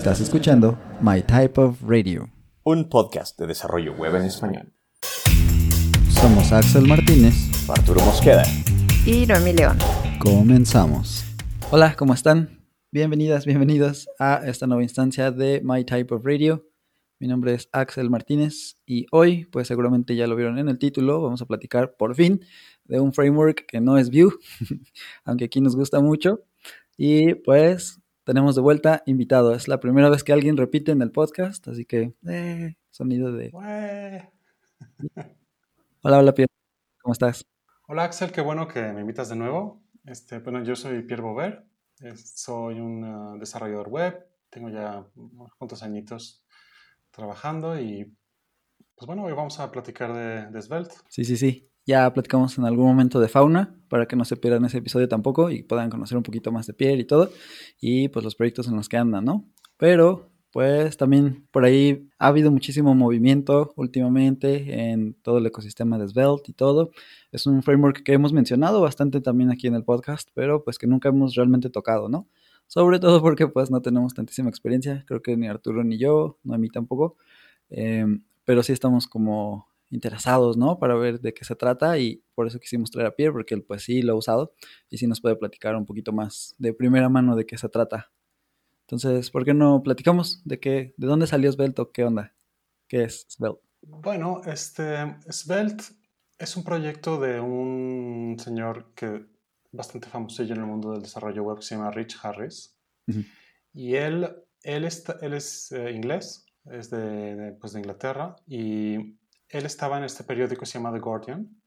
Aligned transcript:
Estás 0.00 0.22
escuchando 0.22 0.78
My 1.02 1.20
Type 1.20 1.60
of 1.60 1.82
Radio, 1.82 2.30
un 2.62 2.88
podcast 2.88 3.38
de 3.38 3.46
desarrollo 3.46 3.92
web 3.92 4.16
en 4.16 4.22
español. 4.22 4.72
Somos 6.08 6.50
Axel 6.52 6.88
Martínez, 6.88 7.34
Arturo 7.68 8.00
Mosqueda 8.00 8.44
y 9.04 9.26
Noemí 9.26 9.52
León. 9.52 9.76
Comenzamos. 10.18 11.22
Hola, 11.70 11.96
¿cómo 11.96 12.14
están? 12.14 12.64
Bienvenidas, 12.90 13.44
bienvenidos 13.44 14.08
a 14.18 14.40
esta 14.46 14.66
nueva 14.66 14.82
instancia 14.82 15.32
de 15.32 15.60
My 15.62 15.84
Type 15.84 16.14
of 16.14 16.24
Radio. 16.24 16.66
Mi 17.18 17.28
nombre 17.28 17.52
es 17.52 17.68
Axel 17.70 18.08
Martínez 18.08 18.76
y 18.86 19.04
hoy, 19.12 19.44
pues 19.52 19.68
seguramente 19.68 20.16
ya 20.16 20.26
lo 20.26 20.34
vieron 20.34 20.58
en 20.58 20.70
el 20.70 20.78
título, 20.78 21.20
vamos 21.20 21.42
a 21.42 21.46
platicar 21.46 21.94
por 21.98 22.14
fin 22.14 22.40
de 22.86 23.00
un 23.00 23.12
framework 23.12 23.66
que 23.66 23.82
no 23.82 23.98
es 23.98 24.08
Vue, 24.08 24.32
aunque 25.26 25.44
aquí 25.44 25.60
nos 25.60 25.76
gusta 25.76 26.00
mucho. 26.00 26.40
Y 26.96 27.34
pues 27.34 27.99
tenemos 28.24 28.54
de 28.54 28.62
vuelta 28.62 29.02
invitado. 29.06 29.54
Es 29.54 29.68
la 29.68 29.80
primera 29.80 30.10
vez 30.10 30.24
que 30.24 30.32
alguien 30.32 30.56
repite 30.56 30.92
en 30.92 31.02
el 31.02 31.10
podcast, 31.10 31.66
así 31.68 31.84
que 31.84 32.14
eh, 32.28 32.74
sonido 32.90 33.32
de... 33.32 33.50
hola, 36.02 36.18
hola 36.18 36.34
Pierre, 36.34 36.52
¿cómo 37.02 37.12
estás? 37.12 37.46
Hola 37.86 38.04
Axel, 38.04 38.32
qué 38.32 38.40
bueno 38.40 38.68
que 38.68 38.80
me 38.92 39.00
invitas 39.00 39.28
de 39.28 39.36
nuevo. 39.36 39.82
Este, 40.04 40.38
bueno, 40.38 40.62
yo 40.64 40.76
soy 40.76 41.02
Pierre 41.02 41.22
Bover, 41.22 41.66
soy 42.16 42.80
un 42.80 43.04
uh, 43.04 43.38
desarrollador 43.38 43.88
web, 43.88 44.26
tengo 44.48 44.70
ya 44.70 45.04
unos 45.14 45.54
cuantos 45.56 45.82
añitos 45.82 46.42
trabajando 47.10 47.78
y 47.78 48.14
pues 48.94 49.06
bueno, 49.06 49.24
hoy 49.24 49.32
vamos 49.32 49.58
a 49.60 49.70
platicar 49.70 50.12
de, 50.12 50.46
de 50.50 50.62
Svelte. 50.62 50.94
Sí, 51.08 51.24
sí, 51.24 51.36
sí. 51.36 51.69
Ya 51.90 52.08
platicamos 52.14 52.56
en 52.56 52.64
algún 52.66 52.86
momento 52.86 53.18
de 53.18 53.26
fauna 53.26 53.74
para 53.88 54.06
que 54.06 54.14
no 54.14 54.24
se 54.24 54.36
pierdan 54.36 54.64
ese 54.64 54.78
episodio 54.78 55.08
tampoco 55.08 55.50
y 55.50 55.64
puedan 55.64 55.90
conocer 55.90 56.16
un 56.16 56.22
poquito 56.22 56.52
más 56.52 56.68
de 56.68 56.72
Pierre 56.72 57.00
y 57.00 57.04
todo. 57.04 57.32
Y 57.80 58.06
pues 58.10 58.24
los 58.24 58.36
proyectos 58.36 58.68
en 58.68 58.76
los 58.76 58.88
que 58.88 58.96
andan, 58.96 59.24
¿no? 59.24 59.44
Pero 59.76 60.30
pues 60.52 60.96
también 60.96 61.48
por 61.50 61.64
ahí 61.64 62.08
ha 62.20 62.28
habido 62.28 62.52
muchísimo 62.52 62.94
movimiento 62.94 63.72
últimamente 63.74 64.92
en 64.92 65.14
todo 65.14 65.38
el 65.38 65.46
ecosistema 65.46 65.98
de 65.98 66.06
Svelte 66.06 66.52
y 66.52 66.54
todo. 66.54 66.92
Es 67.32 67.46
un 67.46 67.60
framework 67.60 68.04
que 68.04 68.12
hemos 68.12 68.32
mencionado 68.32 68.80
bastante 68.80 69.20
también 69.20 69.50
aquí 69.50 69.66
en 69.66 69.74
el 69.74 69.82
podcast, 69.82 70.28
pero 70.32 70.62
pues 70.62 70.78
que 70.78 70.86
nunca 70.86 71.08
hemos 71.08 71.34
realmente 71.34 71.70
tocado, 71.70 72.08
¿no? 72.08 72.28
Sobre 72.68 73.00
todo 73.00 73.20
porque 73.20 73.48
pues 73.48 73.68
no 73.72 73.82
tenemos 73.82 74.14
tantísima 74.14 74.48
experiencia, 74.48 75.04
creo 75.08 75.22
que 75.22 75.36
ni 75.36 75.48
Arturo 75.48 75.82
ni 75.82 75.98
yo, 75.98 76.38
no 76.44 76.54
a 76.54 76.58
mí 76.58 76.68
tampoco, 76.68 77.16
eh, 77.68 78.06
pero 78.44 78.62
sí 78.62 78.72
estamos 78.72 79.08
como 79.08 79.69
interesados, 79.90 80.56
¿no? 80.56 80.78
Para 80.78 80.94
ver 80.94 81.20
de 81.20 81.34
qué 81.34 81.44
se 81.44 81.56
trata 81.56 81.98
y 81.98 82.22
por 82.34 82.46
eso 82.46 82.58
quisimos 82.58 82.90
traer 82.90 83.08
a 83.08 83.16
Pierre, 83.16 83.32
porque 83.32 83.54
él 83.54 83.62
pues 83.62 83.82
sí 83.82 84.02
lo 84.02 84.12
ha 84.12 84.16
usado 84.16 84.54
y 84.88 84.98
sí 84.98 85.06
nos 85.06 85.20
puede 85.20 85.36
platicar 85.36 85.76
un 85.76 85.86
poquito 85.86 86.12
más 86.12 86.54
de 86.58 86.72
primera 86.72 87.08
mano 87.08 87.36
de 87.36 87.46
qué 87.46 87.58
se 87.58 87.68
trata. 87.68 88.12
Entonces, 88.82 89.30
¿por 89.30 89.44
qué 89.44 89.54
no 89.54 89.82
platicamos 89.82 90.42
de 90.44 90.58
qué, 90.58 90.94
de 90.96 91.06
dónde 91.06 91.26
salió 91.26 91.50
Svelte 91.52 91.82
o 91.82 91.92
qué 91.92 92.04
onda? 92.04 92.34
¿Qué 92.88 93.04
es 93.04 93.26
Svelte? 93.28 93.60
Bueno, 93.82 94.42
este, 94.46 95.16
Svelte 95.28 95.84
es 96.38 96.56
un 96.56 96.64
proyecto 96.64 97.20
de 97.20 97.40
un 97.40 98.36
señor 98.38 98.92
que 98.94 99.26
bastante 99.72 100.08
famoso 100.08 100.42
en 100.42 100.50
el 100.50 100.66
mundo 100.66 100.92
del 100.92 101.02
desarrollo 101.02 101.42
web 101.44 101.58
que 101.58 101.62
se 101.62 101.76
llama 101.76 101.90
Rich 101.90 102.18
Harris. 102.22 102.76
Y 103.72 103.94
él, 103.94 104.28
él, 104.62 104.88
él 105.20 105.32
es 105.34 105.72
eh, 105.72 105.92
inglés, 105.92 106.46
es 106.64 106.90
de, 106.90 107.56
pues 107.60 107.72
de 107.72 107.80
Inglaterra 107.80 108.36
y 108.46 109.18
él 109.50 109.66
estaba 109.66 109.98
en 109.98 110.04
este 110.04 110.24
periódico 110.24 110.60
que 110.60 110.66
se 110.66 110.78
llama 110.78 110.92
The 110.92 111.00
Guardian. 111.00 111.62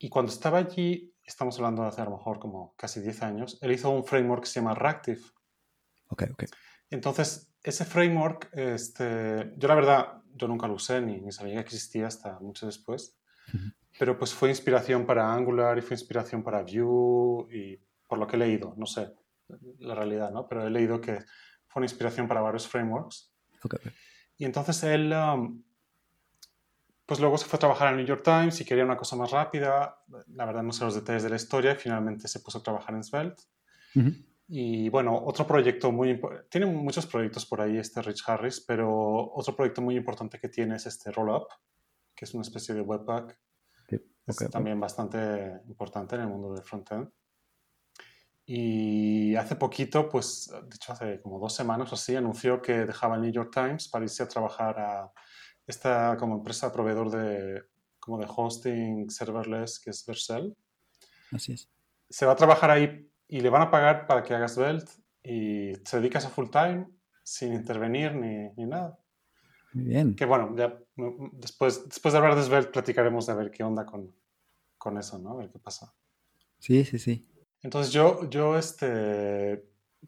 Y 0.00 0.08
cuando 0.10 0.30
estaba 0.30 0.58
allí, 0.58 1.12
estamos 1.24 1.56
hablando 1.56 1.82
de 1.82 1.88
hace 1.88 2.00
a 2.00 2.04
lo 2.04 2.12
mejor 2.12 2.38
como 2.38 2.74
casi 2.76 3.00
10 3.00 3.22
años, 3.22 3.58
él 3.60 3.72
hizo 3.72 3.90
un 3.90 4.04
framework 4.04 4.44
que 4.44 4.48
se 4.48 4.60
llama 4.60 4.74
Reactive. 4.74 5.20
Ok, 6.10 6.22
ok. 6.32 6.44
Entonces, 6.88 7.52
ese 7.64 7.84
framework, 7.84 8.48
este, 8.52 9.52
yo 9.56 9.66
la 9.66 9.74
verdad, 9.74 10.22
yo 10.34 10.46
nunca 10.46 10.68
lo 10.68 10.74
usé 10.74 11.00
ni, 11.00 11.20
ni 11.20 11.32
sabía 11.32 11.64
que 11.64 11.74
existía 11.74 12.06
hasta 12.06 12.38
mucho 12.38 12.66
después. 12.66 13.18
Pero 13.98 14.16
pues 14.16 14.32
fue 14.32 14.50
inspiración 14.50 15.04
para 15.04 15.32
Angular 15.34 15.76
y 15.78 15.82
fue 15.82 15.96
inspiración 15.96 16.44
para 16.44 16.62
Vue 16.62 17.48
y 17.52 17.76
por 18.06 18.18
lo 18.18 18.26
que 18.28 18.36
he 18.36 18.38
leído, 18.38 18.74
no 18.76 18.86
sé 18.86 19.12
la 19.78 19.94
realidad, 19.94 20.30
¿no? 20.30 20.46
Pero 20.46 20.66
he 20.66 20.70
leído 20.70 21.00
que 21.00 21.18
fue 21.66 21.80
una 21.80 21.86
inspiración 21.86 22.28
para 22.28 22.40
varios 22.40 22.66
frameworks. 22.68 23.32
Okay. 23.62 23.92
Y 24.36 24.44
entonces 24.44 24.82
él, 24.84 25.12
um, 25.12 25.62
pues 27.08 27.20
luego 27.20 27.38
se 27.38 27.46
fue 27.46 27.56
a 27.56 27.60
trabajar 27.60 27.88
el 27.88 27.96
New 27.96 28.04
York 28.04 28.22
Times 28.22 28.60
y 28.60 28.66
quería 28.66 28.84
una 28.84 28.98
cosa 28.98 29.16
más 29.16 29.30
rápida. 29.30 30.04
La 30.26 30.44
verdad 30.44 30.62
no 30.62 30.74
sé 30.74 30.84
los 30.84 30.94
detalles 30.94 31.22
de 31.22 31.30
la 31.30 31.36
historia 31.36 31.74
finalmente 31.74 32.28
se 32.28 32.40
puso 32.40 32.58
a 32.58 32.62
trabajar 32.62 32.94
en 32.94 33.02
Svelte. 33.02 33.44
Y 34.46 34.90
bueno, 34.90 35.18
otro 35.24 35.46
proyecto 35.46 35.90
muy 35.90 36.20
tiene 36.50 36.66
muchos 36.66 37.06
proyectos 37.06 37.46
por 37.46 37.62
ahí 37.62 37.78
este 37.78 38.02
Rich 38.02 38.24
Harris, 38.26 38.60
pero 38.60 39.32
otro 39.32 39.56
proyecto 39.56 39.80
muy 39.80 39.96
importante 39.96 40.38
que 40.38 40.50
tiene 40.50 40.76
es 40.76 40.84
este 40.84 41.10
Rollup, 41.10 41.48
que 42.14 42.26
es 42.26 42.34
una 42.34 42.42
especie 42.42 42.74
de 42.74 42.82
webpack. 42.82 43.38
es 44.26 44.50
también 44.50 44.78
bastante 44.78 45.62
importante 45.66 46.14
en 46.14 46.20
el 46.20 46.28
mundo 46.28 46.52
del 46.52 46.62
frontend. 46.62 47.08
Y 48.44 49.34
hace 49.34 49.56
poquito, 49.56 50.10
pues, 50.10 50.50
de 50.50 50.76
hecho 50.76 50.92
hace 50.92 51.22
como 51.22 51.38
dos 51.38 51.54
semanas 51.54 51.90
o 51.90 51.94
así, 51.94 52.16
anunció 52.16 52.60
que 52.60 52.84
dejaba 52.84 53.14
el 53.14 53.22
New 53.22 53.32
York 53.32 53.50
Times 53.50 53.88
para 53.88 54.04
irse 54.04 54.22
a 54.22 54.28
trabajar 54.28 54.78
a 54.78 55.12
esta 55.68 56.16
como 56.18 56.36
empresa 56.36 56.72
proveedor 56.72 57.10
de, 57.10 57.62
como 58.00 58.18
de 58.18 58.26
hosting 58.26 59.10
serverless 59.10 59.78
que 59.78 59.90
es 59.90 60.04
Vercel. 60.04 60.56
Así 61.30 61.52
es. 61.52 61.70
Se 62.08 62.26
va 62.26 62.32
a 62.32 62.36
trabajar 62.36 62.70
ahí 62.70 63.08
y 63.28 63.40
le 63.40 63.50
van 63.50 63.62
a 63.62 63.70
pagar 63.70 64.06
para 64.06 64.22
que 64.22 64.34
hagas 64.34 64.54
Svelte 64.54 64.90
y 65.22 65.74
se 65.84 65.98
dedicas 65.98 66.24
a 66.24 66.30
full 66.30 66.48
time 66.50 66.88
sin 67.22 67.52
intervenir 67.52 68.14
ni, 68.14 68.48
ni 68.56 68.66
nada. 68.66 68.98
Muy 69.74 69.84
bien. 69.84 70.16
Que 70.16 70.24
bueno, 70.24 70.56
ya 70.56 70.78
después, 71.32 71.86
después 71.86 72.12
de 72.12 72.18
hablar 72.18 72.34
de 72.34 72.44
Svelte 72.44 72.70
platicaremos 72.70 73.26
de 73.26 73.34
ver 73.34 73.50
qué 73.50 73.62
onda 73.62 73.84
con, 73.84 74.14
con 74.78 74.96
eso, 74.96 75.18
¿no? 75.18 75.32
A 75.32 75.36
ver 75.36 75.50
qué 75.50 75.58
pasa. 75.58 75.94
Sí, 76.58 76.84
sí, 76.86 76.98
sí. 76.98 77.28
Entonces 77.62 77.92
yo, 77.92 78.28
yo 78.30 78.56
este, 78.56 79.62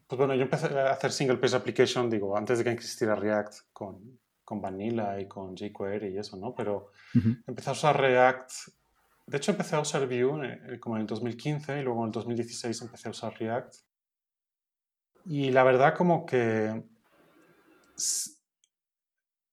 pues 0.07 0.17
bueno, 0.17 0.33
yo 0.33 0.41
empecé 0.41 0.67
a 0.67 0.91
hacer 0.91 1.11
single 1.11 1.37
page 1.37 1.55
application, 1.55 2.09
digo, 2.09 2.35
antes 2.35 2.57
de 2.57 2.63
que 2.63 2.71
existiera 2.71 3.15
React 3.15 3.53
con, 3.71 4.19
con 4.51 4.59
Vanilla 4.59 5.17
y 5.17 5.29
con 5.29 5.55
jQuery 5.55 6.09
y 6.09 6.17
eso, 6.17 6.35
¿no? 6.35 6.53
Pero 6.53 6.91
empecé 7.47 7.69
a 7.69 7.71
usar 7.71 7.97
React. 7.97 8.51
De 9.25 9.37
hecho, 9.37 9.51
empecé 9.51 9.77
a 9.77 9.79
usar 9.79 10.05
Vue 10.07 10.45
eh, 10.45 10.77
como 10.77 10.97
en 10.97 11.03
el 11.03 11.07
2015 11.07 11.79
y 11.79 11.83
luego 11.83 12.01
en 12.01 12.07
el 12.07 12.11
2016 12.11 12.81
empecé 12.81 13.07
a 13.07 13.11
usar 13.11 13.33
React. 13.39 13.75
Y 15.23 15.51
la 15.51 15.63
verdad 15.63 15.95
como 15.95 16.25
que 16.25 16.83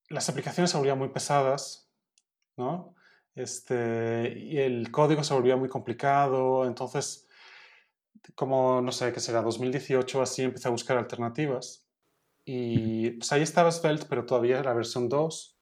las 0.09 0.29
aplicaciones 0.29 0.73
se 0.73 0.79
volvían 0.79 0.99
muy 0.99 1.11
pesadas, 1.11 1.89
¿no? 2.57 2.97
Este, 3.37 4.35
y 4.37 4.59
el 4.59 4.91
código 4.91 5.23
se 5.23 5.33
volvía 5.33 5.57
muy 5.57 5.69
complicado, 5.69 6.67
entonces, 6.67 7.29
como, 8.35 8.81
no 8.81 8.91
sé, 8.91 9.13
qué 9.13 9.21
será, 9.21 9.43
2018 9.43 10.23
así, 10.23 10.43
empecé 10.43 10.67
a 10.67 10.73
buscar 10.73 10.99
alternativas. 10.99 11.88
Y 12.51 13.11
pues 13.11 13.31
ahí 13.31 13.43
estaba 13.43 13.71
Svelte, 13.71 14.07
pero 14.09 14.25
todavía 14.25 14.63
la 14.63 14.73
versión 14.73 15.11
2. 15.11 15.61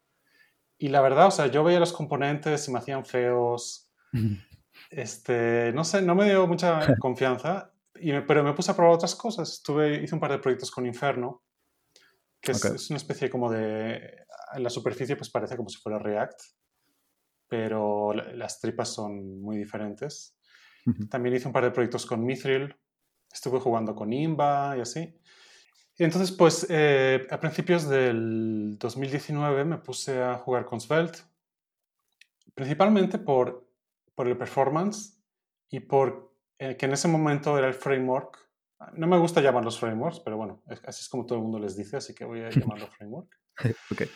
Y 0.79 0.87
la 0.87 1.01
verdad, 1.01 1.27
o 1.27 1.31
sea, 1.33 1.49
yo 1.49 1.65
veía 1.65 1.81
los 1.81 1.93
componentes 1.93 2.69
y 2.69 2.71
me 2.71 2.79
hacían 2.79 3.05
feos. 3.05 3.91
Este, 4.91 5.73
no 5.73 5.83
sé, 5.83 6.01
no 6.03 6.15
me 6.15 6.27
dio 6.27 6.47
mucha 6.47 6.79
confianza, 7.01 7.73
y 7.97 8.13
pero 8.21 8.45
me 8.45 8.53
puse 8.53 8.71
a 8.71 8.77
probar 8.77 8.95
otras 8.95 9.17
cosas. 9.17 9.55
Estuve, 9.55 10.01
hice 10.01 10.15
un 10.15 10.21
par 10.21 10.31
de 10.31 10.39
proyectos 10.39 10.71
con 10.71 10.87
Inferno, 10.87 11.43
que 12.41 12.53
es, 12.53 12.65
es, 12.65 12.89
una 12.91 12.99
especie 12.99 13.29
como 13.31 13.51
de... 13.51 14.25
En 14.55 14.63
la 14.63 14.71
superficie 14.71 15.17
pues 15.17 15.29
parece 15.29 15.57
como 15.57 15.69
si 15.69 15.79
fuera 15.79 15.99
React, 15.99 16.41
pero 17.49 18.13
las 18.13 18.61
tripas 18.61 18.95
son 18.95 19.41
muy 19.41 19.57
diferentes. 19.57 20.39
También 21.11 21.35
hice 21.35 21.49
un 21.49 21.53
par 21.53 21.65
de 21.65 21.73
proyectos 21.73 22.07
con 22.07 22.25
Mithril, 22.25 22.77
estuve 23.33 23.59
jugando 23.59 23.97
con 23.97 24.13
Imba 24.13 24.77
y 24.77 24.83
así. 24.83 25.21
Y 25.99 26.05
entonces, 26.05 26.31
pues 26.31 26.67
eh, 26.69 27.27
a 27.31 27.41
principios 27.41 27.89
del 27.89 28.77
2019 28.79 29.65
me 29.65 29.79
puse 29.79 30.23
a 30.23 30.35
jugar 30.35 30.67
con 30.67 30.81
Svelte, 30.81 31.21
principalmente 32.55 33.19
por, 33.19 33.67
por 34.15 34.29
el 34.29 34.37
performance 34.37 35.23
y 35.71 35.81
por 35.81 36.35
eh, 36.59 36.77
que 36.77 36.87
en 36.87 36.93
ese 36.93 37.09
momento 37.09 37.57
era 37.57 37.67
el 37.67 37.75
framework. 37.75 38.39
No 38.93 39.07
me 39.07 39.19
gusta 39.19 39.41
llamarlos 39.41 39.81
frameworks, 39.81 40.21
pero 40.21 40.37
bueno, 40.37 40.63
así 40.67 41.01
es 41.01 41.09
como 41.09 41.25
todo 41.25 41.39
el 41.39 41.45
mundo 41.45 41.59
les 41.59 41.77
dice, 41.77 41.97
así 41.97 42.15
que 42.15 42.27
voy 42.27 42.41
a 42.41 42.51
llamarlo 42.51 42.89
framework. 42.89 43.29
okay. 43.91 44.11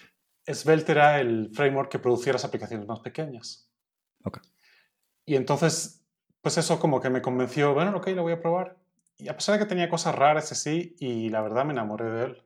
Svelte 0.47 0.93
era 0.93 1.19
el 1.21 1.50
framework 1.55 1.91
que 1.91 1.99
producía 1.99 2.35
las 2.35 2.44
aplicaciones 2.44 2.87
más 2.87 3.00
pequeñas. 3.00 3.71
Okay. 4.23 4.43
Y 5.25 5.37
entonces, 5.37 6.05
pues 6.43 6.59
eso 6.59 6.79
como 6.79 7.00
que 7.00 7.09
me 7.09 7.23
convenció, 7.23 7.73
bueno, 7.73 7.97
ok, 7.97 8.09
lo 8.09 8.23
voy 8.23 8.32
a 8.32 8.41
probar. 8.41 8.80
Y 9.20 9.28
a 9.28 9.34
pesar 9.34 9.55
de 9.55 9.64
que 9.64 9.69
tenía 9.69 9.88
cosas 9.88 10.14
raras 10.14 10.50
así, 10.52 10.96
y 10.99 11.28
la 11.28 11.43
verdad 11.43 11.64
me 11.64 11.72
enamoré 11.72 12.11
de 12.11 12.25
él. 12.25 12.43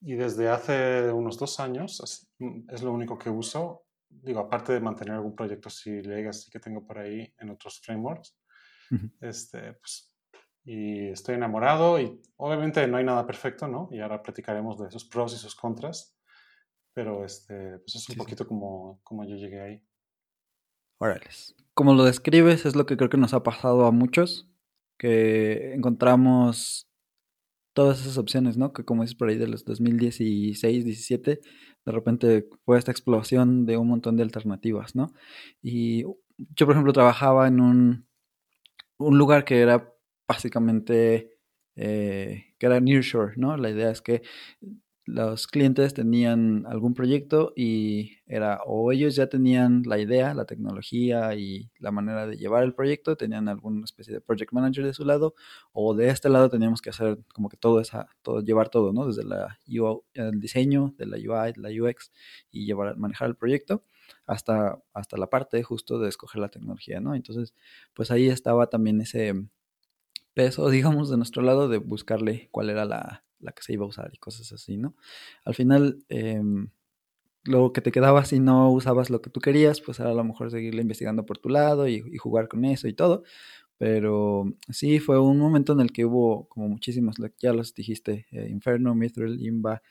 Y 0.00 0.14
desde 0.14 0.48
hace 0.48 1.12
unos 1.12 1.38
dos 1.38 1.60
años 1.60 2.00
es, 2.00 2.32
es 2.68 2.82
lo 2.82 2.92
único 2.92 3.18
que 3.18 3.30
uso. 3.30 3.86
Digo, 4.08 4.40
aparte 4.40 4.72
de 4.72 4.80
mantener 4.80 5.14
algún 5.14 5.36
proyecto 5.36 5.68
así 5.68 6.02
legacy 6.02 6.50
que 6.50 6.60
tengo 6.60 6.86
por 6.86 6.98
ahí 6.98 7.32
en 7.38 7.50
otros 7.50 7.80
frameworks, 7.80 8.36
uh 8.90 8.94
-huh. 8.96 9.12
este, 9.20 9.72
pues 9.74 10.12
y 10.64 11.08
estoy 11.08 11.34
enamorado 11.34 12.00
y 12.00 12.20
obviamente 12.36 12.86
no 12.86 12.96
hay 12.96 13.04
nada 13.04 13.26
perfecto, 13.26 13.66
¿no? 13.66 13.88
Y 13.90 14.00
ahora 14.00 14.22
platicaremos 14.22 14.78
de 14.78 14.90
sus 14.90 15.04
pros 15.04 15.34
y 15.34 15.36
sus 15.36 15.54
contras, 15.54 16.16
pero 16.92 17.24
este, 17.24 17.78
pues 17.78 17.96
es 17.96 18.08
un 18.08 18.16
poquito 18.16 18.46
Como, 18.46 19.00
como 19.02 19.24
yo 19.24 19.36
llegué 19.36 19.60
ahí. 19.60 19.82
Órale. 20.98 21.28
Como 21.74 21.94
lo 21.94 22.04
describes, 22.04 22.64
es 22.64 22.76
lo 22.76 22.86
que 22.86 22.96
creo 22.96 23.10
que 23.10 23.16
nos 23.16 23.34
ha 23.34 23.42
pasado 23.42 23.86
a 23.86 23.90
muchos, 23.90 24.48
que 25.02 25.74
encontramos 25.74 26.88
todas 27.72 28.00
esas 28.00 28.18
opciones, 28.18 28.56
¿no? 28.56 28.72
Que 28.72 28.84
como 28.84 29.02
dices 29.02 29.16
por 29.16 29.28
ahí 29.28 29.36
de 29.36 29.48
los 29.48 29.64
2016, 29.64 30.84
17, 30.84 31.40
de 31.84 31.92
repente 31.92 32.48
fue 32.64 32.78
esta 32.78 32.92
explosión 32.92 33.66
de 33.66 33.76
un 33.78 33.88
montón 33.88 34.16
de 34.16 34.22
alternativas, 34.22 34.94
¿no? 34.94 35.12
Y 35.60 36.04
yo, 36.04 36.66
por 36.66 36.70
ejemplo, 36.70 36.92
trabajaba 36.92 37.48
en 37.48 37.60
un, 37.60 38.06
un 38.98 39.18
lugar 39.18 39.44
que 39.44 39.60
era 39.60 39.92
básicamente, 40.28 41.36
eh, 41.74 42.54
que 42.56 42.66
era 42.66 42.78
Nearshore, 42.78 43.34
¿no? 43.36 43.56
La 43.56 43.70
idea 43.70 43.90
es 43.90 44.02
que 44.02 44.22
los 45.12 45.46
clientes 45.46 45.92
tenían 45.92 46.64
algún 46.66 46.94
proyecto 46.94 47.52
y 47.54 48.16
era 48.26 48.60
o 48.64 48.92
ellos 48.92 49.14
ya 49.14 49.26
tenían 49.26 49.82
la 49.84 49.98
idea, 49.98 50.32
la 50.32 50.46
tecnología 50.46 51.34
y 51.34 51.70
la 51.78 51.90
manera 51.90 52.26
de 52.26 52.36
llevar 52.36 52.64
el 52.64 52.72
proyecto, 52.74 53.14
tenían 53.16 53.48
alguna 53.48 53.84
especie 53.84 54.14
de 54.14 54.22
project 54.22 54.52
manager 54.52 54.86
de 54.86 54.94
su 54.94 55.04
lado, 55.04 55.34
o 55.72 55.94
de 55.94 56.08
este 56.08 56.30
lado 56.30 56.48
teníamos 56.48 56.80
que 56.80 56.90
hacer 56.90 57.18
como 57.34 57.50
que 57.50 57.58
todo 57.58 57.80
esa, 57.80 58.08
todo, 58.22 58.40
llevar 58.40 58.70
todo, 58.70 58.92
¿no? 58.94 59.06
Desde 59.06 59.24
la 59.24 59.58
el 60.14 60.40
diseño, 60.40 60.94
de 60.96 61.06
la 61.06 61.16
UI, 61.16 61.52
la 61.56 61.68
UX 61.68 62.10
y 62.50 62.64
llevar, 62.64 62.96
manejar 62.96 63.28
el 63.28 63.36
proyecto 63.36 63.84
hasta, 64.26 64.80
hasta 64.94 65.16
la 65.18 65.28
parte 65.28 65.62
justo 65.62 65.98
de 65.98 66.08
escoger 66.08 66.40
la 66.40 66.48
tecnología, 66.48 67.00
¿no? 67.00 67.14
Entonces, 67.14 67.54
pues 67.92 68.10
ahí 68.10 68.28
estaba 68.28 68.68
también 68.68 69.00
ese 69.02 69.34
peso, 70.32 70.70
digamos, 70.70 71.10
de 71.10 71.18
nuestro 71.18 71.42
lado 71.42 71.68
de 71.68 71.78
buscarle 71.78 72.48
cuál 72.50 72.70
era 72.70 72.86
la, 72.86 73.24
la 73.42 73.52
que 73.52 73.62
se 73.62 73.72
iba 73.72 73.84
a 73.84 73.88
usar 73.88 74.10
y 74.12 74.18
cosas 74.18 74.52
así, 74.52 74.76
¿no? 74.76 74.94
Al 75.44 75.54
final, 75.54 76.04
em, 76.08 76.68
lo 77.44 77.72
que 77.72 77.80
te 77.80 77.92
quedaba 77.92 78.24
si 78.24 78.40
no 78.40 78.70
usabas 78.70 79.10
lo 79.10 79.20
que 79.20 79.30
tú 79.30 79.40
querías, 79.40 79.80
pues 79.80 80.00
era 80.00 80.10
a 80.10 80.14
lo 80.14 80.24
mejor 80.24 80.50
seguirle 80.50 80.82
investigando 80.82 81.26
por 81.26 81.38
tu 81.38 81.48
lado 81.48 81.88
y, 81.88 82.00
jugar 82.18 82.48
con 82.48 82.64
eso 82.64 82.88
y 82.88 82.92
todo. 82.94 83.24
Pero 83.78 84.44
sí, 84.70 85.00
fue 85.00 85.18
un 85.18 85.38
momento 85.38 85.72
en 85.72 85.80
el 85.80 85.92
que 85.92 86.04
hubo 86.04 86.48
como 86.48 86.68
muchísimos, 86.68 87.16
ya 87.38 87.52
los 87.52 87.74
dijiste, 87.74 88.26
eh, 88.30 88.48
Inferno, 88.48 88.94
Mithril, 88.94 89.44
Imba, 89.44 89.82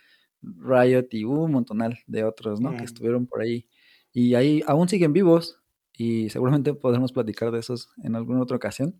Riot 0.41 1.07
y 1.11 1.25
un 1.25 1.51
montonal 1.51 1.99
de 2.07 2.23
otros, 2.23 2.61
¿no? 2.61 2.75
Que 2.77 2.85
estuvieron 2.85 3.27
por 3.27 3.41
ahí. 3.41 3.67
Y 4.13 4.35
ahí 4.35 4.61
aún 4.65 4.87
siguen 4.89 5.13
vivos 5.13 5.59
y 5.97 6.29
seguramente 6.29 6.73
podremos 6.73 7.11
platicar 7.11 7.51
de 7.51 7.59
esos 7.59 7.89
en 8.03 8.15
alguna 8.15 8.41
otra 8.41 8.57
ocasión 8.57 8.99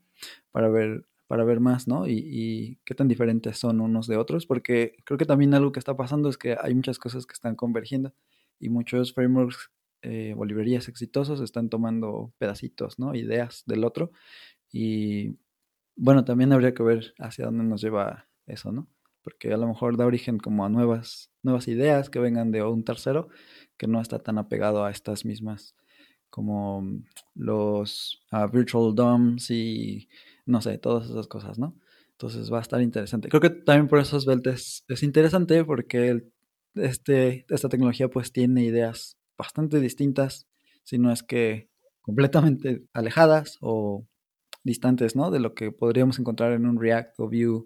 para 0.52 0.70
ver 0.70 1.06
para 1.32 1.46
ver 1.46 1.62
más, 1.62 1.88
¿no? 1.88 2.10
Y, 2.10 2.78
qué 2.84 2.94
tan 2.94 3.08
diferentes 3.08 3.58
son 3.58 3.80
unos 3.80 4.06
de 4.06 4.18
otros, 4.18 4.46
porque 4.46 4.98
creo 5.06 5.18
que 5.18 5.24
también 5.26 5.54
algo 5.54 5.72
que 5.72 5.80
está 5.80 5.96
pasando 5.96 6.28
es 6.28 6.38
que 6.38 6.58
hay 6.62 6.76
muchas 6.76 7.00
cosas 7.00 7.26
que 7.26 7.32
están 7.32 7.56
convergiendo 7.56 8.14
y 8.60 8.68
muchos 8.68 9.14
frameworks 9.14 9.72
eh, 10.02 10.36
o 10.38 10.44
librerías 10.44 10.90
exitosos 10.90 11.40
están 11.40 11.70
tomando 11.70 12.34
pedacitos, 12.38 13.00
¿no? 13.00 13.16
Ideas 13.16 13.64
del 13.66 13.86
otro 13.86 14.12
y 14.74 15.38
bueno, 15.96 16.26
también 16.26 16.52
habría 16.52 16.74
que 16.74 16.84
ver 16.84 17.14
hacia 17.18 17.46
dónde 17.46 17.64
nos 17.64 17.82
lleva 17.82 18.28
eso, 18.46 18.74
¿no? 18.74 18.90
Porque 19.22 19.54
a 19.54 19.58
lo 19.58 19.70
mejor 19.70 19.96
da 19.96 20.06
origen 20.06 20.38
como 20.38 20.66
a 20.66 20.70
nuevas, 20.70 21.32
nuevas 21.44 21.70
ideas 21.70 22.10
que 22.10 22.20
vengan 22.20 22.52
de 22.52 22.62
un 22.62 22.84
tercero 22.84 23.30
que 23.78 23.88
no 23.88 24.02
está 24.02 24.20
tan 24.20 24.38
apegado 24.38 24.84
a 24.84 24.92
estas 24.92 25.24
mismas 25.24 25.78
como 26.32 26.84
los 27.36 28.24
ah, 28.32 28.48
virtual 28.48 28.96
DOMs 28.96 29.52
y 29.52 30.10
no 30.48 30.62
sé, 30.62 30.80
todas 30.80 31.10
esas 31.10 31.28
cosas, 31.28 31.60
¿no? 31.60 31.76
Entonces 32.14 32.52
va 32.52 32.60
a 32.60 32.62
estar 32.62 32.82
interesante. 32.82 33.30
Creo 33.30 33.42
que 33.42 33.50
también 33.50 33.88
por 33.88 34.00
eso 34.00 34.20
Svelte 34.20 34.52
es, 34.52 34.84
interesante 35.04 35.64
porque 35.64 36.24
este, 36.76 37.46
esta 37.50 37.70
tecnología 37.70 38.10
pues 38.10 38.32
tiene 38.32 38.64
ideas 38.64 39.18
bastante 39.38 39.80
distintas, 39.80 40.48
si 40.84 40.98
no 40.98 41.12
es 41.12 41.22
que 41.22 41.70
completamente 42.02 42.84
alejadas 42.94 43.58
o 43.62 44.08
distantes, 44.64 45.16
¿no? 45.16 45.32
De 45.32 45.40
lo 45.40 45.54
que 45.54 45.72
podríamos 45.72 46.20
encontrar 46.20 46.54
en 46.54 46.66
un 46.66 46.80
React 46.80 47.20
o 47.20 47.28
Vue 47.28 47.66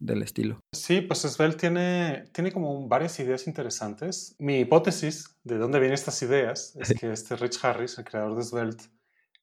del 0.00 0.22
estilo. 0.22 0.58
Sí, 0.72 1.02
pues 1.02 1.20
Svelte 1.20 1.58
tiene, 1.58 2.24
tiene 2.32 2.50
como 2.50 2.88
varias 2.88 3.20
ideas 3.20 3.46
interesantes. 3.46 4.34
Mi 4.38 4.60
hipótesis 4.60 5.38
de 5.44 5.58
dónde 5.58 5.78
vienen 5.78 5.94
estas 5.94 6.20
ideas 6.22 6.74
es 6.80 6.98
que 6.98 7.12
este 7.12 7.36
Rich 7.36 7.62
Harris, 7.62 7.98
el 7.98 8.04
creador 8.04 8.36
de 8.36 8.42
Svelte, 8.42 8.84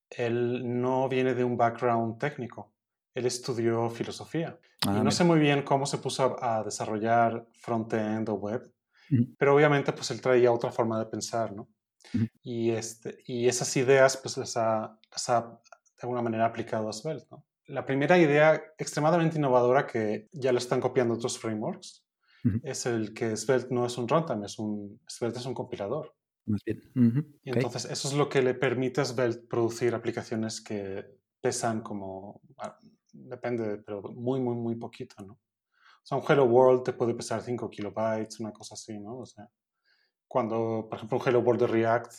él 0.10 0.82
no 0.82 1.08
viene 1.08 1.34
de 1.36 1.44
un 1.44 1.56
background 1.58 2.18
técnico. 2.18 2.74
Él 3.14 3.26
estudió 3.26 3.90
filosofía. 3.90 4.60
y 4.84 4.90
ah, 4.90 5.04
no 5.04 5.12
sé 5.12 5.24
muy 5.24 5.40
bien 5.40 5.62
cómo 5.62 5.86
se 5.86 6.00
puso 6.00 6.44
a, 6.44 6.64
desarrollar 6.64 7.48
front-end 7.54 8.28
o 8.30 8.34
web, 8.34 8.72
pero 9.38 9.56
obviamente 9.56 9.94
pues 9.94 10.12
él 10.12 10.22
traía 10.22 10.52
otra 10.52 10.72
forma 10.72 11.00
de 11.00 11.06
pensar, 11.06 11.54
¿no? 11.54 11.70
y, 12.42 12.72
este, 12.72 13.20
y 13.26 13.48
esas 13.48 13.76
ideas 13.76 14.18
pues 14.18 14.38
las 14.38 14.56
ha, 14.58 15.00
de 15.10 16.02
alguna 16.04 16.22
manera 16.22 16.46
aplicado 16.46 16.90
a 16.90 16.94
Svelte, 16.94 17.28
¿no? 17.32 17.44
La 17.68 17.86
primera 17.86 18.18
idea 18.18 18.62
extremadamente 18.78 19.38
innovadora 19.38 19.86
que 19.86 20.30
ya 20.32 20.52
lo 20.52 20.58
están 20.58 20.80
copiando 20.80 21.14
otros 21.14 21.38
frameworks 21.38 22.06
es 22.64 22.86
el 22.86 23.14
que 23.14 23.36
Svelte 23.36 23.74
no 23.74 23.86
es 23.86 23.98
un 23.98 24.08
runtime, 24.08 24.46
es 24.46 24.58
un, 24.58 25.02
Svelte 25.06 25.40
es 25.40 25.46
un 25.46 25.54
compilador. 25.54 26.16
Más 26.46 26.64
bien. 26.64 26.82
Y 27.44 27.50
entonces 27.50 27.86
eso 27.86 28.08
es 28.08 28.14
lo 28.14 28.30
que 28.30 28.42
le 28.42 28.54
permite 28.54 29.02
a 29.02 29.06
Svelte 29.06 29.46
producir 29.48 29.94
aplicaciones 29.94 30.62
que 30.62 31.06
pesan 31.42 31.82
como, 31.82 32.42
ah, 32.58 32.78
depende, 33.12 33.78
pero 33.80 34.02
muy, 34.02 34.40
muy, 34.40 34.56
muy 34.56 34.76
poquito, 34.76 35.16
¿no? 35.24 35.34
O 35.34 36.06
sea, 36.08 36.18
un 36.18 36.24
Hello 36.28 36.46
World 36.46 36.84
te 36.84 36.94
puede 36.94 37.14
pesar 37.14 37.42
5 37.42 37.70
kilobytes, 37.70 38.40
una 38.40 38.54
cosa 38.54 38.76
así, 38.76 38.98
¿no? 38.98 39.20
O 39.20 39.26
sea, 39.26 39.50
cuando, 40.26 40.88
por 40.90 40.98
ejemplo, 40.98 41.18
un 41.18 41.28
Hello 41.28 41.40
World 41.40 41.62
de 41.62 41.68
React, 41.68 42.14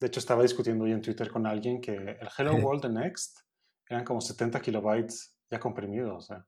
de 0.00 0.06
hecho 0.06 0.20
estaba 0.20 0.42
discutiendo 0.42 0.84
hoy 0.84 0.92
en 0.92 1.02
Twitter 1.02 1.28
con 1.28 1.46
alguien 1.46 1.80
que 1.80 1.94
el 1.94 2.28
Hello 2.36 2.54
World 2.54 2.82
de 2.82 2.90
Next 2.90 3.40
eran 3.88 4.04
como 4.04 4.20
70 4.20 4.60
kilobytes 4.60 5.36
ya 5.50 5.58
comprimidos, 5.58 6.16
o 6.16 6.20
sea. 6.20 6.46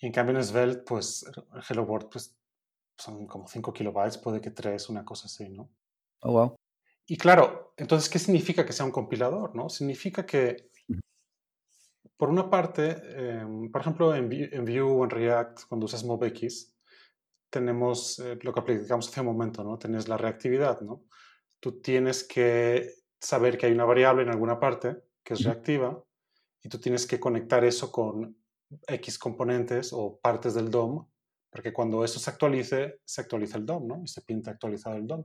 Y 0.00 0.06
en 0.06 0.12
cambio 0.12 0.36
en 0.36 0.44
Svelte, 0.44 0.82
pues 0.86 1.24
el 1.24 1.62
Hello 1.68 1.82
World, 1.82 2.08
pues 2.10 2.38
son 2.96 3.26
como 3.26 3.46
5 3.46 3.72
kilobytes, 3.72 4.18
puede 4.18 4.40
que 4.40 4.50
3, 4.50 4.88
una 4.90 5.04
cosa 5.04 5.26
así, 5.26 5.48
¿no? 5.48 5.70
Oh, 6.20 6.32
wow. 6.32 6.56
Y 7.06 7.16
claro, 7.16 7.72
entonces, 7.76 8.08
¿qué 8.10 8.18
significa 8.18 8.66
que 8.66 8.72
sea 8.72 8.84
un 8.84 8.92
compilador? 8.92 9.54
¿no? 9.54 9.68
Significa 9.68 10.26
que, 10.26 10.70
por 12.16 12.28
una 12.28 12.50
parte, 12.50 12.96
em, 13.16 13.70
por 13.70 13.80
ejemplo, 13.80 14.14
en, 14.14 14.28
Vue 14.28 14.80
o 14.80 15.04
en 15.04 15.10
React, 15.10 15.60
cuando 15.68 15.86
usas 15.86 16.04
MobX, 16.04 16.74
tenemos 17.50 18.18
eh, 18.18 18.38
lo 18.42 18.52
que 18.52 18.60
aplicamos 18.60 19.08
hace 19.08 19.20
un 19.20 19.26
momento, 19.26 19.64
¿no? 19.64 19.78
Tienes 19.78 20.06
la 20.06 20.18
reactividad, 20.18 20.80
¿no? 20.82 21.04
Tú 21.60 21.80
tienes 21.80 22.24
que 22.24 22.92
saber 23.20 23.56
que 23.56 23.66
hay 23.66 23.72
una 23.72 23.86
variable 23.86 24.22
en 24.22 24.28
alguna 24.28 24.60
parte 24.60 25.02
que 25.24 25.34
es 25.34 25.44
reactiva 25.44 26.04
y 26.68 26.70
tú 26.70 26.78
tienes 26.78 27.06
que 27.06 27.18
conectar 27.18 27.64
eso 27.64 27.90
con 27.90 28.36
X 28.86 29.18
componentes 29.18 29.90
o 29.94 30.18
partes 30.20 30.52
del 30.52 30.70
DOM 30.70 31.06
porque 31.50 31.72
cuando 31.72 32.04
eso 32.04 32.18
se 32.18 32.30
actualice, 32.30 33.00
se 33.04 33.20
actualiza 33.20 33.56
el 33.56 33.66
DOM, 33.66 33.86
¿no? 33.86 34.02
Y 34.02 34.08
se 34.08 34.20
pinta 34.22 34.50
actualizado 34.50 34.96
el 34.96 35.06
DOM. 35.06 35.24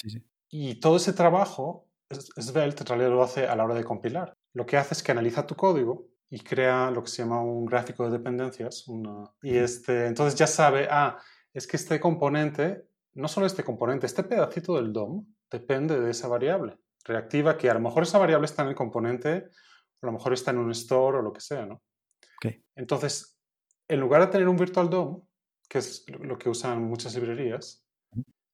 Sí, 0.00 0.10
sí. 0.10 0.24
Y 0.48 0.76
todo 0.76 0.96
ese 0.96 1.12
trabajo, 1.12 1.88
Svelte 2.10 2.82
en 2.82 2.86
realidad 2.86 3.10
lo 3.10 3.22
hace 3.22 3.46
a 3.46 3.56
la 3.56 3.64
hora 3.64 3.74
de 3.74 3.84
compilar. 3.84 4.36
Lo 4.52 4.66
que 4.66 4.76
hace 4.76 4.94
es 4.94 5.02
que 5.02 5.12
analiza 5.12 5.46
tu 5.46 5.56
código 5.56 6.06
y 6.30 6.40
crea 6.40 6.90
lo 6.90 7.02
que 7.02 7.10
se 7.10 7.22
llama 7.22 7.42
un 7.42 7.66
gráfico 7.66 8.04
de 8.04 8.18
dependencias. 8.18 8.84
y 9.42 9.56
este, 9.56 10.06
entonces 10.06 10.38
ya 10.38 10.46
sabe, 10.46 10.86
ah, 10.90 11.18
es 11.52 11.66
que 11.66 11.76
este 11.76 11.98
componente, 11.98 12.86
no 13.14 13.26
solo 13.26 13.46
este 13.46 13.64
componente, 13.64 14.06
este 14.06 14.22
pedacito 14.22 14.76
del 14.76 14.92
DOM 14.92 15.26
depende 15.50 16.00
de 16.00 16.10
esa 16.10 16.28
variable 16.28 16.78
reactiva, 17.04 17.58
que 17.58 17.68
a 17.68 17.74
lo 17.74 17.80
mejor 17.80 18.04
esa 18.04 18.18
variable 18.18 18.46
está 18.46 18.62
en 18.62 18.68
el 18.68 18.74
componente, 18.74 19.50
a 20.04 20.06
lo 20.06 20.12
mejor 20.12 20.32
está 20.32 20.50
en 20.50 20.58
un 20.58 20.70
store 20.70 21.18
o 21.18 21.22
lo 21.22 21.32
que 21.32 21.40
sea, 21.40 21.66
¿no? 21.66 21.82
Okay. 22.38 22.62
Entonces, 22.76 23.38
en 23.88 24.00
lugar 24.00 24.20
de 24.20 24.28
tener 24.28 24.48
un 24.48 24.56
virtual 24.56 24.90
DOM, 24.90 25.22
que 25.68 25.78
es 25.78 26.04
lo 26.08 26.38
que 26.38 26.48
usan 26.48 26.82
muchas 26.84 27.14
librerías, 27.14 27.84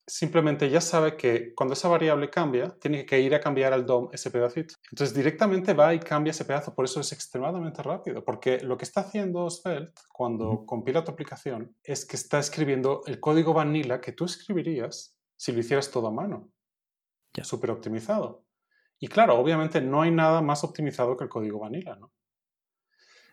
simplemente 0.07 0.69
ya 0.69 0.81
sabe 0.81 1.17
que 1.17 1.55
cuando 1.55 1.75
esa 1.75 1.89
variable 1.89 2.31
cambia, 2.31 2.77
tiene 2.81 3.07
que 3.07 3.21
ir 3.21 3.35
a 3.35 3.41
cambiar 3.41 3.73
al 3.73 3.87
DOM 3.87 4.09
ese 4.13 4.31
pedacito. 4.31 4.75
Entonces 4.91 5.15
directamente 5.15 5.73
va 5.73 5.95
y 5.95 6.01
cambia 6.01 6.33
ese 6.33 6.45
pedazo, 6.45 6.75
por 6.75 6.85
eso 6.85 7.01
es 7.01 7.13
extremadamente 7.13 7.83
rápido, 7.83 8.25
porque 8.25 8.61
lo 8.61 8.77
que 8.77 8.85
está 8.85 9.03
haciendo 9.03 9.49
Svelte 9.51 10.03
cuando 10.13 10.65
compila 10.67 11.05
tu 11.05 11.13
aplicación 11.13 11.77
es 11.83 12.05
que 12.05 12.17
está 12.17 12.39
escribiendo 12.39 13.03
el 13.07 13.21
código 13.21 13.55
vanilla 13.55 14.01
que 14.01 14.13
tú 14.13 14.25
escribirías 14.25 15.17
si 15.37 15.53
lo 15.53 15.61
hicieras 15.61 15.91
todo 15.91 16.09
a 16.09 16.13
mano. 16.13 16.51
Ya. 17.35 17.45
Súper 17.45 17.71
optimizado. 17.71 18.45
Y 19.01 19.09
claro, 19.09 19.37
obviamente 19.39 19.81
no 19.81 20.03
hay 20.03 20.11
nada 20.11 20.43
más 20.43 20.63
optimizado 20.63 21.17
que 21.17 21.25
el 21.25 21.31
código 21.31 21.59
vanilla, 21.59 21.97
¿no? 21.97 22.13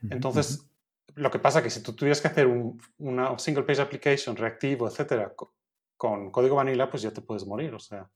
Entonces, 0.09 0.69
lo 1.15 1.29
que 1.31 1.39
pasa 1.39 1.59
es 1.59 1.63
que 1.63 1.69
si 1.69 1.81
tú 1.83 1.93
tuvieras 1.93 2.21
que 2.21 2.27
hacer 2.27 2.47
un, 2.47 2.79
una 2.99 3.37
single 3.39 3.63
page 3.63 3.81
application 3.81 4.35
reactivo, 4.35 4.87
etcétera, 4.87 5.33
con, 5.97 6.31
código 6.31 6.55
vanilla, 6.55 6.89
pues 6.89 7.01
ya 7.03 7.11
te 7.11 7.21
puedes 7.21 7.45
morir. 7.45 7.73
O 7.73 7.79
sea, 7.79 8.09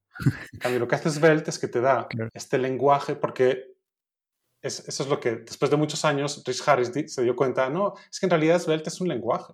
en 0.54 0.60
cambio, 0.60 0.80
lo 0.80 0.88
que 0.88 0.96
hace 0.96 1.10
Svelte 1.10 1.50
es 1.50 1.60
que 1.60 1.68
te 1.68 1.82
da 1.82 2.08
este 2.34 2.58
lenguaje, 2.58 3.16
porque 3.16 3.74
es- 4.62 4.88
eso 4.88 5.04
es 5.04 5.10
lo 5.10 5.20
que 5.20 5.38
después 5.38 5.72
de 5.72 5.78
muchos 5.78 6.06
años 6.06 6.44
Rich 6.46 6.68
Harris 6.68 6.94
di- 6.94 7.08
se 7.10 7.24
dio 7.24 7.36
cuenta, 7.36 7.70
no, 7.70 7.96
es 8.10 8.20
que 8.20 8.28
en 8.28 8.30
realidad 8.32 8.60
Svelte 8.60 8.90
es 8.90 9.02
un 9.02 9.08
lenguaje. 9.08 9.54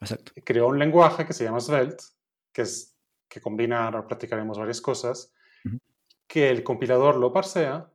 Exacto. 0.00 0.32
Creó 0.44 0.68
un 0.68 0.78
lenguaje 0.78 1.26
que 1.26 1.32
se 1.32 1.44
llama 1.44 1.60
Svelte, 1.60 2.04
que 2.52 2.62
es 2.62 2.96
que 3.28 3.40
combina, 3.40 3.84
ahora 3.86 4.06
platicaremos 4.06 4.58
varias 4.58 4.80
cosas. 4.80 5.32
Que 6.30 6.48
el 6.48 6.62
compilador 6.62 7.16
lo 7.16 7.32
parsea, 7.32 7.90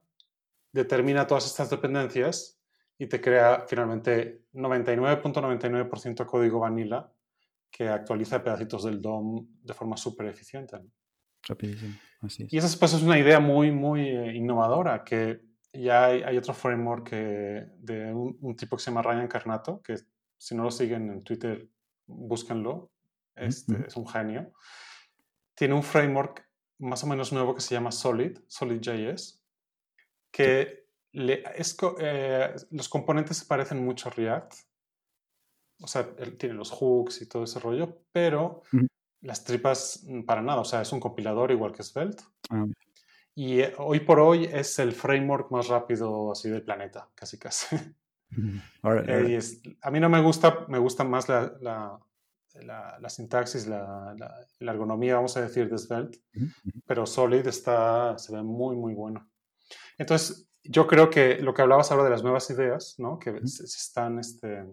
determina 0.74 1.26
todas 1.26 1.46
estas 1.46 1.70
dependencias 1.70 2.60
y 2.98 3.08
te 3.08 3.22
crea 3.22 3.64
finalmente 3.66 4.44
99.99% 4.54 6.26
código 6.26 6.60
vanilla 6.60 7.10
que 7.72 7.88
actualiza 7.88 8.44
pedacitos 8.44 8.84
del 8.84 9.02
DOM 9.02 9.48
de 9.64 9.74
forma 9.74 9.96
súper 9.96 10.28
eficiente. 10.28 10.78
¿no? 10.78 10.92
Rapidísimo. 11.48 11.96
Así 12.22 12.44
es. 12.44 12.52
Y 12.54 12.58
esa 12.58 12.78
pues, 12.78 12.94
es 12.94 13.04
una 13.04 13.18
idea 13.18 13.40
muy, 13.40 13.72
muy 13.72 14.02
eh, 14.02 14.36
innovadora, 14.36 15.06
que 15.06 15.42
ya 15.72 16.06
hay, 16.08 16.22
hay 16.24 16.38
otro 16.38 16.54
framework 16.54 17.08
que- 17.10 17.68
de 17.78 18.14
un, 18.14 18.38
un 18.42 18.56
tipo 18.58 18.76
que 18.76 18.84
se 18.84 18.92
llama 18.92 19.02
Ryan 19.02 19.30
Carnato, 19.30 19.82
que 19.82 19.96
si 20.38 20.56
no 20.56 20.64
lo 20.64 20.72
siguen 20.72 21.10
en 21.10 21.24
Twitter, 21.24 21.70
búsquenlo, 22.06 22.92
este, 23.34 23.76
ujú. 23.76 23.84
es 23.88 23.96
un 23.96 24.08
genio. 24.08 24.52
Tiene 25.54 25.74
un 25.74 25.84
framework 25.84 26.46
más 26.80 27.04
o 27.04 27.08
menos 27.08 27.32
nuevo 27.34 27.56
que 27.56 27.62
se 27.62 27.76
llama 27.76 27.92
Solid, 27.92 28.38
Solid.js, 28.48 29.42
que 30.32 30.86
le- 31.14 31.44
es 31.56 31.74
co- 31.74 31.96
eh, 32.00 32.54
los 32.72 32.90
componentes 32.90 33.38
se 33.38 33.46
parecen 33.46 33.84
mucho 33.84 34.10
a 34.10 34.12
React. 34.12 34.54
O 35.82 35.88
sea, 35.88 36.10
él 36.20 36.38
tiene 36.38 36.56
los 36.56 36.72
hooks 36.72 37.22
y 37.22 37.28
todo 37.28 37.44
ese 37.44 37.60
rollo, 37.60 38.00
pero 38.12 38.62
las 39.22 39.44
tripas 39.44 40.04
mm, 40.06 40.24
para 40.24 40.42
nada. 40.42 40.62
O 40.62 40.66
sea, 40.66 40.82
es 40.82 40.92
un 40.92 41.00
compilador 41.00 41.52
igual 41.52 41.72
que 41.74 41.84
Svelte. 41.84 42.24
Ah, 42.50 42.66
Y 43.34 43.60
eh, 43.62 43.74
hoy 43.78 44.00
por 44.02 44.20
hoy 44.20 44.46
es 44.46 44.80
el 44.80 44.94
framework 44.94 45.52
más 45.52 45.68
rápido 45.68 46.32
así 46.32 46.50
del 46.50 46.64
planeta, 46.64 47.10
casi 47.16 47.38
casi. 47.38 47.76
Eh, 48.38 48.78
y 48.82 48.88
órale. 48.88 49.36
es- 49.38 49.62
a 49.82 49.92
mí 49.92 50.00
no 50.00 50.10
me 50.10 50.22
gusta, 50.22 50.66
me 50.68 50.78
gusta 50.80 51.04
más 51.04 51.28
la, 51.30 51.54
la, 51.62 52.00
la- 52.62 52.98
la 53.00 53.10
sintaxis, 53.10 53.68
la, 53.68 54.14
la- 54.18 54.72
ergonomía, 54.74 55.16
vamos 55.16 55.36
a 55.38 55.42
decir, 55.42 55.70
de 55.70 55.78
Svelte, 55.78 56.20
Ujú, 56.36 56.46
ujú. 56.46 56.82
pero 56.86 57.06
Solid 57.06 57.46
está, 57.48 58.18
se 58.18 58.34
ve 58.34 58.42
muy, 58.44 58.76
muy 58.76 58.94
bueno. 58.94 59.30
Entonces, 59.98 60.50
yo 60.64 60.88
creo 60.88 61.10
que 61.10 61.38
lo 61.40 61.54
que 61.54 61.62
hablabas 61.62 61.92
ahora 61.92 62.06
de 62.06 62.10
las 62.10 62.24
nuevas 62.24 62.50
ideas, 62.50 62.96
¿no? 62.98 63.20
que 63.20 63.32
Ujú. 63.32 63.48
se, 63.48 63.68
se 63.68 63.78
están, 63.78 64.20
este, 64.20 64.66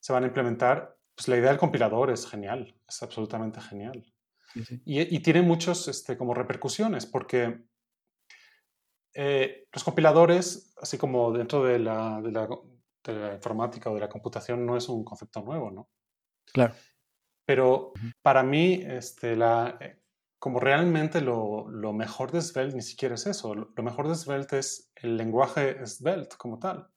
se 0.00 0.12
van 0.12 0.24
a 0.24 0.26
implementar, 0.26 0.96
pues 1.14 1.28
la 1.28 1.36
idea 1.36 1.50
del 1.50 1.58
compilador 1.58 2.10
es 2.10 2.26
genial, 2.26 2.74
es 2.88 3.02
absolutamente 3.02 3.60
genial. 3.60 4.04
Sí, 4.52 4.64
sí. 4.64 4.82
Y, 4.84 5.16
y 5.16 5.20
tiene 5.20 5.42
muchos 5.42 5.88
este, 5.88 6.16
como 6.18 6.34
repercusiones, 6.34 7.06
porque 7.06 7.62
eh, 9.14 9.66
los 9.72 9.84
compiladores, 9.84 10.74
así 10.80 10.98
como 10.98 11.32
dentro 11.32 11.62
de 11.64 11.78
la, 11.78 12.20
de, 12.22 12.32
la, 12.32 12.48
de 13.04 13.12
la 13.12 13.34
informática 13.34 13.90
o 13.90 13.94
de 13.94 14.00
la 14.00 14.08
computación, 14.08 14.64
no 14.64 14.76
es 14.76 14.88
un 14.88 15.04
concepto 15.04 15.42
nuevo, 15.42 15.70
¿no? 15.70 15.90
Claro. 16.52 16.74
Pero 17.44 17.92
para 18.22 18.42
mí, 18.42 18.82
este, 18.86 19.36
la, 19.36 19.76
eh, 19.80 19.98
como 20.38 20.60
realmente 20.60 21.20
lo, 21.20 21.68
lo 21.68 21.92
mejor 21.92 22.30
de 22.32 22.40
Svelte 22.40 22.76
ni 22.76 22.82
siquiera 22.82 23.14
es 23.16 23.26
eso. 23.26 23.54
Lo, 23.54 23.82
mejor 23.82 24.08
de 24.08 24.14
Svelte 24.14 24.58
es 24.58 24.92
el 24.96 25.16
lenguaje 25.16 25.84
Svelte 25.86 26.36
como 26.36 26.58
tal. 26.58 26.88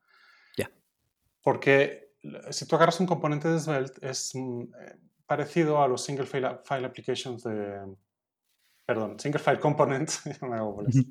Ya. 0.58 0.70
Porque 1.42 2.14
l- 2.22 2.42
si 2.54 2.68
tú 2.68 2.76
agarras 2.76 3.00
un 3.00 3.08
componente 3.08 3.48
de 3.48 3.60
Svelte, 3.60 4.08
es 4.10 4.32
mm, 4.36 4.62
eh, 4.62 5.00
parecido 5.26 5.82
a 5.82 5.88
los 5.88 6.04
single 6.04 6.26
file, 6.26 6.60
file 6.64 6.86
applications 6.88 7.44
de. 7.44 7.96
Perdón, 8.86 9.20
single 9.20 9.40
file 9.42 9.60
component, 9.60 10.10
ya 10.42 10.48
me 10.48 10.58
hago 10.58 10.74
bolas, 10.74 10.96
Ujú. 10.96 11.10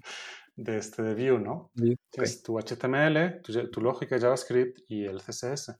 de, 0.56 0.76
este, 0.78 1.02
de 1.02 1.14
Vue, 1.14 1.40
¿no? 1.40 1.70
Vue, 1.74 1.92
ok. 1.94 1.98
Tienes 2.10 2.42
tu 2.42 2.56
HTML, 2.58 3.42
tu, 3.42 3.70
tu 3.70 3.80
lógica 3.80 4.18
JavaScript 4.18 4.78
y 4.88 5.04
el 5.04 5.20
CSS. 5.20 5.72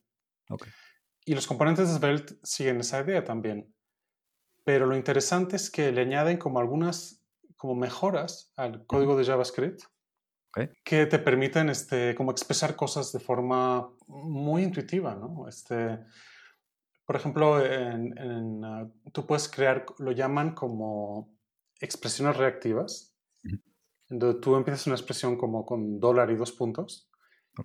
Ok. 0.50 0.66
Y 1.24 1.34
los 1.34 1.46
componentes 1.46 1.88
de 1.88 1.98
Svelte 1.98 2.34
siguen 2.42 2.80
esa 2.80 3.00
idea 3.00 3.24
también. 3.24 3.74
Pero 4.64 4.86
lo 4.86 4.96
interesante 4.96 5.56
es 5.56 5.70
que 5.70 5.92
le 5.92 6.02
añaden 6.02 6.38
como 6.38 6.58
algunas 6.58 7.22
como 7.56 7.74
mejoras 7.74 8.52
al 8.56 8.84
código 8.86 9.16
de 9.16 9.24
JavaScript 9.24 9.82
que 10.84 11.06
te 11.06 11.18
permiten 11.18 11.68
este, 11.68 12.14
como 12.14 12.30
expresar 12.30 12.76
cosas 12.76 13.12
de 13.12 13.20
forma 13.20 13.90
muy 14.06 14.62
intuitiva, 14.62 15.14
¿no? 15.14 15.48
Este, 15.48 15.98
por 17.04 17.16
ejemplo, 17.16 17.64
en, 17.64 18.16
en, 18.18 18.64
ah, 18.64 18.88
tú 19.12 19.26
puedes 19.26 19.48
crear, 19.48 19.84
lo 19.98 20.12
llaman 20.12 20.54
como 20.54 21.34
expresiones 21.80 22.36
reactivas, 22.36 23.16
en 23.42 24.18
donde 24.18 24.40
tú 24.40 24.54
empiezas 24.54 24.86
una 24.86 24.96
expresión 24.96 25.36
como 25.36 25.66
con 25.66 25.98
dólar 25.98 26.30
y 26.30 26.36
dos 26.36 26.52
puntos, 26.52 27.10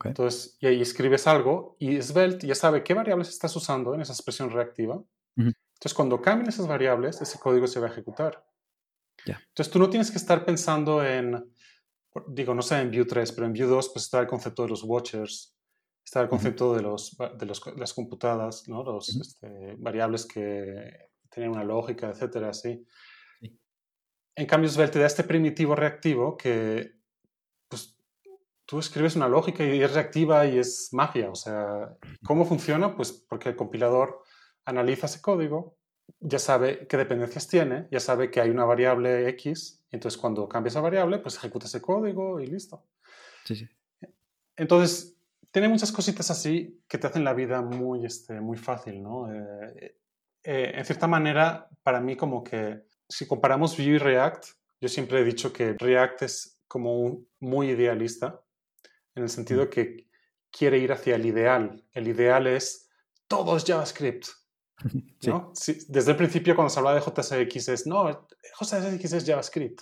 Entonces, 0.09 0.57
y 0.59 0.67
ahí 0.67 0.81
escribes 0.81 1.25
algo 1.27 1.75
y 1.79 2.01
Svelte 2.01 2.45
ya 2.45 2.55
sabe 2.55 2.83
qué 2.83 2.93
variables 2.93 3.29
estás 3.29 3.55
usando 3.55 3.93
en 3.95 4.01
esa 4.01 4.13
expresión 4.13 4.49
reactiva. 4.51 4.95
Ujú. 4.95 5.51
Entonces, 5.73 5.93
cuando 5.95 6.21
cambien 6.21 6.49
esas 6.49 6.67
variables, 6.67 7.21
ese 7.21 7.39
código 7.39 7.65
se 7.67 7.79
va 7.79 7.87
a 7.87 7.91
ejecutar. 7.91 8.45
Ya. 9.25 9.41
Entonces, 9.47 9.71
tú 9.71 9.79
no 9.79 9.89
tienes 9.89 10.11
que 10.11 10.17
estar 10.17 10.45
pensando 10.45 11.03
en, 11.05 11.51
digo, 12.27 12.53
no 12.53 12.61
sé, 12.61 12.79
en 12.79 12.91
Vue 12.91 13.05
3, 13.05 13.31
pero 13.31 13.47
en 13.47 13.53
Vue 13.53 13.65
2 13.65 13.89
pues 13.89 14.05
está 14.05 14.19
el 14.19 14.27
concepto 14.27 14.63
de 14.63 14.69
los 14.69 14.83
watchers, 14.83 15.55
está 16.05 16.21
el 16.21 16.29
concepto 16.29 16.75
de, 16.75 16.81
los, 16.81 17.17
de 17.37 17.45
los- 17.45 17.61
las 17.77 17.93
computadas, 17.93 18.67
¿no? 18.67 18.83
Los 18.83 19.09
este, 19.15 19.75
variables 19.77 20.25
que 20.25 21.09
tienen 21.31 21.51
una 21.51 21.63
lógica, 21.63 22.09
etcétera, 22.09 22.49
así. 22.49 22.85
Sí. 23.41 23.59
En 24.35 24.45
cambio, 24.45 24.69
Svelte 24.69 24.93
te 24.93 24.99
da 24.99 25.07
este 25.07 25.23
primitivo 25.23 25.75
reactivo 25.75 26.35
que, 26.37 26.98
tú 28.69 28.77
escribes 28.77 29.15
una 29.15 29.27
lógica 29.27 29.65
y 29.65 29.81
es 29.81 29.93
reactiva 29.95 30.45
y 30.45 30.59
es 30.59 30.89
magia. 30.91 31.31
O 31.31 31.35
sea, 31.35 31.97
¿cómo 32.23 32.45
funciona? 32.45 32.95
Pues 32.95 33.11
porque 33.11 33.49
el 33.49 33.55
compilador 33.55 34.21
analiza 34.63 35.07
ese 35.07 35.21
código, 35.21 35.75
ya 36.19 36.37
sabe 36.37 36.85
qué 36.87 36.95
dependencias 36.95 37.47
tiene, 37.47 37.87
ya 37.89 37.99
sabe 37.99 38.29
que 38.29 38.41
hay 38.41 38.51
una 38.51 38.65
variable 38.65 39.27
X, 39.29 39.83
y 39.91 39.95
entonces 39.95 40.21
cuando 40.21 40.47
cambia 40.47 40.69
esa 40.69 40.81
variable, 40.81 41.17
pues 41.17 41.35
ejecuta 41.37 41.65
ese 41.65 41.81
código 41.81 42.39
y 42.39 42.45
listo. 42.45 42.85
Sí, 43.43 43.55
sí. 43.55 43.67
Entonces, 44.55 45.17
tiene 45.49 45.67
muchas 45.67 45.91
cositas 45.91 46.29
así 46.29 46.79
que 46.87 46.99
te 46.99 47.07
hacen 47.07 47.23
la 47.23 47.33
vida 47.33 47.63
muy, 47.63 48.05
este, 48.05 48.39
muy 48.39 48.57
fácil, 48.57 49.01
¿no? 49.01 49.33
Eh, 49.33 49.97
eh, 50.43 50.71
en 50.75 50.85
cierta 50.85 51.07
manera, 51.07 51.67
para 51.81 51.99
mí 52.01 52.15
como 52.15 52.43
que 52.43 52.83
si 53.07 53.25
comparamos 53.25 53.75
Vue 53.75 53.85
y 53.85 53.97
React, 53.97 54.45
yo 54.79 54.89
siempre 54.89 55.21
he 55.21 55.23
dicho 55.23 55.51
que 55.51 55.75
React 55.75 56.21
es 56.21 56.61
como 56.67 56.99
un, 56.99 57.27
muy 57.39 57.71
idealista, 57.71 58.43
en 59.15 59.23
el 59.23 59.29
sentido 59.29 59.69
que 59.69 60.07
quiere 60.51 60.77
ir 60.77 60.91
hacia 60.91 61.15
el 61.15 61.25
ideal. 61.25 61.83
El 61.93 62.07
ideal 62.07 62.47
es 62.47 62.89
todo 63.27 63.57
es 63.57 63.63
JavaScript. 63.65 64.25
¿no? 65.27 65.51
Sí, 65.53 65.77
desde 65.87 66.11
el 66.11 66.17
principio 66.17 66.55
cuando 66.55 66.69
se 66.69 66.79
habla 66.79 66.93
de 66.93 67.01
JSX 67.01 67.69
es, 67.69 67.87
no, 67.87 68.27
JSX 68.59 69.13
es 69.13 69.25
JavaScript. 69.25 69.81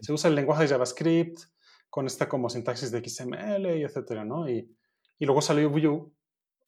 Se 0.00 0.12
usa 0.12 0.28
el 0.28 0.34
lenguaje 0.34 0.64
de 0.64 0.68
JavaScript 0.68 1.40
con 1.88 2.06
esta 2.06 2.28
como 2.28 2.48
sintaxis 2.48 2.90
de 2.90 3.06
XML 3.06 3.78
y 3.78 3.84
etcétera, 3.84 4.24
¿no? 4.24 4.48
Y, 4.48 4.74
y 5.18 5.26
luego 5.26 5.40
salió 5.40 5.70
Vue, 5.70 6.10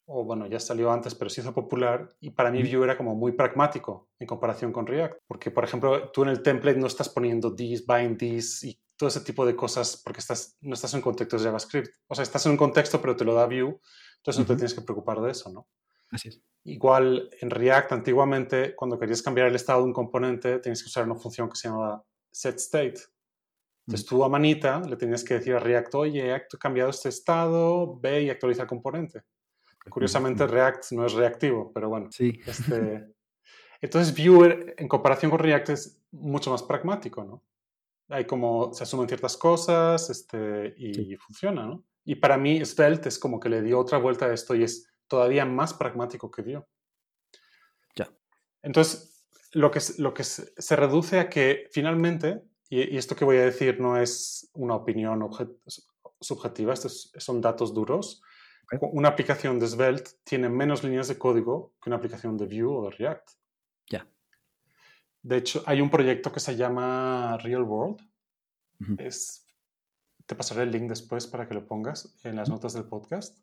o 0.06 0.24
bueno, 0.24 0.46
ya 0.46 0.60
salió 0.60 0.92
antes, 0.92 1.14
pero 1.14 1.30
se 1.30 1.40
hizo 1.40 1.54
popular, 1.54 2.14
y 2.20 2.30
para 2.30 2.50
mí. 2.50 2.62
Vue 2.62 2.84
era 2.84 2.96
como 2.96 3.14
muy 3.14 3.32
pragmático 3.32 4.10
en 4.18 4.26
comparación 4.26 4.72
con 4.72 4.86
React, 4.86 5.16
porque 5.26 5.50
por 5.50 5.64
ejemplo, 5.64 6.10
tú 6.10 6.22
en 6.22 6.28
el 6.28 6.42
template 6.42 6.78
no 6.78 6.86
estás 6.86 7.08
poniendo 7.08 7.54
this, 7.54 7.84
bind 7.86 8.18
this 8.18 8.62
y 8.64 8.78
todo 9.04 9.10
ese 9.10 9.20
tipo 9.20 9.44
de 9.44 9.54
cosas 9.54 10.00
porque 10.02 10.20
estás, 10.20 10.56
no 10.62 10.72
estás 10.72 10.94
en 10.94 11.02
contexto 11.02 11.36
de 11.36 11.44
JavaScript. 11.44 11.90
O 12.08 12.14
sea, 12.14 12.22
estás 12.22 12.46
en 12.46 12.52
un 12.52 12.56
contexto, 12.56 13.02
pero 13.02 13.14
te 13.14 13.24
lo 13.24 13.34
da 13.34 13.44
Vue, 13.44 13.78
entonces 14.16 14.38
no 14.38 14.46
te 14.46 14.56
tienes 14.56 14.72
que 14.72 14.80
preocupar 14.80 15.20
de 15.20 15.30
eso, 15.30 15.52
¿no? 15.52 15.68
Así 16.10 16.28
es. 16.28 16.40
Igual 16.64 17.28
en 17.38 17.50
React 17.50 17.92
antiguamente, 17.92 18.74
cuando 18.74 18.98
querías 18.98 19.20
cambiar 19.20 19.48
el 19.48 19.56
estado 19.56 19.80
de 19.80 19.88
un 19.88 19.92
componente, 19.92 20.58
tenías 20.58 20.82
que 20.82 20.88
usar 20.88 21.04
una 21.04 21.16
función 21.16 21.50
que 21.50 21.56
se 21.56 21.68
llamaba 21.68 22.02
setState. 22.30 23.00
Entonces 23.86 24.06
tú 24.06 24.24
a 24.24 24.30
manita 24.30 24.80
le 24.80 24.96
tenías 24.96 25.22
que 25.22 25.34
decir 25.34 25.54
a 25.54 25.58
React, 25.58 25.94
oye, 25.96 26.34
he 26.34 26.58
cambiado 26.58 26.88
este 26.88 27.10
estado, 27.10 28.00
ve 28.00 28.22
y 28.22 28.30
actualiza 28.30 28.62
el 28.62 28.68
componente. 28.68 29.20
Curiosamente. 29.90 30.46
React 30.46 30.92
no 30.92 31.04
es 31.04 31.12
reactivo, 31.12 31.70
pero 31.74 31.90
bueno. 31.90 32.08
Sí. 32.10 32.40
Este, 32.46 33.04
entonces 33.82 34.14
Vue 34.16 34.74
en 34.78 34.88
comparación 34.88 35.30
con 35.30 35.40
React 35.40 35.68
es 35.68 36.00
mucho 36.10 36.50
más 36.50 36.62
pragmático, 36.62 37.22
¿no? 37.22 37.42
Hay 38.08 38.26
como, 38.26 38.72
se 38.74 38.82
asumen 38.82 39.08
ciertas 39.08 39.36
cosas 39.36 40.10
este, 40.10 40.74
y 40.76 40.94
Sí. 40.94 41.16
funciona, 41.16 41.66
¿no? 41.66 41.84
Y 42.04 42.16
para 42.16 42.36
mí 42.36 42.62
Svelte 42.64 43.08
es 43.08 43.18
como 43.18 43.40
que 43.40 43.48
le 43.48 43.62
dio 43.62 43.78
otra 43.78 43.98
vuelta 43.98 44.26
a 44.26 44.32
esto 44.32 44.54
y 44.54 44.62
es 44.62 44.90
todavía 45.08 45.44
más 45.46 45.72
pragmático 45.72 46.30
que 46.30 46.42
Vue. 46.42 46.66
Ya. 47.96 48.10
Entonces, 48.62 49.26
lo 49.52 49.70
que, 49.70 49.80
lo 49.98 50.12
que 50.12 50.24
se 50.24 50.76
reduce 50.76 51.18
a 51.18 51.28
que 51.30 51.68
finalmente, 51.72 52.42
y, 52.68 52.94
y 52.94 52.96
esto 52.98 53.16
que 53.16 53.24
voy 53.24 53.36
a 53.38 53.44
decir 53.44 53.80
no 53.80 53.96
es 53.96 54.50
una 54.54 54.74
opinión 54.74 55.26
subjetiva, 56.20 56.74
estos 56.74 57.12
son 57.16 57.40
datos 57.40 57.72
duros, 57.72 58.22
una 58.92 59.08
aplicación 59.10 59.58
de 59.60 59.68
Svelte 59.68 60.10
tiene 60.24 60.48
menos 60.48 60.82
líneas 60.82 61.08
de 61.08 61.18
código 61.18 61.74
que 61.82 61.90
una 61.90 61.96
aplicación 61.96 62.36
de 62.36 62.46
Vue 62.46 62.64
o 62.64 62.84
de 62.84 62.96
React. 62.96 63.30
De 65.24 65.38
hecho, 65.38 65.62
hay 65.64 65.80
un 65.80 65.88
proyecto 65.88 66.30
que 66.30 66.38
se 66.38 66.54
llama 66.54 67.38
Real 67.38 67.62
World. 67.62 67.98
Es 68.98 69.44
te 70.26 70.34
pasaré 70.34 70.64
el 70.64 70.70
link 70.70 70.88
después 70.88 71.26
para 71.26 71.48
que 71.48 71.54
lo 71.54 71.66
pongas 71.66 72.14
en 72.24 72.36
las 72.36 72.50
notas 72.50 72.74
del 72.74 72.84
podcast. 72.84 73.38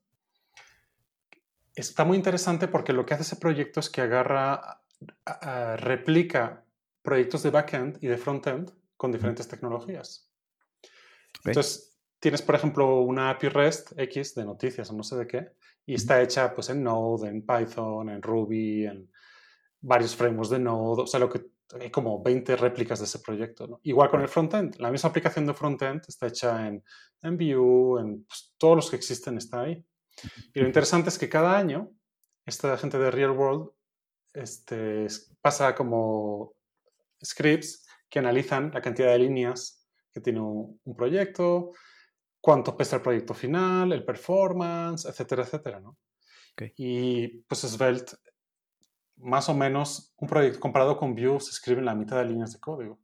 Está 1.74 2.06
muy 2.06 2.18
interesante 2.18 2.68
porque 2.68 2.94
lo 2.94 3.06
que 3.06 3.16
hace 3.16 3.24
ese 3.24 3.36
proyecto 3.38 3.80
es 3.80 3.90
que 3.90 4.02
agarra, 4.02 4.84
replica 5.78 6.64
proyectos 7.02 7.42
de 7.42 7.50
backend 7.50 7.98
y 8.04 8.08
de 8.08 8.18
frontend 8.18 8.72
con 8.96 9.12
diferentes 9.12 9.48
tecnologías. 9.48 10.30
Entonces, 11.44 11.98
tienes, 12.20 12.44
por 12.44 12.54
ejemplo, 12.54 13.02
una 13.02 13.32
API 13.32 13.50
REST 13.50 13.98
X 13.98 14.36
de 14.36 14.46
noticias 14.46 14.92
o 14.92 14.94
no 14.94 15.04
sé 15.04 15.16
de 15.16 15.26
qué, 15.26 15.50
y 15.88 15.96
está 15.96 16.22
hecha 16.22 16.54
pues 16.54 16.70
en 16.70 16.84
Node, 16.84 17.28
en 17.28 17.44
Python, 17.44 18.10
en 18.10 18.22
Ruby, 18.22 18.86
en 18.86 19.10
varios 19.80 20.16
frameworks 20.16 20.52
de 20.52 20.60
Node, 20.60 21.04
o 21.04 21.08
sea, 21.08 21.20
lo 21.20 21.30
que 21.30 21.42
hay 21.80 21.90
como 21.90 22.22
20 22.22 22.56
réplicas 22.56 23.00
de 23.00 23.06
ese 23.06 23.20
proyecto. 23.20 23.80
Igual 23.84 24.10
con 24.10 24.22
el 24.22 24.28
frontend, 24.28 24.76
la 24.80 24.92
misma 24.92 25.10
aplicación 25.10 25.46
de 25.46 25.54
frontend 25.54 26.02
está 26.08 26.28
hecha 26.28 26.68
en, 26.68 26.84
en 27.22 27.38
Vue, 27.38 28.02
en 28.02 28.24
pues, 28.26 28.54
todos 28.58 28.76
los 28.76 28.90
que 28.90 28.96
existen 28.96 29.38
está 29.38 29.62
ahí. 29.62 29.86
Y 30.54 30.60
lo 30.60 30.68
interesante 30.68 31.10
es 31.10 31.18
que 31.18 31.30
cada 31.30 31.58
año 31.58 31.92
esta 32.46 32.78
gente 32.78 32.98
de 32.98 33.12
Real 33.12 33.32
World 33.32 33.70
este, 34.34 35.08
pasa 35.42 35.76
como 35.76 36.54
scripts 37.24 37.88
que 38.10 38.20
analizan 38.20 38.72
la 38.74 38.82
cantidad 38.82 39.12
de 39.12 39.20
líneas 39.20 39.88
que 40.12 40.22
tiene 40.22 40.42
un, 40.42 40.96
proyecto, 40.96 41.72
cuánto 42.42 42.76
pesa 42.76 42.98
el 42.98 43.02
proyecto 43.02 43.34
final, 43.34 43.94
el 43.94 44.04
performance, 44.04 45.06
etcétera, 45.06 45.44
etcétera, 45.44 45.80
¿no? 45.80 45.98
Y 46.76 47.28
pues 47.44 47.62
Svelte 47.62 48.18
más 49.22 49.50
o 49.50 49.54
menos 49.54 50.14
un 50.18 50.28
proyecto 50.28 50.60
comparado 50.60 50.98
con 50.98 51.16
Vue 51.16 51.40
se 51.40 51.52
escribe 51.52 51.80
en 51.80 51.86
la 51.86 51.96
mitad 51.96 52.18
de 52.18 52.26
líneas 52.26 52.54
de 52.54 52.60
código. 52.60 53.00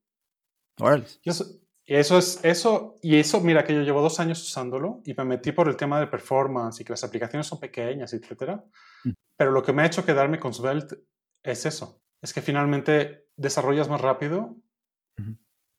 Y 1.24 1.30
eso, 1.30 1.46
y 1.86 1.96
eso 1.96 2.18
es 2.18 2.44
eso, 2.44 2.96
y 3.02 3.16
eso, 3.16 3.40
mira 3.40 3.64
que 3.64 3.74
yo 3.74 3.82
llevo 3.82 4.02
dos 4.02 4.20
años 4.20 4.42
usándolo 4.44 5.02
y 5.06 5.14
me 5.14 5.24
metí 5.24 5.54
por 5.54 5.70
el 5.70 5.78
tema 5.78 6.00
de 6.00 6.08
performance 6.08 6.82
y 6.82 6.84
que 6.84 6.92
las 6.92 7.04
aplicaciones 7.06 7.48
son 7.48 7.60
pequeñas, 7.60 8.14
etcétera. 8.14 8.64
Mm. 9.06 9.12
Pero 9.38 9.52
lo 9.52 9.64
que 9.64 9.72
me 9.72 9.84
ha 9.84 9.86
hecho 9.86 10.06
quedarme 10.06 10.38
con 10.38 10.54
Svelte 10.54 10.98
es 11.44 11.66
eso, 11.66 12.02
es 12.22 12.34
que 12.34 12.42
finalmente 12.42 13.30
desarrollas 13.38 13.88
más 13.88 14.02
rápido. 14.02 14.58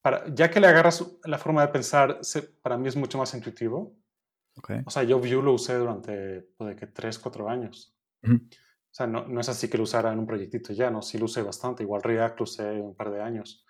Para, 0.01 0.33
ya 0.35 0.51
que 0.51 0.61
le 0.61 0.69
agarras 0.69 1.05
la 1.25 1.39
forma 1.39 1.61
de 1.61 1.73
pensar, 1.73 2.21
para 2.63 2.79
mí 2.79 2.89
es 2.89 2.97
mucho 2.97 3.19
más 3.19 3.35
intuitivo. 3.35 3.95
O 4.87 4.91
sea, 4.91 5.03
yo 5.03 5.19
Vue 5.19 5.43
lo 5.43 5.53
usé 5.53 5.75
durante, 5.75 6.41
puede 6.57 6.75
que, 6.75 6.87
tres, 6.87 7.19
cuatro 7.19 7.49
años. 7.49 7.95
Sea, 8.99 9.07
no, 9.07 9.27
no, 9.27 9.41
es 9.41 9.49
así 9.49 9.69
que 9.69 9.79
lo 9.79 9.85
usara 9.85 10.13
en 10.13 10.19
un 10.19 10.27
proyectito 10.27 10.73
ya, 10.73 10.91
no, 10.91 11.03
sí 11.03 11.19
lo 11.19 11.27
usé 11.27 11.43
bastante. 11.43 11.83
Igual 11.83 12.03
React 12.03 12.41
lo 12.41 12.45
usé 12.45 12.71
un 12.73 12.95
par 12.95 13.11
de 13.11 13.23
años. 13.23 13.65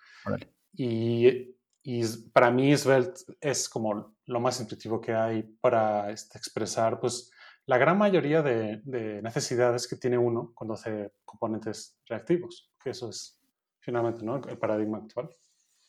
Y, 0.73 1.55
y, 1.83 2.03
para 2.33 2.51
mí 2.51 2.75
Svelte 2.75 3.21
es 3.39 3.69
como 3.69 4.15
lo 4.25 4.39
más 4.39 4.59
intuitivo 4.59 4.99
que 4.99 5.13
hay 5.13 5.43
para 5.43 6.11
este, 6.11 6.37
expresar 6.37 6.99
pues, 6.99 7.31
la 7.65 7.77
gran 7.77 7.97
mayoría 7.97 8.41
de, 8.41 8.81
de, 8.83 9.21
necesidades 9.21 9.87
que 9.87 9.95
tiene 9.95 10.17
uno 10.17 10.51
cuando 10.55 10.73
hace 10.73 11.13
componentes 11.25 11.99
reactivos, 12.07 12.71
que 12.83 12.89
eso 12.91 13.09
es 13.09 13.39
finalmente 13.79 14.23
¿no? 14.23 14.37
el 14.37 14.57
paradigma 14.57 14.97
actual. 14.97 15.29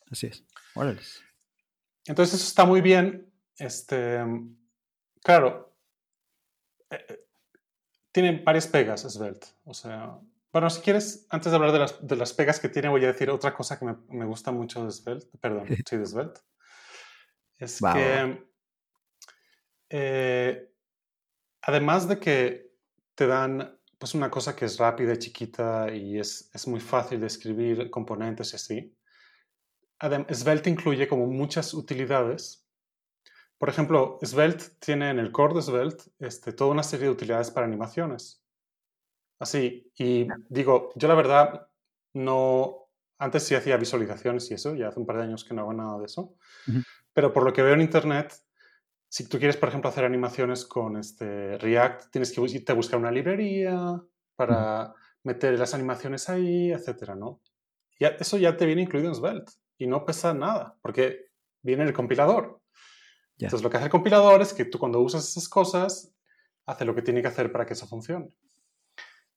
Así 0.09 0.27
es. 0.27 0.45
Entonces 2.05 2.35
eso 2.35 2.47
está 2.47 2.65
muy 2.65 2.81
bien. 2.81 3.31
Este, 3.57 4.19
claro, 5.23 5.75
eh, 6.89 7.05
eh, 7.09 7.19
tiene 8.11 8.41
varias 8.43 8.67
pegas 8.67 9.01
Svelte. 9.01 9.47
O 9.63 9.73
sea, 9.73 10.19
bueno, 10.51 10.69
si 10.69 10.81
quieres, 10.81 11.27
antes 11.29 11.51
de 11.51 11.55
hablar 11.55 11.71
de 11.71 11.79
las, 11.79 12.05
de 12.05 12.15
las 12.15 12.33
pegas 12.33 12.59
que 12.59 12.69
tiene, 12.69 12.89
voy 12.89 13.03
a 13.05 13.11
decir 13.11 13.29
otra 13.29 13.53
cosa 13.53 13.79
que 13.79 13.85
me, 13.85 13.95
me 14.09 14.25
gusta 14.25 14.51
mucho 14.51 14.85
de 14.85 14.91
Svelte. 14.91 15.37
Perdón, 15.39 15.67
sí, 15.89 15.97
de 15.97 16.05
Svelte. 16.05 16.41
Es 17.57 17.79
que, 17.79 18.43
eh, 19.89 20.73
además 21.61 22.07
de 22.07 22.19
que 22.19 22.71
te 23.13 23.27
dan 23.27 23.77
pues 23.99 24.15
una 24.15 24.31
cosa 24.31 24.55
que 24.55 24.65
es 24.65 24.79
rápida 24.79 25.13
y 25.13 25.19
chiquita 25.19 25.93
y 25.93 26.17
es, 26.17 26.49
es 26.55 26.67
muy 26.67 26.79
fácil 26.79 27.19
de 27.19 27.27
escribir 27.27 27.91
componentes 27.91 28.53
y 28.53 28.55
así, 28.55 28.97
Svelte 30.33 30.71
incluye 30.71 31.07
como 31.07 31.27
muchas 31.27 31.75
utilidades 31.75 32.60
por 33.61 33.69
ejemplo, 33.69 34.17
Svelte 34.23 34.65
tiene 34.79 35.11
en 35.11 35.19
el 35.19 35.31
core 35.31 35.53
de 35.53 35.61
Svelte 35.61 36.05
este, 36.17 36.51
toda 36.51 36.71
una 36.71 36.81
serie 36.81 37.05
de 37.05 37.11
utilidades 37.11 37.51
para 37.51 37.67
animaciones. 37.67 38.43
Así, 39.37 39.93
y 39.99 40.27
digo, 40.49 40.89
yo 40.95 41.07
la 41.07 41.13
verdad 41.13 41.67
no, 42.15 42.89
antes 43.19 43.43
sí 43.43 43.53
hacía 43.53 43.77
visualizaciones 43.77 44.49
y 44.49 44.55
eso, 44.55 44.73
ya 44.73 44.87
hace 44.87 44.99
un 44.99 45.05
par 45.05 45.17
de 45.17 45.25
años 45.25 45.43
que 45.43 45.53
no 45.53 45.61
hago 45.61 45.73
nada 45.73 45.99
de 45.99 46.05
eso, 46.05 46.33
pero 47.13 47.31
por 47.31 47.43
lo 47.43 47.53
que 47.53 47.61
veo 47.61 47.75
en 47.75 47.81
Internet, 47.81 48.33
si 49.07 49.29
tú 49.29 49.37
quieres, 49.37 49.57
por 49.57 49.69
ejemplo, 49.69 49.91
hacer 49.91 50.05
animaciones 50.05 50.65
con 50.65 50.97
este 50.97 51.59
React, 51.59 52.09
tienes 52.09 52.31
que 52.31 52.41
irte 52.41 52.71
a 52.71 52.75
buscar 52.75 52.99
una 52.99 53.11
librería 53.11 54.01
para 54.35 54.95
meter 55.21 55.59
las 55.59 55.75
animaciones 55.75 56.29
ahí, 56.29 56.71
etcétera, 56.71 57.13
¿no? 57.13 57.41
Ya, 57.99 58.07
eso 58.07 58.39
ya 58.39 58.57
te 58.57 58.65
viene 58.65 58.81
incluido 58.81 59.09
en 59.09 59.15
Svelte 59.15 59.51
y 59.77 59.85
no 59.85 60.03
pesa 60.03 60.33
nada, 60.33 60.79
porque 60.81 61.27
viene 61.61 61.83
el 61.83 61.93
compilador. 61.93 62.60
Entonces, 63.45 63.63
lo 63.63 63.69
que 63.69 63.77
hace 63.77 63.85
el 63.85 63.91
compilador 63.91 64.41
es 64.41 64.53
que 64.53 64.65
tú 64.65 64.77
cuando 64.77 64.99
usas 64.99 65.27
esas 65.27 65.49
cosas, 65.49 66.13
hace 66.65 66.85
lo 66.85 66.95
que 66.95 67.01
tiene 67.01 67.21
que 67.21 67.27
hacer 67.27 67.51
para 67.51 67.65
que 67.65 67.73
eso 67.73 67.87
funcione. 67.87 68.29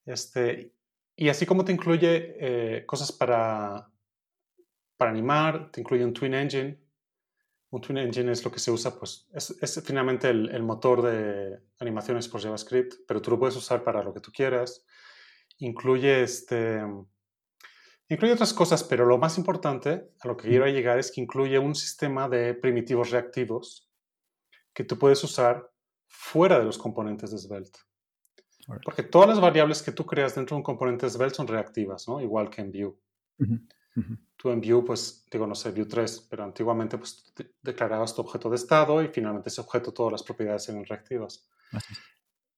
Este, 0.05 0.73
y 1.17 1.29
así 1.29 1.47
como 1.47 1.65
te 1.65 1.73
incluye 1.73 2.37
eh, 2.39 2.87
cosas 2.87 3.13
para, 3.13 3.91
para 4.97 5.11
animar, 5.11 5.71
te 5.71 5.81
incluye 5.81 6.05
un 6.05 6.13
Twin 6.13 6.35
Engine. 6.35 6.81
Un 7.71 7.81
Twin 7.81 7.99
Engine 7.99 8.31
es 8.31 8.45
lo 8.45 8.53
que 8.53 8.61
se 8.61 8.71
usa, 8.71 8.97
pues 8.97 9.29
es, 9.33 9.51
es 9.61 9.83
finalmente 9.85 10.29
el, 10.29 10.49
el, 10.51 10.63
motor 10.63 11.03
de 11.03 11.59
animaciones 11.81 12.29
por 12.29 12.41
JavaScript, 12.41 12.95
pero 13.07 13.21
tú 13.21 13.33
lo 13.33 13.39
puedes 13.39 13.57
usar 13.57 13.83
para 13.83 14.03
lo 14.03 14.15
que 14.15 14.21
tú 14.21 14.31
quieras. 14.33 14.85
Incluye 15.59 16.23
este... 16.23 16.83
Incluye 18.09 18.35
otras 18.35 18.53
cosas, 18.53 18.85
pero 18.85 19.07
lo 19.07 19.17
más 19.17 19.39
importante 19.39 20.11
a 20.21 20.29
lo 20.29 20.37
que 20.37 20.49
quiero 20.49 20.67
llegar 20.67 20.99
es 20.99 21.11
que 21.11 21.23
incluye 21.23 21.59
un 21.59 21.75
sistema 21.75 22.29
de 22.29 22.53
primitivos 22.53 23.11
reactivos 23.11 23.84
que 24.75 24.85
tú 24.85 24.99
puedes 24.99 25.23
usar 25.25 25.71
fuera 26.07 26.59
de 26.59 26.65
los 26.65 26.77
componentes 26.77 27.31
de 27.31 27.39
Svelte. 27.39 27.79
Porque 28.85 29.03
todas 29.03 29.29
las 29.29 29.41
variables 29.41 29.83
que 29.83 29.93
tú 29.93 30.05
creas 30.07 30.35
dentro 30.35 30.57
de 30.57 30.59
un 30.59 30.65
componente 30.65 31.07
de 31.07 31.11
Svelte 31.11 31.37
son 31.37 31.47
reactivas, 31.47 32.09
¿no? 32.09 32.21
Igual 32.21 32.51
que 32.51 32.63
en 32.63 32.73
Vue. 32.73 32.95
Tú 34.37 34.51
en 34.51 34.61
Vue, 34.61 34.85
pues, 34.85 35.25
digo, 35.31 35.47
no 35.47 35.55
sé, 35.55 35.71
Vue 35.71 35.87
3, 35.87 36.27
pero 36.29 36.45
antiguamente, 36.45 36.99
pues, 36.99 37.33
declarabas 37.63 38.15
tu 38.15 38.23
objeto 38.23 38.51
de 38.51 38.57
estado 38.57 39.03
y 39.03 39.09
finalmente 39.09 39.49
ese 39.49 39.61
objeto, 39.61 39.93
todas 39.93 40.13
las 40.13 40.23
propiedades 40.23 40.69
eran 40.69 40.85
reactivas. 40.85 41.49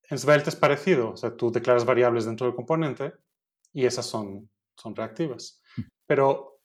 En 0.09 0.18
Svelte 0.18 0.50
es 0.50 0.57
parecido, 0.57 1.11
o 1.11 1.16
sea, 1.16 1.37
tú 1.37 1.50
declaras 1.50 1.85
variables 1.85 2.24
dentro 2.24 2.46
del 2.46 2.55
componente 2.55 3.14
y 3.72 3.85
esas 3.85 4.07
son, 4.07 4.48
son 4.76 4.94
reactivas. 4.94 5.61
Pero 6.07 6.55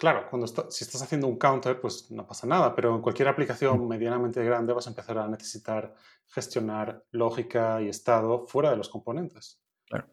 claro, 0.00 0.26
cuando 0.30 0.46
si 0.46 0.82
estás 0.82 1.02
haciendo 1.02 1.26
un 1.26 1.38
counter, 1.38 1.78
pues 1.78 2.10
no 2.10 2.26
pasa 2.26 2.46
nada, 2.46 2.74
pero 2.74 2.96
en 2.96 3.02
cualquier 3.02 3.28
aplicación 3.28 3.86
medianamente 3.86 4.42
grande 4.42 4.72
vas 4.72 4.86
a 4.86 4.90
empezar 4.90 5.18
a 5.18 5.28
necesitar 5.28 5.94
gestionar 6.26 7.04
lógica 7.10 7.82
y 7.82 7.88
estado 7.88 8.46
fuera 8.46 8.70
de 8.70 8.78
los 8.78 8.88
componentes. 8.88 9.62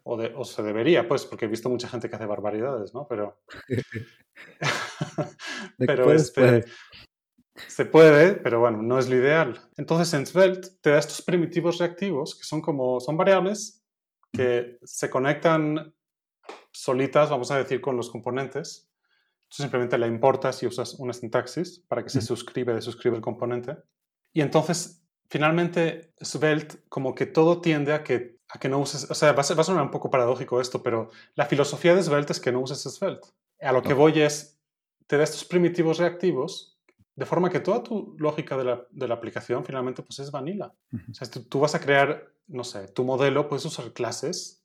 O, 0.02 0.16
o, 0.16 0.44
se 0.44 0.62
debería, 0.62 1.08
pues, 1.08 1.24
porque 1.24 1.46
he 1.46 1.48
visto 1.48 1.70
mucha 1.70 1.88
gente 1.88 2.10
que 2.10 2.16
hace 2.16 2.26
barbaridades, 2.26 2.92
¿no? 2.92 3.06
Pero, 3.08 3.40
pero 5.78 6.12
este, 6.12 6.64
se 7.54 7.84
puede, 7.86 8.34
pero 8.34 8.60
bueno, 8.60 8.82
no 8.82 8.98
es 8.98 9.08
lo 9.08 9.16
ideal. 9.16 9.70
Entonces 9.76 10.12
en 10.12 10.26
Svelte 10.26 10.68
te 10.82 10.90
da 10.90 10.98
estos 10.98 11.22
primitivos 11.22 11.78
reactivos 11.78 12.36
que 12.36 12.44
son 12.44 12.60
como, 12.60 13.00
son 13.00 13.16
variables 13.16 13.86
que 14.32 14.78
se 14.82 15.08
conectan 15.08 15.94
solitas, 16.72 17.30
vamos 17.30 17.50
a 17.50 17.56
decir, 17.56 17.80
con 17.80 17.96
los 17.96 18.10
componentes 18.10 18.87
Tú 19.48 19.62
simplemente 19.62 19.98
la 19.98 20.06
importas 20.06 20.62
y 20.62 20.66
usas 20.66 20.94
una 20.94 21.12
sintaxis 21.12 21.80
para 21.88 22.02
que 22.02 22.10
se 22.10 22.20
suscribe, 22.20 22.74
de 22.74 22.82
suscribe 22.82 23.16
el 23.16 23.22
componente. 23.22 23.76
Y 24.32 24.42
entonces, 24.42 25.02
finalmente, 25.28 26.12
Svelte, 26.20 26.76
como 26.88 27.14
que 27.14 27.26
todo 27.26 27.60
tiende 27.60 27.92
a 27.94 28.04
que, 28.04 28.38
a 28.48 28.58
que 28.58 28.68
no 28.68 28.78
uses, 28.78 29.10
o 29.10 29.14
sea, 29.14 29.32
va 29.32 29.42
a, 29.42 29.54
va 29.54 29.60
a 29.60 29.64
sonar 29.64 29.82
un 29.82 29.90
poco 29.90 30.10
paradójico 30.10 30.60
esto, 30.60 30.82
pero 30.82 31.10
la 31.34 31.46
filosofía 31.46 31.94
de 31.94 32.02
Svelte 32.02 32.32
es 32.32 32.40
que 32.40 32.52
no 32.52 32.60
uses 32.60 32.82
Svelte. 32.82 33.28
A 33.60 33.72
lo 33.72 33.82
que 33.82 33.94
voy 33.94 34.20
es, 34.20 34.60
te 35.06 35.16
da 35.16 35.24
estos 35.24 35.44
primitivos 35.44 35.98
reactivos, 35.98 36.78
de 37.16 37.26
forma 37.26 37.50
que 37.50 37.58
toda 37.58 37.82
tu 37.82 38.14
lógica 38.18 38.56
de 38.56 38.64
la, 38.64 38.86
de 38.90 39.08
la 39.08 39.14
aplicación 39.14 39.64
finalmente 39.64 40.02
pues 40.02 40.20
es 40.20 40.30
vanilla. 40.30 40.72
O 41.10 41.14
sea, 41.14 41.28
tú, 41.28 41.42
tú 41.42 41.58
vas 41.58 41.74
a 41.74 41.80
crear, 41.80 42.32
no 42.46 42.62
sé, 42.62 42.86
tu 42.88 43.02
modelo, 43.02 43.48
puedes 43.48 43.64
usar 43.64 43.92
clases 43.92 44.62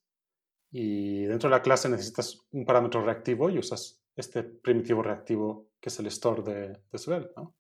y 0.72 1.24
dentro 1.24 1.50
de 1.50 1.56
la 1.56 1.64
clase 1.64 1.90
necesitas 1.90 2.46
un 2.52 2.66
parámetro 2.66 3.04
reactivo 3.04 3.50
y 3.50 3.58
usas 3.58 4.03
este 4.16 4.44
primitivo 4.44 5.02
reactivo 5.02 5.70
que 5.80 5.90
es 5.90 6.00
el 6.00 6.08
store 6.08 6.44
de, 6.44 6.82
de 6.92 6.98
Svelte. 6.98 7.34
¿no? 7.36 7.56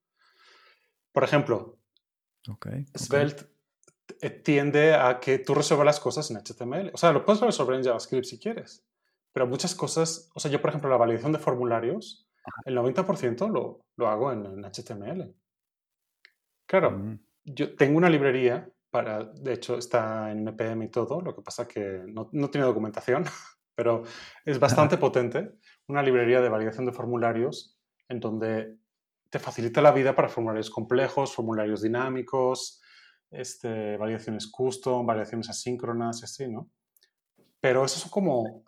Por 1.11 1.23
ejemplo, 1.23 1.79
Svelte 2.95 3.45
tiende 4.43 4.95
a 4.95 5.19
que 5.19 5.39
tú 5.39 5.53
resuelvas 5.53 5.85
las 5.85 5.99
cosas 5.99 6.31
en 6.31 6.37
HTML. 6.37 6.91
O 6.93 6.97
sea, 6.97 7.11
lo 7.11 7.25
puedes 7.25 7.41
resolver 7.41 7.75
en 7.75 7.83
JavaScript 7.83 8.25
si 8.25 8.39
quieres, 8.39 8.85
pero 9.31 9.47
muchas 9.47 9.75
cosas, 9.75 10.29
o 10.33 10.39
sea, 10.39 10.51
yo 10.51 10.61
por 10.61 10.69
ejemplo 10.69 10.89
la 10.89 10.97
validación 10.97 11.31
de 11.31 11.39
formularios, 11.39 12.27
el 12.65 12.77
90% 12.77 13.49
lo, 13.49 13.85
lo 13.95 14.07
hago 14.07 14.31
en, 14.31 14.63
HTML. 14.63 15.33
Claro, 16.65 16.91
Mm, 16.91 17.19
yo 17.45 17.75
tengo 17.75 17.97
una 17.97 18.09
librería 18.09 18.69
para, 18.89 19.23
de 19.23 19.53
hecho 19.53 19.77
está 19.77 20.31
en 20.31 20.39
NPM 20.39 20.83
y 20.83 20.89
todo, 20.89 21.21
lo 21.21 21.35
que 21.35 21.41
pasa 21.41 21.67
que 21.67 22.03
no, 22.07 22.29
no 22.31 22.49
tiene 22.49 22.67
documentación, 22.67 23.23
pero 23.75 24.03
es 24.45 24.59
bastante 24.59 24.97
potente, 24.97 25.53
una 25.87 26.03
librería 26.03 26.41
de 26.41 26.49
validación 26.49 26.85
de 26.85 26.91
formularios 26.91 27.77
en 28.09 28.19
donde 28.19 28.77
te 29.29 29.39
facilita 29.39 29.81
la 29.81 29.91
vida 29.91 30.15
para 30.15 30.29
formularios 30.29 30.69
complejos, 30.69 31.33
formularios 31.33 31.81
dinámicos, 31.81 32.81
este, 33.31 33.97
validaciones 33.97 34.47
custom, 34.47 35.05
validaciones 35.05 35.49
asíncronas 35.49 36.21
y 36.21 36.25
así, 36.25 36.47
¿no? 36.47 36.69
Pero 37.59 37.83
esos 37.83 38.01
son 38.01 38.11
como 38.11 38.63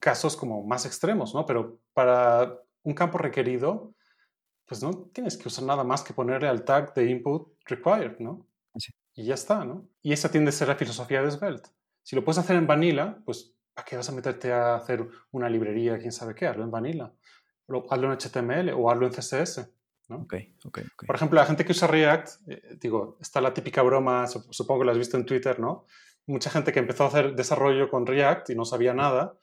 casos 0.00 0.36
como 0.36 0.64
más 0.64 0.84
extremos, 0.84 1.32
¿no? 1.34 1.46
Pero 1.46 1.78
para 1.92 2.58
un 2.82 2.94
campo 2.94 3.18
requerido, 3.18 3.94
pues 4.66 4.82
no 4.82 5.10
tienes 5.12 5.36
que 5.36 5.46
usar 5.46 5.64
nada 5.64 5.84
más 5.84 6.02
que 6.02 6.12
ponerle 6.12 6.48
al 6.48 6.64
tag 6.64 6.92
de 6.94 7.08
input 7.08 7.54
required, 7.66 8.18
¿no? 8.18 8.46
Sí. 8.76 8.92
Y 9.14 9.26
ya 9.26 9.34
está, 9.34 9.64
¿no? 9.64 9.86
Y 10.02 10.12
esa 10.12 10.30
tiende 10.30 10.48
a 10.48 10.52
ser 10.52 10.68
la 10.68 10.74
filosofía 10.74 11.22
de 11.22 11.30
Svelte. 11.30 11.70
Si 12.02 12.16
lo 12.16 12.24
puedes 12.24 12.38
hacer 12.38 12.56
en 12.56 12.66
Vanilla, 12.66 13.18
pues 13.24 13.54
¿para 13.74 13.84
qué 13.86 13.96
vas 13.96 14.08
a 14.08 14.12
meterte 14.12 14.52
a 14.52 14.74
hacer 14.76 15.06
una 15.30 15.48
librería, 15.48 15.98
quién 15.98 16.12
sabe 16.12 16.34
qué? 16.34 16.46
Hazlo 16.46 16.64
en 16.64 16.70
Vanilla. 16.70 17.12
Lo- 17.68 17.86
Hazlo 17.90 18.12
en 18.12 18.18
HTML 18.18 18.70
o 18.74 18.90
hazlo 18.90 19.06
en 19.06 19.12
CSS. 19.12 19.68
¿no? 20.08 20.16
ok, 20.22 20.34
ok, 20.64 20.78
ok. 20.94 21.06
Por 21.06 21.16
ejemplo, 21.16 21.38
la 21.40 21.46
gente 21.46 21.64
que 21.64 21.72
usa 21.72 21.88
React, 21.88 22.28
eh, 22.48 22.76
digo, 22.80 23.16
está 23.20 23.40
la 23.40 23.54
típica 23.54 23.80
broma, 23.82 24.26
sup- 24.26 24.46
supongo 24.50 24.80
que 24.80 24.86
la 24.86 24.92
has 24.92 24.98
visto 24.98 25.16
en 25.16 25.24
Twitter, 25.24 25.58
¿no? 25.58 25.86
Mucha 26.26 26.50
gente 26.50 26.72
que 26.72 26.80
empezó 26.80 27.04
a 27.04 27.06
hacer 27.08 27.34
desarrollo 27.34 27.88
con 27.88 28.04
React 28.06 28.50
y 28.50 28.54
no 28.54 28.64
sabía 28.64 28.92
nada, 28.92 29.38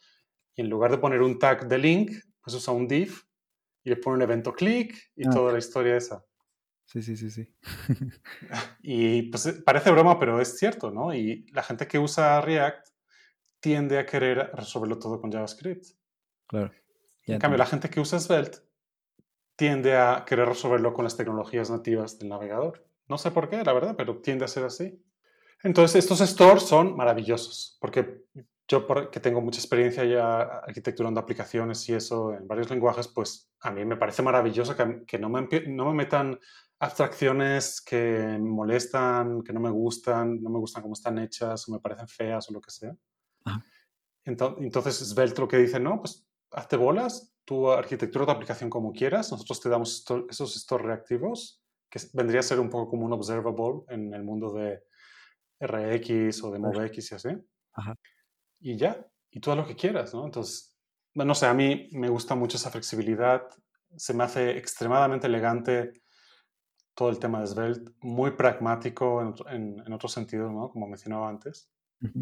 y 0.56 0.62
en 0.62 0.70
lugar 0.70 0.92
de 0.92 0.98
poner 1.00 1.22
un 1.22 1.40
tag 1.40 1.68
de 1.68 1.78
link, 1.78 2.12
pues 2.44 2.56
usa 2.56 2.74
un 2.74 2.88
div 2.88 3.16
y 3.84 3.90
le 3.90 3.96
pone 3.96 4.18
un 4.18 4.22
evento 4.22 4.54
click 4.54 4.96
y 5.16 5.26
Ah. 5.28 5.32
toda 5.32 5.52
la 5.54 5.58
historia 5.60 5.96
esa. 5.98 6.24
Sí, 6.86 7.02
sí, 7.02 7.16
sí, 7.18 7.32
sí. 7.32 7.52
Y 8.82 9.24
pues 9.24 9.46
eh, 9.48 9.54
parece 9.66 9.92
broma, 9.92 10.20
pero 10.20 10.40
es 10.40 10.58
cierto, 10.58 10.92
¿no? 10.92 11.14
Y 11.14 11.46
la 11.52 11.64
gente 11.64 11.88
que 11.88 12.00
usa 12.00 12.42
React 12.42 12.88
tiende 13.60 13.98
a 13.98 14.06
querer 14.06 14.52
resolverlo 14.54 15.00
todo 15.00 15.20
con 15.20 15.32
JavaScript. 15.32 15.86
Claro. 16.48 16.72
Ya 17.26 17.36
En 17.36 17.42
cambio, 17.42 17.58
la 17.58 17.66
gente 17.66 17.90
que 17.90 18.00
usa 18.00 18.20
Svelte 18.20 18.60
tiende 19.56 19.98
a 19.98 20.24
querer 20.26 20.48
resolverlo 20.48 20.94
con 20.94 21.04
las 21.04 21.18
tecnologías 21.18 21.70
nativas 21.70 22.18
del 22.18 22.30
navegador. 22.30 22.86
No 23.08 23.18
sé 23.18 23.32
por 23.32 23.50
qué, 23.50 23.64
la 23.64 23.74
verdad, 23.74 23.96
pero 23.98 24.20
tiende 24.22 24.46
a 24.46 24.48
ser 24.48 24.64
así. 24.64 25.04
Entonces, 25.64 26.04
estos 26.04 26.20
stores 26.20 26.64
son 26.64 26.96
maravillosos, 26.96 27.78
porque 27.82 28.24
yo, 28.68 28.88
que 29.12 29.20
tengo 29.20 29.42
mucha 29.42 29.60
experiencia 29.60 30.06
ya 30.06 30.42
arquitecturando 30.42 31.20
aplicaciones 31.20 31.88
y 31.90 31.94
eso 31.94 32.34
en 32.34 32.48
varios 32.48 32.70
lenguajes, 32.70 33.08
pues 33.08 33.52
a 33.60 33.72
mí 33.72 33.84
me 33.84 33.98
parece 33.98 34.22
maravilloso 34.22 34.76
que, 34.76 35.04
que 35.06 35.20
no, 35.20 35.28
me, 35.28 35.48
no 35.68 35.86
me 35.86 35.94
metan 35.94 36.40
abstracciones 36.80 37.82
que 37.82 37.98
me 37.98 38.40
molestan, 38.40 39.42
que 39.44 39.52
no 39.52 39.60
me 39.60 39.72
gustan, 39.72 40.42
no 40.42 40.50
me 40.50 40.60
gustan 40.60 40.84
cómo 40.84 40.94
están 40.94 41.20
hechas, 41.20 41.68
o 41.68 41.74
me 41.74 41.80
parecen 41.80 42.08
feas 42.08 42.50
o 42.50 42.54
lo 42.54 42.62
que 42.62 42.72
sea. 42.72 42.96
Ajá. 43.50 43.66
Entonces, 44.26 44.98
Svelte 44.98 45.42
lo 45.42 45.48
que 45.48 45.58
dice, 45.58 45.80
no, 45.80 46.00
pues 46.00 46.28
hazte 46.52 46.78
bolas, 46.78 47.34
tu 47.46 47.72
arquitectura 47.72 48.26
de 48.26 48.32
aplicación 48.34 48.70
como 48.70 48.92
quieras, 48.92 49.32
nosotros 49.32 49.60
te 49.60 49.70
damos 49.70 50.06
esos 50.30 50.56
stores 50.56 50.86
reactivos, 50.86 51.64
que 51.90 52.00
vendría 52.14 52.42
a 52.42 52.44
ser 52.44 52.60
un 52.60 52.70
poco 52.70 52.92
como 52.92 53.06
un 53.06 53.14
observable 53.14 53.84
en 53.90 54.14
el 54.14 54.24
mundo 54.24 54.54
de 54.54 54.84
RX 55.60 56.44
o 56.44 56.52
de. 56.52 56.60
MoveX 56.60 57.12
y 57.12 57.16
así. 57.16 57.30
Ajá. 57.74 57.96
Y 58.60 58.78
ya, 58.78 59.04
y 59.32 59.40
tú 59.40 59.52
haz 59.52 59.58
lo 59.58 59.66
que 59.66 59.76
quieras, 59.76 60.14
¿no? 60.14 60.26
Entonces, 60.26 60.78
no 61.16 61.34
sé, 61.34 61.48
a 61.48 61.54
mí 61.54 61.90
me 61.94 62.10
gusta 62.10 62.36
mucho 62.36 62.58
esa 62.58 62.70
flexibilidad, 62.70 63.48
se 63.96 64.14
me 64.14 64.24
hace 64.24 64.58
extremadamente 64.58 65.28
elegante 65.28 66.04
todo 66.94 67.10
el 67.10 67.18
tema 67.18 67.40
de 67.40 67.48
Svelte, 67.48 67.92
muy 68.02 68.32
pragmático 68.32 69.22
en, 69.22 69.34
en, 69.48 69.84
en 69.88 69.94
otros 69.94 70.12
sentidos, 70.12 70.52
¿no? 70.52 70.70
Como 70.70 70.88
mencionaba 70.88 71.30
antes. 71.30 71.72
Ujú. 72.02 72.22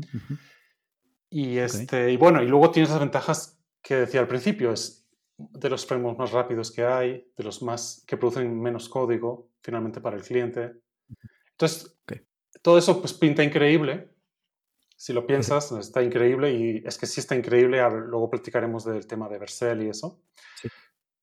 Y, 1.30 1.58
este, 1.58 2.12
y 2.12 2.18
bueno, 2.18 2.42
y 2.42 2.48
luego 2.48 2.72
tienes 2.72 2.90
las 2.90 3.00
ventajas 3.00 3.60
que 3.82 3.96
decía 3.96 4.20
al 4.20 4.28
principio, 4.28 4.72
es 4.72 5.08
de 5.38 5.70
los 5.70 5.86
frameworks 5.86 6.20
más 6.20 6.32
rápidos 6.32 6.72
que 6.72 6.84
hay, 6.84 7.32
de 7.36 7.44
los 7.44 7.62
más 7.62 8.04
que 8.08 8.18
producen 8.18 8.60
menos 8.60 8.90
código 8.90 9.50
finalmente 9.62 10.02
para 10.02 10.16
el 10.18 10.24
cliente. 10.24 10.82
Entonces, 11.52 11.98
todo 12.62 12.78
eso 12.78 13.00
pues 13.00 13.14
pinta 13.14 13.44
increíble. 13.44 14.14
Si 14.96 15.14
lo 15.14 15.28
piensas, 15.28 15.72
está 15.74 16.02
increíble 16.02 16.52
y 16.54 16.84
es 16.86 16.98
que 16.98 17.06
sí 17.06 17.20
está 17.20 17.36
increíble. 17.36 17.82
ahora 17.82 17.98
Luego 17.98 18.30
platicaremos 18.30 18.84
del 18.84 19.06
tema 19.06 19.30
de 19.30 19.38
Vercel 19.38 19.84
y 19.84 19.90
eso. 19.90 20.22
Sí. 20.60 20.70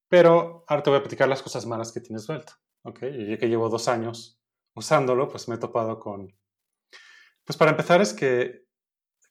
Pero 0.09 0.64
ahora 0.69 0.83
te 0.83 0.90
voy 0.90 1.01
a 1.01 1.03
platicar 1.03 1.29
las 1.29 1.43
cosas 1.43 1.67
malas 1.67 1.90
que 1.90 2.01
tiene 2.01 2.21
Svelte. 2.21 2.53
¿ok? 2.85 3.03
Y 3.03 3.31
yo 3.31 3.38
que 3.38 3.49
llevo 3.49 3.69
dos 3.69 3.88
años 3.88 4.40
usándolo, 4.75 5.29
pues 5.29 5.49
me 5.49 5.57
he 5.57 5.59
topado 5.59 5.99
con... 5.99 6.33
Pues 7.45 7.57
para 7.57 7.73
empezar 7.73 8.01
es 8.01 8.12
que 8.12 8.63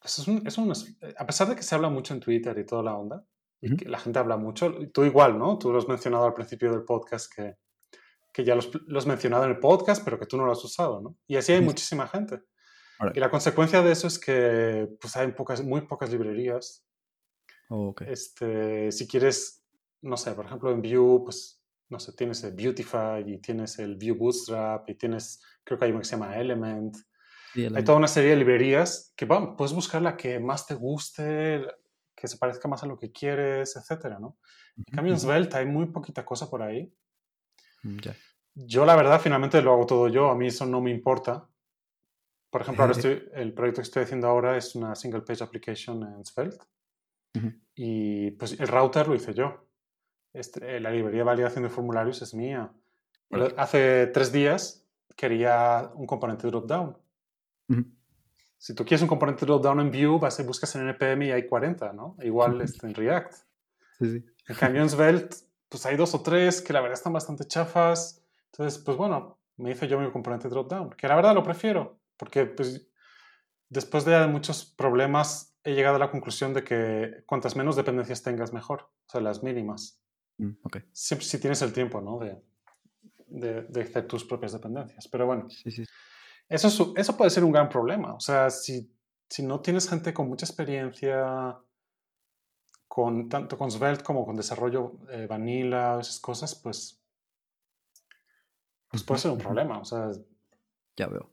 pues 0.04 0.18
es 0.18 0.28
un- 0.28 0.46
es 0.46 0.58
un- 0.58 0.70
a 1.16 1.26
pesar 1.26 1.48
de 1.48 1.56
que 1.56 1.62
se 1.62 1.74
habla 1.74 1.88
mucho 1.88 2.12
en 2.12 2.20
Twitter 2.20 2.56
y 2.58 2.66
toda 2.66 2.82
la 2.82 2.94
onda, 2.94 3.24
y 3.62 3.68
Ujú. 3.68 3.76
que 3.78 3.88
la 3.88 3.98
gente 3.98 4.18
habla 4.18 4.36
mucho, 4.36 4.70
tú 4.92 5.02
igual, 5.04 5.38
¿no? 5.38 5.58
Tú 5.58 5.72
lo 5.72 5.78
has 5.78 5.88
mencionado 5.88 6.26
al 6.26 6.34
principio 6.34 6.70
del 6.70 6.84
podcast 6.84 7.32
que, 7.34 7.56
que 8.30 8.44
ya 8.44 8.54
los, 8.54 8.68
lo 8.86 8.98
has 8.98 9.06
mencionado 9.06 9.44
en 9.44 9.50
el 9.52 9.58
podcast, 9.60 10.04
pero 10.04 10.18
que 10.18 10.26
tú 10.26 10.36
no 10.36 10.44
lo 10.44 10.52
has 10.52 10.62
usado, 10.62 11.00
¿no? 11.00 11.16
Y 11.26 11.36
así 11.36 11.52
hay 11.52 11.60
Sí. 11.60 11.64
muchísima 11.64 12.06
gente. 12.06 12.42
Órale. 13.00 13.16
Y 13.16 13.20
la 13.20 13.30
consecuencia 13.30 13.80
de 13.80 13.92
eso 13.92 14.06
es 14.06 14.18
que 14.18 14.88
pues 15.00 15.16
hay 15.16 15.32
pocas, 15.32 15.64
muy 15.64 15.80
pocas 15.86 16.10
librerías. 16.10 16.86
Oh, 17.70 17.88
ok. 17.88 18.02
Este, 18.02 18.92
si 18.92 19.08
quieres, 19.08 19.64
no 20.02 20.18
sé, 20.18 20.32
por 20.32 20.44
ejemplo 20.44 20.70
en 20.70 20.82
Vue, 20.82 21.22
pues, 21.24 21.62
no 21.88 21.98
sé, 21.98 22.12
tienes 22.12 22.44
el 22.44 22.52
Beautify 22.54 23.24
y 23.26 23.38
tienes 23.38 23.78
el 23.78 23.96
Vue 23.96 24.12
Bootstrap 24.12 24.86
y 24.90 24.96
tienes, 24.96 25.40
creo 25.64 25.78
que 25.78 25.86
hay 25.86 25.90
uno 25.92 26.00
que 26.00 26.04
se 26.06 26.16
llama 26.16 26.36
Element. 26.38 26.94
Sí, 27.54 27.68
Hay 27.72 27.84
toda 27.84 27.98
una 27.98 28.08
serie 28.08 28.30
de 28.30 28.36
librerías 28.36 29.12
que, 29.16 29.24
bueno, 29.24 29.56
puedes 29.56 29.72
buscar 29.72 30.02
la 30.02 30.16
que 30.16 30.40
más 30.40 30.66
te 30.66 30.74
guste, 30.74 31.64
que 32.14 32.26
se 32.26 32.36
parezca 32.36 32.68
más 32.68 32.82
a 32.82 32.86
lo 32.86 32.98
que 32.98 33.12
quieres, 33.12 33.76
etcétera, 33.76 34.18
¿no? 34.18 34.38
En 34.76 34.84
cambio, 34.92 35.12
en 35.12 35.20
Svelte 35.20 35.56
hay 35.56 35.66
muy 35.66 35.86
poquita 35.86 36.24
cosa 36.24 36.50
por 36.50 36.62
ahí. 36.62 36.92
ujú. 37.84 37.96
Ya. 38.02 38.16
Yo, 38.56 38.84
la 38.84 38.96
verdad, 38.96 39.20
finalmente 39.20 39.60
lo 39.62 39.72
hago 39.72 39.86
todo 39.86 40.08
yo. 40.08 40.30
A 40.30 40.36
mí 40.36 40.46
eso 40.48 40.64
no 40.66 40.80
me 40.80 40.90
importa. 40.90 41.48
Por 42.50 42.62
ejemplo, 42.62 42.84
ahora 42.84 42.96
estoy, 42.96 43.28
el 43.34 43.52
proyecto 43.52 43.80
que 43.80 43.86
estoy 43.86 44.02
haciendo 44.04 44.28
ahora 44.28 44.56
es 44.56 44.74
una 44.74 44.94
single 44.94 45.22
page 45.22 45.42
application 45.42 46.02
en 46.02 46.24
Svelte. 46.24 46.64
Ujú. 47.36 47.52
Y 47.74 48.30
pues 48.32 48.58
el 48.58 48.68
router 48.68 49.08
lo 49.08 49.14
hice 49.14 49.34
yo. 49.34 49.66
Este, 50.32 50.80
la 50.80 50.90
librería 50.90 51.20
de 51.20 51.24
validación 51.24 51.64
de 51.64 51.70
formularios 51.70 52.22
es 52.22 52.34
mía. 52.34 52.72
Pero 53.28 53.48
hace 53.56 54.06
tres 54.08 54.30
días 54.30 54.86
quería 55.16 55.90
un 55.94 56.06
componente 56.06 56.46
dropdown. 56.46 56.96
Ujú. 57.68 57.84
Si 58.58 58.74
tú 58.74 58.84
quieres 58.84 59.02
un 59.02 59.08
componente 59.08 59.44
dropdown 59.44 59.80
en 59.80 59.90
Vue, 59.90 60.18
vas 60.18 60.38
y 60.40 60.42
buscas 60.42 60.74
en 60.74 60.88
NPM 60.88 61.26
y 61.26 61.30
hay 61.32 61.46
40, 61.46 61.92
¿no? 61.92 62.16
Igual 62.22 62.60
este, 62.60 62.86
en 62.86 62.94
React. 62.94 63.32
Sí, 63.98 64.10
sí. 64.18 64.24
En 64.48 64.56
cambio 64.56 64.82
en 64.82 64.88
Svelte, 64.88 65.36
pues 65.68 65.84
hay 65.86 65.96
dos 65.96 66.14
o 66.14 66.22
tres 66.22 66.62
que 66.62 66.72
la 66.72 66.80
verdad 66.80 66.94
están 66.94 67.12
bastante 67.12 67.44
chafas. 67.46 68.22
Entonces, 68.52 68.82
pues 68.82 68.96
bueno, 68.96 69.38
me 69.56 69.70
hice 69.70 69.86
yo 69.88 69.98
mi 70.00 70.10
componente 70.10 70.48
dropdown, 70.48 70.90
que 70.90 71.08
la 71.08 71.16
verdad 71.16 71.34
lo 71.34 71.42
prefiero, 71.42 71.98
porque 72.16 72.46
pues 72.46 72.88
después 73.68 74.04
de 74.04 74.26
muchos 74.26 74.64
problemas 74.64 75.54
he 75.64 75.74
llegado 75.74 75.96
a 75.96 75.98
la 75.98 76.10
conclusión 76.10 76.54
de 76.54 76.62
que 76.64 77.24
cuantas 77.26 77.56
menos 77.56 77.76
dependencias 77.76 78.22
tengas, 78.22 78.52
mejor. 78.52 78.90
O 79.06 79.10
sea, 79.10 79.20
las 79.20 79.42
mínimas. 79.42 80.00
Mm, 80.38 80.52
ok. 80.62 80.78
Siempre 80.92 81.26
si 81.26 81.38
tienes 81.38 81.60
el 81.62 81.72
tiempo, 81.72 82.00
¿no? 82.00 82.18
De, 82.18 82.40
de, 83.26 83.62
de 83.62 83.82
hacer 83.82 84.06
tus 84.06 84.24
propias 84.24 84.52
dependencias. 84.52 85.08
Pero 85.08 85.26
bueno, 85.26 85.48
Sí, 85.50 85.70
sí. 85.70 85.84
Eso, 86.48 86.68
es- 86.68 86.80
eso 86.96 87.16
puede 87.16 87.30
ser 87.30 87.44
un 87.44 87.52
gran 87.52 87.68
problema. 87.68 88.14
O 88.14 88.20
sea, 88.20 88.50
si, 88.50 88.90
si 89.28 89.42
no 89.42 89.60
tienes 89.60 89.88
gente 89.88 90.12
con 90.14 90.28
mucha 90.28 90.46
experiencia, 90.46 91.56
con, 92.88 93.28
tanto 93.28 93.56
con 93.58 93.70
Svelte 93.70 94.04
como 94.04 94.24
con 94.24 94.36
desarrollo 94.36 94.92
eh, 95.10 95.26
vanilla, 95.26 95.98
esas 96.00 96.20
cosas, 96.20 96.54
pues, 96.54 97.00
pues 98.88 99.02
puede 99.02 99.20
ser 99.20 99.30
un 99.32 99.38
problema. 99.38 99.78
O 99.78 99.84
sea, 99.84 100.10
Ya 100.96 101.06
veo. 101.08 101.28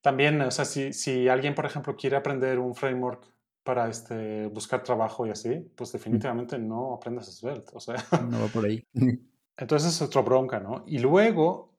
también, 0.00 0.40
o 0.42 0.50
sea, 0.50 0.64
si, 0.64 0.92
si 0.92 1.28
alguien, 1.28 1.54
por 1.54 1.66
ejemplo, 1.66 1.96
quiere 1.96 2.16
aprender 2.16 2.58
un 2.58 2.74
framework 2.74 3.24
para 3.62 3.88
este, 3.88 4.46
buscar 4.48 4.82
trabajo 4.82 5.26
y 5.26 5.30
así, 5.30 5.54
pues 5.76 5.92
definitivamente 5.92 6.58
no 6.58 6.94
aprendas 6.94 7.26
Svelte. 7.36 7.70
O 7.74 7.80
sea, 7.80 7.96
No 8.28 8.40
va 8.40 8.46
por 8.48 8.64
ahí. 8.64 8.84
Entonces 9.56 9.92
es 9.94 10.02
otra 10.02 10.22
bronca, 10.22 10.58
¿no? 10.60 10.84
Y 10.86 10.98
luego, 10.98 11.77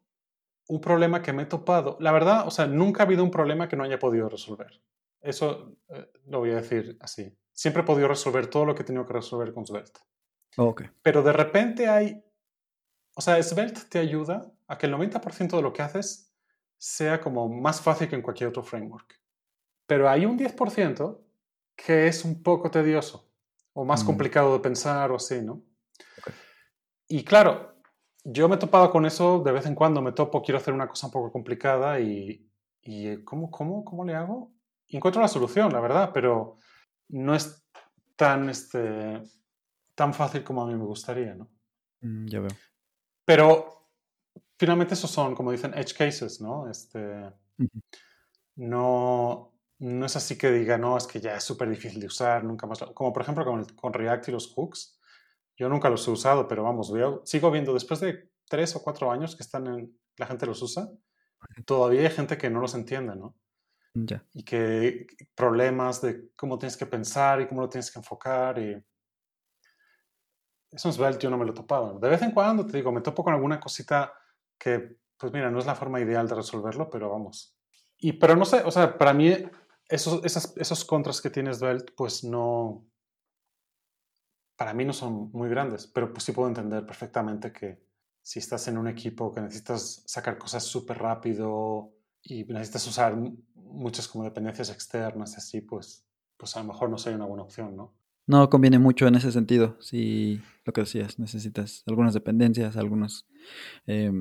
un 0.70 0.80
problema 0.80 1.22
que 1.22 1.34
me 1.34 1.44
he 1.44 1.46
topado, 1.48 1.98
la 2.00 2.12
verdad, 2.12 2.48
o 2.48 2.52
sea, 2.52 2.68
nunca 2.68 3.02
ha 3.02 3.06
habido 3.08 3.24
un 3.24 3.32
problema 3.32 3.68
que 3.68 3.76
no 3.76 3.84
haya 3.84 3.98
podido 3.98 4.30
resolver. 4.30 4.80
Eso 5.20 5.76
eh, 5.90 6.12
lo 6.28 6.40
voy 6.40 6.52
a 6.52 6.56
decir 6.58 6.96
así. 7.02 7.36
Siempre 7.52 7.82
he 7.82 7.86
podido 7.86 8.08
resolver 8.08 8.48
todo 8.48 8.66
lo 8.66 8.76
que 8.76 8.84
he 8.84 8.86
tenido 8.86 9.04
que 9.06 9.14
resolver 9.14 9.52
con 9.52 9.66
Svelte. 9.66 10.00
Oh, 10.58 10.66
ok. 10.66 10.84
Pero 11.02 11.24
de 11.24 11.34
repente 11.34 11.88
hay, 11.88 12.24
o 13.16 13.22
sea, 13.22 13.42
Svelte 13.42 13.82
te 13.90 13.98
ayuda 13.98 14.52
a 14.68 14.78
que 14.78 14.86
el 14.86 14.94
90% 14.94 15.58
de 15.58 15.62
lo 15.64 15.74
que 15.74 15.82
haces 15.82 16.32
sea 16.78 17.20
como 17.20 17.50
más 17.50 17.82
fácil 17.82 18.08
que 18.08 18.16
en 18.16 18.22
cualquier 18.22 18.50
otro 18.50 18.64
framework. 18.64 19.20
Pero 19.88 20.08
hay 20.08 20.26
un 20.26 20.38
10% 20.38 21.20
que 21.76 22.08
es 22.08 22.24
un 22.24 22.44
poco 22.44 22.70
tedioso 22.70 23.28
o 23.74 23.84
más 23.86 24.04
Mm. 24.04 24.06
complicado 24.06 24.54
de 24.54 24.60
pensar 24.60 25.12
o 25.12 25.16
así, 25.16 25.42
¿no? 25.42 25.64
Y 27.08 27.24
claro, 27.24 27.79
yo 28.24 28.50
me 28.50 28.56
he 28.56 28.60
topado 28.60 28.92
con 28.92 29.06
eso 29.06 29.40
de 29.40 29.52
vez 29.52 29.66
en 29.66 29.76
cuando, 29.76 30.02
me 30.02 30.12
topo, 30.12 30.42
quiero 30.42 30.58
hacer 30.58 30.74
una 30.74 30.88
cosa 30.88 31.08
un 31.08 31.14
poco 31.14 31.32
complicada 31.32 32.00
y, 32.00 32.48
y 32.82 33.08
eh, 33.08 33.24
¿cómo, 33.24 33.50
cómo, 33.50 33.84
¿cómo 33.84 34.06
le 34.06 34.16
hago? 34.16 34.52
Y 34.88 34.98
encuentro 34.98 35.22
la 35.22 35.28
solución, 35.28 35.72
la 35.72 35.80
verdad, 35.80 36.12
pero 36.14 36.58
no 37.10 37.36
es 37.36 37.64
tan, 38.16 38.50
este, 38.50 39.22
tan 39.96 40.14
fácil 40.14 40.44
como 40.44 40.64
a 40.64 40.68
mí 40.68 40.76
me 40.76 40.86
gustaría, 40.86 41.36
¿no? 41.36 41.50
Mm, 42.02 42.28
ya 42.28 42.40
veo. 42.40 42.52
Pero 43.26 43.88
finalmente 44.58 44.94
esos 44.94 45.12
son, 45.12 45.36
como 45.36 45.52
dicen, 45.52 45.74
edge 45.76 45.94
cases, 45.94 46.42
¿no? 46.42 46.70
Este, 46.70 47.32
no, 48.56 49.54
no 49.80 50.06
es 50.06 50.16
así 50.16 50.38
que 50.38 50.52
diga, 50.52 50.78
no, 50.78 50.98
es 50.98 51.08
que 51.08 51.22
ya 51.22 51.36
es 51.36 51.44
súper 51.44 51.70
difícil 51.70 52.00
de 52.02 52.08
usar, 52.08 52.44
nunca 52.44 52.68
más. 52.68 52.80
Como 52.94 53.14
por 53.14 53.22
ejemplo 53.22 53.46
con, 53.46 53.64
con, 53.76 53.94
React 53.94 54.28
y 54.28 54.32
los 54.32 54.54
hooks. 54.54 54.99
Yo 55.60 55.68
nunca 55.68 55.90
los 55.90 56.08
he 56.08 56.12
usado, 56.12 56.48
pero 56.48 56.64
vamos, 56.64 56.94
sigo 57.26 57.52
viendo, 57.52 57.74
después 57.74 58.00
de 58.00 58.30
tres 58.48 58.78
o 58.78 58.82
cuatro 58.82 59.12
años 59.12 59.36
que 59.36 59.44
están 59.44 59.68
en, 59.68 60.00
la 60.16 60.26
gente 60.26 60.46
los 60.46 60.62
usa, 60.62 60.90
todavía 61.66 62.00
hay 62.00 62.10
gente 62.10 62.38
que 62.38 62.50
no 62.50 62.62
los 62.62 62.76
entiende, 62.76 63.18
¿no? 63.18 63.36
Ya. 63.94 64.24
Y 64.34 64.44
que 64.44 65.06
problemas 65.36 66.02
de 66.02 66.30
cómo 66.38 66.58
tienes 66.58 66.78
que 66.78 66.86
pensar 66.86 67.42
y 67.42 67.48
cómo 67.48 67.60
lo 67.60 67.68
tienes 67.68 67.92
que 67.92 68.00
enfocar. 68.00 68.58
Y... 68.58 68.82
Eso 70.72 70.88
en 70.88 70.94
Svelte 70.94 71.24
yo 71.24 71.30
no 71.30 71.38
me 71.38 71.44
lo 71.44 71.52
he 71.52 71.56
topado. 71.56 72.00
De 72.00 72.08
vez 72.08 72.22
en 72.22 72.32
cuando, 72.32 72.66
te 72.66 72.78
digo, 72.78 72.94
me 72.94 73.02
topo 73.02 73.22
con 73.22 73.34
alguna 73.34 73.60
cosita 73.60 74.14
que, 74.58 74.98
pues 75.18 75.34
mira, 75.34 75.52
no 75.52 75.60
es 75.60 75.66
la 75.66 75.76
forma 75.76 76.00
ideal 76.00 76.26
de 76.30 76.36
resolverlo, 76.36 76.90
pero 76.90 77.10
vamos. 77.10 77.58
Y, 77.98 78.14
pero 78.14 78.38
no 78.38 78.46
sé, 78.46 78.62
o 78.64 78.72
sea, 78.72 78.98
para 78.98 79.14
mí 79.14 79.36
esos, 79.90 80.24
esas, 80.24 80.56
esos 80.56 80.86
contras 80.86 81.20
que 81.20 81.30
tiene 81.30 81.54
Svelte, 81.54 81.92
pues 81.98 82.24
no, 82.24 82.86
para 84.60 84.74
mí 84.74 84.84
no 84.84 84.92
son 84.92 85.32
muy 85.32 85.48
grandes, 85.48 85.88
pero 85.88 86.12
pues 86.12 86.26
sí 86.26 86.34
puedo 86.34 86.50
entender 86.50 86.86
perfectamente 86.86 87.54
que 87.54 87.82
si 88.22 88.40
estás 88.40 88.68
en 88.68 88.78
un 88.78 88.90
equipo 88.90 89.34
que 89.34 89.40
necesitas 89.40 90.04
sacar 90.06 90.38
cosas 90.38 90.66
súper 90.66 90.98
rápido 90.98 91.94
y 92.22 92.44
necesitas 92.44 92.86
usar 92.86 93.16
muchas 93.56 94.10
como 94.10 94.26
dependencias 94.26 94.70
externas 94.70 95.32
y 95.32 95.36
así, 95.38 95.62
pues, 95.62 96.06
pues 96.36 96.58
a 96.58 96.60
lo 96.60 96.66
mejor 96.66 96.90
no 96.90 96.98
sería 96.98 97.16
una 97.16 97.28
buena 97.28 97.44
opción, 97.44 97.78
¿no? 97.78 97.96
No 98.28 98.50
conviene 98.50 98.80
mucho 98.80 99.08
en 99.08 99.16
ese 99.16 99.32
sentido. 99.32 99.78
Si 99.80 100.42
lo 100.66 100.74
que 100.74 100.82
decías, 100.82 101.20
necesitas 101.20 101.86
algunas 101.88 102.14
dependencias, 102.14 102.76
algunas 102.76 103.28
eh, 103.88 104.12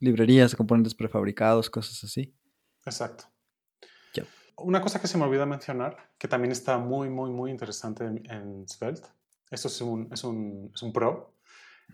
librerías, 0.00 0.56
componentes 0.56 0.96
prefabricados, 0.96 1.70
cosas 1.70 2.02
así. 2.02 2.34
Exacto. 2.84 3.26
Una 4.56 4.80
cosa 4.80 5.00
que 5.00 5.08
se 5.08 5.18
me 5.18 5.24
olvidó 5.24 5.46
mencionar, 5.46 6.12
que 6.18 6.28
también 6.28 6.52
está 6.52 6.78
muy, 6.78 7.10
muy, 7.10 7.30
muy 7.30 7.50
interesante 7.50 8.04
en, 8.04 8.30
en 8.30 8.68
Svelte, 8.68 9.08
esto 9.54 9.68
es 9.68 9.80
un, 9.80 10.08
es 10.12 10.24
un, 10.24 10.70
es 10.74 10.82
un 10.82 10.92
pro, 10.92 11.34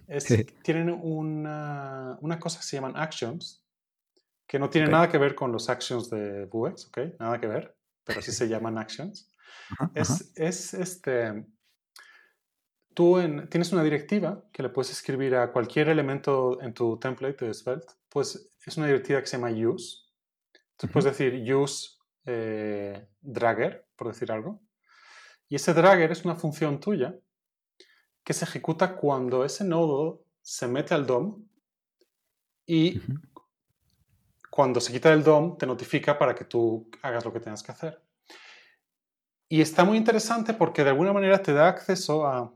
es 0.06 0.26
tienen 0.62 0.90
una, 0.90 2.18
una, 2.20 2.38
cosa 2.38 2.58
que 2.58 2.64
se 2.64 2.76
llaman 2.76 2.96
actions, 2.96 3.64
que 4.46 4.58
no 4.58 4.68
tiene 4.68 4.88
nada 4.88 5.08
que 5.08 5.18
ver 5.18 5.34
con 5.34 5.52
los 5.52 5.68
actions 5.68 6.10
de 6.10 6.46
Vuex, 6.46 6.86
¿ok? 6.86 6.98
Nada 7.20 7.40
que 7.40 7.46
ver, 7.46 7.76
pero 8.04 8.20
sí 8.20 8.32
se 8.32 8.48
llaman 8.48 8.78
actions. 8.78 9.32
Ajá, 9.70 9.84
ajá. 9.84 9.92
Es, 9.94 10.32
es 10.34 10.74
este. 10.74 11.46
Tú 12.94 13.18
en- 13.18 13.48
tienes 13.48 13.72
una 13.72 13.84
directiva 13.84 14.44
que 14.52 14.64
le 14.64 14.68
puedes 14.70 14.90
escribir 14.90 15.36
a 15.36 15.52
cualquier 15.52 15.88
elemento 15.88 16.60
en 16.60 16.74
tu 16.74 16.98
template 16.98 17.44
de 17.46 17.54
Svelte. 17.54 17.94
Pues 18.08 18.52
es 18.66 18.76
una 18.76 18.86
directiva 18.86 19.20
que 19.20 19.26
se 19.26 19.36
llama 19.36 19.50
use. 19.50 19.98
Entonces 20.72 20.92
puedes 20.92 21.04
decir 21.04 21.54
use 21.54 21.98
eh, 22.26 23.08
dragger, 23.20 23.86
por 23.94 24.08
decir 24.08 24.32
algo. 24.32 24.60
Y 25.48 25.56
ese 25.56 25.72
dragger 25.72 26.10
es 26.10 26.24
una 26.24 26.34
función 26.34 26.80
tuya 26.80 27.16
que 28.30 28.34
se 28.34 28.44
ejecuta 28.44 28.94
cuando 28.94 29.44
ese 29.44 29.64
nodo 29.64 30.22
se 30.40 30.68
mete 30.68 30.94
al 30.94 31.04
DOM 31.04 31.42
y 32.64 33.00
cuando 34.48 34.80
se 34.80 34.92
quita 34.92 35.10
del 35.10 35.24
DOM 35.24 35.58
te 35.58 35.66
notifica 35.66 36.16
para 36.16 36.32
que 36.32 36.44
tú 36.44 36.88
hagas 37.02 37.24
lo 37.24 37.32
que 37.32 37.40
tengas 37.40 37.60
que 37.64 37.72
hacer. 37.72 38.00
Y 39.48 39.60
está 39.60 39.82
muy 39.84 39.98
interesante 39.98 40.54
porque 40.54 40.84
de 40.84 40.90
alguna 40.90 41.12
manera 41.12 41.42
te 41.42 41.52
da 41.52 41.66
acceso 41.70 42.24
a, 42.24 42.54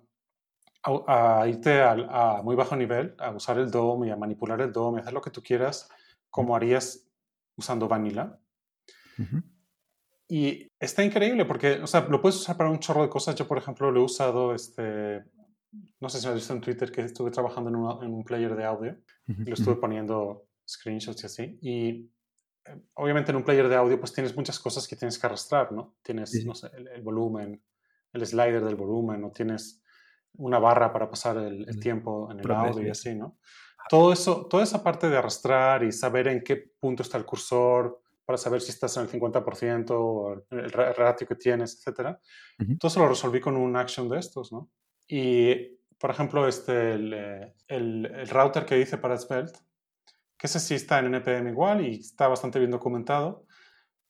a- 0.84 1.40
a 1.40 1.48
irte 1.48 1.82
a, 1.82 2.40
muy 2.44 2.54
bajo 2.54 2.76
nivel, 2.76 3.16
a 3.18 3.32
usar 3.32 3.58
el 3.58 3.68
DOM 3.72 4.04
y 4.04 4.10
a 4.10 4.16
manipular 4.16 4.60
el 4.60 4.70
DOM 4.72 4.96
y 4.96 5.00
hacer 5.00 5.12
lo 5.12 5.22
que 5.22 5.30
tú 5.32 5.42
quieras 5.42 5.88
como 6.30 6.54
harías 6.54 7.08
usando 7.56 7.88
Vanilla. 7.88 8.38
Y 10.28 10.68
está 10.78 11.02
increíble 11.04 11.44
porque, 11.44 11.80
o 11.82 11.86
sea, 11.88 12.02
lo 12.08 12.20
puedes 12.20 12.36
usar 12.36 12.56
para 12.56 12.70
un 12.70 12.78
chorro 12.78 13.02
de 13.02 13.08
cosas. 13.10 13.34
Yo, 13.34 13.46
por 13.48 13.58
ejemplo, 13.58 13.90
lo 13.90 14.00
he 14.00 14.04
usado, 14.04 14.54
este, 14.54 15.22
no 16.00 16.08
sé 16.08 16.18
si 16.18 16.24
lo 16.26 16.30
has 16.32 16.36
visto 16.36 16.52
en 16.52 16.60
Twitter, 16.60 16.90
que 16.92 17.02
estuve 17.02 17.30
trabajando 17.30 17.70
en, 17.70 17.76
una- 17.76 18.04
en 18.04 18.12
un 18.12 18.24
player 18.24 18.54
de 18.54 18.64
audio 18.64 18.96
y 19.26 19.44
lo 19.44 19.54
estuve 19.54 19.76
poniendo 19.76 20.46
screenshots 20.68 21.22
y 21.22 21.26
así. 21.26 21.58
Y 21.62 22.10
eh, 22.66 22.80
obviamente 22.94 23.30
en 23.30 23.36
un 23.36 23.44
player 23.44 23.68
de 23.68 23.76
audio 23.76 23.98
pues 23.98 24.12
tienes 24.12 24.36
muchas 24.36 24.58
cosas 24.58 24.86
que 24.88 24.96
tienes 24.96 25.18
que 25.18 25.26
arrastrar, 25.26 25.72
¿no? 25.72 25.96
Tienes, 26.02 26.30
Sí, 26.30 26.40
sí. 26.40 26.46
no 26.46 26.54
sé, 26.54 26.68
el, 26.74 26.88
el 26.88 27.02
volumen, 27.02 27.62
el 28.12 28.26
slider 28.26 28.64
del 28.64 28.76
volumen, 28.76 29.22
o 29.24 29.30
tienes 29.32 29.82
una 30.36 30.58
barra 30.58 30.92
para 30.92 31.08
pasar 31.08 31.36
el, 31.38 31.78
tiempo 31.80 32.30
en 32.30 32.40
el 32.40 32.46
audio 32.50 32.86
y 32.88 32.90
así. 32.90 33.14
¿no? 33.14 33.38
Todo 33.88 34.12
eso, 34.12 34.46
toda 34.46 34.62
esa 34.62 34.82
parte 34.82 35.08
de 35.08 35.16
arrastrar 35.16 35.84
y 35.84 35.92
saber 35.92 36.28
en 36.28 36.42
qué 36.42 36.56
punto 36.80 37.02
está 37.02 37.18
el 37.18 37.24
cursor 37.24 38.00
para 38.24 38.38
saber 38.38 38.60
si 38.62 38.70
estás 38.70 38.96
en 38.96 39.02
el 39.04 39.08
50% 39.10 39.90
o 39.90 40.32
el, 40.32 40.44
el 40.58 40.70
ra- 40.72 40.92
ratio 40.94 41.26
que 41.26 41.34
tienes, 41.36 41.74
etcétera. 41.76 42.18
Ujú. 42.58 42.78
Todo 42.78 42.88
eso 42.88 43.00
lo 43.00 43.08
resolví 43.08 43.40
con 43.40 43.56
un 43.56 43.76
action 43.76 44.08
de 44.08 44.18
estos, 44.18 44.50
¿no? 44.52 44.70
Y, 45.06 45.78
por 45.98 46.10
ejemplo, 46.10 46.46
este, 46.48 46.92
el, 46.94 47.12
eh, 47.14 47.54
el- 47.68 48.06
el 48.06 48.28
router 48.28 48.64
que 48.64 48.78
hice 48.80 48.98
para 48.98 49.16
Svelte, 49.18 49.58
que 50.38 50.46
ese 50.46 50.60
sí 50.60 50.74
está 50.74 50.98
en 50.98 51.06
NPM 51.06 51.50
igual 51.50 51.86
y 51.86 52.00
está 52.00 52.28
bastante 52.28 52.58
bien 52.58 52.70
documentado. 52.70 53.46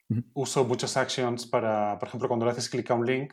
Ujú. 0.09 0.23
Uso 0.35 0.65
muchos 0.65 0.97
actions 0.97 1.47
para, 1.47 1.99
por 1.99 2.09
ejemplo, 2.09 2.29
cuando 2.29 2.47
le 2.47 2.53
haces 2.53 2.69
clic 2.69 2.91
a 2.91 2.95
un 2.95 3.07
link, 3.07 3.33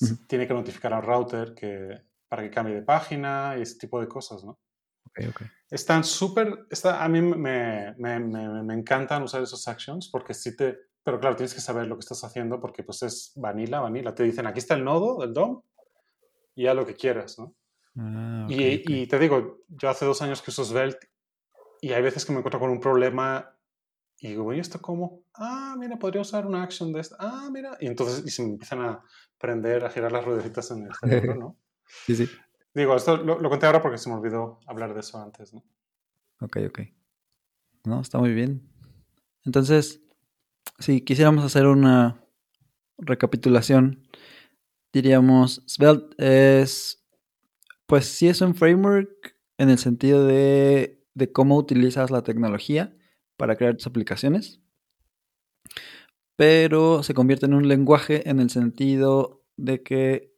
Ujú. 0.00 0.26
tiene 0.26 0.46
que 0.46 0.54
notificar 0.54 0.92
al 0.92 1.02
router 1.02 1.54
que, 1.54 2.02
para 2.28 2.42
que 2.42 2.50
cambie 2.50 2.74
de 2.74 2.82
página 2.82 3.54
y 3.58 3.62
ese 3.62 3.78
tipo 3.78 4.00
de 4.00 4.08
cosas, 4.08 4.44
¿no? 4.44 4.58
Ok, 5.06 5.20
ok. 5.30 5.42
Están 5.70 6.04
súper, 6.04 6.66
está, 6.70 7.02
a 7.02 7.08
mí 7.08 7.20
me, 7.22 7.94
me, 7.96 8.18
me, 8.20 8.62
me 8.62 8.74
encantan 8.74 9.22
usar 9.22 9.42
esos 9.42 9.66
actions 9.66 10.08
porque 10.10 10.34
sí 10.34 10.54
te, 10.56 10.78
pero 11.02 11.18
claro, 11.18 11.34
tienes 11.36 11.54
que 11.54 11.60
saber 11.60 11.86
lo 11.86 11.96
que 11.96 12.00
estás 12.00 12.22
haciendo 12.24 12.60
porque 12.60 12.82
pues 12.82 13.02
es 13.02 13.32
vanilla, 13.36 13.80
vanilla. 13.80 14.14
Te 14.14 14.22
dicen, 14.22 14.46
aquí 14.46 14.58
está 14.58 14.74
el 14.74 14.84
nodo 14.84 15.18
del 15.20 15.32
DOM 15.32 15.62
y 16.56 16.66
haz 16.66 16.74
lo 16.74 16.84
que 16.84 16.96
quieras, 16.96 17.38
¿no? 17.38 17.54
Ah, 17.96 18.46
y 18.48 19.06
te 19.06 19.18
digo, 19.18 19.60
yo 19.68 19.88
hace 19.88 20.04
dos 20.04 20.20
años 20.22 20.42
que 20.42 20.50
uso 20.50 20.64
Svelte 20.64 21.08
y 21.80 21.92
hay 21.92 22.02
veces 22.02 22.24
que 22.24 22.32
me 22.32 22.38
encuentro 22.38 22.58
con 22.58 22.70
un 22.70 22.80
problema 22.80 23.56
y 24.18 24.28
digo, 24.28 24.52
¿y 24.52 24.58
esto 24.60 24.80
cómo? 24.80 25.24
Ah, 25.34 25.76
mira, 25.78 25.98
podría 25.98 26.22
usar 26.22 26.46
una 26.46 26.62
action 26.62 26.92
de 26.92 27.00
esta. 27.00 27.16
Ah, 27.18 27.48
mira. 27.52 27.76
Y 27.80 27.86
entonces 27.86 28.24
y 28.26 28.30
se 28.30 28.42
me 28.42 28.50
empiezan 28.50 28.80
a 28.80 29.02
prender, 29.38 29.84
a 29.84 29.90
girar 29.90 30.10
las 30.10 30.24
ruedecitas 30.24 30.70
en 30.70 30.86
el 30.86 30.94
cerebro, 31.00 31.34
¿no? 31.34 31.56
Sí, 32.06 32.16
sí. 32.16 32.28
Digo, 32.74 32.96
esto 32.96 33.16
lo, 33.18 33.38
lo 33.38 33.50
conté 33.50 33.66
ahora 33.66 33.82
porque 33.82 33.98
se 33.98 34.08
me 34.08 34.16
olvidó 34.16 34.60
hablar 34.66 34.94
de 34.94 35.00
eso 35.00 35.22
antes, 35.22 35.52
¿no? 35.52 35.62
Ok, 36.40 36.58
ok. 36.68 36.80
No, 37.84 38.00
está 38.00 38.18
muy 38.18 38.32
bien. 38.32 38.68
Entonces, 39.44 40.02
si 40.78 41.02
quisiéramos 41.02 41.44
hacer 41.44 41.66
una 41.66 42.24
recapitulación, 42.98 44.05
diríamos, 44.96 45.62
Svelte 45.66 46.16
es, 46.62 47.04
pues 47.86 48.06
sí 48.06 48.28
es 48.28 48.40
un 48.40 48.54
framework 48.54 49.36
en 49.58 49.68
el 49.68 49.76
sentido 49.76 50.26
de, 50.26 51.04
de 51.12 51.32
cómo 51.32 51.58
utilizas 51.58 52.10
la 52.10 52.22
tecnología 52.22 52.96
para 53.36 53.56
crear 53.56 53.76
tus 53.76 53.86
aplicaciones, 53.86 54.62
pero 56.34 57.02
se 57.02 57.12
convierte 57.12 57.44
en 57.44 57.52
un 57.52 57.68
lenguaje 57.68 58.26
en 58.30 58.40
el 58.40 58.48
sentido 58.48 59.44
de 59.58 59.82
que 59.82 60.34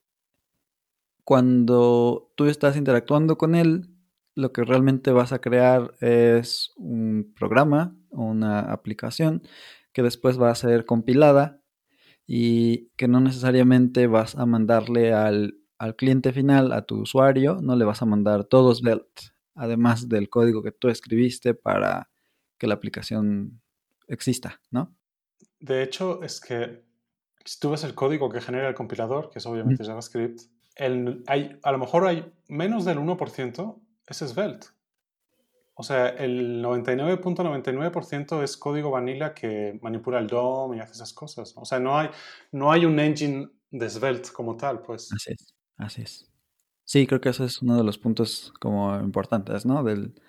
cuando 1.23 2.33
tú 2.35 2.47
estás 2.47 2.77
interactuando 2.77 3.39
con 3.39 3.55
él, 3.55 3.95
lo 4.35 4.53
que 4.53 4.65
realmente 4.65 5.13
vas 5.13 5.33
a 5.33 5.41
crear 5.41 5.95
es 6.01 6.73
un 6.75 7.33
programa, 7.37 7.97
una 8.11 8.59
aplicación 8.73 9.43
que 9.93 10.03
después 10.03 10.41
va 10.41 10.51
a 10.51 10.57
ser 10.57 10.85
compilada 10.85 11.63
y 12.31 12.91
que 12.97 13.09
no 13.09 13.21
necesariamente 13.21 14.07
vas 14.07 14.37
a 14.37 14.45
mandarle 14.45 15.15
al, 15.15 15.57
al 15.79 15.97
cliente 15.97 16.31
final, 16.33 16.73
a 16.73 16.83
tu 16.83 17.01
usuario, 17.01 17.57
no 17.63 17.75
le 17.75 17.87
vas 17.87 18.03
a 18.03 18.07
mandar 18.07 18.45
todo 18.45 18.75
Svelte, 18.75 19.33
además 19.55 20.11
del 20.11 20.29
código 20.29 20.63
que 20.63 20.71
tú 20.71 20.89
escribiste 20.89 21.55
para 21.55 22.11
que 22.59 22.67
la 22.67 22.75
aplicación 22.75 23.63
exista, 24.09 24.61
¿no? 24.71 24.95
De 25.59 25.83
hecho, 25.83 26.23
es 26.23 26.39
que 26.39 26.85
si 27.47 27.59
tú 27.59 27.71
ves 27.71 27.83
el 27.85 27.95
código 27.95 28.29
que 28.29 28.43
genera 28.43 28.69
el 28.69 28.75
compilador, 28.75 29.31
que 29.31 29.39
es 29.39 29.47
obviamente 29.47 29.83
JavaScript, 29.83 30.43
el, 30.77 31.25
hay, 31.27 31.59
a 31.63 31.73
lo 31.73 31.79
mejor 31.79 32.07
hay 32.07 32.31
menos 32.49 32.85
del 32.85 32.99
1% 32.99 33.81
es 34.07 34.19
Svelte. 34.19 34.67
O 35.81 35.85
sea, 35.85 36.09
el 36.09 36.61
99.99% 36.61 38.43
es 38.43 38.57
código 38.57 38.91
vanilla 38.91 39.33
que 39.33 39.79
manipula 39.81 40.19
el 40.19 40.27
DOM 40.27 40.75
y 40.75 40.81
hace 40.81 40.95
esas 40.95 41.13
cosas. 41.13 41.55
O 41.57 41.65
sea, 41.65 41.79
no 41.79 41.97
hay, 41.97 42.11
no 42.51 42.73
hay 42.73 42.85
un 42.85 42.99
engine 42.99 43.49
de 43.71 43.89
Svelte 43.89 44.31
como 44.33 44.57
tal, 44.57 44.83
pues. 44.83 45.09
Así 45.13 45.35
es, 45.35 45.55
así 45.77 46.03
es. 46.03 46.29
Sí, 46.83 47.07
creo 47.07 47.21
que 47.21 47.29
eso 47.29 47.45
es 47.45 47.63
uno 47.63 47.77
de 47.77 47.85
los 47.85 47.97
puntos 47.97 48.53
como 48.59 48.99
importantes, 48.99 49.65
¿no? 49.67 49.85
Del, 49.85 50.21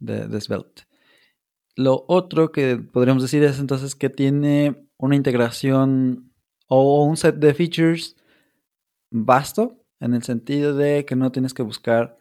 de, 0.00 0.26
de 0.26 0.40
Svelte. 0.40 0.82
Lo 1.76 2.04
otro 2.08 2.50
que 2.50 2.76
podríamos 2.76 3.22
decir 3.22 3.44
es 3.44 3.60
entonces 3.60 3.94
que 3.94 4.10
tiene 4.10 4.88
una 4.96 5.14
integración 5.14 6.32
o 6.66 7.04
un 7.04 7.16
set 7.16 7.36
de 7.36 7.54
features 7.54 8.16
vasto 9.08 9.84
en 10.00 10.14
el 10.14 10.24
sentido 10.24 10.74
de 10.74 11.04
que 11.04 11.14
no 11.14 11.30
tienes 11.30 11.54
que 11.54 11.62
buscar 11.62 12.18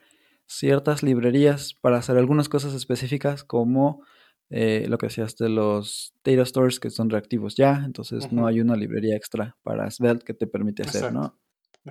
ciertas 0.49 1.03
librerías 1.03 1.75
para 1.79 1.97
hacer 1.97 2.17
algunas 2.17 2.49
cosas 2.49 2.73
específicas 2.73 3.43
como 3.43 4.03
eh, 4.49 4.87
lo 4.89 4.97
que 4.97 5.05
decías 5.05 5.37
de 5.37 5.47
los 5.47 6.15
data 6.23 6.43
stores 6.43 6.79
que 6.79 6.89
son 6.89 7.11
reactivos 7.11 7.55
ya, 7.55 7.83
entonces 7.85 8.31
no 8.31 8.47
hay 8.47 8.59
una 8.59 8.75
librería 8.75 9.15
extra 9.15 9.55
para 9.61 9.89
Svelte 9.91 10.25
que 10.25 10.33
te 10.33 10.47
permite 10.47 10.81
hacer, 10.83 11.13
¿no? 11.13 11.39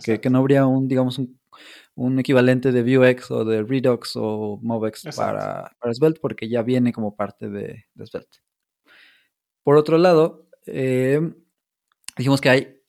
Que, 0.04 0.20
no 0.28 0.38
habría 0.38 0.66
un, 0.66 0.86
digamos, 0.86 1.20
un, 1.94 2.18
equivalente 2.18 2.72
de 2.72 2.96
Vuex 2.96 3.30
o 3.30 3.44
de 3.44 3.62
Redux 3.62 4.12
o 4.16 4.58
Movex 4.60 5.04
para, 5.16 5.72
para, 5.80 5.94
Svelte 5.94 6.20
porque 6.20 6.48
ya 6.48 6.62
viene 6.62 6.92
como 6.92 7.16
parte 7.16 7.48
de, 7.48 7.84
Svelte. 8.04 8.38
Por 9.62 9.76
otro 9.76 9.98
lado, 9.98 10.48
eh, 10.66 11.20
dijimos 12.16 12.40
que 12.40 12.50
hay 12.50 12.80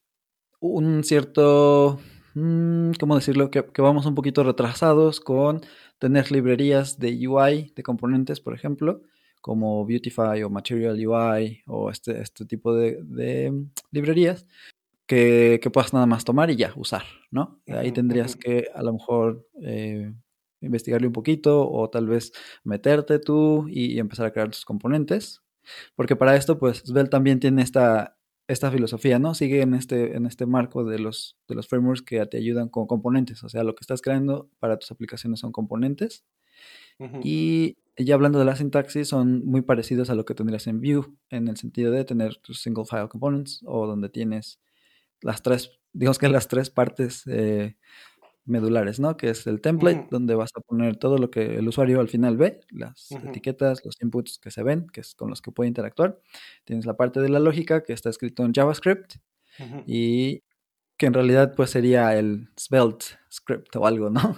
un 0.60 1.04
cierto 1.04 2.00
¿cómo 2.34 3.16
decirlo? 3.16 3.50
Que, 3.50 3.64
vamos 3.78 4.06
un 4.06 4.16
poquito 4.16 4.44
retrasados 4.44 5.20
con 5.20 5.62
tener 5.98 6.32
librerías 6.32 7.00
de 7.00 7.28
UI, 7.28 7.74
de 7.76 7.84
componentes, 7.84 8.40
por 8.40 8.54
ejemplo, 8.54 9.02
como 9.42 9.86
Beautify 9.86 10.44
o 10.44 10.50
Material 10.50 10.96
UI 10.96 11.64
o 11.68 11.90
este, 11.90 12.22
este 12.22 12.46
tipo 12.46 12.74
de, 12.74 13.54
librerías 13.92 14.46
que, 15.06 15.60
puedas 15.74 15.94
nada 15.94 16.06
más 16.06 16.24
tomar 16.24 16.50
y 16.52 16.56
ya 16.56 16.74
usar, 16.76 17.04
¿no? 17.32 17.62
Ahí 17.68 17.92
tendrías 17.92 18.36
que 18.36 18.68
a 18.74 18.84
lo 18.84 18.94
mejor 18.94 19.48
eh, 19.62 20.14
investigarle 20.62 21.08
un 21.08 21.14
poquito 21.14 21.70
o 21.70 21.90
tal 21.90 22.08
vez 22.08 22.32
meterte 22.64 23.20
tú 23.20 23.68
y, 23.70 23.94
y 23.94 24.00
empezar 24.00 24.28
a 24.28 24.32
crear 24.32 24.50
tus 24.50 24.66
componentes. 24.66 25.42
Porque 25.96 26.16
para 26.16 26.36
esto, 26.36 26.58
pues, 26.58 26.80
Svelte 26.80 27.12
también 27.12 27.40
tiene 27.40 27.62
esta, 27.62 28.19
esta 28.50 28.72
filosofía, 28.72 29.20
¿no? 29.20 29.36
Sigue 29.36 29.62
en 29.62 29.76
este, 29.76 30.18
en 30.18 30.26
este 30.26 30.48
marco 30.48 30.84
de 30.84 30.98
los, 30.98 31.38
de 31.48 31.54
los 31.54 31.68
frameworks 31.68 32.02
que 32.02 32.26
te 32.26 32.38
ayudan 32.38 32.68
con 32.68 32.88
componentes. 32.88 33.44
O 33.44 33.50
sea, 33.50 33.64
lo 33.64 33.76
que 33.76 33.82
estás 33.82 34.02
creando 34.02 34.50
para 34.58 34.80
tus 34.80 34.90
aplicaciones 34.90 35.40
son 35.40 35.52
componentes. 35.52 36.26
Y 37.24 37.78
ya 37.96 38.16
hablando 38.16 38.40
de 38.40 38.46
la 38.46 38.56
sintaxis, 38.56 39.08
son 39.08 39.46
muy 39.46 39.62
parecidos 39.62 40.10
a 40.10 40.16
lo 40.16 40.26
que 40.26 40.34
tendrías 40.34 40.66
en 40.66 40.82
Vue, 40.82 41.06
en 41.30 41.48
el 41.48 41.58
sentido 41.58 41.92
de 41.92 42.04
tener 42.04 42.38
tus 42.38 42.62
single 42.62 42.86
file 42.86 43.08
components 43.08 43.62
o 43.66 43.86
donde 43.86 44.10
tienes 44.10 44.60
las 45.22 45.44
tres, 45.44 45.80
digamos 45.94 46.18
que 46.18 46.28
las 46.28 46.48
tres 46.48 46.72
partes 46.72 47.24
eh, 47.28 47.78
medulares, 48.50 49.00
¿no? 49.00 49.18
Que 49.18 49.30
es 49.30 49.48
el 49.48 49.62
template, 49.62 50.08
donde 50.10 50.36
vas 50.36 50.52
a 50.56 50.62
poner 50.62 50.98
todo 50.98 51.18
lo 51.18 51.30
que 51.30 51.58
el 51.58 51.68
usuario 51.68 52.00
al 52.00 52.10
final 52.10 52.38
ve, 52.38 52.62
las 52.70 53.12
etiquetas, 53.12 53.86
los 53.86 53.96
inputs 54.02 54.40
que 54.40 54.52
se 54.52 54.64
ven, 54.64 54.88
que 54.88 55.02
es 55.02 55.16
con 55.16 55.30
los 55.30 55.42
que 55.42 55.52
puede 55.52 55.68
interactuar. 55.68 56.20
Tienes 56.66 56.86
la 56.86 56.98
parte 56.98 57.20
de 57.22 57.30
la 57.30 57.40
lógica, 57.40 57.84
que 57.84 57.94
está 57.94 58.10
escrito 58.10 58.44
en 58.44 58.54
JavaScript, 58.54 59.16
y 59.86 60.44
que 60.98 61.06
en 61.06 61.14
realidad 61.14 61.54
pues 61.56 61.70
sería 61.70 62.18
el 62.18 62.50
Svelte 62.58 63.06
script 63.32 63.76
o 63.76 63.86
algo, 63.86 64.10
¿no? 64.10 64.38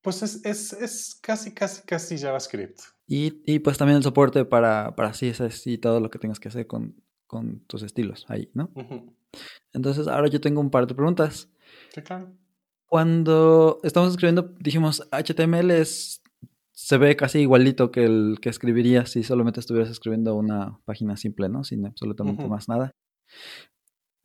Pues 0.00 0.22
es, 0.22 0.74
es, 0.74 1.18
casi, 1.22 1.54
casi, 1.54 1.82
casi 1.82 2.18
JavaScript. 2.18 2.78
Y, 3.06 3.58
pues 3.60 3.78
también 3.78 3.96
el 3.96 4.02
soporte 4.02 4.44
para, 4.44 4.94
para 4.96 5.12
CSS 5.12 5.66
y 5.66 5.78
todo 5.78 6.00
lo 6.00 6.10
que 6.10 6.18
tengas 6.18 6.38
que 6.38 6.48
hacer 6.48 6.66
con, 6.66 7.02
con 7.26 7.60
tus 7.60 7.82
estilos 7.82 8.26
ahí, 8.28 8.50
¿no? 8.54 8.70
Entonces 9.72 10.06
ahora 10.06 10.28
yo 10.28 10.40
tengo 10.40 10.60
un 10.60 10.70
par 10.70 10.86
de 10.86 10.94
preguntas. 10.94 11.48
Sí, 11.94 12.02
claro. 12.02 12.32
Cuando 12.86 13.80
estamos 13.82 14.10
escribiendo, 14.10 14.54
dijimos 14.58 15.08
HTML 15.10 15.70
es, 15.72 16.22
se 16.72 16.96
ve 16.98 17.16
casi 17.16 17.40
igualito 17.40 17.90
que 17.90 18.04
el 18.04 18.38
que 18.40 18.48
escribirías 18.48 19.10
si 19.10 19.22
solamente 19.22 19.60
estuvieras 19.60 19.90
escribiendo 19.90 20.34
una 20.34 20.78
página 20.84 21.16
simple, 21.16 21.48
¿no? 21.48 21.64
Sin 21.64 21.86
absolutamente 21.86 22.46
más 22.46 22.68
nada. 22.68 22.92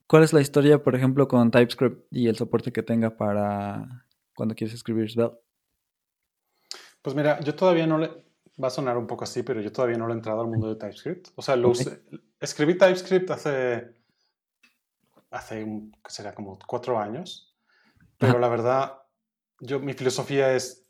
¿Cuál 0.08 0.24
es 0.24 0.34
la 0.34 0.41
historia, 0.41 0.84
por 0.84 0.95
ejemplo, 0.95 1.28
con 1.28 1.52
TypeScript 1.52 2.08
y 2.12 2.28
el 2.28 2.36
soporte 2.36 2.72
que 2.72 2.82
tenga 2.82 3.15
para 3.15 4.06
cuando 4.36 4.56
quieres 4.56 4.74
escribir 4.74 5.10
Svelte? 5.12 5.38
Pues 7.02 7.15
mira, 7.15 7.39
yo 7.41 7.56
todavía 7.56 7.88
no 7.88 7.98
le... 7.98 8.10
Va 8.62 8.67
a 8.67 8.72
sonar 8.72 8.98
un 8.98 9.08
poco 9.08 9.24
así, 9.24 9.41
pero 9.43 9.62
yo 9.62 9.72
todavía 9.72 9.98
no 9.98 10.08
le 10.08 10.13
he 10.13 10.17
entrado 10.17 10.41
al 10.41 10.48
mundo 10.48 10.67
de 10.67 10.76
TypeScript. 10.76 11.30
O 11.36 11.41
sea, 11.41 11.56
lo 11.56 11.72
escribí 12.39 12.78
TypeScript 12.78 13.30
hace... 13.32 13.95
Hace, 15.32 15.63
¿qué 16.04 16.10
será? 16.10 16.34
Como 16.34 16.58
cuatro 16.67 17.00
años. 17.00 17.48
Pero 18.19 18.38
la 18.38 18.49
verdad, 18.49 19.01
yo, 19.62 19.79
mi 19.79 19.93
filosofía 19.93 20.53
es, 20.53 20.86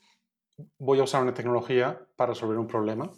voy 0.78 1.00
a 1.00 1.04
usar 1.04 1.22
una 1.22 1.34
tecnología 1.34 2.06
para 2.16 2.34
resolver 2.34 2.58
un 2.58 2.68
problema. 2.68 3.10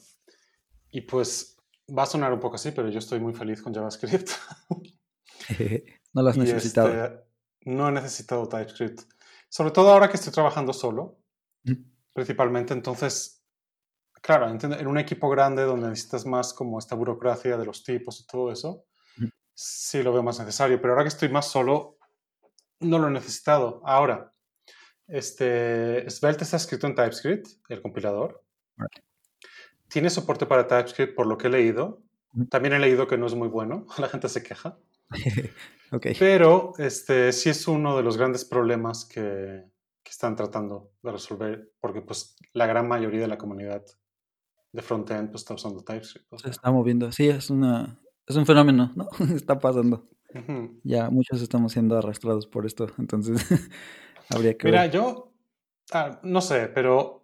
Y 0.91 1.01
pues 1.01 1.57
va 1.97 2.03
a 2.03 2.05
sonar 2.05 2.33
un 2.33 2.39
poco 2.39 2.55
así, 2.55 2.71
pero 2.71 2.89
yo 2.89 2.99
estoy 2.99 3.19
muy 3.19 3.33
feliz 3.33 3.61
con 3.61 3.73
JavaScript. 3.73 4.29
no 6.13 6.21
lo 6.21 6.29
has 6.29 6.37
necesitado. 6.37 6.89
Este, 6.89 7.23
no 7.65 7.87
he 7.87 7.91
necesitado 7.91 8.47
TypeScript. 8.47 9.01
Sobre 9.47 9.71
todo 9.71 9.91
ahora 9.91 10.09
que 10.09 10.17
estoy 10.17 10.33
trabajando 10.33 10.73
solo, 10.73 11.19
principalmente. 12.13 12.73
Entonces, 12.73 13.45
claro, 14.21 14.49
en 14.49 14.87
un 14.87 14.97
equipo 14.97 15.29
grande 15.29 15.63
donde 15.63 15.89
necesitas 15.89 16.25
más 16.25 16.53
como 16.53 16.79
esta 16.79 16.95
burocracia 16.95 17.57
de 17.57 17.65
los 17.65 17.83
tipos 17.83 18.19
y 18.19 18.27
todo 18.27 18.51
eso, 18.51 18.85
sí 19.53 20.03
lo 20.03 20.11
veo 20.11 20.23
más 20.23 20.39
necesario. 20.39 20.81
Pero 20.81 20.93
ahora 20.93 21.03
que 21.03 21.09
estoy 21.09 21.29
más 21.29 21.47
solo, 21.47 21.97
no 22.81 22.99
lo 22.99 23.07
he 23.07 23.11
necesitado. 23.11 23.81
Ahora, 23.85 24.31
este, 25.07 26.09
Svelte 26.09 26.43
está 26.43 26.57
escrito 26.57 26.87
en 26.87 26.95
TypeScript, 26.95 27.47
el 27.69 27.81
compilador. 27.81 28.43
Tiene 29.87 30.09
soporte 30.09 30.45
para 30.45 30.67
TypeScript 30.67 31.15
por 31.15 31.27
lo 31.27 31.37
que 31.37 31.47
he 31.47 31.49
leído. 31.51 32.01
También 32.49 32.73
he 32.73 32.79
leído 32.79 33.07
que 33.07 33.17
no 33.17 33.27
es 33.27 33.35
muy 33.35 33.49
bueno, 33.49 33.85
la 33.97 34.07
gente 34.07 34.29
se 34.29 34.41
queja. 34.41 34.77
okay. 35.91 36.15
Pero 36.17 36.73
este, 36.77 37.33
sí 37.33 37.49
es 37.49 37.67
uno 37.67 37.97
de 37.97 38.03
los 38.03 38.15
grandes 38.15 38.45
problemas 38.45 39.03
que, 39.03 39.65
que, 40.01 40.09
están 40.09 40.37
tratando 40.37 40.91
de 41.03 41.11
resolver, 41.11 41.73
porque 41.81 42.01
pues, 42.01 42.37
la 42.53 42.67
gran 42.67 42.87
mayoría 42.87 43.19
de 43.19 43.27
la 43.27 43.37
comunidad 43.37 43.83
de 44.71 44.81
frontend 44.81 45.29
pues, 45.31 45.41
está 45.41 45.55
usando 45.55 45.83
TypeScript. 45.83 46.37
Se 46.37 46.49
está 46.49 46.71
moviendo, 46.71 47.11
sí, 47.11 47.27
es, 47.27 47.49
una, 47.49 47.99
es 48.25 48.37
un 48.37 48.45
fenómeno, 48.45 48.93
¿no? 48.95 49.09
está 49.35 49.59
pasando. 49.59 50.07
Ya 50.83 51.09
muchos 51.09 51.41
estamos 51.41 51.73
siendo 51.73 51.97
arrastrados 51.97 52.47
por 52.47 52.65
esto, 52.65 52.87
entonces 52.97 53.37
habría 54.29 54.57
que... 54.57 54.67
Mira, 54.67 54.87
yo, 54.87 55.33
ah, 55.91 56.19
no 56.23 56.41
sé, 56.41 56.67
pero 56.67 57.21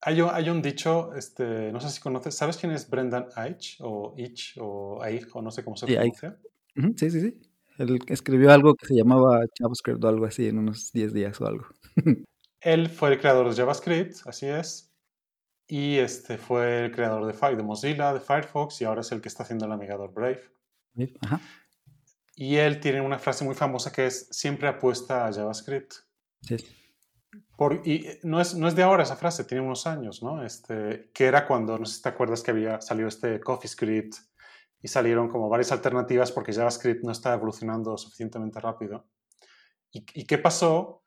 hay, 0.00 0.20
hay, 0.20 0.48
un 0.48 0.62
dicho, 0.62 1.14
este, 1.14 1.72
no 1.72 1.80
sé 1.80 1.90
si 1.90 2.00
conoces, 2.00 2.34
¿sabes 2.34 2.56
quién 2.56 2.72
es 2.72 2.88
Brendan 2.88 3.26
Eich 3.36 3.78
o 3.80 4.14
Ich 4.16 4.56
o 4.58 5.04
Eich 5.04 5.28
o 5.34 5.42
no 5.42 5.50
sé 5.50 5.62
cómo 5.62 5.76
se 5.76 5.86
pronuncia? 5.86 6.38
Sí, 6.96 7.10
sí, 7.10 7.20
sí. 7.20 7.40
Él 7.78 7.98
escribió 8.08 8.52
algo 8.52 8.74
que 8.74 8.86
se 8.86 8.94
llamaba 8.94 9.40
JavaScript 9.58 10.04
o 10.04 10.08
algo 10.08 10.26
así 10.26 10.46
en 10.46 10.58
unos 10.58 10.92
10 10.92 11.14
días 11.14 11.40
o 11.40 11.46
algo. 11.46 11.66
Él 12.60 12.90
fue 12.90 13.12
el 13.12 13.18
creador 13.18 13.48
de 13.48 13.56
JavaScript, 13.56 14.16
así 14.26 14.46
es. 14.46 14.92
Y 15.66 15.96
este 15.96 16.36
fue 16.36 16.86
el 16.86 16.92
creador 16.92 17.24
de, 17.24 17.56
de 17.56 17.62
Mozilla, 17.62 18.12
de 18.12 18.20
Firefox 18.20 18.82
y 18.82 18.84
ahora 18.84 19.00
es 19.00 19.12
el 19.12 19.20
que 19.20 19.28
está 19.28 19.44
haciendo 19.44 19.64
el 19.64 19.70
navegador 19.70 20.12
Brave. 20.12 20.42
Ajá. 21.22 21.40
Y 22.40 22.56
él 22.56 22.80
tiene 22.80 23.02
una 23.02 23.18
frase 23.18 23.44
muy 23.44 23.54
famosa 23.54 23.92
que 23.92 24.06
es, 24.06 24.26
siempre 24.30 24.66
apuesta 24.66 25.26
a 25.26 25.30
JavaScript. 25.30 25.92
Sí. 26.40 26.56
Por, 27.54 27.86
y 27.86 28.18
no 28.22 28.40
es, 28.40 28.54
no 28.54 28.66
es 28.66 28.74
de 28.74 28.82
ahora 28.82 29.02
esa 29.02 29.16
frase, 29.16 29.44
tiene 29.44 29.62
unos 29.62 29.86
años, 29.86 30.22
¿no? 30.22 30.42
Este, 30.42 31.10
que 31.12 31.26
era 31.26 31.46
cuando, 31.46 31.78
no 31.78 31.84
sé 31.84 31.96
si 31.96 32.02
te 32.02 32.08
acuerdas 32.08 32.42
que 32.42 32.50
había 32.50 32.80
salido 32.80 33.08
este 33.08 33.40
CoffeeScript 33.40 34.14
y 34.80 34.88
salieron 34.88 35.28
como 35.28 35.50
varias 35.50 35.70
alternativas 35.70 36.32
porque 36.32 36.54
JavaScript 36.54 37.04
no 37.04 37.12
estaba 37.12 37.34
evolucionando 37.34 37.98
suficientemente 37.98 38.58
rápido. 38.58 39.04
¿Y, 39.92 40.06
y 40.14 40.24
qué 40.24 40.38
pasó? 40.38 41.02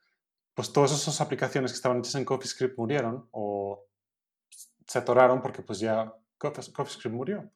Pues 0.53 0.71
todas 0.71 0.91
esas 0.91 1.19
aplicaciones 1.19 1.71
que 1.71 1.77
estaban 1.77 1.97
hechas 1.97 2.13
en 2.13 2.25
CoffeeScript 2.25 2.77
murieron 2.77 3.27
o 3.31 3.87
se 4.85 4.99
atoraron 4.99 5.41
porque 5.41 5.63
pues 5.63 5.79
ya 5.79 6.13
CoffeeScript 6.37 7.15
murió 7.15 7.51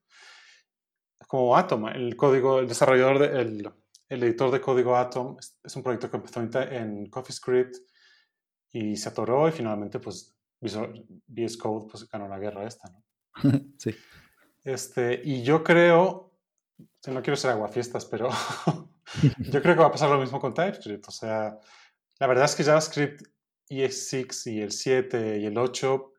como 1.25 1.55
Atom, 1.57 1.87
el 1.87 2.15
código, 2.15 2.59
el 2.59 2.67
desarrollador, 2.67 3.23
el, 3.23 3.73
editor 4.09 4.51
de 4.51 4.61
código 4.61 4.95
Atom 4.95 5.37
es, 5.63 5.75
un 5.75 5.83
proyecto 5.83 6.09
que 6.09 6.17
empezó 6.17 6.41
en 6.41 7.09
CoffeeScript 7.09 7.75
y 8.71 8.95
se 8.95 9.09
atoró 9.09 9.47
y 9.47 9.51
finalmente 9.51 9.99
pues 9.99 10.37
VS 10.61 11.57
Code 11.57 11.87
pues 11.89 12.07
ganó 12.07 12.27
la 12.27 12.39
guerra 12.39 12.65
esta, 12.65 12.89
¿no? 12.89 13.03
sí. 13.77 13.95
Este, 14.63 15.21
y 15.23 15.43
yo 15.43 15.63
creo, 15.63 16.33
no 17.07 17.21
quiero 17.21 17.37
ser 17.37 17.51
aguafiestas, 17.51 18.05
pero 18.05 18.29
yo 19.39 19.61
creo 19.61 19.75
que 19.75 19.81
va 19.81 19.87
a 19.87 19.91
pasar 19.91 20.09
lo 20.09 20.19
mismo 20.19 20.39
con 20.39 20.53
TypeScript. 20.53 21.07
O 21.07 21.11
sea, 21.11 21.57
la 22.19 22.27
verdad 22.27 22.45
es 22.45 22.55
que 22.55 22.63
JavaScript 22.63 23.21
ES6 23.69 24.51
y 24.51 24.61
el 24.61 24.71
7 24.71 25.39
y 25.39 25.45
el 25.45 25.57
8, 25.57 26.13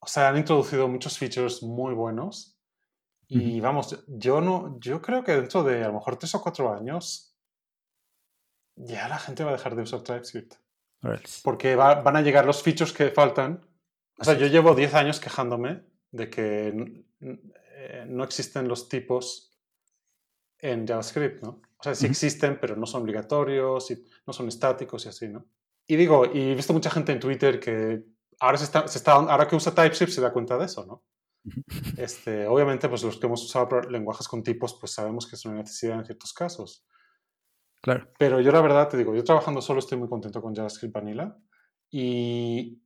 o 0.00 0.06
sea, 0.06 0.28
han 0.28 0.36
introducido 0.36 0.86
muchos 0.88 1.18
features 1.18 1.62
muy 1.62 1.94
buenos 1.94 2.55
y 3.28 3.60
vamos, 3.60 4.04
yo 4.06 4.40
no, 4.40 4.78
yo 4.80 5.02
creo 5.02 5.24
que 5.24 5.32
dentro 5.32 5.64
de 5.64 5.82
a 5.82 5.88
lo 5.88 5.94
mejor 5.94 6.16
tres 6.16 6.34
o 6.34 6.42
cuatro 6.42 6.72
años 6.72 7.36
ya 8.76 9.08
la 9.08 9.18
gente 9.18 9.42
va 9.42 9.50
a 9.50 9.54
dejar 9.54 9.74
de 9.74 9.82
usar 9.82 10.02
TypeScript. 10.02 10.54
Porque 11.42 11.76
van 11.76 12.16
a 12.16 12.22
llegar 12.22 12.46
los 12.46 12.62
features 12.62 12.92
que 12.92 13.10
faltan. 13.10 13.66
O 14.18 14.24
sea, 14.24 14.34
yo 14.34 14.46
llevo 14.46 14.74
10 14.74 14.94
años 14.94 15.20
quejándome 15.20 15.84
de 16.10 16.30
que 16.30 17.04
eh, 17.20 18.04
no 18.08 18.24
existen 18.24 18.68
los 18.68 18.88
tipos 18.88 19.58
en 20.58 20.86
JavaScript, 20.86 21.42
¿no? 21.42 21.62
O 21.78 21.82
sea, 21.82 21.94
sí 21.94 22.06
existen, 22.06 22.58
pero 22.58 22.76
no 22.76 22.86
son 22.86 23.02
obligatorios, 23.02 23.90
y 23.90 24.02
no 24.26 24.32
son 24.32 24.48
estáticos 24.48 25.04
y 25.04 25.10
así, 25.10 25.28
¿no? 25.28 25.46
Y 25.86 25.96
digo, 25.96 26.24
y 26.26 26.50
he 26.50 26.54
visto 26.54 26.72
mucha 26.72 26.90
gente 26.90 27.12
en 27.12 27.20
Twitter 27.20 27.60
que 27.60 28.04
ahora, 28.40 28.58
se 28.58 28.64
está, 28.64 28.88
se 28.88 28.98
está, 28.98 29.12
ahora 29.12 29.46
que 29.46 29.56
usa 29.56 29.74
TypeScript 29.74 30.12
se 30.12 30.20
da 30.20 30.32
cuenta 30.32 30.56
de 30.56 30.64
eso, 30.64 30.84
¿no? 30.86 31.04
Este, 31.96 32.46
obviamente, 32.46 32.88
pues 32.88 33.02
los 33.02 33.18
que 33.18 33.26
hemos 33.26 33.42
usado 33.44 33.80
lenguajes 33.82 34.28
con 34.28 34.42
tipos, 34.42 34.74
pues 34.74 34.92
sabemos 34.92 35.26
que 35.26 35.36
es 35.36 35.44
una 35.44 35.56
necesidad 35.56 35.98
en 35.98 36.04
ciertos 36.04 36.32
casos. 36.32 36.86
Claro. 37.82 38.08
Pero 38.18 38.40
yo 38.40 38.50
la 38.52 38.60
verdad 38.60 38.88
te 38.88 38.96
digo, 38.96 39.14
yo 39.14 39.24
trabajando 39.24 39.60
solo 39.60 39.78
estoy 39.78 39.98
muy 39.98 40.08
contento 40.08 40.42
con 40.42 40.54
JavaScript 40.54 40.92
Vanilla 40.92 41.36
y 41.90 42.82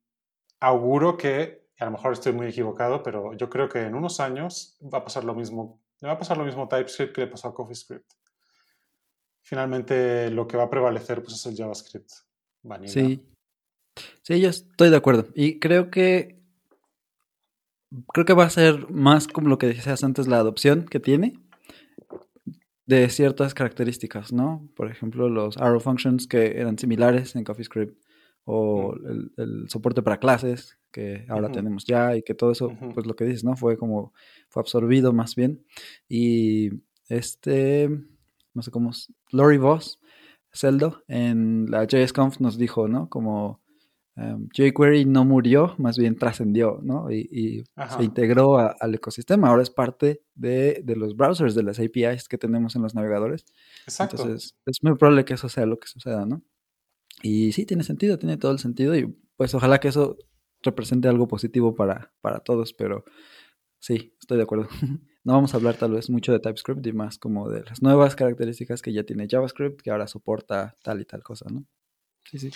auguro 0.60 1.16
que, 1.16 1.68
a 1.78 1.86
lo 1.86 1.92
mejor 1.92 2.12
estoy 2.12 2.32
muy 2.32 2.48
equivocado, 2.48 3.02
pero 3.02 3.34
yo 3.34 3.48
creo 3.48 3.68
que 3.68 3.80
en 3.80 3.94
unos 3.94 4.20
años 4.20 4.78
va 4.82 4.98
a 4.98 5.04
pasar 5.04 5.24
lo 5.24 5.34
mismo, 5.34 5.80
va 6.04 6.12
a 6.12 6.18
pasar 6.18 6.36
lo 6.36 6.44
mismo 6.44 6.68
TypeScript 6.68 7.14
que 7.14 7.22
le 7.22 7.26
pasó 7.28 7.48
a 7.48 7.54
CoffeeScript. 7.54 8.12
Finalmente 9.42 10.30
lo 10.30 10.46
que 10.46 10.58
va 10.58 10.64
a 10.64 10.70
prevalecer 10.70 11.22
pues 11.22 11.34
es 11.34 11.46
el 11.46 11.56
JavaScript 11.56 12.10
Vanilla. 12.62 12.92
Sí. 12.92 13.26
Sí, 14.22 14.40
yo 14.40 14.48
estoy 14.48 14.90
de 14.90 14.96
acuerdo. 14.96 15.26
Y 15.34 15.58
creo 15.58 15.90
que 15.90 16.39
creo 18.12 18.24
que 18.24 18.32
va 18.34 18.44
a 18.44 18.50
ser 18.50 18.90
más 18.90 19.28
como 19.28 19.48
lo 19.48 19.58
que 19.58 19.66
decías 19.66 20.04
antes, 20.04 20.28
la 20.28 20.38
adopción 20.38 20.86
que 20.86 21.00
tiene 21.00 21.38
de 22.86 23.08
ciertas 23.08 23.54
características, 23.54 24.32
¿no? 24.32 24.68
Por 24.74 24.90
ejemplo, 24.90 25.28
los 25.28 25.56
arrow 25.58 25.80
functions 25.80 26.26
que 26.26 26.58
eran 26.60 26.76
similares 26.78 27.36
en 27.36 27.44
CoffeeScript 27.44 27.96
o 28.44 28.94
el, 29.36 29.68
soporte 29.68 30.02
para 30.02 30.18
clases 30.18 30.76
que 30.90 31.24
ahora 31.28 31.52
tenemos 31.52 31.84
ya 31.84 32.16
y 32.16 32.22
que 32.22 32.34
todo 32.34 32.50
eso, 32.50 32.76
pues 32.94 33.06
lo 33.06 33.14
que 33.14 33.24
dices, 33.24 33.44
¿no? 33.44 33.54
Fue 33.54 33.76
como, 33.76 34.12
fue 34.48 34.60
absorbido 34.60 35.12
más 35.12 35.36
bien. 35.36 35.64
Y 36.08 36.70
este, 37.08 37.88
no 38.54 38.62
sé 38.62 38.72
cómo, 38.72 38.90
Lori 39.30 39.58
Voss, 39.58 40.00
Celdo, 40.52 41.04
en 41.06 41.70
la 41.70 41.84
JSConf 41.84 42.40
nos 42.40 42.58
dijo, 42.58 42.88
¿no? 42.88 43.08
Como 43.08 43.60
um, 44.16 44.48
jQuery 44.48 45.04
no 45.04 45.24
murió, 45.24 45.74
más 45.78 45.98
bien 45.98 46.16
trascendió, 46.16 46.80
¿no? 46.82 47.10
Y, 47.10 47.64
se 47.96 48.04
integró 48.04 48.58
al 48.58 48.94
ecosistema. 48.94 49.48
Ahora 49.48 49.62
es 49.62 49.70
parte 49.70 50.22
de, 50.34 50.82
los 50.96 51.16
browsers, 51.16 51.54
de 51.54 51.62
las 51.62 51.78
APIs 51.78 52.28
que 52.28 52.38
tenemos 52.38 52.76
en 52.76 52.82
los 52.82 52.94
navegadores. 52.94 53.44
Exacto. 53.84 54.16
Entonces, 54.16 54.56
es 54.66 54.82
muy 54.82 54.96
probable 54.96 55.24
que 55.24 55.34
eso 55.34 55.48
sea 55.48 55.66
lo 55.66 55.78
que 55.78 55.88
suceda, 55.88 56.26
¿no? 56.26 56.42
Y 57.22 57.52
sí, 57.52 57.66
tiene 57.66 57.82
sentido, 57.82 58.18
tiene 58.18 58.36
todo 58.36 58.52
el 58.52 58.58
sentido. 58.58 58.96
Y 58.96 59.14
pues 59.36 59.54
ojalá 59.54 59.78
que 59.78 59.88
eso 59.88 60.16
represente 60.62 61.08
algo 61.08 61.28
positivo 61.28 61.74
para, 61.74 62.12
para 62.20 62.40
todos, 62.40 62.72
pero 62.72 63.04
sí, 63.78 64.14
estoy 64.20 64.36
de 64.38 64.44
acuerdo. 64.44 64.68
No 65.22 65.34
vamos 65.34 65.52
a 65.52 65.58
hablar 65.58 65.76
tal 65.76 65.92
vez 65.92 66.08
mucho 66.08 66.32
de 66.32 66.40
TypeScript 66.40 66.86
y 66.86 66.92
más 66.94 67.18
como 67.18 67.50
de 67.50 67.62
las 67.62 67.82
nuevas 67.82 68.16
características 68.16 68.80
que 68.80 68.90
ya 68.90 69.04
tiene 69.04 69.28
JavaScript, 69.28 69.82
que 69.82 69.90
ahora 69.90 70.06
soporta 70.06 70.78
tal 70.82 71.02
y 71.02 71.04
tal 71.04 71.22
cosa, 71.22 71.44
¿no? 71.50 71.66
Sí, 72.24 72.38
sí. 72.38 72.50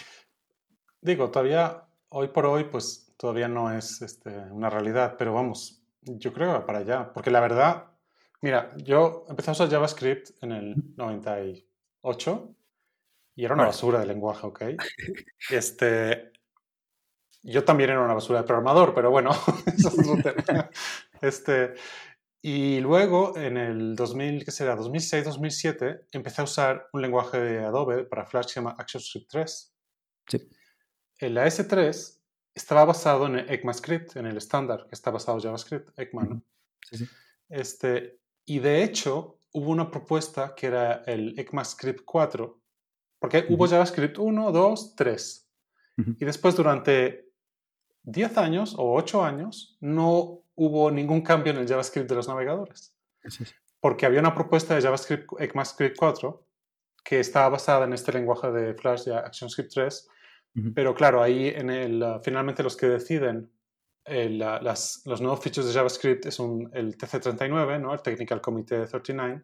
Digo, 1.05 1.31
todavía, 1.31 1.85
hoy 2.09 2.29
por 2.29 2.47
hoy, 2.47 2.65
pues 2.65 3.13
todavía 3.19 3.47
no 3.47 3.71
es 3.71 4.01
este, 4.01 4.31
una 4.51 4.71
realidad, 4.71 5.17
pero 5.19 5.35
vamos, 5.35 5.83
yo 6.01 6.33
creo 6.33 6.47
que 6.47 6.59
va 6.61 6.65
para 6.65 6.79
allá, 6.79 7.13
porque 7.13 7.31
la 7.31 7.41
verdad, 7.41 7.89
mira, 8.41 8.73
yo 8.79 9.27
empecé 9.29 9.51
a 9.51 9.53
usar 9.53 9.69
JavaScript 9.69 10.31
en 10.43 10.53
el 10.53 10.75
98 10.97 12.55
y 13.37 13.45
era 13.45 13.53
una 13.53 13.67
basura 13.67 13.99
de 13.99 14.07
lenguaje, 14.07 14.47
¿ok? 14.47 14.63
Este, 15.51 16.33
yo 17.43 17.65
también 17.65 17.91
era 17.91 18.01
una 18.01 18.15
basura 18.15 18.41
de 18.41 18.47
programador, 18.47 18.95
pero 18.95 19.11
bueno, 19.11 19.33
eso 19.77 19.89
es 19.91 20.09
otro 20.09 20.35
tema. 20.43 20.71
Este, 21.21 21.75
y 22.41 22.81
luego, 22.81 23.37
en 23.37 23.59
el 23.59 23.95
2000, 23.95 24.43
¿qué 24.43 24.51
será? 24.51 24.75
2006, 24.75 25.23
2007, 25.27 26.07
empecé 26.13 26.41
a 26.41 26.45
usar 26.45 26.89
un 26.95 27.03
lenguaje 27.03 27.39
de 27.39 27.63
Adobe 27.63 28.05
para 28.05 28.25
Flash 28.25 28.47
que 28.47 28.53
se 28.55 28.61
llama 28.61 28.75
ActionScript 28.79 29.31
3. 29.31 29.75
Sí. 30.29 30.49
El 31.25 31.39
AS3 31.39 32.19
estaba 32.55 32.85
basado 32.85 33.27
en 33.27 33.39
ECMAScript, 33.39 34.17
en 34.17 34.27
el 34.27 34.37
estándar 34.37 34.87
que 34.87 34.95
está 34.95 35.11
basado 35.11 35.39
en 35.39 35.45
JavaScript, 35.45 35.99
ECMA, 35.99 36.43
Sí, 36.91 36.99
sí. 36.99 37.09
Este, 37.49 38.19
y 38.45 38.59
de 38.59 38.83
hecho, 38.83 39.39
hubo 39.53 39.71
una 39.71 39.91
propuesta 39.91 40.55
que 40.55 40.67
era 40.67 41.03
el 41.07 41.39
ECMAScript 41.39 42.05
4, 42.05 42.61
porque 43.19 43.47
hubo 43.49 43.67
JavaScript 43.67 44.19
1, 44.19 44.53
2, 44.53 44.97
3. 44.97 45.51
Y 45.97 46.25
después, 46.25 46.57
durante 46.57 47.31
10 48.03 48.37
años 48.37 48.75
o 48.77 48.93
8 48.95 49.25
años, 49.25 49.79
no 49.81 50.43
hubo 50.57 50.91
ningún 50.91 51.23
cambio 51.23 51.53
en 51.53 51.61
el 51.61 51.69
JavaScript 51.69 52.09
de 52.09 52.17
los 52.17 52.29
navegadores. 52.29 52.95
Porque 53.81 54.05
había 54.05 54.21
una 54.21 54.35
propuesta 54.35 54.75
de 54.75 54.83
JavaScript 54.83 55.27
ECMAScript 55.39 55.97
4 55.97 56.47
que 57.03 57.21
estaba 57.21 57.51
basada 57.51 57.85
en 57.85 57.93
este 57.93 58.13
lenguaje 58.13 58.51
de 58.51 58.75
Flash 58.75 59.05
de 59.05 59.15
ActionScript 59.15 59.73
3, 59.73 60.09
pero 60.75 60.95
claro, 60.95 61.23
ahí 61.23 61.49
en 61.49 61.71
el, 61.71 62.03
uh, 62.03 62.21
finalmente 62.23 62.63
los 62.63 62.77
que 62.77 62.87
deciden 62.87 63.51
el, 64.05 64.37
uh, 64.37 64.63
las, 64.63 65.03
los 65.05 65.21
nuevos 65.21 65.41
features 65.41 65.67
de 65.67 65.73
JavaScript 65.73 66.27
es 66.27 66.39
un, 66.39 66.71
el 66.73 66.97
TC39, 66.97 67.81
¿no? 67.81 67.93
el 67.93 68.03
Technical 68.03 68.41
Committee 68.41 68.87
39, 68.87 69.43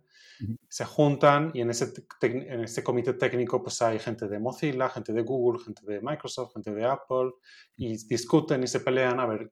se 0.68 0.84
juntan 0.84 1.50
y 1.52 1.61
en 1.61 1.70
ese, 1.70 1.92
en 2.22 2.61
ese 2.61 2.82
comité 2.82 3.14
técnico 3.14 3.62
pues 3.62 3.82
hay 3.82 3.98
gente 3.98 4.28
de 4.28 4.38
Mozilla, 4.38 4.88
gente 4.88 5.12
de 5.12 5.22
Google, 5.22 5.62
gente 5.64 5.82
de 5.84 6.00
Microsoft, 6.00 6.54
gente 6.54 6.72
de 6.72 6.84
Apple 6.84 7.32
y 7.76 7.96
discuten 8.06 8.62
y 8.62 8.66
se 8.66 8.80
pelean 8.80 9.20
a 9.20 9.26
ver 9.26 9.50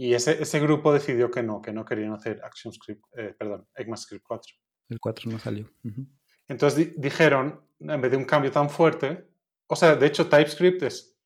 y 0.00 0.14
ese, 0.14 0.42
ese 0.42 0.58
grupo 0.60 0.94
decidió 0.94 1.30
que 1.30 1.42
no, 1.42 1.60
que 1.60 1.74
no 1.74 1.84
querían 1.84 2.14
hacer 2.14 2.40
ActionScript, 2.42 3.04
eh, 3.18 3.34
perdón, 3.38 3.68
ECMAScript 3.74 4.24
4. 4.26 4.54
El 4.88 4.98
4 4.98 5.30
no 5.30 5.38
salió. 5.38 5.70
Entonces 6.48 6.94
dijeron, 6.96 7.60
en 7.80 8.00
vez 8.00 8.10
de 8.10 8.16
un 8.16 8.24
cambio 8.24 8.50
tan 8.50 8.70
fuerte, 8.70 9.28
o 9.70 9.76
sea, 9.76 9.94
de 9.94 10.06
hecho 10.06 10.28
TypeScript 10.28 10.82
es 10.82 11.16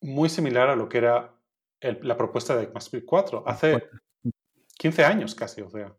muy 0.00 0.28
similar 0.28 0.70
a 0.70 0.76
lo 0.76 0.88
que 0.88 0.98
era 0.98 1.36
la 1.80 2.16
propuesta 2.16 2.56
de 2.56 2.64
ECMAScript 2.64 3.04
4 3.04 3.44
hace 3.46 3.82
15 4.78 5.04
años 5.04 5.34
casi, 5.34 5.60
o 5.60 5.68
sea. 5.68 5.94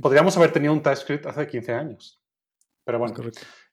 Podríamos 0.00 0.36
haber 0.36 0.52
tenido 0.52 0.72
un 0.72 0.82
TypeScript 0.82 1.26
hace 1.26 1.46
15 1.46 1.72
años. 1.72 2.22
Pero 2.84 2.98
bueno, 2.98 3.14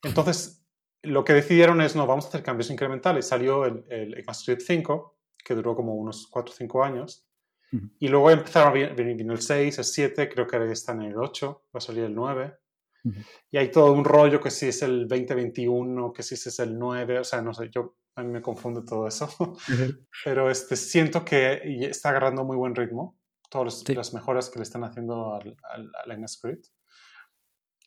entonces 0.03 0.65
lo 1.03 1.23
que 1.23 1.33
decidieron 1.33 1.81
es, 1.81 1.95
no, 1.95 2.07
vamos 2.07 2.25
a 2.25 2.29
hacer 2.29 2.43
cambios 2.43 2.71
incrementales. 2.71 3.27
Salió 3.27 3.65
el, 3.65 3.85
el 3.89 4.17
ECMAScript 4.17 4.61
5 4.61 5.19
que 5.45 5.53
duró 5.53 5.75
como 5.75 5.93
unos 5.95 6.27
4 6.27 6.51
o 6.51 6.55
5 6.55 6.83
años. 6.83 7.27
Y 7.99 8.07
luego 8.07 8.31
empezaron 8.31 8.69
a 8.69 8.71
venir, 8.71 9.29
el 9.29 9.41
6, 9.41 9.77
el 9.77 9.83
7, 9.83 10.29
creo 10.29 10.47
que 10.47 10.55
ahora 10.55 10.71
están 10.71 11.01
en 11.01 11.11
el 11.11 11.17
8, 11.17 11.65
va 11.75 11.77
a 11.77 11.81
salir 11.81 12.05
el 12.05 12.15
9. 12.15 12.57
Y 13.51 13.57
hay 13.57 13.71
todo 13.71 13.93
un 13.93 14.03
rollo 14.03 14.39
que 14.41 14.51
si 14.51 14.67
es 14.67 14.81
el 14.81 15.07
2021, 15.07 16.11
que 16.11 16.23
si 16.23 16.35
es 16.35 16.59
el 16.59 16.77
9, 16.77 17.19
o 17.19 17.23
sea, 17.23 17.41
no 17.41 17.53
sé, 17.53 17.69
yo 17.69 17.95
a 18.15 18.23
mí 18.23 18.31
me 18.31 18.41
confunde 18.41 18.81
todo 18.83 19.07
eso. 19.07 19.29
Pero 20.25 20.49
este, 20.49 20.75
siento 20.75 21.23
que 21.23 21.61
está 21.87 22.09
agarrando 22.09 22.43
muy 22.43 22.57
buen 22.57 22.75
ritmo, 22.75 23.17
todas 23.49 23.87
las 23.89 24.13
mejoras 24.13 24.49
que 24.49 24.59
le 24.59 24.63
están 24.63 24.83
haciendo 24.83 25.35
al, 25.35 25.55
al, 25.71 26.11
al 26.11 26.27
Script. 26.27 26.67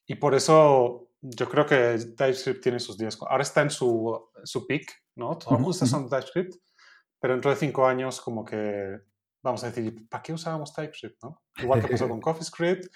Y 0.06 0.16
por 0.16 0.34
eso 0.34 1.11
yo 1.20 1.48
creo 1.48 1.66
que 1.66 1.98
TypeScript 2.16 2.62
tiene 2.62 2.80
sus 2.80 2.96
días. 2.96 3.18
Ahora 3.28 3.42
está 3.42 3.62
en 3.62 3.70
su, 3.70 4.30
su 4.44 4.66
peak, 4.66 4.90
¿no? 5.16 5.36
Todo 5.36 5.54
el 5.54 5.61
mundo 5.61 5.72
está 5.72 5.84
usando 5.84 6.08
TypeScript. 6.08 6.54
Pero 7.20 7.34
dentro 7.34 7.50
de 7.50 7.56
cinco 7.56 7.86
años, 7.86 8.20
como 8.20 8.44
que 8.44 8.98
vamos 9.42 9.62
a 9.62 9.70
decir, 9.70 10.08
¿para 10.08 10.22
qué 10.22 10.32
usábamos 10.32 10.72
TypeScript? 10.72 11.22
¿no? 11.22 11.42
Igual 11.58 11.82
que 11.82 11.88
pasó 11.88 12.08
con 12.08 12.20
CoffeeScript, 12.20 12.86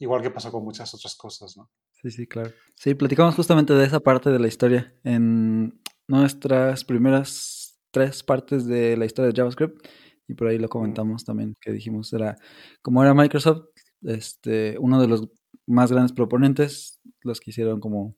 igual 0.00 0.22
que 0.22 0.30
pasó 0.30 0.50
con 0.50 0.64
muchas 0.64 0.92
otras 0.92 1.14
cosas, 1.14 1.56
¿no? 1.56 1.70
Sí, 1.92 2.10
sí, 2.10 2.26
claro. 2.26 2.50
Sí, 2.74 2.94
platicamos 2.94 3.34
justamente 3.36 3.74
de 3.74 3.84
esa 3.84 4.00
parte 4.00 4.30
de 4.30 4.38
la 4.38 4.48
historia 4.48 4.94
en 5.04 5.80
nuestras 6.08 6.84
primeras 6.84 7.80
tres 7.92 8.22
partes 8.22 8.66
de 8.66 8.96
la 8.96 9.04
historia 9.04 9.30
de 9.30 9.36
JavaScript 9.36 9.86
y 10.26 10.34
por 10.34 10.48
ahí 10.48 10.58
lo 10.58 10.68
comentamos 10.68 11.24
también, 11.24 11.56
que 11.60 11.72
dijimos 11.72 12.12
era, 12.12 12.36
como 12.82 13.02
era 13.02 13.14
Microsoft, 13.14 13.66
este, 14.02 14.76
uno 14.78 15.00
de 15.00 15.08
los 15.08 15.28
más 15.66 15.92
grandes 15.92 16.12
proponentes, 16.12 17.00
los 17.22 17.40
quisieron 17.40 17.80
como, 17.80 18.16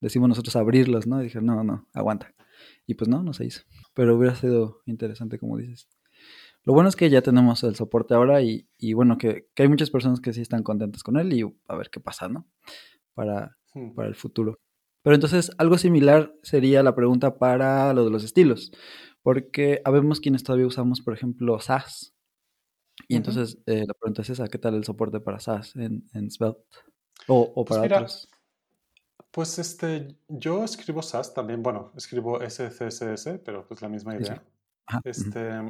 decimos 0.00 0.28
nosotros, 0.28 0.56
abrirlos, 0.56 1.06
¿no? 1.06 1.20
Y 1.20 1.24
dijeron, 1.24 1.46
no, 1.46 1.62
no, 1.62 1.86
aguanta. 1.92 2.34
Y 2.86 2.94
pues 2.94 3.08
no, 3.08 3.22
no 3.22 3.32
se 3.32 3.46
hizo. 3.46 3.62
Pero 3.94 4.16
hubiera 4.16 4.34
sido 4.34 4.82
interesante, 4.86 5.38
como 5.38 5.56
dices. 5.56 5.88
Lo 6.64 6.74
bueno 6.74 6.88
es 6.88 6.96
que 6.96 7.08
ya 7.08 7.22
tenemos 7.22 7.62
el 7.64 7.74
soporte 7.74 8.14
ahora 8.14 8.42
y, 8.42 8.66
bueno, 8.92 9.16
que, 9.18 9.48
hay 9.56 9.68
muchas 9.68 9.90
personas 9.90 10.20
que 10.20 10.32
sí 10.32 10.42
están 10.42 10.62
contentas 10.62 11.02
con 11.02 11.18
él 11.18 11.32
y 11.32 11.42
a 11.68 11.76
ver 11.76 11.90
qué 11.90 12.00
pasa, 12.00 12.28
¿no? 12.28 12.46
Para, 13.14 13.56
para 13.94 14.08
el 14.08 14.14
futuro. 14.14 14.58
Pero 15.02 15.14
entonces, 15.14 15.50
algo 15.56 15.78
similar 15.78 16.34
sería 16.42 16.82
la 16.82 16.94
pregunta 16.94 17.38
para 17.38 17.92
lo 17.94 18.04
de 18.04 18.10
los 18.10 18.24
estilos. 18.24 18.72
Porque 19.22 19.80
habemos 19.84 20.20
quienes 20.20 20.44
todavía 20.44 20.66
usamos, 20.66 21.00
por 21.00 21.14
ejemplo, 21.14 21.58
SAS. 21.60 22.14
Y 23.08 23.16
entonces 23.16 23.58
eh, 23.66 23.84
la 23.86 23.94
pregunta 23.94 24.22
es 24.22 24.30
esa, 24.30 24.48
¿qué 24.48 24.58
tal 24.58 24.74
el 24.74 24.84
soporte 24.84 25.20
para 25.20 25.40
SAS 25.40 25.74
en, 25.76 26.04
en 26.12 26.30
Svelte? 26.30 26.60
O, 27.26 27.52
o 27.54 27.64
pues 27.64 27.80
para 27.80 27.96
otros. 27.96 28.28
Pues 29.30 29.58
este, 29.58 30.16
yo 30.28 30.64
escribo 30.64 31.02
SAS 31.02 31.32
también, 31.32 31.62
bueno, 31.62 31.92
escribo 31.96 32.40
SCSS, 32.42 33.38
pero 33.44 33.66
pues 33.66 33.80
la 33.80 33.88
misma 33.88 34.12
Sí, 34.18 34.24
sí. 34.24 34.24
idea. 34.24 34.44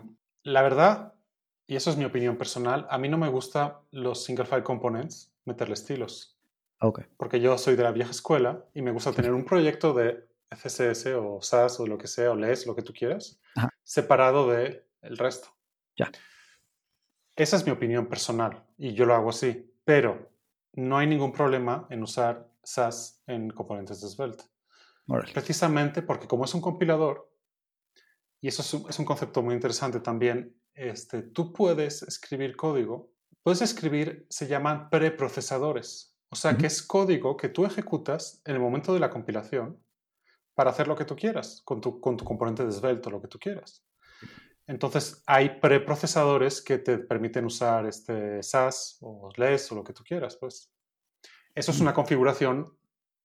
Ujú. 0.03 0.17
La 0.43 0.63
verdad, 0.63 1.15
y 1.67 1.77
eso 1.77 1.91
es 1.91 1.97
mi 1.97 2.05
opinión 2.05 2.37
personal, 2.37 2.87
a 2.91 2.99
mí 2.99 3.09
no 3.09 3.19
me 3.19 3.29
gusta 3.29 3.83
los 3.91 4.25
single 4.25 4.47
file 4.47 4.63
components, 4.63 5.33
meterle 5.45 5.75
estilos, 5.75 6.39
Ok. 6.81 7.03
porque 7.17 7.41
yo 7.41 7.57
soy 7.59 7.77
de 7.77 7.83
la 7.83 7.93
vieja 7.93 8.11
escuela 8.11 8.65
y 8.75 8.83
me 8.83 8.91
gusta 8.91 9.13
tener 9.13 9.33
un 9.33 9.45
proyecto 9.45 9.93
de 9.93 10.29
FCS 10.51 11.15
o 11.15 11.41
SAS 11.43 11.79
o 11.79 11.87
lo 11.87 11.99
que 11.99 12.07
sea, 12.09 12.33
o 12.33 12.35
LES, 12.37 12.67
lo 12.67 12.75
que 12.75 12.83
tú 12.83 12.93
quieras, 12.93 13.39
Ajá. 13.55 13.69
separado 13.83 14.49
del 14.49 14.83
resto. 15.03 15.49
Ya. 15.97 16.11
Esa 17.37 17.57
es 17.57 17.65
mi 17.65 17.73
opinión 17.73 18.07
personal 18.07 18.65
y 18.77 18.95
yo 18.95 19.07
lo 19.07 19.15
hago 19.15 19.31
así, 19.31 19.73
pero 19.85 20.31
no 20.73 20.99
hay 20.99 21.07
ningún 21.07 21.33
problema 21.33 21.87
en 21.91 22.03
usar 22.03 22.49
SAS 22.63 23.23
en 23.27 23.51
componentes 23.51 24.01
de 24.01 24.09
Svelte. 24.09 24.45
Precisamente 25.33 26.03
porque 26.03 26.29
como 26.29 26.45
es 26.45 26.55
un 26.55 26.61
compilador, 26.61 27.30
y 28.41 28.49
eso 28.49 28.63
es 28.63 28.75
un, 28.75 28.89
es 28.89 28.99
un 28.99 29.05
concepto 29.05 29.43
muy 29.43 29.55
interesante 29.55 30.01
también, 30.01 30.57
este, 30.75 31.23
tú 31.23 31.53
puedes 31.53 32.03
escribir 32.03 32.57
código, 32.57 33.13
puedes 33.43 33.63
escribir, 33.63 34.27
se 34.31 34.47
llaman 34.47 34.89
preprocesadores, 34.91 36.17
o 36.31 36.37
sea 36.37 36.57
que 36.57 36.67
es 36.67 36.83
código 36.83 37.37
que 37.37 37.49
tú 37.49 37.67
ejecutas 37.67 38.41
en 38.45 38.55
el 38.55 38.61
momento 38.61 38.95
de 38.95 39.01
la 39.01 39.11
compilación 39.11 39.83
para 40.55 40.71
hacer 40.71 40.89
lo 40.89 40.97
que 40.97 41.05
tú 41.05 41.17
quieras, 41.17 41.63
con 41.65 41.81
tu, 41.81 42.01
con 42.01 42.17
tu 42.17 42.25
componente 42.25 42.65
de 42.65 42.73
Svelte 42.73 43.09
o 43.09 43.13
lo 43.13 43.21
que 43.21 43.29
tú 43.29 43.39
quieras. 43.39 43.85
Entonces 44.67 45.23
hay 45.27 45.59
preprocesadores 45.59 46.63
que 46.63 46.79
te 46.79 46.99
permiten 46.99 47.45
usar 47.45 47.87
este 47.87 48.43
SAS 48.43 48.99
o 49.01 49.31
LES 49.37 49.73
o 49.73 49.75
lo 49.75 49.83
que 49.83 49.93
tú 49.93 50.05
quieras, 50.05 50.37
pues. 50.37 50.73
Eso 51.55 51.73
es 51.73 51.81
una 51.81 51.93
configuración 51.93 52.79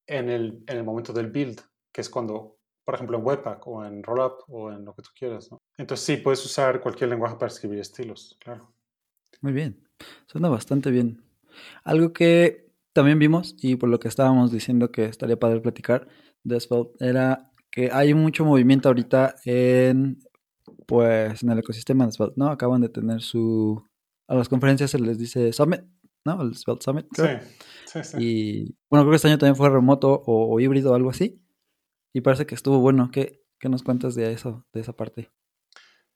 en 0.07 0.30
el, 0.30 0.63
en 0.66 0.78
el 0.78 0.84
momento 0.84 1.13
del 1.13 1.30
build, 1.30 1.61
que 1.91 2.01
es 2.01 2.09
cuando, 2.09 2.55
por 2.86 2.95
ejemplo, 2.95 3.17
en 3.17 3.25
Webpack 3.25 3.67
o 3.67 3.83
en 3.83 4.03
Rollup 4.03 4.41
o 4.47 4.71
en 4.71 4.86
lo 4.86 4.93
que 4.93 5.01
tú 5.01 5.09
quieras. 5.17 5.51
¿no? 5.51 5.61
Entonces 5.77 6.05
sí, 6.05 6.17
puedes 6.17 6.45
usar 6.45 6.79
cualquier 6.79 7.09
lenguaje 7.09 7.36
para 7.36 7.51
escribir 7.51 7.79
estilos, 7.79 8.38
claro. 8.39 8.71
Muy 9.41 9.51
bien. 9.51 9.83
Suena 10.27 10.49
bastante 10.49 10.91
bien. 10.91 11.23
Algo 11.83 12.13
que 12.13 12.71
también 12.93 13.19
vimos 13.19 13.55
y 13.59 13.75
por 13.75 13.89
lo 13.89 13.99
que 13.99 14.07
estábamos 14.07 14.51
diciendo 14.51 14.91
que 14.91 15.05
estaría 15.05 15.38
padre 15.38 15.59
platicar 15.61 16.07
de 16.43 16.59
Svelte 16.59 16.93
era 16.99 17.51
que 17.71 17.89
hay 17.91 18.13
mucho 18.13 18.45
movimiento 18.45 18.88
ahorita 18.88 19.36
en 19.43 20.19
pues 20.86 21.43
en 21.43 21.49
el 21.49 21.59
ecosistema 21.59 22.05
de 22.05 22.11
Svelte, 22.11 22.36
¿no? 22.38 22.47
Acaban 22.47 22.81
de 22.81 22.89
tener 22.89 23.21
su 23.21 23.83
a 24.27 24.36
las 24.36 24.49
conferencias 24.49 24.91
se 24.91 24.99
les 24.99 25.17
dice 25.17 25.51
Summit, 25.53 25.81
¿no? 26.25 26.41
El 26.41 26.55
Svelte 26.55 26.83
Summit. 26.83 27.07
creo. 27.11 27.39
Sí, 27.41 27.47
sí, 27.86 28.03
sí. 28.03 28.17
Y 28.19 28.75
bueno, 28.89 29.03
creo 29.03 29.11
que 29.11 29.15
este 29.17 29.27
año 29.27 29.38
también 29.38 29.55
fue 29.55 29.69
remoto 29.69 30.23
o, 30.25 30.53
o 30.53 30.59
híbrido 30.59 30.91
o 30.91 30.95
algo 30.95 31.09
así. 31.09 31.41
Y 32.16 32.22
parece 32.22 32.45
que 32.45 32.55
estuvo 32.55 32.80
bueno. 32.80 33.09
¿Qué, 33.11 33.43
qué 33.59 33.68
nos 33.68 33.84
cuentas 33.84 34.16
de 34.16 34.32
eso, 34.32 34.66
de 34.72 34.80
esa 34.80 34.93
parte? 34.93 35.34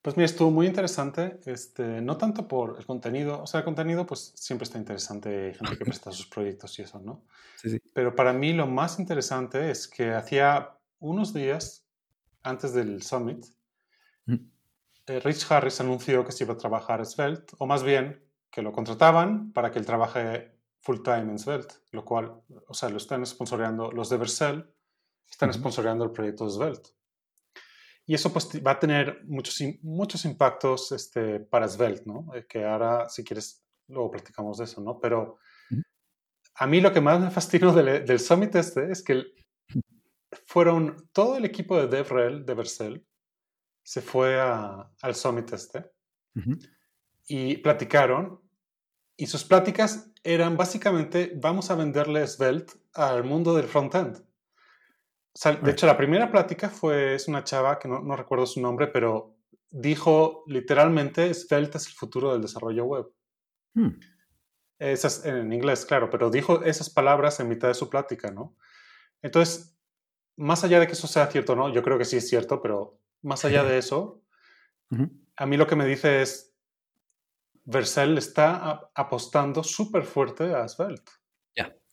Pues 0.02 0.16
mira, 0.16 0.28
estuvo 0.28 0.50
muy 0.50 0.66
interesante, 0.66 1.41
este, 1.45 2.00
no 2.00 2.16
tanto 2.16 2.47
por 2.47 2.78
el 2.80 2.86
contenido, 2.86 3.43
o 3.43 3.45
sea, 3.45 3.60
el 3.60 3.66
contenido 3.66 4.06
pues 4.06 4.32
siempre 4.34 4.64
está 4.64 4.78
interesante, 4.78 5.47
hay 5.47 5.54
gente 5.56 5.78
que 5.78 5.84
presta 5.84 6.14
sus 6.14 6.28
proyectos 6.28 6.80
y 6.80 6.84
eso, 6.84 7.02
¿no? 7.02 7.26
Sí, 7.58 7.70
sí. 7.70 7.82
Pero 7.93 8.16
para 8.16 8.32
mí 8.32 8.54
lo 8.54 8.66
más 8.66 8.97
interesante 8.97 9.72
es 9.72 9.89
que 9.89 10.14
hacía 10.14 10.70
unos 11.00 11.34
días 11.34 11.86
antes 12.43 12.74
del 12.74 13.04
summit, 13.04 13.45
eh, 14.26 15.20
Rich 15.20 15.52
Harris 15.52 15.82
anunció 15.82 16.24
que 16.24 16.32
se 16.32 16.45
iba 16.45 16.54
a 16.54 16.58
trabajar 16.58 17.06
Svelte, 17.06 17.54
o 17.58 17.66
más 17.66 17.84
bien 17.84 18.24
que 18.50 18.62
lo 18.62 18.72
contrataban 18.72 19.52
para 19.52 19.70
que 19.70 19.80
él 19.80 19.86
trabaje 19.86 20.54
full 20.80 21.02
time 21.04 21.24
en 21.24 21.39
Svelte, 21.39 21.76
lo 21.91 22.06
cual, 22.06 22.41
o 22.68 22.74
sea, 22.74 22.88
lo 22.88 22.95
están 22.95 23.26
sponsoreando, 23.26 23.91
los 23.91 24.08
de 24.08 24.16
Vercel 24.16 24.74
están 25.30 25.53
sponsoreando 25.53 26.03
el 26.05 26.11
proyecto 26.11 26.45
de 26.45 26.51
Svelte. 26.51 26.89
Y 28.05 28.15
eso 28.15 28.34
pues 28.34 28.49
va 28.65 28.71
a 28.71 28.80
tener 28.80 29.21
muchos, 29.25 29.57
muchos 29.84 30.25
impactos 30.25 30.91
este, 30.91 31.39
para 31.39 31.67
Svelte, 31.67 32.03
¿no? 32.07 32.34
Eh, 32.34 32.45
que 32.47 32.65
ahora, 32.65 33.07
si 33.07 33.23
quieres, 33.23 33.63
luego 33.88 34.09
platicamos 34.11 34.57
de 34.57 34.63
eso, 34.63 34.82
¿no? 34.82 34.99
Pero 34.99 35.38
a 36.55 36.67
mí 36.67 36.82
lo 36.82 36.91
que 36.91 37.01
más 37.01 37.19
me 37.21 37.30
fascinó 37.32 37.71
del, 37.71 38.03
del 38.05 38.19
Summit 38.19 38.55
este 38.55 38.91
es 38.91 39.03
que 39.03 39.23
fueron 40.45 41.09
todo 41.13 41.38
el 41.38 41.45
equipo 41.45 41.77
de 41.80 41.88
DevRel 41.88 42.45
de 42.45 42.53
Vercel 42.53 43.05
se 43.84 44.01
fue 44.01 44.39
a- 44.39 44.91
al 45.01 45.15
Summit 45.15 45.51
este 45.53 45.89
Ujú. 46.36 46.57
y 47.27 47.57
platicaron 47.57 48.41
y 49.15 49.27
sus 49.27 49.43
pláticas 49.43 50.11
eran 50.23 50.57
básicamente 50.57 51.34
vamos 51.36 51.71
a 51.71 51.75
venderle 51.75 52.25
Svelte 52.27 52.73
al 52.93 53.23
mundo 53.23 53.55
del 53.55 53.65
frontend. 53.67 54.23
De 55.62 55.72
hecho, 55.72 55.86
la 55.86 55.96
primera 55.96 56.30
plática 56.30 56.70
fue, 56.70 57.16
es 57.16 57.28
una 57.28 57.44
chava 57.44 57.80
que 57.80 57.88
no, 57.88 58.02
no 58.02 58.16
recuerdo 58.16 58.46
su 58.46 58.62
nombre, 58.62 58.88
pero 58.88 59.38
dijo 59.72 60.44
literalmente 60.48 61.34
Svelte 61.34 61.78
es 61.78 61.88
el 61.88 61.94
futuro 61.94 62.34
del 62.34 62.42
desarrollo 62.42 62.86
web. 62.86 63.08
Hmm. 63.74 64.00
Esas, 64.80 65.26
en 65.26 65.52
inglés, 65.54 65.86
claro, 65.86 66.10
pero 66.10 66.30
dijo 66.30 66.64
esas 66.64 66.90
palabras 66.90 67.40
en 67.40 67.50
mitad 67.50 67.68
de 67.68 67.74
su 67.74 67.90
plática, 67.90 68.32
¿no? 68.32 68.58
Entonces, 69.22 69.78
más 70.38 70.64
allá 70.64 70.80
de 70.80 70.88
que 70.88 70.94
eso 70.94 71.08
sea 71.08 71.28
cierto 71.28 71.54
o 71.54 71.56
no, 71.56 71.74
yo 71.74 71.84
creo 71.84 71.98
que 71.98 72.06
sí 72.06 72.18
es 72.18 72.28
cierto, 72.30 72.62
pero 72.62 73.00
más 73.22 73.44
allá 73.44 73.64
de 73.64 73.78
eso, 73.78 74.24
a 75.36 75.46
mí 75.46 75.58
lo 75.58 75.68
que 75.68 75.76
me 75.76 75.86
dice 75.86 76.22
es, 76.22 76.56
Vercel 77.66 78.18
está 78.18 78.90
apostando 78.96 79.64
súper 79.64 80.04
fuerte 80.04 80.56
a 80.56 80.68
Svelte. 80.68 81.12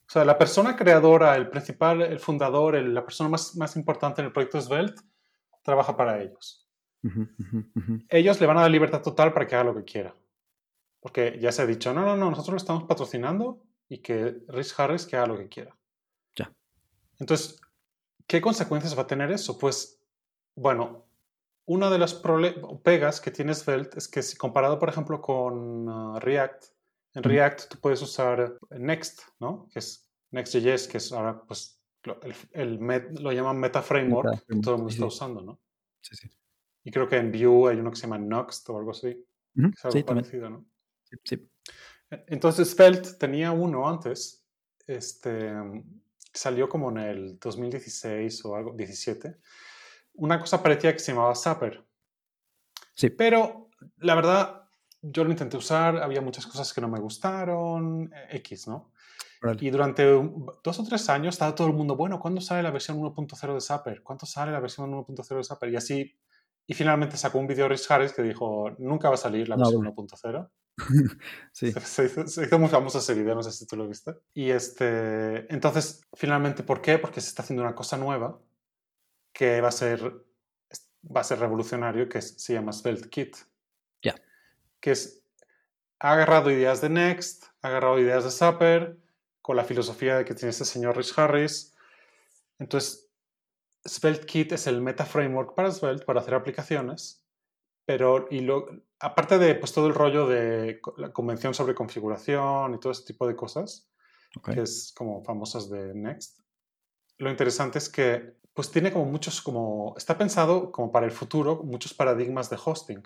O 0.09 0.13
sea, 0.13 0.25
la 0.25 0.39
persona 0.39 0.77
creadora, 0.77 1.37
el 1.37 1.49
principal, 1.49 2.01
el 2.03 2.21
fundador, 2.21 2.77
el- 2.77 2.95
la 2.95 3.05
persona 3.05 3.29
más, 3.29 3.57
más 3.57 3.77
importante 3.77 4.21
en 4.21 4.27
el 4.27 4.33
proyecto 4.33 4.61
Svelte, 4.61 5.03
trabaja 5.63 5.97
para 5.97 6.23
ellos. 6.23 6.69
Ellos 8.09 8.41
le 8.41 8.47
van 8.47 8.59
a 8.59 8.63
dar 8.63 8.71
libertad 8.71 9.03
total 9.03 9.33
para 9.33 9.47
que 9.47 9.55
haga 9.55 9.65
lo 9.65 9.75
que 9.75 9.85
quiera. 9.85 10.15
Porque 11.01 11.39
ya 11.41 11.53
se 11.53 11.63
ha 11.63 11.67
dicho, 11.67 11.93
no, 11.93 12.03
no, 12.05 12.17
no, 12.17 12.31
nosotros 12.31 12.53
lo 12.53 12.57
estamos 12.57 12.85
patrocinando 12.85 13.63
y 13.89 13.99
que 13.99 14.39
Rich 14.49 14.75
Harris 14.79 15.07
que 15.07 15.17
haga 15.17 15.27
lo 15.27 15.39
que 15.39 15.49
quiera. 15.49 15.77
Ya. 16.35 16.53
Entonces, 17.19 17.61
¿qué 18.27 18.41
consecuencias 18.41 18.97
va 18.97 19.03
a 19.03 19.07
tener 19.07 19.31
eso? 19.31 19.59
Pues, 19.59 20.01
bueno, 20.57 21.05
una 21.65 21.91
de 21.91 21.99
las 21.99 22.23
pegas 22.83 23.21
que 23.21 23.31
tiene 23.31 23.55
Svelte 23.55 23.99
es 23.99 24.09
que 24.09 24.23
si 24.23 24.37
comparado, 24.37 24.79
por 24.79 24.89
ejemplo, 24.89 25.21
con 25.21 25.89
uh, 25.89 26.19
React, 26.21 26.65
en. 27.17 27.31
React 27.31 27.69
tú 27.71 27.79
puedes 27.81 28.01
usar 28.03 28.57
Next, 28.71 29.21
¿no? 29.41 29.69
Que 29.73 29.79
es 29.81 30.09
Next.js, 30.31 30.89
que 30.89 30.99
es 30.99 31.13
ahora, 31.13 31.43
pues, 31.43 31.81
lo, 32.05 32.21
el, 32.23 32.35
el 32.53 32.79
met- 32.81 33.19
lo 33.19 33.33
llaman 33.33 33.59
Meta 33.59 33.83
Framework, 33.83 34.31
Meta 34.31 34.45
que 34.49 34.61
todo 34.61 34.75
el 34.75 34.79
mundo 34.79 34.91
sí, 34.91 34.97
está 34.97 35.07
usando, 35.07 35.41
¿no? 35.43 35.61
Sí, 36.01 36.17
sí. 36.17 36.29
Y 36.85 36.91
creo 36.91 37.09
que 37.09 37.17
en 37.17 37.33
Vue 37.33 37.73
hay 37.73 37.79
uno 37.81 37.91
que 37.91 37.97
se 37.97 38.03
llama 38.03 38.19
Nuxt 38.19 38.69
o 38.71 38.79
algo 38.79 38.93
así, 38.93 39.15
que 39.55 39.61
Ujú, 39.61 39.71
es 39.75 39.85
algo 39.85 39.97
Sí, 39.99 40.03
también. 40.05 40.25
parecido, 40.25 40.51
¿no? 40.51 40.65
Sí, 41.05 41.17
sí. 41.25 41.51
Entonces 42.29 42.71
Svelte 42.71 43.15
tenía 43.15 43.51
uno 43.51 43.89
antes, 43.89 44.47
este, 44.87 45.53
que 46.33 46.39
salió 46.39 46.69
como 46.69 46.91
en 46.91 46.99
el 46.99 47.39
2016 47.41 48.45
o 48.45 48.55
algo, 48.55 48.73
17. 48.75 49.37
Una 50.15 50.39
cosa 50.39 50.63
parecía 50.63 50.93
que 50.93 51.01
se 51.01 51.13
llamaba 51.13 51.35
Zapper. 51.35 51.85
Sí. 52.95 53.11
Pero 53.11 53.69
la 53.99 54.15
verdad, 54.15 54.66
yo 55.13 55.25
lo 55.25 55.31
intenté 55.31 55.57
usar, 55.57 55.99
había 55.99 56.21
muchas 56.21 56.47
cosas 56.47 56.73
que 56.73 56.81
no 56.81 56.89
me 56.89 57.01
gustaron, 57.01 58.13
eh, 58.15 58.37
X, 58.39 58.69
¿no? 58.69 58.93
Y 59.61 59.71
durante 59.71 60.05
dos 60.05 60.81
o 60.81 60.85
tres 60.85 61.09
años 61.09 61.35
estaba 61.35 61.55
todo 61.55 61.69
el 61.69 61.75
mundo, 61.75 61.95
bueno, 61.95 62.19
¿cuándo 62.19 62.41
sale 62.41 62.63
la 62.63 62.71
versión 62.71 62.99
1.0 62.99 63.55
de 63.55 63.61
Zapper? 63.61 64.03
¿Cuándo 64.03 64.27
sale 64.27 64.51
la 64.51 64.61
versión 64.61 64.91
1.0 64.91 65.37
de 65.37 65.45
Zapper? 65.45 65.71
Y 65.71 65.77
así, 65.77 66.17
y 66.67 66.75
finalmente 66.75 67.17
sacó 67.17 67.39
un 67.39 67.47
video 67.47 67.69
Rich 67.69 67.91
Harris 67.91 68.13
que 68.13 68.23
dijo, 68.23 68.71
nunca 68.79 69.09
va 69.09 69.15
a 69.15 69.19
salir 69.19 69.49
la 69.49 69.57
No, 69.57 69.63
versión 69.63 69.85
bueno. 69.85 69.95
1.0. 69.95 70.51
Sí. 71.53 71.73
Se, 71.73 72.07
hizo, 72.07 72.27
se 72.27 72.45
hizo 72.45 72.59
muy 72.59 72.69
famoso 72.69 72.99
ese 72.99 73.15
video, 73.15 73.35
no 73.35 73.43
sé 73.43 73.53
si 73.53 73.67
tú 73.67 73.77
lo 73.77 73.87
viste. 73.87 74.15
Y 74.35 74.51
este, 74.51 75.53
entonces, 75.53 76.03
finalmente, 76.15 76.63
¿por 76.65 76.83
qué? 76.83 76.99
Porque 76.99 77.21
se 77.21 77.29
está 77.29 77.43
haciendo 77.43 77.63
una 77.63 77.75
cosa 77.75 77.97
nueva 77.97 78.41
que 79.33 79.61
va 79.61 79.69
a 79.69 79.73
ser, 79.73 80.01
va 81.05 81.21
a 81.21 81.25
ser 81.25 81.39
revolucionario, 81.39 82.09
que 82.09 82.21
se 82.21 82.53
llama 82.53 82.73
Svelte 82.73 83.09
Kit. 83.09 83.37
Que 84.87 84.93
es, 84.93 85.21
ha 85.99 86.13
agarrado 86.13 86.49
ideas 86.49 86.81
de 86.81 86.89
Next, 86.89 87.47
ha 87.61 87.67
agarrado 87.67 87.99
ideas 87.99 88.23
de 88.23 88.31
Zapper, 88.31 88.97
con 89.43 89.57
la 89.57 89.65
filosofía 89.65 90.25
que 90.25 90.33
tiene 90.37 90.51
este 90.51 90.65
señor 90.65 90.97
Rich 90.97 91.19
Harris. 91.19 91.75
Entonces, 92.61 93.11
Svelte 93.85 94.27
Kit 94.27 94.53
es 94.53 94.69
el 94.69 94.81
meta 94.81 95.05
framework 95.05 95.57
para 95.57 95.73
Svelte 95.73 96.05
para 96.05 96.21
hacer 96.21 96.35
aplicaciones, 96.35 97.27
pero 97.85 98.29
y 98.31 98.43
lo, 98.43 98.69
aparte 99.01 99.39
de 99.39 99.57
pues, 99.57 99.73
todo 99.73 99.89
el 99.89 99.95
rollo 99.95 100.29
de 100.29 100.81
la 100.99 101.13
convención 101.13 101.53
sobre 101.53 101.75
configuración 101.75 102.75
y 102.75 102.79
todo 102.79 102.93
ese 102.93 103.07
tipo 103.07 103.27
de 103.27 103.35
cosas, 103.35 103.91
que 104.45 104.63
es 104.63 104.95
como 104.97 105.25
famosas 105.25 105.69
de 105.69 105.95
Next, 105.95 106.43
lo 107.19 107.29
interesante 107.29 107.79
es 107.79 107.89
que 107.89 108.37
pues 108.55 108.71
tiene 108.71 108.93
como 108.93 109.07
muchos, 109.07 109.43
como 109.43 109.97
está 109.97 110.17
pensado 110.17 110.71
como 110.71 110.93
para 110.93 111.07
el 111.07 111.13
futuro, 111.13 111.65
muchos 111.65 111.93
paradigmas 111.93 112.51
de 112.51 112.59
hosting. 112.65 113.03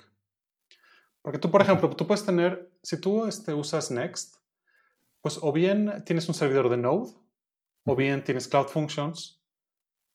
Porque 1.22 1.38
tú, 1.38 1.50
por 1.50 1.62
ejemplo, 1.62 1.90
tú 1.90 2.06
puedes 2.06 2.24
tener, 2.24 2.70
si 2.82 3.00
tú 3.00 3.26
este, 3.26 3.52
usas 3.52 3.90
Next, 3.90 4.36
pues 5.20 5.38
o 5.42 5.52
bien 5.52 6.02
tienes 6.06 6.28
un 6.28 6.34
servidor 6.34 6.68
de 6.68 6.78
Node 6.78 7.12
o 7.84 7.96
bien 7.96 8.24
tienes 8.24 8.48
Cloud 8.48 8.68
Functions 8.68 9.42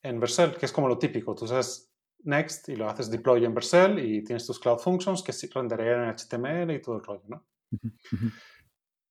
en 0.01 0.19
Vercel, 0.19 0.55
que 0.55 0.65
es 0.65 0.71
como 0.71 0.87
lo 0.87 0.97
típico. 0.97 1.35
Tú 1.35 1.45
haces 1.45 1.91
Next 2.23 2.69
y 2.69 2.75
lo 2.75 2.89
haces 2.89 3.11
deploy 3.11 3.45
en 3.45 3.53
Vercel 3.53 3.99
y 3.99 4.23
tienes 4.23 4.45
tus 4.45 4.59
Cloud 4.59 4.79
Functions 4.79 5.21
que 5.21 5.33
renderían 5.53 6.03
en 6.03 6.15
HTML 6.15 6.71
y 6.71 6.81
todo 6.81 6.97
el 6.97 7.03
rollo, 7.03 7.23
¿no? 7.27 7.45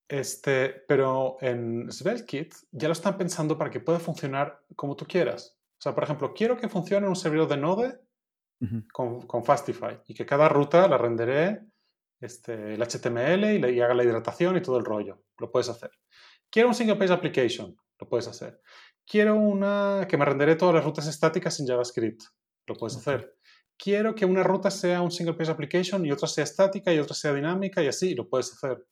Este, 0.07 0.69
pero 0.87 1.39
en 1.41 1.91
SvelteKit 1.91 2.55
ya 2.73 2.89
lo 2.89 2.93
están 2.93 3.17
pensando 3.17 3.57
para 3.57 3.71
que 3.71 3.81
pueda 3.81 3.99
funcionar 3.99 4.63
como 4.77 4.97
tú 4.97 5.07
quieras. 5.07 5.59
O 5.79 5.81
sea, 5.81 5.95
por 5.95 6.05
ejemplo, 6.05 6.35
quiero 6.35 6.57
que 6.57 6.69
funcione 6.69 7.09
un 7.09 7.17
servidor 7.17 7.49
de 7.49 7.57
Node 7.57 8.01
con, 8.93 9.23
con, 9.27 9.45
Fastify 9.45 9.99
y 10.07 10.15
que 10.15 10.27
cada 10.27 10.49
ruta 10.49 10.87
la 10.89 10.99
renderé 10.99 11.63
este, 12.25 12.75
el 12.75 12.83
HTML 12.83 13.45
y, 13.55 13.59
le, 13.59 13.83
haga 13.83 13.95
la 13.95 14.05
hidratación 14.05 14.57
y 14.57 14.63
todo 14.63 14.79
el 14.79 14.85
rollo. 14.85 15.23
Lo 15.39 15.51
puedes 15.51 15.69
hacer. 15.69 15.91
Quiero 16.51 16.69
un 16.69 16.75
single 16.75 16.97
page 16.97 17.13
application. 17.13 17.77
Lo 17.99 18.09
puedes 18.09 18.27
hacer. 18.29 18.61
Quiero 19.07 19.37
una 19.37 20.07
que 20.09 20.17
me 20.17 20.25
renderé 20.25 20.57
todas 20.57 20.75
las 20.75 20.85
rutas 20.85 21.07
estáticas 21.07 21.61
en 21.61 21.67
JavaScript. 21.67 22.23
Lo 22.67 22.75
puedes 22.75 22.97
hacer. 22.97 23.37
Quiero 23.77 24.15
que 24.15 24.25
una 24.25 24.43
ruta 24.43 24.71
sea 24.71 25.03
un 25.03 25.11
single 25.11 25.35
page 25.35 25.51
application 25.51 26.07
y 26.07 26.13
otra 26.13 26.29
sea 26.29 26.45
estática 26.45 26.93
y 26.93 26.99
otra 26.99 27.15
sea 27.15 27.33
dinámica 27.33 27.83
y 27.83 27.89
así. 27.89 28.15
Lo 28.15 28.29
puedes 28.29 28.53
hacer. 28.53 28.87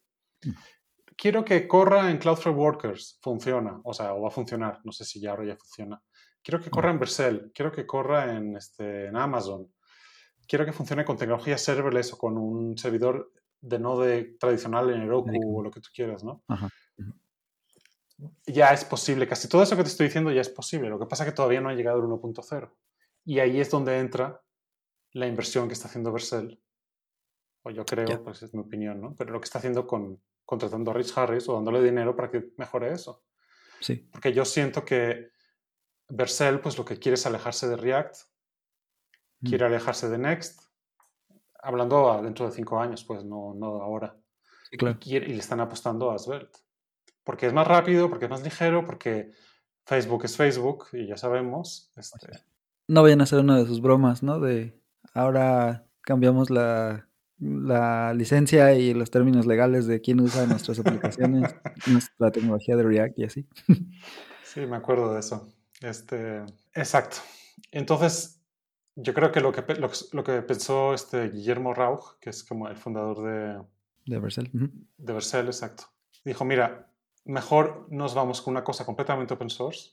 Mm. 0.44 0.50
Quiero 1.16 1.44
que 1.44 1.68
corra 1.68 2.10
en 2.10 2.18
Cloudflare 2.18 2.56
Workers. 2.56 3.18
Funciona. 3.22 3.80
O 3.84 3.94
sea, 3.94 4.14
o 4.14 4.22
va 4.22 4.28
a 4.28 4.32
funcionar. 4.32 4.80
No 4.84 4.92
sé 4.92 5.04
si 5.04 5.20
ya 5.20 5.30
ahora 5.30 5.46
ya 5.46 5.56
funciona. 5.56 6.02
Quiero 6.42 6.60
que 6.60 6.70
corra 6.70 6.90
en 6.90 6.98
Vercel. 6.98 7.52
Quiero 7.54 7.70
que 7.70 7.86
corra 7.86 8.36
en, 8.36 8.56
este, 8.56 9.06
en 9.06 9.16
Amazon 9.16 9.72
quiero 10.46 10.64
que 10.64 10.72
funcione 10.72 11.04
con 11.04 11.16
tecnología 11.16 11.58
serverless 11.58 12.12
o 12.12 12.18
con 12.18 12.38
un 12.38 12.76
servidor 12.76 13.32
de 13.60 13.78
node 13.78 14.36
tradicional 14.38 14.90
en 14.90 15.02
Heroku 15.02 15.58
o 15.58 15.62
lo 15.62 15.70
que 15.70 15.80
tú 15.80 15.90
quieras, 15.94 16.24
¿no? 16.24 16.42
Ya 18.46 18.72
es 18.72 18.84
posible, 18.84 19.26
casi 19.26 19.48
todo 19.48 19.62
eso 19.62 19.76
que 19.76 19.82
te 19.82 19.88
estoy 19.88 20.06
diciendo 20.06 20.30
ya 20.30 20.40
es 20.40 20.48
posible. 20.48 20.88
Lo 20.88 20.98
que 20.98 21.06
pasa 21.06 21.24
es 21.24 21.30
que 21.30 21.36
todavía 21.36 21.60
no 21.60 21.68
ha 21.68 21.74
llegado 21.74 21.98
el 21.98 22.04
1.0. 22.04 22.72
Y 23.24 23.38
ahí 23.38 23.60
es 23.60 23.70
donde 23.70 23.98
entra 23.98 24.42
la 25.12 25.26
inversión 25.26 25.68
que 25.68 25.74
está 25.74 25.88
haciendo 25.88 26.12
Vercel. 26.12 26.60
O 27.62 27.70
yo 27.70 27.84
creo, 27.84 28.22
pues 28.22 28.42
es 28.42 28.54
mi 28.54 28.60
opinión, 28.60 29.00
¿no? 29.00 29.14
Pero 29.16 29.32
lo 29.32 29.40
que 29.40 29.44
está 29.44 29.58
haciendo 29.58 29.86
con 29.86 30.20
contratando 30.44 30.90
a 30.90 30.94
Rich 30.94 31.16
Harris 31.16 31.48
o 31.48 31.54
dándole 31.54 31.82
dinero 31.82 32.14
para 32.14 32.30
que 32.30 32.52
mejore 32.56 32.92
eso. 32.92 33.24
Sí. 33.80 33.96
Porque 34.12 34.32
yo 34.32 34.44
siento 34.44 34.84
que 34.84 35.30
Vercel, 36.08 36.60
pues 36.60 36.76
lo 36.76 36.84
que 36.84 36.98
quiere 36.98 37.14
es 37.14 37.26
alejarse 37.26 37.68
de 37.68 37.76
React 37.76 38.16
quiere 39.42 39.64
alejarse 39.64 40.08
de 40.08 40.18
Next, 40.18 40.62
hablando 41.62 42.20
dentro 42.22 42.46
de 42.46 42.52
cinco 42.52 42.80
años, 42.80 43.04
pues 43.04 43.24
no, 43.24 43.54
no 43.54 43.82
ahora. 43.82 44.16
y, 44.70 45.18
le 45.20 45.36
están 45.36 45.60
apostando 45.60 46.10
a 46.10 46.18
Svelte. 46.18 46.58
Porque 47.24 47.46
es 47.46 47.52
más 47.52 47.66
rápido, 47.66 48.08
porque 48.08 48.24
es 48.24 48.30
más 48.30 48.42
ligero, 48.42 48.84
porque 48.84 49.32
Facebook 49.84 50.24
es 50.24 50.36
Facebook 50.36 50.86
y 50.92 51.06
ya 51.06 51.16
sabemos. 51.16 51.92
Este... 51.96 52.28
No 52.88 53.02
vayan 53.02 53.20
a 53.20 53.24
hacer 53.24 53.40
una 53.40 53.58
de 53.58 53.66
sus 53.66 53.80
bromas, 53.80 54.22
¿no? 54.22 54.40
De 54.40 54.80
ahora 55.14 55.86
cambiamos 56.02 56.50
la, 56.50 57.08
la 57.38 58.12
licencia 58.14 58.74
y 58.74 58.92
los 58.92 59.10
términos 59.10 59.46
legales 59.46 59.86
de 59.86 60.00
quién 60.00 60.20
usa 60.20 60.46
nuestras 60.46 60.78
aplicaciones, 60.80 61.54
nuestra 61.86 62.30
tecnología 62.30 62.76
de 62.76 62.82
React 62.82 63.18
y 63.18 63.24
así. 63.24 63.46
Sí, 64.42 64.66
me 64.66 64.76
acuerdo 64.76 65.14
de 65.14 65.20
eso. 65.20 65.48
Este, 65.80 66.44
exacto. 66.74 67.16
Entonces, 67.70 68.41
yo 68.94 69.14
creo 69.14 69.32
que 69.32 69.40
lo 69.40 69.52
que, 69.52 69.62
lo, 70.12 70.24
que 70.24 70.42
pensó 70.42 70.94
este 70.94 71.28
Guillermo 71.30 71.74
Rauch, 71.74 72.18
que 72.20 72.30
es 72.30 72.44
como 72.44 72.68
el 72.68 72.76
fundador 72.76 73.22
de... 73.22 73.62
De 74.04 74.18
Vercel. 74.18 74.50
De 74.52 75.12
Vercel, 75.12 75.46
exacto. 75.46 75.84
Dijo, 76.24 76.44
mira, 76.44 76.90
mejor 77.24 77.86
nos 77.90 78.14
vamos 78.14 78.42
con 78.42 78.52
una 78.52 78.64
cosa 78.64 78.84
completamente 78.84 79.34
open 79.34 79.50
source, 79.50 79.92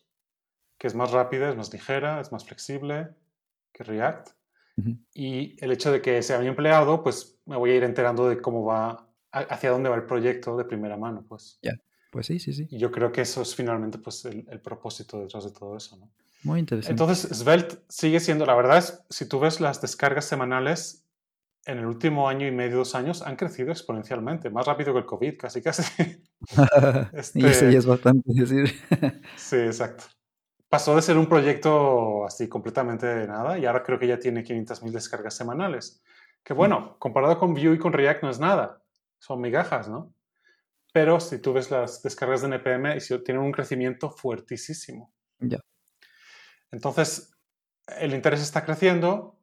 que 0.77 0.87
es 0.87 0.95
más 0.95 1.11
rápida, 1.11 1.49
es 1.49 1.55
más 1.55 1.71
ligera, 1.71 2.19
es 2.19 2.31
más 2.31 2.45
flexible 2.45 3.09
que 3.71 3.83
React. 3.83 4.29
Y 5.13 5.61
el 5.61 5.73
hecho 5.73 5.91
de 5.91 6.01
que 6.01 6.23
sea 6.23 6.39
mi 6.39 6.47
empleado, 6.47 7.03
pues 7.03 7.37
me 7.45 7.57
voy 7.57 7.71
a 7.71 7.75
ir 7.75 7.83
enterando 7.83 8.29
de 8.29 8.41
cómo 8.41 8.63
va, 8.63 9.09
hacia 9.29 9.71
dónde 9.71 9.89
va 9.89 9.97
el 9.97 10.05
proyecto 10.05 10.55
de 10.55 10.63
primera 10.63 10.95
mano, 10.95 11.25
pues. 11.27 11.59
Ya, 11.61 11.73
pues 12.11 12.27
sí, 12.27 12.39
sí, 12.39 12.53
sí. 12.53 12.65
Y 12.69 12.77
yo 12.77 12.89
creo 12.89 13.11
que 13.11 13.19
eso 13.19 13.41
es 13.41 13.53
finalmente 13.53 13.97
pues 13.97 14.23
el, 14.23 14.47
el 14.49 14.61
propósito 14.61 15.19
detrás 15.19 15.43
de 15.43 15.51
todo 15.51 15.75
eso, 15.75 15.97
¿no? 15.97 16.09
Muy 16.43 16.59
interesante. 16.59 16.91
Entonces, 16.91 17.37
Svelte 17.37 17.79
sigue 17.89 18.19
siendo, 18.19 18.45
la 18.45 18.55
verdad 18.55 18.77
es, 18.77 19.03
si 19.09 19.27
tú 19.27 19.39
ves 19.39 19.59
las 19.59 19.81
descargas 19.81 20.25
semanales, 20.25 21.05
en 21.65 21.77
el 21.77 21.85
último 21.85 22.29
año 22.29 22.47
y 22.47 22.51
medio, 22.51 22.77
dos 22.77 22.95
años, 22.95 23.21
han 23.21 23.35
crecido 23.35 23.71
exponencialmente, 23.71 24.49
más 24.49 24.65
rápido 24.65 24.93
que 24.93 24.99
el 24.99 25.05
COVID, 25.05 25.37
casi, 25.37 25.61
casi. 25.61 25.83
Y 27.35 27.45
eso 27.45 27.69
ya 27.69 27.77
es 27.77 27.85
bastante 27.85 28.31
decir. 28.33 28.65
sí, 29.35 29.57
exacto. 29.57 30.05
Pasó 30.69 30.95
de 30.95 31.01
ser 31.01 31.17
un 31.17 31.27
proyecto 31.27 32.25
así 32.25 32.47
completamente 32.47 33.05
de 33.05 33.27
nada 33.27 33.57
y 33.57 33.65
ahora 33.65 33.83
creo 33.83 33.99
que 33.99 34.07
ya 34.07 34.19
tiene 34.19 34.43
500.000 34.43 34.91
descargas 34.91 35.35
semanales. 35.35 36.01
Que 36.43 36.53
bueno, 36.53 36.97
comparado 36.99 37.37
con 37.37 37.53
Vue 37.53 37.73
y 37.73 37.77
con 37.77 37.91
React 37.91 38.23
no 38.23 38.29
es 38.29 38.39
nada, 38.39 38.81
son 39.19 39.41
migajas, 39.41 39.89
¿no? 39.89 40.13
Pero 40.93 41.19
si 41.19 41.39
tú 41.39 41.53
ves 41.53 41.69
las 41.69 42.01
descargas 42.01 42.41
de 42.41 42.47
NPM, 42.47 42.97
tienen 43.23 43.43
un 43.43 43.51
crecimiento 43.51 44.09
fuertísimo. 44.09 45.13
Ya. 45.39 45.59
Entonces, 46.71 47.31
el 47.99 48.13
interés 48.13 48.41
está 48.41 48.63
creciendo, 48.63 49.39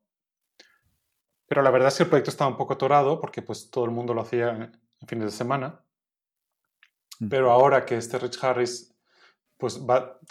pero 1.47 1.63
la 1.63 1.71
verdad 1.71 1.89
es 1.89 1.97
que 1.97 2.05
el 2.05 2.09
proyecto 2.09 2.31
estaba 2.31 2.51
un 2.51 2.57
poco 2.57 2.75
atorado 2.75 3.21
porque 3.21 3.43
pues 3.43 3.71
todo 3.71 3.85
el 3.85 3.91
mundo 3.91 4.15
lo 4.15 4.23
hacía 4.23 4.51
en 4.51 5.09
fines 5.09 5.27
de 5.27 5.31
semana. 5.31 5.81
Pero 7.31 7.51
ahora 7.51 7.87
que 7.87 7.97
este 7.97 8.19
Rich 8.19 8.43
Harris 8.45 8.95
pues 9.57 9.75
se 9.75 9.87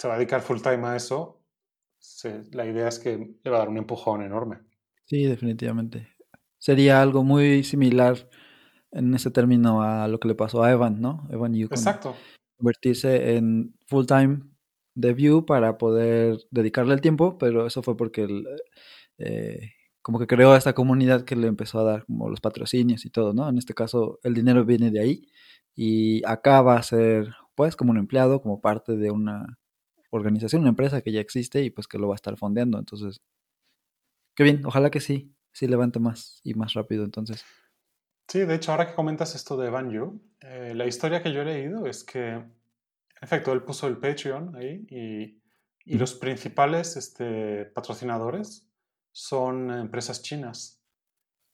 va 0.07 0.13
a 0.13 0.17
dedicar 0.17 0.41
full 0.41 0.61
time 0.61 0.85
a 0.87 0.95
eso, 0.95 1.41
la 2.51 2.65
idea 2.65 2.87
es 2.87 2.99
que 2.99 3.37
le 3.43 3.49
va 3.49 3.57
a 3.57 3.59
dar 3.59 3.69
un 3.69 3.77
empujón 3.77 4.21
enorme. 4.21 4.59
Sí, 5.05 5.23
definitivamente. 5.23 6.09
Sería 6.59 7.01
algo 7.01 7.23
muy 7.23 7.63
similar 7.63 8.29
en 8.91 9.13
ese 9.13 9.31
término 9.31 9.81
a 9.81 10.07
lo 10.07 10.19
que 10.19 10.27
le 10.27 10.35
pasó 10.35 10.63
a 10.63 10.71
Evan, 10.71 11.01
¿no? 11.01 11.27
Evan 11.31 11.53
Yukon. 11.53 11.77
Exacto. 11.77 12.15
Convertirse 12.57 13.35
en 13.35 13.75
full 13.87 14.05
time 14.05 14.41
de 14.95 15.13
Vue 15.13 15.45
para 15.45 15.77
poder 15.77 16.39
dedicarle 16.51 16.93
el 16.93 17.01
tiempo, 17.01 17.37
pero 17.37 17.67
eso 17.67 17.83
fue 17.83 17.95
porque 17.97 18.27
eh, 19.17 19.71
como 20.01 20.19
que 20.19 20.27
creó 20.27 20.55
esta 20.55 20.73
comunidad 20.73 21.25
que 21.25 21.35
le 21.35 21.47
empezó 21.47 21.79
a 21.79 21.83
dar 21.83 22.05
como 22.05 22.29
los 22.29 22.41
patrocinios 22.41 23.05
y 23.05 23.09
todo, 23.09 23.33
¿no? 23.33 23.47
En 23.49 23.57
este 23.57 23.73
caso 23.73 24.19
el 24.23 24.33
dinero 24.33 24.65
viene 24.65 24.91
de 24.91 25.01
ahí 25.01 25.29
y 25.75 26.25
acá 26.25 26.61
va 26.61 26.77
a 26.77 26.83
ser 26.83 27.33
pues 27.55 27.75
como 27.75 27.91
un 27.91 27.97
empleado, 27.97 28.41
como 28.41 28.61
parte 28.61 28.95
de 28.97 29.11
una 29.11 29.59
organización, 30.11 30.61
una 30.61 30.69
empresa 30.69 31.01
que 31.01 31.11
ya 31.11 31.21
existe 31.21 31.63
y 31.63 31.69
pues 31.69 31.87
que 31.87 31.97
lo 31.99 32.07
va 32.07 32.15
a 32.15 32.15
estar 32.15 32.37
fondeando, 32.37 32.79
entonces 32.79 33.21
qué 34.35 34.43
bien, 34.43 34.65
ojalá 34.65 34.89
que 34.91 35.01
sí, 35.01 35.33
sí 35.51 35.67
levante 35.67 35.99
más 35.99 36.39
y 36.43 36.53
más 36.53 36.73
rápido 36.73 37.03
entonces. 37.03 37.43
Sí, 38.27 38.39
de 38.39 38.55
hecho, 38.55 38.71
ahora 38.71 38.87
que 38.87 38.95
comentas 38.95 39.35
esto 39.35 39.55
de 39.55 39.69
Banjo, 39.69 40.15
eh, 40.41 40.73
la 40.75 40.87
historia 40.87 41.21
que 41.21 41.31
yo 41.31 41.41
he 41.41 41.45
leído 41.45 41.85
es 41.85 42.03
que 42.03 42.43
en 43.15 43.23
efecto, 43.23 43.53
él 43.53 43.63
puso 43.63 43.87
el 43.87 43.97
Patreon 43.97 44.55
ahí 44.55 44.85
y, 44.89 45.41
y 45.85 45.97
los 45.97 46.13
principales 46.15 46.97
este, 46.97 47.65
patrocinadores 47.65 48.67
son 49.11 49.71
empresas 49.71 50.21
chinas. 50.21 50.81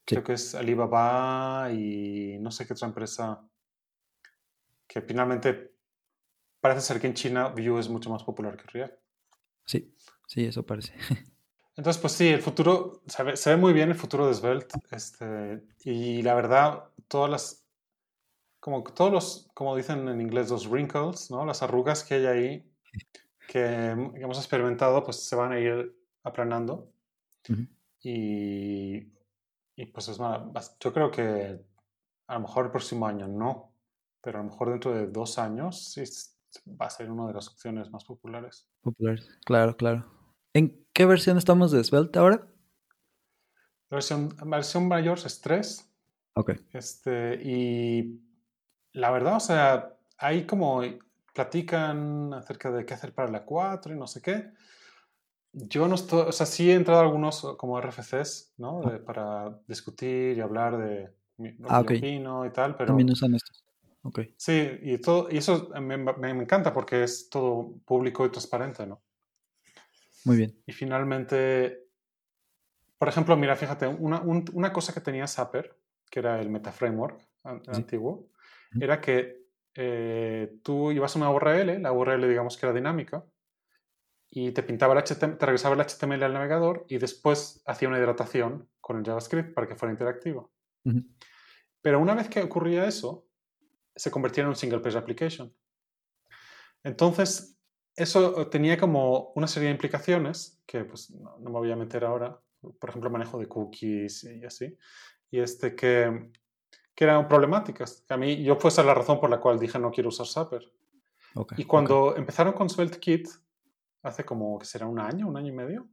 Creo 0.06 0.24
que 0.24 0.34
es 0.34 0.56
Alibaba 0.56 1.72
y 1.72 2.38
no 2.40 2.50
sé 2.50 2.66
qué 2.66 2.74
otra 2.74 2.88
empresa 2.88 3.48
que 4.88 5.02
finalmente 5.02 5.76
parece 6.60 6.82
ser 6.82 7.00
que 7.00 7.08
en 7.08 7.14
China 7.14 7.50
Vue 7.50 7.80
es 7.80 7.88
mucho 7.88 8.10
más 8.10 8.24
popular 8.24 8.58
que 8.58 8.68
React. 8.68 9.00
Sí, 9.66 9.96
sí, 10.28 10.46
eso 10.46 10.66
parece. 10.66 10.94
Entonces, 11.78 12.02
pues 12.02 12.14
sí, 12.14 12.28
el 12.28 12.42
futuro, 12.42 13.02
se 13.08 13.24
ve, 13.24 13.38
se 13.38 13.52
ve 13.52 13.58
muy 13.58 13.74
bien 13.74 13.90
el 13.90 13.96
futuro 13.96 14.28
de 14.28 14.34
Svelte. 14.34 14.76
Este, 14.92 15.64
y 15.84 16.22
la 16.22 16.34
verdad, 16.34 16.90
todas 17.08 17.30
las 17.30 17.61
como 18.62 18.84
todos 18.84 19.12
los, 19.12 19.52
como 19.56 19.76
dicen 19.76 20.08
en 20.08 20.22
inglés, 20.22 20.50
los 20.50 20.70
wrinkles, 20.70 21.32
¿no? 21.32 21.46
Las 21.46 21.64
arrugas 21.64 22.04
que 22.04 22.14
hay 22.14 22.26
ahí 22.28 22.72
que 23.48 23.90
hemos 23.90 24.38
experimentado, 24.38 25.04
pues 25.04 25.28
se 25.28 25.36
van 25.36 25.52
a 25.52 25.60
ir 25.60 25.94
aplanando. 26.24 26.94
y, 28.02 29.12
y, 29.76 29.86
pues 29.88 30.08
es 30.08 30.20
más, 30.20 30.78
yo 30.80 30.94
creo 30.94 31.12
que 31.12 31.60
a 32.28 32.34
lo 32.36 32.40
mejor 32.40 32.66
el 32.66 32.72
próximo 32.72 33.08
año 33.08 33.28
no, 33.28 33.74
pero 34.22 34.40
a 34.40 34.44
lo 34.44 34.50
mejor 34.50 34.70
dentro 34.70 34.94
de 34.94 35.08
dos 35.08 35.40
años 35.40 35.92
sí 35.92 36.04
va 36.80 36.86
a 36.86 36.90
ser 36.92 37.12
una 37.12 37.28
de 37.28 37.34
las 37.34 37.50
opciones 37.50 37.90
más 37.90 38.06
populares. 38.06 38.70
Populares, 38.82 39.28
claro, 39.44 39.76
claro. 39.76 40.06
¿En 40.54 40.86
qué 40.94 41.06
versión 41.06 41.38
estamos 41.38 41.72
de 41.72 41.84
Svelte 41.84 42.20
ahora? 42.20 42.48
La 43.90 43.96
versión, 43.96 44.30
versión 44.46 44.88
mayor 44.88 45.18
es 45.18 45.42
3. 45.42 45.92
Ok. 46.36 46.52
Este, 46.72 47.42
y 47.44 48.22
la 48.94 49.12
verdad, 49.12 49.38
o 49.38 49.40
sea, 49.40 49.94
ahí 50.18 50.46
como 50.46 50.82
platican 51.34 52.34
acerca 52.34 52.72
de 52.72 52.86
qué 52.86 52.94
hacer 52.94 53.14
para 53.14 53.32
la 53.32 53.44
4 53.46 53.94
y 53.94 53.98
no 53.98 54.08
sé 54.08 54.22
qué. 54.22 54.52
Yo 55.54 55.88
no 55.88 55.96
estoy, 55.96 56.22
o 56.28 56.32
sea, 56.32 56.46
sí 56.46 56.72
he 56.72 56.76
entrado 56.76 57.02
a 57.02 57.04
algunos 57.04 57.42
como 57.58 57.78
RFCs, 57.82 58.54
¿no? 58.58 58.82
Ah. 58.86 59.00
para 59.06 59.60
discutir 59.68 60.38
y 60.38 60.42
hablar 60.42 60.78
de 60.78 61.14
mi, 61.38 61.56
ah, 61.68 61.82
opino 61.82 62.46
y 62.46 62.52
tal, 62.52 62.76
pero... 62.76 62.88
También 62.88 63.10
usan 63.12 63.36
estos. 63.36 63.64
ok. 64.04 64.20
Sí, 64.38 64.80
y, 64.82 64.98
todo, 65.00 65.28
y 65.30 65.38
eso 65.38 65.70
me, 65.82 65.98
me 65.98 66.30
encanta 66.32 66.74
porque 66.74 67.04
es 67.04 67.30
todo 67.30 67.74
público 67.86 68.26
y 68.26 68.30
transparente, 68.30 68.86
¿no? 68.88 69.02
Muy 70.24 70.38
bien. 70.38 70.56
Y 70.68 70.72
finalmente, 70.72 71.86
por 72.98 73.10
ejemplo, 73.10 73.36
mira, 73.36 73.56
fíjate, 73.56 73.88
una, 73.88 74.22
un- 74.22 74.46
una 74.54 74.72
cosa 74.72 74.94
que 74.94 75.02
tenía 75.02 75.28
Zapper, 75.28 75.76
que 76.10 76.20
era 76.20 76.40
el 76.40 76.50
MetaFramework 76.50 77.20
an- 77.44 77.62
Sí. 77.66 77.72
antiguo. 77.74 78.28
Era 78.80 79.02
que 79.02 79.42
eh, 79.76 80.58
tú 80.64 80.92
ibas 80.92 81.16
a 81.16 81.20
una 81.20 81.32
URL, 81.32 81.82
la 81.82 81.92
URL 81.92 82.28
digamos 82.28 82.58
que 82.58 82.66
era 82.66 82.74
dinámica, 82.74 83.26
y 84.30 84.52
te 84.52 84.64
pintaba 84.64 84.94
el 84.94 85.04
HTML, 85.04 85.38
te 85.38 85.46
regresaba 85.46 85.76
el 85.76 85.82
HTML 85.82 86.24
al 86.24 86.34
navegador 86.34 86.86
y 86.88 86.98
después 86.98 87.62
hacía 87.66 87.90
una 87.90 88.00
hidratación 88.00 88.70
con 88.80 88.98
el 88.98 89.04
JavaScript 89.04 89.54
para 89.54 89.68
que 89.68 89.76
fuera 89.76 89.92
interactivo. 89.92 90.54
Ujú. 90.86 91.04
Pero 91.82 92.00
una 92.00 92.16
vez 92.16 92.30
que 92.30 92.42
ocurría 92.42 92.86
eso, 92.86 93.28
se 93.96 94.10
convertía 94.10 94.44
en 94.44 94.50
un 94.50 94.56
single 94.56 94.80
page 94.80 94.98
application. 94.98 95.54
Entonces, 96.84 97.60
eso 97.96 98.48
tenía 98.48 98.78
como 98.78 99.34
una 99.36 99.48
serie 99.48 99.68
de 99.68 99.74
implicaciones 99.74 100.62
que 100.66 100.86
pues, 100.86 101.12
no, 101.12 101.38
no 101.40 101.50
me 101.50 101.60
voy 101.60 101.72
a 101.72 101.76
meter 101.76 102.06
ahora. 102.06 102.40
Por 102.62 102.90
ejemplo, 102.90 103.10
manejo 103.10 103.38
de 103.38 103.48
cookies 103.48 104.24
y 104.24 104.46
así. 104.46 104.78
Y 105.30 105.40
este 105.40 105.76
que, 105.76 106.32
que 106.96 107.04
eran 107.06 107.28
problemáticas. 107.28 108.06
A 108.10 108.18
mí, 108.18 108.44
yo 108.44 108.56
fue 108.58 108.70
esa 108.70 108.84
la 108.84 108.94
razón 108.94 109.20
por 109.20 109.30
la 109.30 109.40
cual 109.40 109.60
dije 109.60 109.80
no 109.80 109.92
quiero 109.92 110.10
usar 110.10 110.28
Zapper. 110.28 110.72
Y 111.58 111.64
cuando 111.66 112.16
empezaron 112.18 112.54
con 112.54 112.70
SvelteKit, 112.70 113.28
hace 114.04 114.26
como 114.26 114.60
que 114.60 114.66
será 114.66 114.86
un 114.88 115.00
año, 115.00 115.28
un 115.28 115.38
año 115.38 115.48
y 115.54 115.56
medio, 115.56 115.88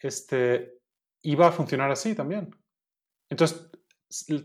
este, 0.00 0.78
iba 1.22 1.46
a 1.48 1.52
funcionar 1.52 1.90
así 1.90 2.14
también. 2.14 2.54
Entonces, 3.28 3.68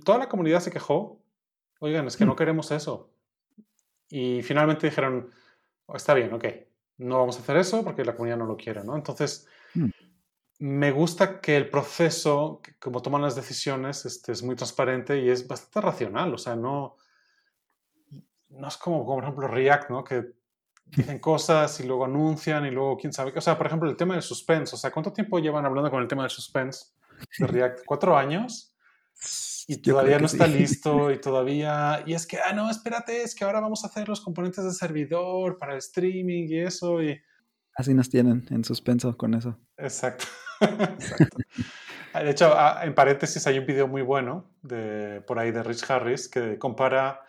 toda 0.03 0.17
la 0.17 0.28
comunidad 0.30 0.59
se 0.59 0.72
quejó, 0.72 1.22
oigan, 1.80 2.07
es 2.07 2.17
que 2.17 2.26
no 2.26 2.34
Mm. 2.34 2.38
queremos 2.38 2.72
eso. 2.72 3.11
Y 4.09 4.41
finalmente 4.41 4.88
dijeron, 4.88 5.32
"Oh, 5.86 5.95
está 5.95 6.13
bien, 6.13 6.34
ok, 6.34 6.45
no 6.97 7.19
vamos 7.19 7.38
a 7.38 7.41
hacer 7.41 7.57
eso 7.57 7.84
porque 7.84 8.03
la 8.03 8.13
comunidad 8.13 8.38
no 8.38 8.45
lo 8.45 8.57
quiere, 8.57 8.84
¿no? 8.84 8.95
Entonces. 8.95 9.47
Me 10.62 10.91
gusta 10.91 11.41
que 11.41 11.57
el 11.57 11.72
proceso, 11.72 12.62
como 12.80 13.01
toman 13.01 13.24
las 13.24 13.36
decisiones, 13.36 14.05
este, 14.05 14.32
es 14.32 14.43
muy 14.43 14.55
transparente 14.55 15.20
y 15.20 15.28
es 15.28 15.47
bastante 15.47 15.82
racional, 15.82 16.32
o 16.36 16.38
sea, 16.38 16.55
no, 16.55 16.97
no 18.49 18.68
es 18.68 18.78
como, 18.78 19.03
como, 19.03 19.16
por 19.16 19.24
ejemplo, 19.24 19.47
React, 19.47 19.89
¿no? 19.89 20.03
Que 20.03 20.34
dicen 20.86 21.18
cosas 21.20 21.80
y 21.80 21.88
luego 21.88 22.05
anuncian 22.05 22.64
y 22.68 22.70
luego 22.70 22.95
quién 22.95 23.12
sabe. 23.12 23.34
O 23.36 23.41
sea, 23.41 23.57
por 23.57 23.66
ejemplo, 23.66 23.89
el 23.89 23.97
tema 23.97 24.14
del 24.14 24.22
suspense. 24.22 24.76
O 24.76 24.78
sea, 24.78 24.91
¿cuánto 24.91 25.12
tiempo 25.12 25.39
llevan 25.39 25.66
hablando 25.66 25.89
con 25.89 25.99
el 25.99 26.07
tema 26.07 26.22
del 26.22 26.30
suspense 26.30 26.91
de 27.39 27.47
React? 27.47 27.80
¿Cuatro 27.84 28.16
años? 28.16 28.76
Y 29.68 29.78
todavía 29.78 30.20
no 30.20 30.28
está 30.28 30.45
sí. 30.45 30.53
listo 30.59 31.12
y 31.12 31.20
todavía... 31.22 32.03
Y 32.05 32.14
es 32.14 32.28
que, 32.28 32.38
ah, 32.38 32.53
no, 32.53 32.70
espérate, 32.70 33.24
es 33.24 33.34
que 33.34 33.45
ahora 33.45 33.62
vamos 33.62 33.84
a 33.84 33.88
hacer 33.88 34.07
los 34.07 34.22
componentes 34.22 34.64
de 34.64 34.74
servidor 34.74 35.57
para 35.57 35.74
el 35.74 35.80
streaming 35.80 36.45
y 36.49 36.59
eso. 36.59 37.01
Y... 37.01 37.20
Así 37.76 37.95
nos 37.95 38.09
tienen 38.09 38.45
en 38.51 38.64
suspenso 38.64 39.18
con 39.18 39.34
eso. 39.34 39.57
Exacto. 39.78 40.26
Exacto. 40.62 41.38
De 42.14 42.30
hecho, 42.30 42.51
ah, 42.53 42.82
en 42.84 42.93
paréntesis 42.93 43.47
hay 43.47 43.57
un 43.57 43.66
video 43.66 43.88
muy 43.88 44.01
bueno 44.01 44.53
de, 44.62 45.22
por 45.22 45.39
ahí 45.39 45.51
de 45.51 45.64
Rich 45.64 45.89
Harris 45.89 46.28
que 46.28 46.59
compara 46.59 47.22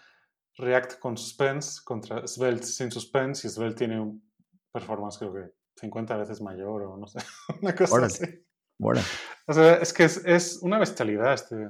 React 0.57 0.99
con 0.99 1.17
Suspense 1.17 1.81
contra 1.85 2.27
Svelte 2.27 2.67
sin 2.67 2.91
Suspense 2.91 3.47
y 3.47 3.51
Svelte 3.51 3.79
tiene 3.79 4.01
un 4.01 4.29
performance 4.73 5.19
creo 5.19 5.33
que 5.33 5.53
50 5.77 6.17
veces 6.17 6.41
mayor 6.41 6.83
o 6.83 6.97
no 6.97 7.07
sé, 7.07 7.21
una 7.63 7.75
cosa 7.75 7.95
Órale. 7.95 8.07
así. 8.07 8.45
Bueno, 8.79 9.01
O 9.47 9.53
sea, 9.53 9.75
es 9.77 9.93
que 9.93 10.05
es, 10.05 10.25
es 10.25 10.59
una 10.63 10.79
bestialidad 10.79 11.35
este, 11.35 11.69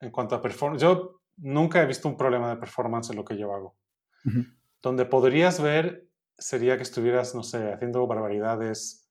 en 0.00 0.10
cuanto 0.10 0.34
a 0.34 0.40
performance. 0.40 0.82
Yo 0.82 1.20
nunca 1.36 1.82
he 1.82 1.86
visto 1.86 2.08
un 2.08 2.16
problema 2.16 2.48
de 2.48 2.56
performance 2.56 3.10
en 3.10 3.16
lo 3.16 3.24
que 3.24 3.36
yo 3.36 3.52
hago. 3.52 3.76
Ujú. 4.24 4.44
Donde 4.80 5.04
podrías 5.04 5.60
ver 5.60 6.08
sería 6.38 6.76
que 6.78 6.82
estuvieras, 6.82 7.34
no 7.34 7.42
sé, 7.42 7.70
haciendo 7.72 8.06
barbaridades 8.06 9.10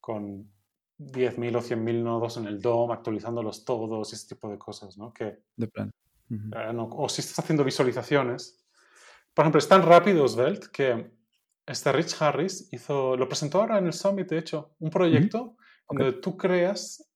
con 0.00 0.50
10.000 0.98 1.56
o 1.56 1.60
100.000 1.62 2.02
nodos 2.02 2.36
en 2.36 2.46
el 2.46 2.60
DOM, 2.60 2.90
actualizándolos 2.92 3.64
todos 3.64 4.12
y 4.12 4.16
ese 4.16 4.28
tipo 4.28 4.48
de 4.50 4.58
cosas, 4.58 4.96
¿no? 4.96 5.12
Que, 5.12 5.42
de 5.56 5.66
plano. 5.68 5.90
Ujú. 6.30 6.50
eh, 6.56 6.72
no- 6.72 6.88
o 6.90 7.08
si 7.08 7.20
estás 7.20 7.38
haciendo 7.40 7.64
visualizaciones. 7.64 8.64
Por 9.34 9.42
ejemplo, 9.44 9.58
es 9.58 9.68
tan 9.68 9.82
rápido 9.82 10.26
Svelte 10.28 10.68
que 10.72 11.10
este 11.66 11.92
Rich 11.92 12.20
Harris 12.22 12.68
hizo, 12.72 13.16
lo 13.16 13.28
presentó 13.28 13.60
ahora 13.60 13.78
en 13.78 13.86
el 13.86 13.92
Summit, 13.92 14.28
de 14.28 14.38
hecho, 14.38 14.74
un 14.78 14.90
proyecto 14.90 15.56
donde 15.88 16.12
tú 16.12 16.36
creas 16.36 17.10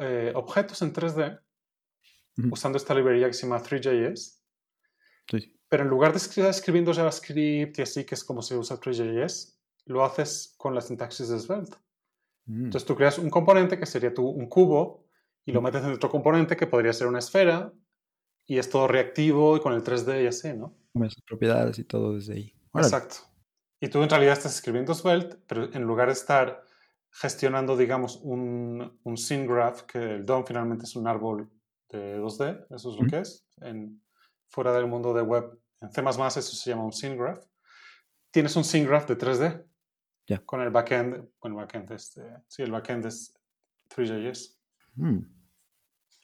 eh, 0.00 0.32
objetos 0.34 0.80
en 0.82 0.92
3D 0.94 1.40
Ujú. 2.38 2.48
usando 2.52 2.78
esta 2.78 2.94
librería 2.94 3.26
que 3.26 3.34
se 3.34 3.46
llama 3.46 3.62
3JS, 3.62 4.40
Sí. 5.30 5.58
pero 5.68 5.82
en 5.82 5.90
lugar 5.90 6.12
de 6.12 6.18
escribir 6.18 6.48
escribiendo 6.50 6.94
JavaScript 6.94 7.78
y 7.78 7.82
así, 7.82 8.04
que 8.04 8.14
es 8.14 8.24
como 8.24 8.40
se 8.40 8.56
usa 8.56 8.78
3JS, 8.80 9.58
lo 9.86 10.04
haces 10.04 10.54
con 10.56 10.74
la 10.74 10.80
sintaxis 10.80 11.28
de 11.28 11.38
Svelte. 11.38 11.76
Mm. 12.48 12.64
Entonces 12.64 12.86
tú 12.86 12.96
creas 12.96 13.18
un 13.18 13.30
componente 13.30 13.78
que 13.78 13.86
sería 13.86 14.12
tu, 14.12 14.26
un 14.26 14.48
cubo 14.48 15.04
y 15.44 15.52
lo 15.52 15.62
metes 15.62 15.82
en 15.84 15.92
otro 15.92 16.10
componente 16.10 16.56
que 16.56 16.66
podría 16.66 16.92
ser 16.92 17.06
una 17.06 17.20
esfera 17.20 17.72
y 18.46 18.58
es 18.58 18.68
todo 18.68 18.88
reactivo 18.88 19.56
y 19.56 19.60
con 19.60 19.72
el 19.72 19.82
3D 19.82 20.24
y 20.24 20.26
así, 20.26 20.52
¿no? 20.52 20.74
Come 20.92 21.08
sus 21.10 21.22
propiedades 21.22 21.78
y 21.78 21.84
todo 21.84 22.14
desde 22.14 22.34
ahí. 22.34 22.54
Órale. 22.72 22.88
Exacto. 22.88 23.16
Y 23.80 23.88
tú 23.88 24.02
en 24.02 24.10
realidad 24.10 24.32
estás 24.32 24.54
escribiendo 24.54 24.94
Svelte, 24.94 25.36
pero 25.46 25.72
en 25.72 25.82
lugar 25.84 26.08
de 26.08 26.14
estar 26.14 26.64
gestionando, 27.10 27.76
digamos, 27.76 28.18
un, 28.22 28.98
un 29.02 29.16
scene 29.16 29.46
graph, 29.46 29.82
que 29.82 29.98
el 29.98 30.26
DOM 30.26 30.44
finalmente 30.44 30.84
es 30.84 30.96
un 30.96 31.06
árbol 31.06 31.50
de 31.88 32.18
2D, 32.18 32.66
eso 32.70 32.90
es 32.90 32.96
lo 32.96 33.02
Ujú. 33.02 33.06
que 33.06 33.18
es, 33.20 33.46
en, 33.60 34.02
fuera 34.50 34.72
del 34.72 34.86
mundo 34.86 35.14
de 35.14 35.22
web, 35.22 35.58
en 35.80 35.90
C++ 35.90 36.00
eso 36.00 36.42
se 36.42 36.70
llama 36.70 36.84
un 36.84 36.92
scene 36.92 37.16
graph, 37.16 37.44
tienes 38.30 38.56
un 38.56 38.64
scene 38.64 38.86
graph 38.86 39.08
de 39.08 39.16
3D. 39.16 39.64
Ya. 40.28 40.38
Con 40.44 40.60
el 40.60 40.70
backend, 40.70 41.30
con 41.38 41.52
el 41.52 41.56
backend, 41.56 41.90
este, 41.92 42.22
sí, 42.46 42.62
el 42.62 42.70
backend 42.70 43.06
es 43.06 43.34
3JS. 43.88 44.56
Mm. 44.94 45.18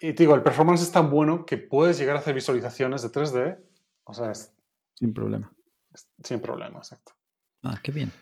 Y 0.00 0.12
te 0.12 0.22
digo, 0.24 0.34
el 0.34 0.42
performance 0.42 0.82
es 0.82 0.92
tan 0.92 1.11
bueno 1.11 1.46
que 1.46 1.57
puedes 1.57 1.98
llegar 1.98 2.16
a 2.16 2.18
hacer 2.18 2.34
visualizaciones 2.34 3.02
de 3.02 3.09
3D, 3.11 3.59
o 4.05 4.12
sea, 4.14 4.30
es- 4.30 4.52
Sin 4.94 5.14
problema. 5.14 5.50
es 5.92 6.07
sin 6.22 6.40
problema, 6.40 6.78
exacto. 6.78 7.12
Ah, 7.62 7.80
qué 7.82 7.90
bien. 7.92 8.12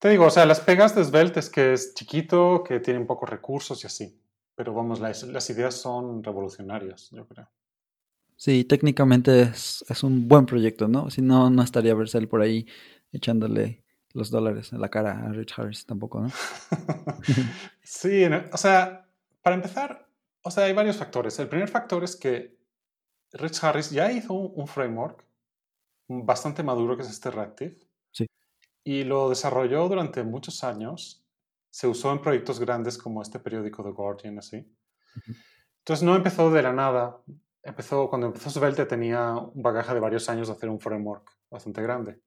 Te 0.00 0.08
digo, 0.08 0.26
o 0.26 0.30
sea, 0.30 0.44
las 0.46 0.60
pegas 0.60 0.94
de 0.96 1.04
Svelte 1.04 1.38
es 1.40 1.48
que 1.48 1.72
es 1.72 1.94
chiquito, 1.94 2.64
que 2.66 2.80
tiene 2.80 3.04
pocos 3.04 3.30
recursos 3.30 3.82
y 3.84 3.86
así. 3.86 4.20
Pero 4.56 4.74
vamos, 4.74 5.00
las, 5.00 5.22
las 5.22 5.48
ideas 5.50 5.74
son 5.76 6.22
revolucionarias, 6.24 7.10
yo 7.10 7.26
creo. 7.26 7.48
Sí, 8.36 8.64
técnicamente 8.64 9.42
es, 9.42 9.84
es 9.88 10.02
un 10.02 10.26
buen 10.26 10.44
proyecto, 10.44 10.88
¿no? 10.88 11.08
Si 11.10 11.22
no, 11.22 11.50
no 11.50 11.62
estaría 11.62 11.94
Vercel 11.94 12.26
por 12.28 12.42
ahí 12.42 12.66
echándole 13.12 13.83
los 14.14 14.30
dólares 14.30 14.72
en 14.72 14.80
la 14.80 14.88
cara 14.88 15.26
a 15.26 15.28
Rich 15.28 15.58
Harris 15.58 15.84
tampoco, 15.86 16.20
¿no? 16.20 16.28
sí, 17.82 18.26
no, 18.28 18.44
o 18.52 18.56
sea, 18.56 19.06
para 19.42 19.56
empezar, 19.56 20.08
o 20.42 20.50
sea, 20.50 20.64
hay 20.64 20.72
varios 20.72 20.96
factores. 20.96 21.38
El 21.40 21.48
primer 21.48 21.68
factor 21.68 22.02
es 22.04 22.16
que 22.16 22.56
Rich 23.32 23.62
Harris 23.62 23.90
ya 23.90 24.10
hizo 24.12 24.32
un, 24.32 24.68
framework 24.68 25.24
bastante 26.08 26.62
maduro 26.62 26.96
que 26.96 27.02
es 27.02 27.10
este 27.10 27.30
Reactive. 27.30 27.76
Sí. 28.12 28.26
Y 28.84 29.02
lo 29.02 29.28
desarrolló 29.28 29.88
durante 29.88 30.22
muchos 30.22 30.62
años. 30.62 31.26
Se 31.70 31.88
usó 31.88 32.12
en 32.12 32.22
proyectos 32.22 32.60
grandes 32.60 32.96
como 32.96 33.20
este 33.20 33.40
periódico 33.40 33.82
The 33.82 33.90
Guardian, 33.90 34.38
así. 34.38 34.64
Entonces 35.78 36.04
no 36.04 36.14
empezó 36.14 36.52
de 36.52 36.62
la 36.62 36.72
nada. 36.72 37.20
Empezó, 37.64 38.08
cuando 38.08 38.28
empezó 38.28 38.48
Svelte 38.50 38.86
tenía 38.86 39.32
un 39.32 39.60
bagaje 39.60 39.92
de 39.92 40.00
varios 40.00 40.28
años 40.28 40.46
de 40.46 40.54
hacer 40.54 40.68
un 40.68 40.78
framework 40.78 41.28
bastante 41.50 41.82
grande. 41.82 42.20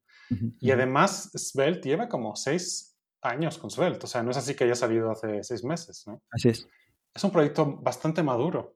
Y 0.60 0.72
además 0.72 1.32
Svelte 1.36 1.90
lleva 1.90 2.08
como 2.10 2.36
seis 2.36 2.96
años 3.22 3.58
con 3.58 3.70
Svelte. 3.72 4.06
O 4.06 4.08
sea, 4.08 4.24
no 4.24 4.32
es 4.32 4.38
así 4.38 4.56
que 4.56 4.64
haya 4.66 4.76
salido 4.76 5.12
hace 5.12 5.44
seis 5.44 5.64
meses, 5.64 6.04
¿no? 6.08 6.22
Así 6.32 6.50
es. 6.50 6.68
Es 7.14 7.24
un 7.24 7.32
proyecto 7.32 7.78
bastante 7.78 8.22
maduro. 8.24 8.76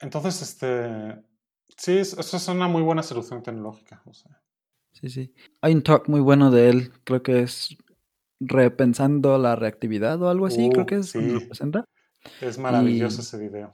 Entonces, 0.00 0.42
este... 0.42 1.22
Sí, 1.76 1.98
es- 1.98 2.12
eso 2.18 2.36
es 2.36 2.48
una 2.48 2.68
muy 2.68 2.82
buena 2.82 3.02
solución 3.02 3.42
tecnológica. 3.42 4.02
o 4.06 4.12
sea. 4.14 4.40
Sí, 4.92 5.08
sí. 5.10 5.34
Hay 5.60 5.74
un 5.74 5.82
talk 5.82 6.08
muy 6.08 6.20
bueno 6.20 6.50
de 6.50 6.68
él, 6.70 6.92
creo 7.04 7.22
que 7.22 7.40
es 7.42 7.76
repensando 8.40 9.38
la 9.38 9.56
reactividad 9.56 10.20
o 10.22 10.28
algo 10.28 10.46
así, 10.46 10.68
creo 10.70 10.84
Uh, 10.84 10.86
que 10.86 10.94
es 10.96 11.10
sí. 11.10 11.18
presenta. 11.46 11.84
Es 12.40 12.58
maravilloso 12.58 13.18
Y- 13.18 13.20
ese 13.20 13.38
video. 13.38 13.72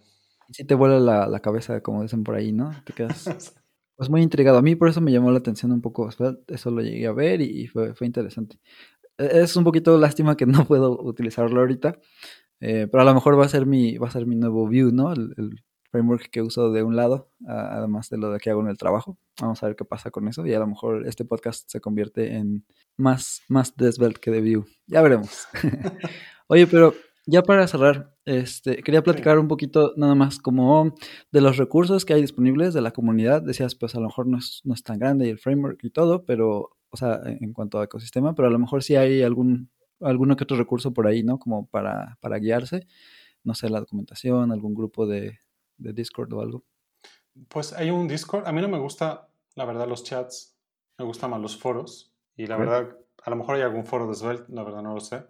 Sí 0.51 0.65
te 0.65 0.75
vuela 0.75 0.99
la, 1.01 1.27
la 1.27 1.41
cabeza, 1.41 1.81
como 1.81 2.03
dicen 2.03 2.25
por 2.25 2.35
ahí, 2.35 2.53
¿no? 2.53 2.71
Te 2.85 2.93
quedas 2.93 3.25
pues 3.97 4.11
muy 4.11 4.23
intrigado. 4.23 4.59
A 4.59 4.63
mí 4.63 4.77
por 4.77 4.89
eso 4.89 5.01
me 5.01 5.13
llamó 5.13 5.31
la 5.31 5.39
atención 5.39 5.73
un 5.73 5.81
poco. 5.81 6.09
Eso 6.09 6.71
lo 6.71 6.83
llegué 6.83 7.07
a 7.07 7.13
ver 7.13 7.41
y, 7.41 7.67
fue, 7.69 7.95
fue 7.95 8.07
interesante. 8.07 8.59
E- 9.19 9.43
Es 9.43 9.57
un 9.57 9.65
poquito 9.65 9.99
lástima 9.99 10.37
que 10.37 10.47
no 10.47 10.65
puedo 10.67 11.01
utilizarlo 11.03 11.61
ahorita, 11.61 11.99
eh, 12.61 12.89
pero 12.91 13.03
a 13.03 13.07
lo 13.07 13.15
mejor 13.15 13.39
va 13.39 13.47
a 13.47 13.49
ser 13.49 13.67
mi, 13.67 13.99
va 13.99 14.09
a 14.09 14.13
ser 14.13 14.27
mi 14.27 14.37
nuevo 14.37 14.67
view, 14.69 14.93
¿no? 14.93 15.13
El, 15.13 15.63
framework 15.93 16.31
que 16.31 16.41
uso 16.41 16.73
de 16.73 16.83
un 16.83 16.97
lado, 16.97 17.29
además 17.47 18.09
de 18.09 18.17
lo 18.17 18.37
que 18.39 18.49
hago 18.49 18.63
en 18.63 18.69
el 18.69 18.79
trabajo. 18.79 19.19
Vamos 19.39 19.63
a 19.63 19.67
ver 19.67 19.77
qué 19.77 19.85
pasa 19.85 20.11
con 20.11 20.27
eso 20.27 20.45
y 20.47 20.55
a 20.55 20.59
lo 20.59 20.67
mejor 20.67 21.07
este 21.07 21.27
podcast 21.27 21.71
se 21.71 21.83
convierte 21.83 22.35
en 22.35 22.65
más, 22.97 23.43
más 23.49 23.77
de 23.77 23.93
Svelte 23.93 24.19
que 24.19 24.31
de 24.31 24.41
Vue. 24.41 24.65
Ya 24.87 25.03
veremos. 25.03 25.47
Oye, 26.49 26.67
pero 26.67 26.95
ya 27.27 27.43
para 27.43 27.67
cerrar, 27.67 28.17
este, 28.25 28.83
quería 28.83 29.03
platicar 29.03 29.39
un 29.39 29.49
poquito 29.49 29.93
nada 29.97 30.15
más 30.15 30.39
como 30.39 30.95
de 31.31 31.41
los 31.41 31.57
recursos 31.57 32.05
que 32.05 32.15
hay 32.15 32.21
disponibles 32.21 32.75
de 32.75 32.81
la 32.81 32.91
comunidad. 32.91 33.43
Decías, 33.43 33.75
pues 33.75 33.95
a 33.95 34.01
lo 34.01 34.07
mejor 34.07 34.27
no 34.27 34.39
es, 34.39 34.61
no 34.65 34.75
es 34.75 34.83
tan 34.83 34.99
grande 34.99 35.27
y 35.27 35.31
el 35.31 35.39
framework 35.39 35.83
y 35.85 35.91
todo, 35.91 36.25
pero, 36.25 36.77
o 36.91 36.97
sea, 36.97 37.21
en 37.25 37.53
cuanto 37.53 37.79
a 37.79 37.85
ecosistema, 37.85 38.35
pero 38.35 38.49
a 38.49 38.51
lo 38.51 38.59
mejor 38.59 38.83
sí 38.83 38.97
hay 38.97 39.23
algún, 39.23 39.71
alguno 40.01 40.37
que 40.37 40.45
otro 40.45 40.57
recurso 40.57 40.93
por 40.93 41.07
ahí, 41.07 41.23
¿no? 41.23 41.39
Como 41.39 41.67
para, 41.67 42.19
para 42.21 42.39
guiarse. 42.39 42.87
No 43.45 43.55
sé, 43.55 43.69
la 43.71 43.81
documentación, 43.81 44.53
algún 44.53 44.75
grupo 44.75 45.07
de, 45.07 45.39
de 45.79 45.93
Discord 45.93 46.33
o 46.33 46.41
algo. 46.41 46.65
Pues 47.49 47.73
hay 47.73 47.91
un 47.91 48.09
Discord. 48.09 48.47
A 48.47 48.53
mí 48.53 48.61
no 48.61 48.69
me 48.69 48.79
gusta, 48.79 49.29
la 49.55 49.65
verdad, 49.65 49.89
los 49.89 50.05
chats. 50.05 50.57
Me 50.99 51.05
gustan 51.05 51.31
más 51.31 51.41
los 51.41 51.57
foros. 51.57 52.13
Y 52.37 52.47
la 52.47 52.57
verdad, 52.57 52.97
a 53.25 53.31
lo 53.31 53.37
mejor 53.37 53.57
hay 53.57 53.63
algún 53.63 53.85
foro 53.85 54.07
de 54.07 54.15
Svelte, 54.15 54.53
la 54.53 54.63
verdad 54.63 54.83
no 54.83 54.95
lo 54.95 55.01
sé. 55.01 55.25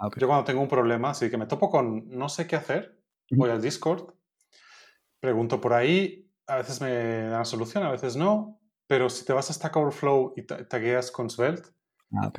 Ah. 0.00 0.08
Yo 0.16 0.26
cuando 0.26 0.44
tengo 0.44 0.60
un 0.62 0.68
problema, 0.68 1.10
así 1.10 1.30
que 1.30 1.36
me 1.36 1.46
topo 1.46 1.68
con 1.70 2.08
no 2.08 2.28
sé 2.28 2.46
qué 2.46 2.56
hacer, 2.56 2.98
voy 3.30 3.50
al 3.50 3.60
Discord, 3.60 4.14
pregunto 5.20 5.60
por 5.60 5.72
ahí, 5.74 6.30
a 6.46 6.56
veces 6.56 6.80
me 6.80 7.24
dan 7.28 7.44
solución, 7.44 7.84
a 7.84 7.90
veces 7.92 8.16
no, 8.16 8.60
pero 8.86 9.08
si 9.10 9.24
te 9.24 9.32
vas 9.32 9.50
a 9.50 9.52
Stack 9.52 9.76
Overflow 9.76 10.32
y 10.36 10.42
ta- 10.42 10.66
tagueas 10.66 11.10
con 11.10 11.28
Svelte, 11.30 11.68
Ah, 12.12 12.32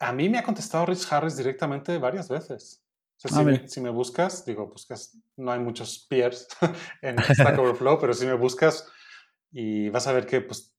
a 0.00 0.12
mí 0.12 0.28
me 0.28 0.36
ha 0.36 0.42
contestado 0.42 0.84
Rich 0.84 1.10
Harris 1.10 1.36
directamente 1.38 1.96
varias 1.96 2.28
veces. 2.28 2.84
O 3.16 3.20
sea, 3.28 3.30
Ah, 3.32 3.38
si, 3.38 3.44
me, 3.46 3.68
si 3.68 3.80
me 3.80 3.88
buscas, 3.90 4.44
digo, 4.44 4.66
buscas, 4.66 5.16
no 5.36 5.50
hay 5.52 5.60
muchos 5.60 6.06
peers 6.10 6.46
en 7.00 7.16
Stack 7.22 7.58
Overflow, 7.58 7.98
pero 7.98 8.12
si 8.12 8.26
me 8.26 8.34
buscas 8.34 8.86
y 9.50 9.88
vas 9.88 10.06
a 10.06 10.12
ver 10.12 10.26
que 10.26 10.42
pues, 10.42 10.76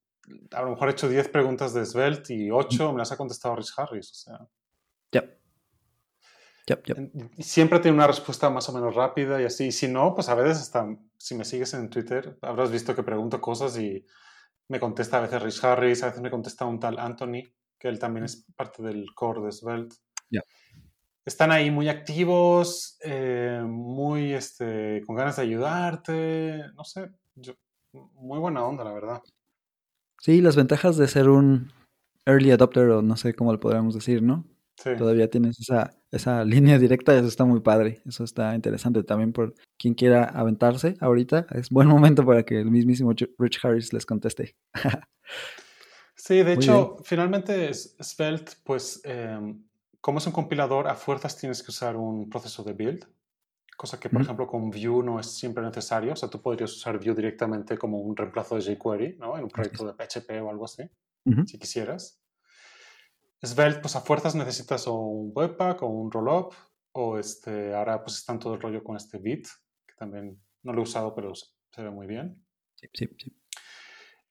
a 0.51 0.61
lo 0.61 0.71
mejor 0.71 0.89
he 0.89 0.91
hecho 0.91 1.09
10 1.09 1.29
preguntas 1.29 1.73
de 1.73 1.85
Svelte 1.85 2.33
y 2.35 2.51
8 2.51 2.91
me 2.91 2.99
las 2.99 3.11
ha 3.13 3.17
contestado 3.17 3.55
Rich 3.55 3.73
Harris. 3.77 4.11
O 4.11 4.15
sea, 4.15 4.47
Yep. 5.11 5.39
Yep, 6.67 6.85
yep. 6.87 6.97
siempre 7.39 7.79
tiene 7.79 7.95
una 7.97 8.07
respuesta 8.07 8.49
más 8.49 8.67
o 8.69 8.73
menos 8.73 8.95
rápida 8.95 9.39
y 9.41 9.45
así. 9.45 9.65
Y 9.67 9.71
si 9.71 9.87
no, 9.87 10.15
pues 10.15 10.29
a 10.29 10.35
veces 10.35 10.57
hasta, 10.59 10.87
si 11.17 11.35
me 11.35 11.45
sigues 11.45 11.73
en 11.75 11.89
Twitter, 11.89 12.37
habrás 12.41 12.71
visto 12.71 12.95
que 12.95 13.03
pregunto 13.03 13.39
cosas 13.39 13.77
y 13.77 14.03
me 14.67 14.79
contesta 14.79 15.17
a 15.17 15.21
veces 15.21 15.43
Rich 15.43 15.63
Harris, 15.63 16.01
a 16.03 16.07
veces 16.07 16.21
me 16.21 16.31
contesta 16.31 16.65
un 16.65 16.79
tal 16.79 16.97
Anthony, 16.97 17.43
que 17.77 17.87
él 17.87 17.99
también 17.99 18.25
es 18.25 18.45
parte 18.55 18.81
del 18.81 19.05
core 19.13 19.41
de 19.41 19.51
Svelte. 19.51 19.95
Están 21.23 21.51
ahí 21.51 21.71
muy 21.71 21.89
activos, 21.89 22.99
eh, 23.03 23.59
muy 23.65 24.33
este, 24.33 25.01
con 25.07 25.15
ganas 25.15 25.37
de 25.37 25.41
ayudarte, 25.41 26.61
no 26.75 26.83
sé, 26.83 27.09
yo- 27.33 27.55
muy 27.93 28.37
buena 28.37 28.63
onda, 28.63 28.83
la 28.83 28.93
verdad. 28.93 29.21
Sí, 30.19 30.39
las 30.41 30.55
ventajas 30.55 30.97
de 30.97 31.07
ser 31.07 31.29
un 31.29 31.71
early 32.27 32.51
adopter 32.51 32.89
o 32.89 33.01
no 33.01 33.17
sé 33.17 33.33
cómo 33.33 33.51
le 33.51 33.57
podríamos 33.57 33.95
decir, 33.95 34.21
¿no? 34.21 34.45
Sí. 34.77 34.91
Todavía 34.97 35.29
tienes 35.29 35.59
esa, 35.59 35.95
esa 36.15 36.43
línea 36.45 36.79
directa, 36.79 37.15
eso 37.17 37.27
está 37.27 37.45
muy 37.45 37.59
padre, 37.61 38.01
eso 38.05 38.23
está 38.23 38.55
interesante 38.55 39.03
también 39.03 39.33
por 39.33 39.53
quien 39.77 39.93
quiera 39.93 40.23
aventarse 40.25 40.95
ahorita, 40.99 41.47
es 41.51 41.69
buen 41.69 41.87
momento 41.87 42.25
para 42.25 42.43
que 42.43 42.59
el 42.61 42.71
mismísimo 42.71 43.11
Ch- 43.13 43.29
Rich 43.37 43.59
Harris 43.63 43.93
les 43.93 44.05
conteste. 44.05 44.55
Sí, 46.17 46.37
de 46.37 46.43
Muy 46.43 46.53
hecho, 46.53 46.97
finalmente 47.03 47.71
Svelte, 47.73 48.53
pues 48.63 49.01
em, 49.03 49.63
como 50.01 50.17
es 50.19 50.25
un 50.27 50.33
compilador, 50.33 50.87
a 50.87 50.95
fuerzas 50.95 51.37
tienes 51.37 51.61
que 51.61 51.71
usar 51.71 51.97
un 51.97 52.29
proceso 52.29 52.63
de 52.63 52.73
build, 52.73 53.05
cosa 53.75 53.99
que, 53.99 54.09
por 54.09 54.21
ejemplo, 54.21 54.47
con 54.47 54.69
Vue 54.71 55.03
no 55.03 55.19
es 55.19 55.27
siempre 55.37 55.61
necesario. 55.63 56.13
O 56.13 56.15
sea, 56.15 56.29
tú 56.29 56.41
podrías 56.41 56.71
usar 56.71 56.97
Vue 56.99 57.13
directamente 57.13 57.77
como 57.77 57.99
un 57.99 58.15
reemplazo 58.15 58.55
de 58.55 58.61
jQuery, 58.61 59.17
¿no? 59.19 59.37
En 59.37 59.43
un 59.43 59.49
proyecto 59.49 59.85
de 59.85 59.93
PHP 59.93 60.39
o 60.41 60.49
algo 60.49 60.63
así, 60.65 60.83
si 61.45 61.59
quisieras. 61.59 62.21
Svelte, 63.41 63.79
pues 63.79 63.95
a 63.95 64.01
fuerzas 64.01 64.35
necesitas 64.35 64.87
o 64.87 64.95
un 64.95 65.31
Webpack 65.33 65.83
o 65.83 65.87
un 65.87 66.11
Rollup, 66.11 66.53
o 66.93 67.17
este, 67.17 67.73
ahora 67.73 68.03
pues 68.03 68.17
está 68.17 68.33
en 68.33 68.39
todo 68.39 68.55
el 68.55 68.61
rollo 68.61 68.83
con 68.83 68.95
este 68.95 69.17
Bit, 69.17 69.47
que 69.85 69.93
también 69.95 70.41
no 70.63 70.73
lo 70.73 70.79
he 70.79 70.83
usado, 70.83 71.13
pero 71.13 71.33
se 71.35 71.81
ve 71.81 71.89
muy 71.89 72.07
bien. 72.07 72.43
Sí, 72.75 72.87
sí, 72.93 73.09
sí. 73.17 73.37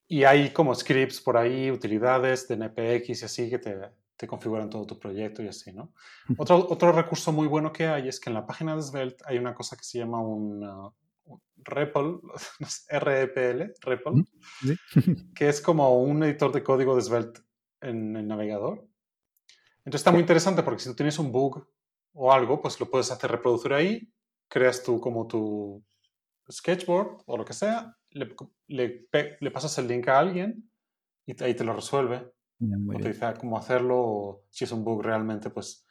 Y 0.07 0.25
hay 0.25 0.53
como 0.53 0.75
scripts 0.75 1.21
por 1.21 1.37
ahí, 1.37 1.71
utilidades 1.71 2.47
de 2.49 2.57
NPX 2.57 3.23
y 3.23 3.25
así 3.25 3.51
que 3.51 3.59
te, 3.59 3.79
te 4.17 4.27
configuran 4.27 4.71
todo 4.71 4.87
tu 4.87 4.99
proyecto 4.99 5.43
y 5.43 5.49
así, 5.49 5.73
¿no? 5.73 5.93
Otro, 6.37 6.57
otro 6.69 6.93
recurso 6.93 7.33
muy 7.33 7.47
bueno 7.47 7.73
que 7.73 7.87
hay 7.87 8.09
es 8.09 8.21
que 8.21 8.31
en 8.31 8.35
la 8.35 8.47
página 8.47 8.77
de 8.77 8.83
Svelte 8.83 9.25
hay 9.27 9.39
una 9.39 9.55
cosa 9.55 9.77
que 9.77 9.85
se 9.85 9.99
llama 9.99 10.21
un, 10.21 10.63
uh, 10.63 10.95
un 11.25 11.41
REPL, 11.57 12.21
no 12.61 12.67
sé, 12.67 12.99
REPL, 12.99 13.73
REPL, 13.81 14.09
Ujú, 14.09 14.25
sí. 14.63 14.77
que 15.35 15.49
es 15.49 15.61
como 15.61 16.03
un 16.03 16.23
editor 16.23 16.53
de 16.53 16.63
código 16.63 16.97
de 16.97 17.03
Svelte 17.03 17.41
en 17.81 18.17
el 18.17 18.29
navegador. 18.29 18.87
Entonces 19.85 20.01
está 20.01 20.11
muy 20.13 20.21
interesante 20.21 20.63
porque 20.63 20.81
si 20.83 20.89
tú 20.91 20.97
tienes 20.97 21.19
un 21.19 21.31
bug 21.33 21.67
o 22.15 22.33
algo, 22.33 22.61
pues 22.61 22.79
lo 22.81 22.91
puedes 22.91 23.11
hacer 23.11 23.31
reproducir 23.31 23.73
ahí, 23.73 24.13
creas 24.49 24.83
tú 24.83 25.01
como 25.01 25.27
tu 25.27 25.85
sketchboard 26.51 27.23
o 27.27 27.37
lo 27.37 27.45
que 27.45 27.53
sea, 27.53 27.97
le, 28.11 28.35
le 28.69 29.09
le 29.41 29.51
pasas 29.51 29.77
el 29.79 29.89
link 29.89 30.09
a 30.09 30.19
alguien 30.19 30.71
y 31.27 31.43
ahí 31.43 31.55
te 31.55 31.65
lo 31.65 31.75
resuelve. 31.75 32.33
O 32.97 32.99
te 33.03 33.09
dice 33.09 33.25
ah, 33.25 33.35
cómo 33.35 33.59
hacerlo, 33.59 33.99
o 34.01 34.45
si 34.51 34.65
es 34.65 34.73
un 34.73 34.85
bug 34.85 35.03
realmente, 35.03 35.51
pues, 35.51 35.87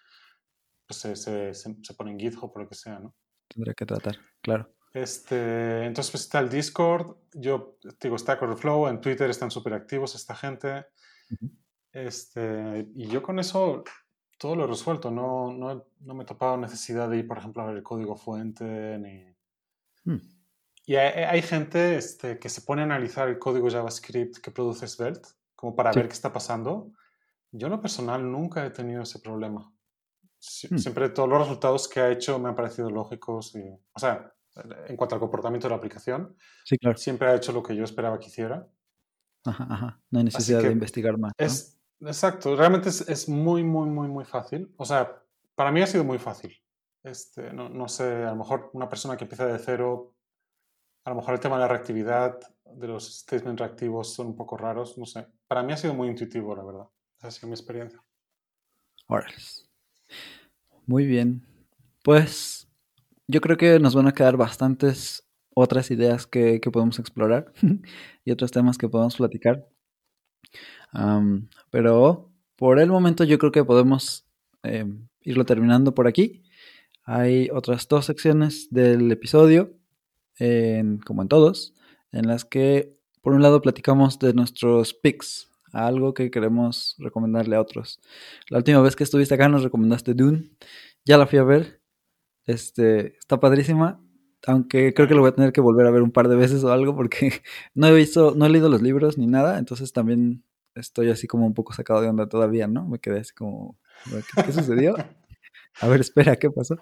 pues 0.87 0.99
se, 0.99 1.15
se- 1.15 1.53
se- 1.53 1.75
se 1.83 1.93
pone 1.93 2.11
en 2.11 2.19
GitHub 2.19 2.51
o 2.55 2.59
lo 2.59 2.67
que 2.69 2.75
sea, 2.75 2.99
¿no? 2.99 3.13
Tendré 3.47 3.75
que 3.75 3.85
tratar, 3.85 4.15
claro. 4.41 4.73
Este, 4.93 5.85
entonces, 5.85 6.11
pues 6.11 6.23
está 6.23 6.39
el 6.39 6.49
Discord, 6.49 7.17
yo 7.33 7.77
digo, 7.99 8.17
Stack 8.17 8.41
Overflow, 8.43 8.87
en 8.87 9.01
Twitter 9.01 9.29
están 9.29 9.51
súper 9.51 9.73
activos 9.73 10.15
esta 10.15 10.35
gente. 10.35 10.85
Ujú. 11.31 11.51
Este, 11.93 12.87
y 12.95 13.07
yo 13.07 13.21
con 13.21 13.39
eso 13.39 13.83
todo 14.39 14.55
lo 14.55 14.65
he 14.65 14.67
resuelto, 14.67 15.09
no, 15.11 15.53
no, 15.53 15.85
no 15.99 16.13
me 16.15 16.23
he 16.23 16.25
topado 16.25 16.57
necesidad 16.57 17.07
de 17.09 17.17
ir, 17.19 17.27
por 17.27 17.37
ejemplo, 17.37 17.61
a 17.61 17.67
ver 17.67 17.77
el 17.77 17.83
código 17.83 18.15
fuente, 18.17 18.97
ni... 18.99 19.23
Hmm. 20.03 20.19
Y 20.85 20.95
hay, 20.95 21.23
hay 21.23 21.41
gente 21.41 21.95
este, 21.95 22.39
que 22.39 22.49
se 22.49 22.61
pone 22.61 22.81
a 22.81 22.85
analizar 22.85 23.29
el 23.29 23.39
código 23.39 23.69
JavaScript 23.69 24.37
que 24.39 24.51
produce 24.51 24.85
Svelte, 24.87 25.29
como 25.55 25.75
para 25.75 25.93
Sí. 25.93 25.99
ver 25.99 26.07
qué 26.09 26.13
está 26.13 26.33
pasando. 26.33 26.91
Yo 27.51 27.67
en 27.67 27.71
lo 27.73 27.79
personal 27.79 28.29
nunca 28.29 28.65
he 28.65 28.71
tenido 28.71 29.03
ese 29.03 29.19
problema. 29.19 29.71
Sie- 30.41 30.67
Hmm. 30.69 30.77
Siempre 30.77 31.07
todos 31.09 31.29
los 31.29 31.39
resultados 31.39 31.87
que 31.87 32.01
ha 32.01 32.11
hecho 32.11 32.37
me 32.39 32.49
han 32.49 32.55
parecido 32.55 32.89
lógicos. 32.89 33.55
Y, 33.55 33.61
o 33.93 33.99
sea, 33.99 34.33
en 34.87 34.97
cuanto 34.97 35.15
al 35.15 35.21
comportamiento 35.21 35.67
de 35.67 35.69
la 35.69 35.77
aplicación, 35.77 36.35
Sí, 36.65 36.77
claro. 36.77 36.97
siempre 36.97 37.29
ha 37.29 37.35
hecho 37.35 37.53
lo 37.53 37.63
que 37.63 37.75
yo 37.77 37.85
esperaba 37.85 38.19
que 38.19 38.27
hiciera. 38.27 38.67
Ajá, 39.45 39.67
ajá. 39.69 40.01
No 40.11 40.19
hay 40.19 40.25
necesidad 40.25 40.61
de 40.61 40.71
investigar 40.71 41.17
más. 41.17 41.31
¿no? 41.39 41.45
Es, 41.45 41.79
exacto, 42.01 42.55
realmente 42.55 42.89
es, 42.89 43.29
muy, 43.29 43.63
muy, 43.63 43.89
muy, 43.89 44.07
muy 44.07 44.25
fácil. 44.25 44.73
O 44.77 44.85
sea, 44.85 45.23
para 45.55 45.71
mí 45.71 45.81
ha 45.81 45.87
sido 45.87 46.03
muy 46.03 46.19
fácil. 46.19 46.55
Este, 47.03 47.51
no, 47.53 47.69
no 47.69 47.87
sé, 47.87 48.23
a 48.23 48.31
lo 48.31 48.37
mejor 48.37 48.69
una 48.73 48.87
persona 48.87 49.17
que 49.17 49.25
empieza 49.25 49.45
de 49.45 49.59
cero, 49.59 50.15
a 51.05 51.09
lo 51.09 51.17
mejor 51.17 51.33
el 51.33 51.39
tema 51.39 51.55
de 51.55 51.61
la 51.61 51.67
reactividad, 51.67 52.39
de 52.65 52.87
los 52.87 53.19
statements 53.19 53.59
reactivos 53.59 54.13
son 54.13 54.27
un 54.27 54.35
poco 54.35 54.57
raros, 54.57 54.97
no 54.97 55.05
sé. 55.05 55.27
Para 55.47 55.63
mí 55.63 55.73
ha 55.73 55.77
sido 55.77 55.93
muy 55.93 56.07
intuitivo, 56.07 56.55
la 56.55 56.63
verdad. 56.63 56.87
Ha 57.19 57.31
sido 57.31 57.47
mi 57.47 57.53
experiencia. 57.53 58.03
Muy 60.85 61.05
bien. 61.05 61.45
Pues 62.03 62.67
yo 63.27 63.41
creo 63.41 63.57
que 63.57 63.79
nos 63.79 63.95
van 63.95 64.07
a 64.07 64.13
quedar 64.13 64.37
bastantes 64.37 65.27
otras 65.55 65.91
ideas 65.91 66.25
que, 66.25 66.59
que 66.59 66.71
podemos 66.71 66.99
explorar 66.99 67.53
y 68.25 68.31
otros 68.31 68.51
temas 68.51 68.77
que 68.77 68.89
podemos 68.89 69.15
platicar. 69.15 69.67
Am, 70.93 71.49
pero 71.71 72.31
por 72.55 72.79
el 72.79 72.89
momento 72.89 73.23
yo 73.23 73.37
creo 73.39 73.51
que 73.51 73.63
podemos 73.65 74.25
eh, 74.63 74.85
irlo 75.21 75.45
terminando 75.45 75.93
por 75.95 76.07
aquí. 76.07 76.43
Hay 77.05 77.49
otras 77.51 77.87
dos 77.87 78.05
secciones 78.05 78.69
del 78.71 79.11
episodio, 79.11 79.73
en- 80.37 80.99
como 80.99 81.21
en 81.21 81.27
todos, 81.27 81.73
en 82.11 82.27
las 82.27 82.45
que 82.45 82.95
por 83.21 83.33
un 83.33 83.41
lado 83.41 83.61
platicamos 83.61 84.19
de 84.19 84.33
nuestros 84.33 84.93
picks, 84.93 85.49
algo 85.73 86.13
que 86.13 86.29
queremos 86.31 86.95
recomendarle 86.99 87.55
a 87.55 87.61
otros. 87.61 87.99
La 88.49 88.57
última 88.59 88.81
vez 88.81 88.95
que 88.95 89.03
estuviste 89.03 89.35
acá 89.35 89.49
nos 89.49 89.63
recomendaste 89.63 90.13
Dune. 90.13 90.51
Ya 91.05 91.17
la 91.17 91.27
fui 91.27 91.39
a 91.39 91.43
ver. 91.43 91.81
Este, 92.45 93.17
está 93.17 93.39
padrísima. 93.39 94.01
Aunque 94.47 94.93
creo 94.93 95.07
que 95.07 95.15
lo 95.15 95.21
voy 95.21 95.29
a 95.29 95.35
tener 95.35 95.53
que 95.53 95.61
volver 95.61 95.87
a 95.87 95.91
ver 95.91 96.01
un 96.03 96.11
par 96.11 96.27
de 96.29 96.35
veces 96.35 96.63
o 96.63 96.71
algo 96.73 96.95
porque 96.95 97.31
no 97.75 97.87
he 97.87 97.95
visto, 97.95 98.35
no 98.35 98.45
he 98.45 98.49
leído 98.49 98.69
los 98.69 98.81
libros 98.81 99.17
ni 99.17 99.27
nada. 99.27 99.57
Entonces 99.59 99.93
también 99.93 100.43
estoy 100.75 101.09
así 101.09 101.27
como 101.27 101.45
un 101.45 101.53
poco 101.53 101.73
sacado 101.73 102.01
de 102.01 102.09
onda 102.09 102.27
todavía, 102.27 102.67
¿no? 102.67 102.87
Me 102.87 102.99
quedé 102.99 103.19
así 103.19 103.33
como, 103.33 103.79
¿qué, 104.05 104.43
qué 104.43 104.51
sucedió? 104.51 104.95
A 105.81 105.87
ver, 105.87 106.01
espera, 106.01 106.35
¿qué 106.35 106.49
pasó? 106.51 106.77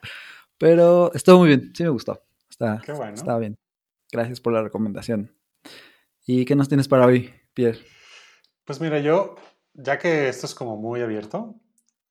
Pero 0.57 1.13
estuvo 1.13 1.39
muy 1.39 1.47
bien, 1.47 1.71
sí 1.73 1.83
me 1.83 1.89
gustó. 1.89 2.21
Está, 2.49 2.81
Qué 2.85 2.91
bueno. 2.91 3.13
está 3.13 3.37
bien. 3.37 3.57
Gracias 4.11 4.41
por 4.41 4.53
la 4.53 4.61
recomendación. 4.61 5.33
¿Y 6.25 6.45
qué 6.45 6.55
nos 6.55 6.67
tienes 6.67 6.87
para 6.87 7.05
hoy, 7.05 7.33
Pierre? 7.53 7.79
Pues 8.65 8.79
mira, 8.81 8.99
yo, 8.99 9.35
ya 9.73 9.97
que 9.97 10.27
esto 10.29 10.45
es 10.45 10.53
como 10.53 10.77
muy 10.77 11.01
abierto, 11.01 11.55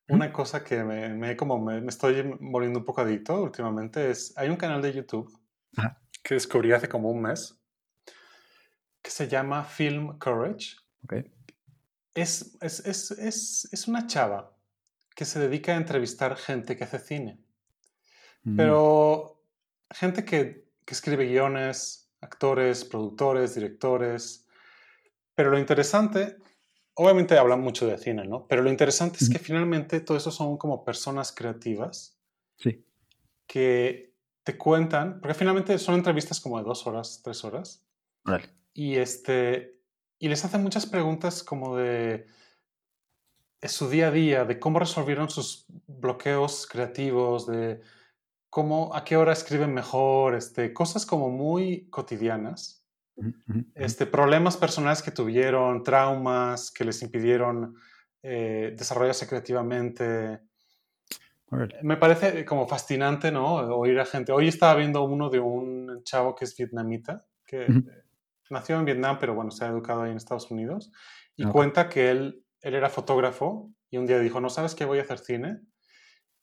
una 0.08 0.32
cosa 0.32 0.64
que 0.64 0.82
me, 0.82 1.10
me 1.10 1.36
como 1.36 1.58
me, 1.62 1.80
me 1.80 1.88
estoy 1.88 2.22
volviendo 2.40 2.80
un 2.80 2.84
poco 2.84 3.02
adicto 3.02 3.40
últimamente 3.42 4.10
es, 4.10 4.36
hay 4.36 4.48
un 4.48 4.56
canal 4.56 4.82
de 4.82 4.92
YouTube 4.92 5.30
Ajá. 5.76 6.00
que 6.24 6.34
descubrí 6.34 6.72
hace 6.72 6.88
como 6.88 7.10
un 7.10 7.22
mes 7.22 7.62
que 9.02 9.10
se 9.10 9.28
llama 9.28 9.62
Film 9.62 10.18
Courage. 10.18 10.76
Ok. 11.04 11.14
Es, 12.14 12.56
es, 12.60 12.80
es, 12.86 13.10
es, 13.12 13.68
es 13.72 13.88
una 13.88 14.06
chava 14.06 14.56
que 15.14 15.24
se 15.24 15.38
dedica 15.38 15.72
a 15.72 15.76
entrevistar 15.76 16.36
gente 16.36 16.76
que 16.76 16.84
hace 16.84 16.98
cine. 16.98 17.40
Mm. 18.42 18.56
Pero 18.56 19.42
gente 19.90 20.24
que, 20.24 20.68
que 20.84 20.94
escribe 20.94 21.26
guiones, 21.26 22.10
actores, 22.20 22.84
productores, 22.84 23.54
directores. 23.54 24.46
Pero 25.34 25.50
lo 25.50 25.58
interesante, 25.58 26.36
obviamente 26.94 27.38
hablan 27.38 27.60
mucho 27.60 27.86
de 27.86 27.98
cine, 27.98 28.26
¿no? 28.26 28.46
Pero 28.46 28.62
lo 28.62 28.70
interesante 28.70 29.18
es 29.20 29.28
que 29.30 29.36
Ujú. 29.36 29.44
finalmente 29.44 30.00
todo 30.00 30.16
eso 30.16 30.30
son 30.30 30.56
como 30.58 30.84
personas 30.84 31.32
creativas 31.32 32.16
Sí. 32.56 32.84
que 33.46 34.14
te 34.42 34.56
cuentan, 34.58 35.20
porque 35.20 35.34
finalmente 35.34 35.78
son 35.78 35.94
entrevistas 35.94 36.40
como 36.40 36.58
de 36.58 36.64
dos 36.64 36.86
horas, 36.86 37.20
tres 37.22 37.42
horas, 37.44 37.86
Órale. 38.24 38.50
y, 38.74 38.96
este, 38.96 39.79
y 40.20 40.28
les 40.28 40.44
hacen 40.44 40.62
muchas 40.62 40.84
preguntas 40.84 41.42
como 41.42 41.76
de, 41.76 42.26
de 43.60 43.68
su 43.68 43.88
día 43.88 44.08
a 44.08 44.10
día, 44.10 44.44
de 44.44 44.60
cómo 44.60 44.78
resolvieron 44.78 45.30
sus 45.30 45.64
bloqueos 45.86 46.68
creativos, 46.70 47.46
de 47.46 47.80
cómo, 48.50 48.94
a 48.94 49.02
qué 49.02 49.16
hora 49.16 49.32
escriben 49.32 49.72
mejor, 49.72 50.34
este, 50.34 50.74
cosas 50.74 51.06
como 51.06 51.30
muy 51.30 51.88
cotidianas, 51.88 52.86
este, 53.74 54.06
problemas 54.06 54.58
personales 54.58 55.02
que 55.02 55.10
tuvieron, 55.10 55.82
traumas 55.82 56.70
que 56.70 56.84
les 56.84 57.00
impidieron 57.00 57.76
eh, 58.22 58.74
desarrollarse 58.76 59.26
creativamente. 59.26 60.40
Me 61.82 61.96
parece 61.96 62.44
como 62.44 62.68
fascinante, 62.68 63.32
¿no? 63.32 63.54
Oír 63.54 63.98
a 63.98 64.04
gente. 64.04 64.32
Hoy 64.32 64.48
estaba 64.48 64.74
viendo 64.74 65.02
uno 65.02 65.30
de 65.30 65.40
un 65.40 66.02
chavo 66.04 66.34
que 66.34 66.44
es 66.44 66.56
vietnamita, 66.56 67.26
que 67.44 67.66
nació 68.50 68.78
en 68.78 68.84
Vietnam, 68.84 69.18
pero 69.18 69.34
bueno, 69.34 69.50
se 69.50 69.64
ha 69.64 69.68
educado 69.68 70.02
ahí 70.02 70.10
en 70.10 70.16
Estados 70.16 70.50
Unidos, 70.50 70.92
y 71.36 71.44
cuenta 71.46 71.88
que 71.88 72.10
él, 72.10 72.44
él 72.60 72.74
era 72.74 72.90
fotógrafo 72.90 73.72
y 73.90 73.96
un 73.96 74.06
día 74.06 74.18
dijo, 74.18 74.40
no 74.40 74.50
sabes 74.50 74.74
qué, 74.74 74.84
voy 74.84 74.98
a 74.98 75.02
hacer 75.02 75.18
cine. 75.18 75.60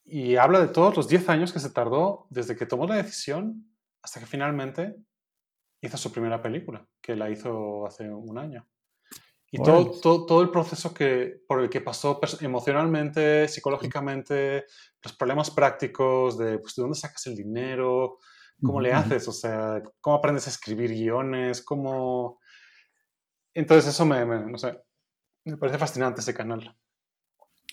Y 0.03 0.37
habla 0.37 0.59
de 0.59 0.69
todos 0.69 0.95
los 0.95 1.07
10 1.07 1.29
años 1.29 1.53
que 1.53 1.59
se 1.59 1.69
tardó 1.69 2.27
desde 2.29 2.55
que 2.55 2.65
tomó 2.65 2.87
la 2.87 2.95
decisión 2.95 3.69
hasta 4.01 4.19
que 4.19 4.25
finalmente 4.25 4.95
hizo 5.81 5.97
su 5.97 6.11
primera 6.11 6.41
película, 6.41 6.87
que 7.01 7.15
la 7.15 7.29
hizo 7.29 7.85
hace 7.85 8.09
un 8.09 8.37
año. 8.37 8.67
Y 9.49 9.63
todo, 9.63 9.91
todo, 10.01 10.25
todo 10.25 10.41
el 10.41 10.49
proceso 10.49 10.93
que, 10.93 11.41
por 11.47 11.61
el 11.61 11.69
que 11.69 11.79
pasó 11.79 12.19
emocionalmente, 12.41 13.47
psicológicamente, 13.47 14.65
los 15.01 15.13
problemas 15.15 15.51
prácticos 15.51 16.37
de, 16.37 16.59
pues, 16.59 16.75
de 16.75 16.81
dónde 16.81 16.97
sacas 16.97 17.27
el 17.27 17.35
dinero, 17.35 18.17
cómo 18.61 18.79
Ujú, 18.79 18.81
le 18.83 18.89
ujú. 18.91 18.99
haces, 18.99 19.27
o 19.27 19.31
sea, 19.31 19.81
cómo 20.01 20.15
aprendes 20.17 20.47
a 20.47 20.49
escribir 20.49 20.91
guiones, 20.91 21.61
cómo... 21.61 22.39
Entonces 23.53 23.89
eso 23.93 24.05
me, 24.05 24.25
me- 24.25 24.51
no 24.51 24.57
sé, 24.57 24.79
me 25.45 25.57
parece 25.57 25.77
fascinante 25.77 26.21
ese 26.21 26.33
canal. 26.33 26.75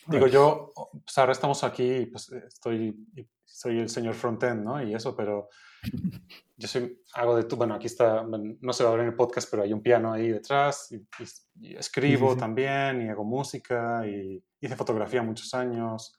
Digo, 0.07 0.27
yo, 0.27 0.73
pues 1.05 1.17
ahora 1.19 1.33
estamos 1.33 1.65
aquí, 1.65 2.07
pues 2.07 2.31
estoy, 2.33 3.07
soy 3.45 3.79
el 3.81 3.89
señor 3.89 4.15
frontend, 4.15 4.63
¿no? 4.63 4.83
Y 4.83 4.95
eso, 4.95 5.17
pero 5.17 5.49
yo 6.57 6.69
soy, 6.69 7.03
hago 7.15 7.37
de 7.37 7.45
tú, 7.45 7.57
bueno, 7.57 7.75
aquí 7.75 7.87
está, 7.87 8.23
no 8.25 8.73
se 8.73 8.85
va 8.85 8.91
a 8.91 8.93
ver 8.93 9.01
en 9.03 9.09
el 9.09 9.15
podcast, 9.17 9.51
pero 9.51 9.63
hay 9.63 9.73
un 9.73 9.83
piano 9.83 10.13
ahí 10.13 10.29
detrás, 10.29 10.93
y, 10.93 10.97
y- 10.97 11.69
y 11.71 11.77
escribo 11.77 12.33
sí. 12.35 12.39
también, 12.39 13.03
y 13.03 13.09
hago 13.09 13.25
música, 13.25 14.07
y 14.07 14.43
hice 14.61 14.77
fotografía 14.77 15.23
muchos 15.23 15.53
años. 15.55 16.15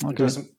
Bien. 0.00 0.10
Entonces, 0.10 0.56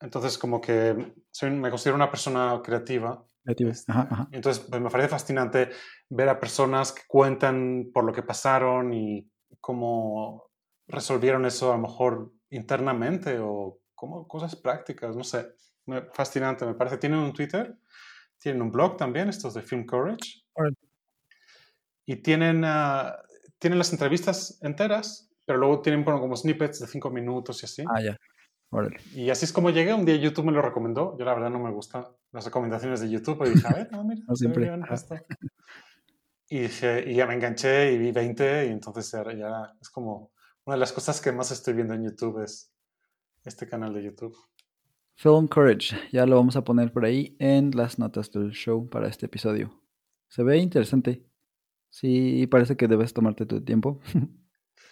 entonces 0.00 0.38
como 0.38 0.60
que 0.60 1.14
soy, 1.30 1.50
me 1.50 1.70
considero 1.70 1.96
una 1.96 2.10
persona 2.10 2.60
creativa. 2.62 3.24
Creativo. 3.44 3.70
este, 3.70 3.92
Ajá, 3.92 4.08
ajá. 4.10 4.28
Entonces, 4.32 4.64
pues, 4.68 4.80
me 4.80 4.90
parece 4.90 5.08
fascinante 5.10 5.70
ver 6.08 6.28
a 6.28 6.40
personas 6.40 6.92
que 6.92 7.02
cuentan 7.06 7.90
por 7.92 8.04
lo 8.04 8.12
que 8.12 8.22
pasaron 8.22 8.92
y 8.94 9.30
cómo 9.60 10.50
resolvieron 10.88 11.44
eso 11.46 11.72
a 11.72 11.76
lo 11.76 11.82
mejor 11.82 12.32
internamente 12.50 13.38
o 13.40 13.78
como 13.94 14.26
cosas 14.28 14.56
prácticas, 14.56 15.16
no 15.16 15.24
sé. 15.24 15.54
Me- 15.86 16.02
fascinante, 16.12 16.64
me 16.66 16.74
parece. 16.74 16.98
Tienen 16.98 17.18
un 17.18 17.32
Twitter, 17.32 17.76
tienen 18.38 18.62
un 18.62 18.70
blog 18.70 18.96
también, 18.96 19.28
estos 19.28 19.54
de 19.54 19.62
Film 19.62 19.84
Courage, 19.86 20.42
Órale. 20.54 20.76
y 22.06 22.16
tienen, 22.16 22.62
ah, 22.64 23.16
tienen 23.58 23.78
las 23.78 23.92
entrevistas 23.92 24.58
enteras, 24.62 25.30
pero 25.44 25.58
luego 25.58 25.80
tienen 25.80 26.04
bueno, 26.04 26.20
como 26.20 26.36
snippets 26.36 26.80
de 26.80 26.86
cinco 26.86 27.10
minutos 27.10 27.62
y 27.62 27.66
así. 27.66 27.84
Ah, 27.88 28.02
ya. 28.02 28.16
Órale. 28.74 28.96
Y 29.14 29.30
así 29.30 29.44
es 29.44 29.52
como 29.52 29.70
llegué. 29.70 29.94
Un 29.94 30.04
día 30.04 30.16
YouTube 30.16 30.46
me 30.46 30.52
lo 30.52 30.60
recomendó. 30.60 31.16
Yo 31.16 31.24
la 31.24 31.32
verdad 31.32 31.50
no 31.50 31.60
me 31.60 31.70
gustan 31.70 32.04
las 32.32 32.44
recomendaciones 32.44 33.00
de 33.00 33.08
YouTube, 33.08 33.38
pero 33.38 33.50
dije, 33.50 33.68
a 33.68 33.72
ver, 33.72 33.92
no, 33.92 34.02
mira, 34.02 34.22
No 34.28 34.34
siempre. 34.34 34.68
esto. 34.90 35.14
Y, 36.48 36.58
dije, 36.58 37.08
y 37.08 37.14
ya 37.14 37.26
me 37.26 37.34
enganché 37.34 37.92
y 37.92 37.98
vi 37.98 38.10
20 38.10 38.66
y 38.66 38.70
entonces 38.70 39.12
ya, 39.12 39.22
ya 39.32 39.72
es 39.80 39.88
como 39.90 40.32
una 40.64 40.74
de 40.74 40.80
las 40.80 40.92
cosas 40.92 41.20
que 41.20 41.30
más 41.30 41.52
estoy 41.52 41.74
viendo 41.74 41.94
en 41.94 42.02
YouTube 42.04 42.42
es 42.42 42.72
este 43.44 43.68
canal 43.68 43.94
de 43.94 44.02
YouTube. 44.02 44.36
Film 45.14 45.46
Courage. 45.46 45.96
Ya 46.10 46.26
lo 46.26 46.34
vamos 46.34 46.56
a 46.56 46.64
poner 46.64 46.92
por 46.92 47.04
ahí 47.04 47.36
en 47.38 47.70
las 47.76 48.00
notas 48.00 48.32
del 48.32 48.50
show 48.50 48.88
para 48.88 49.06
este 49.06 49.26
episodio. 49.26 49.80
Se 50.28 50.42
ve 50.42 50.58
interesante. 50.58 51.24
Sí, 51.90 52.48
parece 52.48 52.76
que 52.76 52.88
debes 52.88 53.14
tomarte 53.14 53.46
tu 53.46 53.62
tiempo 53.62 54.00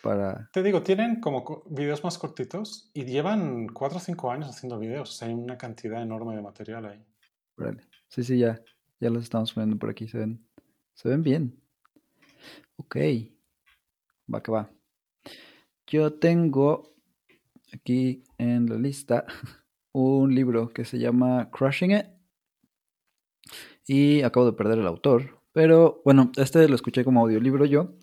para... 0.03 0.50
Te 0.53 0.62
digo, 0.62 0.82
tienen 0.82 1.20
como 1.20 1.44
co- 1.44 1.64
videos 1.70 2.03
más 2.05 2.18
cortitos 2.18 2.90
y 2.92 3.05
llevan 3.05 3.68
4 3.68 3.98
o 3.98 4.00
5 4.00 4.30
años 4.30 4.50
haciendo 4.50 4.78
videos. 4.78 5.11
O 5.11 5.12
sea, 5.12 5.28
hay 5.28 5.34
una 5.34 5.57
cantidad 5.57 6.03
enorme 6.03 6.34
de 6.36 6.42
material 6.42 6.86
ahí. 6.86 7.05
Órale. 7.57 7.82
Sí, 8.09 8.22
sí, 8.24 8.38
ya. 8.38 8.61
Ya 9.00 9.11
los 9.11 9.22
estamos 9.24 9.53
poniendo 9.53 9.78
por 9.78 9.90
aquí. 9.90 10.09
Se 10.09 10.18
ven, 10.18 10.46
se 10.94 11.09
ven 11.09 11.22
bien. 11.22 11.61
Ok. 12.76 12.96
Va 14.32 14.42
que 14.42 14.53
va. 14.53 14.70
Yo 15.86 16.12
tengo 16.14 16.94
aquí 17.72 18.24
en 18.38 18.66
la 18.68 18.76
lista 18.76 19.24
un 19.92 20.34
libro 20.34 20.68
que 20.70 20.84
se 20.84 20.98
llama 20.98 21.50
Crushing 21.50 21.92
It. 21.92 22.07
Y 23.86 24.22
acabo 24.22 24.46
de 24.46 24.53
perder 24.53 24.78
el 24.78 24.86
autor. 24.86 25.40
Pero 25.53 26.00
bueno, 26.05 26.30
este 26.36 26.66
lo 26.68 26.74
escuché 26.74 27.05
como 27.05 27.20
audiolibro 27.20 27.64
yo. 27.66 27.94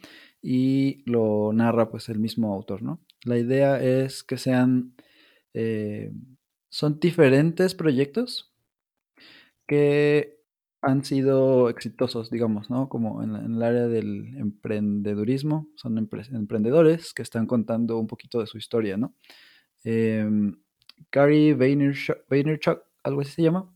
Y 0.41 1.03
lo 1.09 1.51
narra 1.53 1.89
pues 1.89 2.09
el 2.09 2.19
mismo 2.19 2.53
autor, 2.53 2.81
¿no? 2.81 2.99
La 3.23 3.37
idea 3.37 3.81
es 3.81 4.23
que 4.23 4.37
sean... 4.37 4.93
eh, 5.53 6.11
son 6.69 6.99
diferentes 6.99 7.75
proyectos 7.75 8.53
que 9.67 10.37
han 10.81 11.03
sido 11.03 11.69
exitosos, 11.69 12.29
digamos, 12.29 12.69
¿no? 12.69 12.87
Como 12.89 13.21
en, 13.23 13.35
el 13.35 13.61
área 13.61 13.87
del 13.87 14.35
emprendedurismo, 14.37 15.67
son 15.75 15.97
empre- 15.97 16.33
emprendedores 16.33 17.13
que 17.13 17.21
están 17.21 17.47
contando 17.47 17.97
un 17.97 18.07
poquito 18.07 18.39
de 18.39 18.47
su 18.47 18.57
historia, 18.57 18.95
¿no? 18.97 19.13
Em, 19.83 20.55
Gary 21.11 21.53
Vaynerchuk, 21.53 22.19
Vaynerchuk, 22.29 22.83
algo 23.03 23.21
así 23.21 23.31
se 23.33 23.43
llama. 23.43 23.73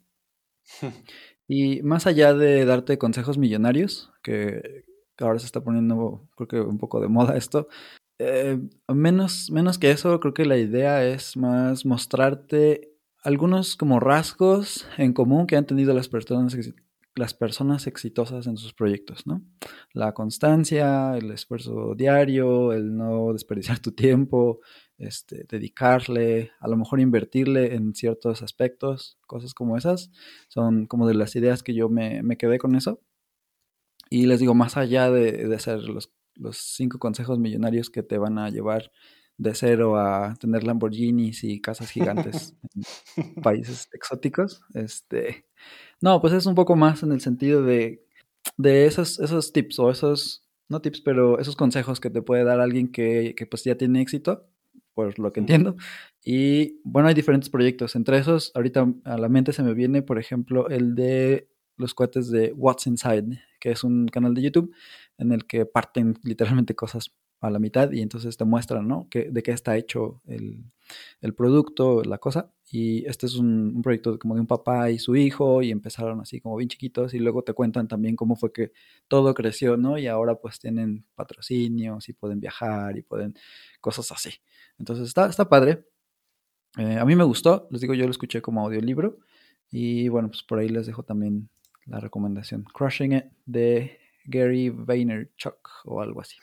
Y 1.48 1.82
más 1.84 2.08
allá 2.08 2.34
de 2.34 2.66
darte 2.66 2.98
consejos 2.98 3.38
millonarios, 3.38 4.12
que 4.24 4.86
ahora 5.24 5.40
se 5.40 5.46
está 5.46 5.62
poniendo, 5.62 6.28
creo 6.36 6.48
que 6.48 6.60
un 6.62 6.78
poco 6.78 7.02
de 7.02 7.08
moda 7.08 7.38
esto, 7.38 7.68
eh, 8.20 8.60
menos, 8.88 9.50
menos 9.52 9.78
que 9.78 9.92
eso, 9.92 10.20
creo 10.20 10.34
que 10.34 10.46
la 10.46 10.58
idea 10.58 11.06
es 11.06 11.36
más 11.36 11.86
mostrarte 11.86 12.94
algunos 13.24 13.76
como 13.76 14.00
rasgos 14.00 14.88
en 14.98 15.14
común 15.14 15.48
que 15.48 15.56
han 15.56 15.66
tenido 15.66 15.94
las 15.94 16.10
personas, 16.10 16.58
las 17.16 17.34
personas 17.34 17.88
exitosas 17.88 18.48
en 18.48 18.58
sus 18.58 18.74
proyectos, 18.74 19.26
¿no? 19.26 19.42
La 19.94 20.14
constancia, 20.14 21.18
el 21.18 21.32
esfuerzo 21.32 21.96
diario, 21.96 22.74
el 22.74 22.96
no 22.96 23.34
desperdiciar 23.34 23.80
tu 23.80 23.92
tiempo, 23.92 24.60
este, 24.98 25.46
dedicarle, 25.50 26.52
a 26.60 26.68
lo 26.68 26.78
mejor 26.78 27.00
invertirle 27.00 27.76
en 27.76 27.94
ciertos 27.96 28.42
aspectos, 28.42 29.18
cosas 29.28 29.54
como 29.54 29.78
esas, 29.78 30.12
son 30.48 30.86
como 30.86 31.08
de 31.08 31.16
las 31.16 31.36
ideas 31.36 31.64
que 31.64 31.74
yo 31.74 31.90
me, 31.90 32.24
me 32.24 32.38
quedé 32.38 32.58
con 32.58 32.76
eso. 32.76 33.02
Y 34.14 34.28
les 34.28 34.40
digo, 34.40 34.54
más 34.54 34.78
allá 34.78 35.10
de, 35.10 35.48
de 35.48 35.56
hacer 35.56 35.80
los, 35.80 36.14
los 36.36 36.58
cinco 36.58 37.00
consejos 37.00 37.40
millonarios 37.40 37.90
que 37.90 38.04
te 38.04 38.20
van 38.20 38.38
a 38.38 38.52
llevar 38.52 38.92
de 39.38 39.56
cero 39.56 39.98
a 39.98 40.36
tener 40.40 40.64
Lamborghinis 40.64 41.44
y 41.44 41.60
casas 41.60 41.90
gigantes 41.90 42.56
en 43.18 43.42
países 43.42 43.90
exóticos, 43.92 44.62
este, 44.76 45.48
no, 46.00 46.22
pues 46.22 46.32
es 46.34 46.46
un 46.46 46.54
poco 46.54 46.76
más 46.76 47.02
en 47.02 47.12
el 47.12 47.22
sentido 47.22 47.64
de, 47.64 48.06
de 48.56 48.86
esos, 48.86 49.20
esos 49.20 49.52
tips 49.52 49.80
o 49.80 49.90
esos, 49.90 50.48
no 50.70 50.80
tips, 50.80 51.02
pero 51.02 51.40
esos 51.40 51.56
consejos 51.56 52.00
que 52.00 52.12
te 52.12 52.22
puede 52.22 52.44
dar 52.44 52.60
alguien 52.60 52.92
que, 52.92 53.34
que 53.36 53.48
pues 53.48 53.64
ya 53.64 53.80
tiene 53.80 54.00
éxito, 54.00 54.48
por 54.94 55.18
lo 55.18 55.34
que 55.34 55.40
entiendo. 55.40 55.76
Y 56.24 56.82
bueno, 56.84 57.08
hay 57.08 57.16
diferentes 57.16 57.50
proyectos. 57.50 57.96
Entre 57.96 58.20
esos, 58.20 58.52
ahorita 58.54 58.94
a 59.06 59.18
la 59.18 59.28
mente 59.28 59.54
se 59.54 59.64
me 59.64 59.74
viene, 59.74 60.04
por 60.04 60.20
ejemplo, 60.20 60.70
el 60.70 60.94
de 60.94 61.50
los 61.78 61.96
cuates 61.96 62.30
de 62.30 62.54
What's 62.54 62.86
Inside, 62.86 63.40
que 63.64 63.72
es 63.72 63.86
un 63.86 64.10
canal 64.10 64.34
de 64.34 64.42
YouTube 64.42 64.76
en 65.18 65.32
el 65.32 65.46
que 65.46 65.66
parten 65.66 66.20
literalmente 66.24 66.76
cosas 66.76 67.14
a 67.40 67.50
la 67.50 67.60
mitad 67.60 67.90
y 67.94 68.02
entonces 68.02 68.36
te 68.36 68.44
muestran, 68.44 68.90
¿no? 68.90 69.08
Que, 69.10 69.32
de 69.32 69.42
qué 69.42 69.52
está 69.52 69.78
hecho 69.78 70.22
el, 70.26 70.66
el 71.22 71.34
producto, 71.34 72.04
la 72.04 72.18
cosa. 72.18 72.52
Y 72.70 73.06
este 73.06 73.26
es 73.26 73.36
un, 73.36 73.82
proyecto 73.82 74.20
como 74.20 74.36
de 74.36 74.42
un 74.42 74.48
papá 74.48 74.92
y 74.92 75.00
su 75.00 75.16
hijo 75.16 75.62
y 75.62 75.72
empezaron 75.72 76.20
así 76.20 76.42
como 76.42 76.58
bien 76.58 76.68
chiquitos 76.68 77.14
y 77.14 77.20
luego 77.20 77.42
te 77.42 77.54
cuentan 77.54 77.88
también 77.88 78.18
cómo 78.18 78.36
fue 78.36 78.52
que 78.52 78.74
todo 79.08 79.34
creció, 79.34 79.78
¿no? 79.78 79.98
Y 79.98 80.08
ahora 80.08 80.36
pues 80.36 80.60
tienen 80.60 81.06
patrocinios 81.16 82.10
y 82.10 82.14
pueden 82.14 82.42
viajar 82.42 82.98
y 82.98 83.02
pueden 83.02 83.34
cosas 83.80 84.12
así. 84.12 84.32
Entonces 84.78 85.08
está, 85.08 85.28
está 85.30 85.48
padre. 85.48 85.86
Eh, 86.78 86.98
a 86.98 87.06
mí 87.06 87.16
me 87.16 87.24
gustó, 87.24 87.70
les 87.72 87.80
digo, 87.80 87.94
yo 87.94 88.04
lo 88.04 88.12
escuché 88.12 88.42
como 88.42 88.66
audiolibro 88.66 89.20
Y 89.72 90.10
bueno, 90.10 90.28
pues 90.30 90.44
por 90.44 90.60
ahí 90.60 90.68
les 90.68 90.86
dejo 90.86 91.04
también 91.04 91.50
la 91.86 92.00
recomendación. 92.00 92.64
Crushing 92.64 93.14
It 93.14 93.26
de 93.46 94.00
Gary 94.26 94.70
Vaynerchuk 94.70 95.70
o 95.86 96.02
algo 96.02 96.22
así. 96.22 96.36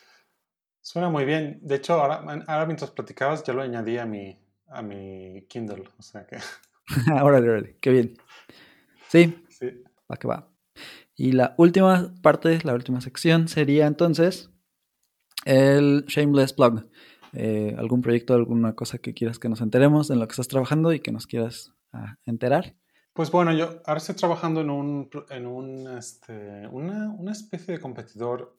Suena 0.80 1.08
muy 1.08 1.24
bien. 1.24 1.58
De 1.62 1.76
hecho, 1.76 1.94
ahora, 1.94 2.16
ahora 2.46 2.66
mientras 2.66 2.90
platicabas 2.90 3.44
ya 3.44 3.52
lo 3.52 3.62
añadí 3.62 3.98
a 3.98 4.06
mi, 4.06 4.38
a 4.68 4.82
mi 4.82 5.46
Kindle. 5.48 5.84
O 5.98 6.02
sea 6.02 6.26
que... 6.26 6.38
órale, 7.22 7.48
órale. 7.48 7.76
Qué 7.80 7.90
bien. 7.90 8.16
Sí. 9.08 9.44
Sí. 9.48 9.82
Va 10.10 10.16
que 10.16 10.28
va. 10.28 10.48
Y 11.14 11.32
la 11.32 11.54
última 11.58 12.14
parte, 12.22 12.60
la 12.64 12.74
última 12.74 13.00
sección 13.00 13.46
sería 13.48 13.86
entonces 13.86 14.50
el 15.44 16.04
Shameless 16.06 16.56
Blog. 16.56 16.86
Eh, 17.32 17.74
algún 17.78 18.00
proyecto, 18.00 18.34
alguna 18.34 18.74
cosa 18.74 18.98
que 18.98 19.14
quieras 19.14 19.38
que 19.38 19.48
nos 19.48 19.60
enteremos 19.60 20.10
en 20.10 20.18
lo 20.18 20.26
que 20.26 20.32
estás 20.32 20.48
trabajando 20.48 20.92
y 20.92 21.00
que 21.00 21.12
nos 21.12 21.26
quieras 21.26 21.72
ah, 21.92 22.16
enterar. 22.24 22.74
Pues 23.20 23.30
bueno, 23.30 23.52
yo 23.52 23.82
ahora 23.84 23.98
estoy 23.98 24.14
trabajando 24.14 24.62
en 24.62 24.70
un, 24.70 25.10
en 25.28 25.46
un 25.46 25.86
este, 25.98 26.66
una, 26.68 27.10
una, 27.10 27.32
especie 27.32 27.74
de 27.74 27.78
competidor. 27.78 28.56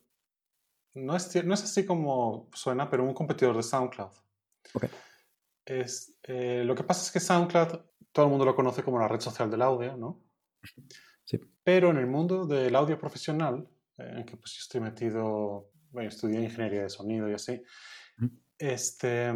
No 0.93 1.16
es, 1.16 1.43
no 1.43 1.55
es 1.55 1.64
así 1.64 1.84
como 1.84 2.47
suena, 2.53 2.88
pero 2.88 3.03
un 3.03 3.16
competidor 3.16 3.57
de 3.57 3.64
SoundCloud. 3.64 4.12
Okay. 4.76 4.89
Es, 5.66 6.16
eh, 6.22 6.62
lo 6.64 6.76
que 6.76 6.84
pasa 6.84 7.01
es 7.01 7.12
que 7.12 7.20
SoundCloud, 7.20 7.80
todo 8.12 8.26
el 8.26 8.30
mundo 8.30 8.45
lo 8.45 8.55
conoce 8.55 8.84
como 8.84 8.99
la 8.99 9.07
red 9.07 9.20
social 9.20 9.49
del 9.49 9.64
audio, 9.64 9.97
¿no? 9.97 10.22
Sí. 11.24 11.39
Pero 11.64 11.89
en 11.89 11.97
el 11.97 12.05
mundo 12.05 12.45
del 12.45 12.76
audio 12.76 12.99
profesional, 12.99 13.68
eh, 13.97 14.14
en 14.18 14.26
que 14.26 14.38
pues 14.38 14.53
yo 14.53 14.59
estoy 14.59 14.82
metido, 14.82 15.72
bueno, 15.89 16.09
estudié 16.09 16.39
ingeniería 16.39 16.84
de 16.84 16.89
sonido 16.91 17.28
y 17.28 17.34
así, 17.34 17.64
mm. 18.18 18.28
este, 18.59 19.34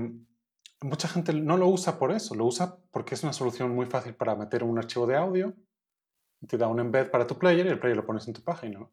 mucha 0.86 1.08
gente 1.08 1.34
no 1.34 1.58
lo 1.58 1.68
usa 1.68 1.98
por 1.98 2.12
eso, 2.12 2.36
lo 2.36 2.46
usa 2.46 2.78
porque 2.92 3.16
es 3.16 3.24
una 3.24 3.34
solución 3.34 3.74
muy 3.74 3.86
fácil 3.86 4.14
para 4.16 4.36
meter 4.36 4.64
un 4.64 4.78
archivo 4.78 5.08
de 5.08 5.16
audio, 5.16 5.54
te 6.48 6.58
da 6.58 6.68
un 6.68 6.80
embed 6.80 7.10
para 7.10 7.26
tu 7.26 7.38
player 7.38 7.66
y 7.66 7.70
el 7.70 7.80
player 7.80 7.98
lo 7.98 8.06
pones 8.06 8.28
en 8.28 8.34
tu 8.34 8.44
página. 8.44 8.88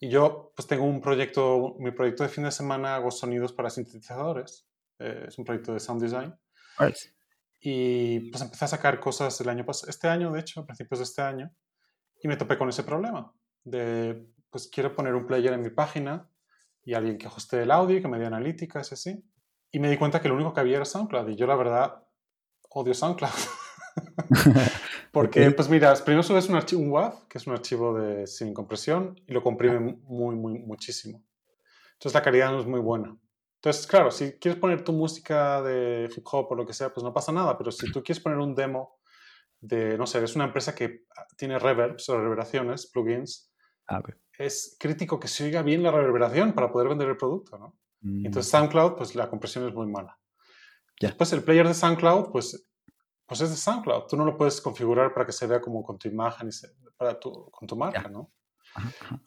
Y 0.00 0.08
yo 0.08 0.52
pues 0.56 0.66
tengo 0.66 0.84
un 0.84 1.00
proyecto, 1.00 1.76
mi 1.78 1.90
proyecto 1.90 2.22
de 2.22 2.30
fin 2.30 2.44
de 2.44 2.50
semana 2.50 2.94
hago 2.94 3.10
sonidos 3.10 3.52
para 3.52 3.68
sintetizadores, 3.68 4.66
eh, 4.98 5.26
es 5.28 5.36
un 5.38 5.44
proyecto 5.44 5.74
de 5.74 5.80
sound 5.80 6.00
design. 6.00 6.34
Right. 6.78 6.96
Y 7.60 8.30
pues 8.30 8.42
empecé 8.42 8.64
a 8.64 8.68
sacar 8.68 8.98
cosas 9.00 9.38
el 9.40 9.48
año 9.48 9.66
pasado, 9.66 9.90
este 9.90 10.08
año 10.08 10.32
de 10.32 10.40
hecho, 10.40 10.60
a 10.60 10.66
principios 10.66 11.00
de 11.00 11.04
este 11.04 11.20
año, 11.20 11.52
y 12.22 12.28
me 12.28 12.36
topé 12.36 12.56
con 12.56 12.68
ese 12.68 12.82
problema 12.82 13.32
de 13.64 14.26
pues 14.50 14.68
quiero 14.68 14.94
poner 14.94 15.14
un 15.14 15.26
player 15.26 15.52
en 15.52 15.60
mi 15.60 15.70
página 15.70 16.30
y 16.82 16.94
alguien 16.94 17.18
que 17.18 17.26
ajuste 17.26 17.62
el 17.62 17.70
audio 17.70 17.98
y 17.98 18.02
que 18.02 18.08
me 18.08 18.18
dé 18.18 18.26
analíticas 18.26 18.90
y 18.90 18.94
así. 18.94 19.24
Y 19.70 19.78
me 19.78 19.90
di 19.90 19.96
cuenta 19.96 20.20
que 20.20 20.28
lo 20.28 20.34
único 20.34 20.52
que 20.52 20.60
había 20.60 20.76
era 20.76 20.84
SoundCloud. 20.84 21.28
Y 21.28 21.36
yo, 21.36 21.46
la 21.46 21.56
verdad, 21.56 22.02
odio 22.70 22.94
SoundCloud. 22.94 23.30
Porque, 25.12 25.40
okay. 25.40 25.54
pues 25.54 25.68
mira, 25.68 25.94
primero 26.04 26.22
subes 26.22 26.48
un 26.48 26.56
archivo, 26.56 26.82
un 26.82 26.90
WAV, 26.90 27.28
que 27.28 27.38
es 27.38 27.46
un 27.46 27.54
archivo 27.54 27.98
de, 27.98 28.26
sin 28.26 28.54
compresión, 28.54 29.20
y 29.26 29.32
lo 29.32 29.42
comprime 29.42 29.98
muy, 30.04 30.36
muy, 30.36 30.58
muchísimo. 30.58 31.22
Entonces 31.94 32.14
la 32.14 32.22
calidad 32.22 32.52
no 32.52 32.60
es 32.60 32.66
muy 32.66 32.80
buena. 32.80 33.16
Entonces, 33.56 33.86
claro, 33.86 34.10
si 34.10 34.32
quieres 34.38 34.60
poner 34.60 34.84
tu 34.84 34.92
música 34.92 35.60
de 35.62 36.08
hip 36.14 36.24
hop 36.30 36.46
o 36.50 36.54
lo 36.54 36.64
que 36.64 36.72
sea, 36.72 36.92
pues 36.92 37.02
no 37.02 37.12
pasa 37.12 37.32
nada. 37.32 37.58
Pero 37.58 37.72
si 37.72 37.90
tú 37.90 38.02
quieres 38.04 38.22
poner 38.22 38.38
un 38.38 38.54
demo 38.54 39.00
de, 39.60 39.98
no 39.98 40.06
sé, 40.06 40.22
es 40.22 40.36
una 40.36 40.44
empresa 40.44 40.74
que 40.74 41.06
tiene 41.36 41.58
reverbs 41.58 42.08
o 42.08 42.16
reverberaciones, 42.16 42.86
plugins, 42.86 43.52
ah, 43.88 43.98
okay. 43.98 44.14
es 44.38 44.76
crítico 44.78 45.18
que 45.18 45.26
se 45.26 45.44
oiga 45.44 45.62
bien 45.62 45.82
la 45.82 45.90
reverberación 45.90 46.52
para 46.52 46.70
poder 46.70 46.88
vender 46.88 47.08
el 47.08 47.16
producto, 47.16 47.58
¿no? 47.58 47.76
Mm. 48.00 48.26
Entonces 48.26 48.50
SoundCloud, 48.50 48.96
pues 48.96 49.14
la 49.14 49.28
compresión 49.28 49.66
es 49.68 49.74
muy 49.74 49.86
mala. 49.86 50.18
Ya. 51.00 51.08
Después 51.08 51.32
el 51.32 51.42
player 51.42 51.66
de 51.66 51.74
SoundCloud, 51.74 52.30
pues, 52.30 52.68
pues 53.26 53.40
es 53.40 53.50
de 53.50 53.56
SoundCloud. 53.56 54.06
Tú 54.08 54.16
no 54.16 54.24
lo 54.24 54.36
puedes 54.36 54.60
configurar 54.60 55.12
para 55.12 55.26
que 55.26 55.32
se 55.32 55.46
vea 55.46 55.60
como 55.60 55.82
con 55.82 55.98
tu 55.98 56.08
imagen 56.08 56.48
y 56.48 56.52
se, 56.52 56.68
para 56.96 57.18
tu, 57.18 57.50
con 57.50 57.68
tu 57.68 57.76
marca, 57.76 58.02
Ya. 58.04 58.08
¿no? 58.08 58.32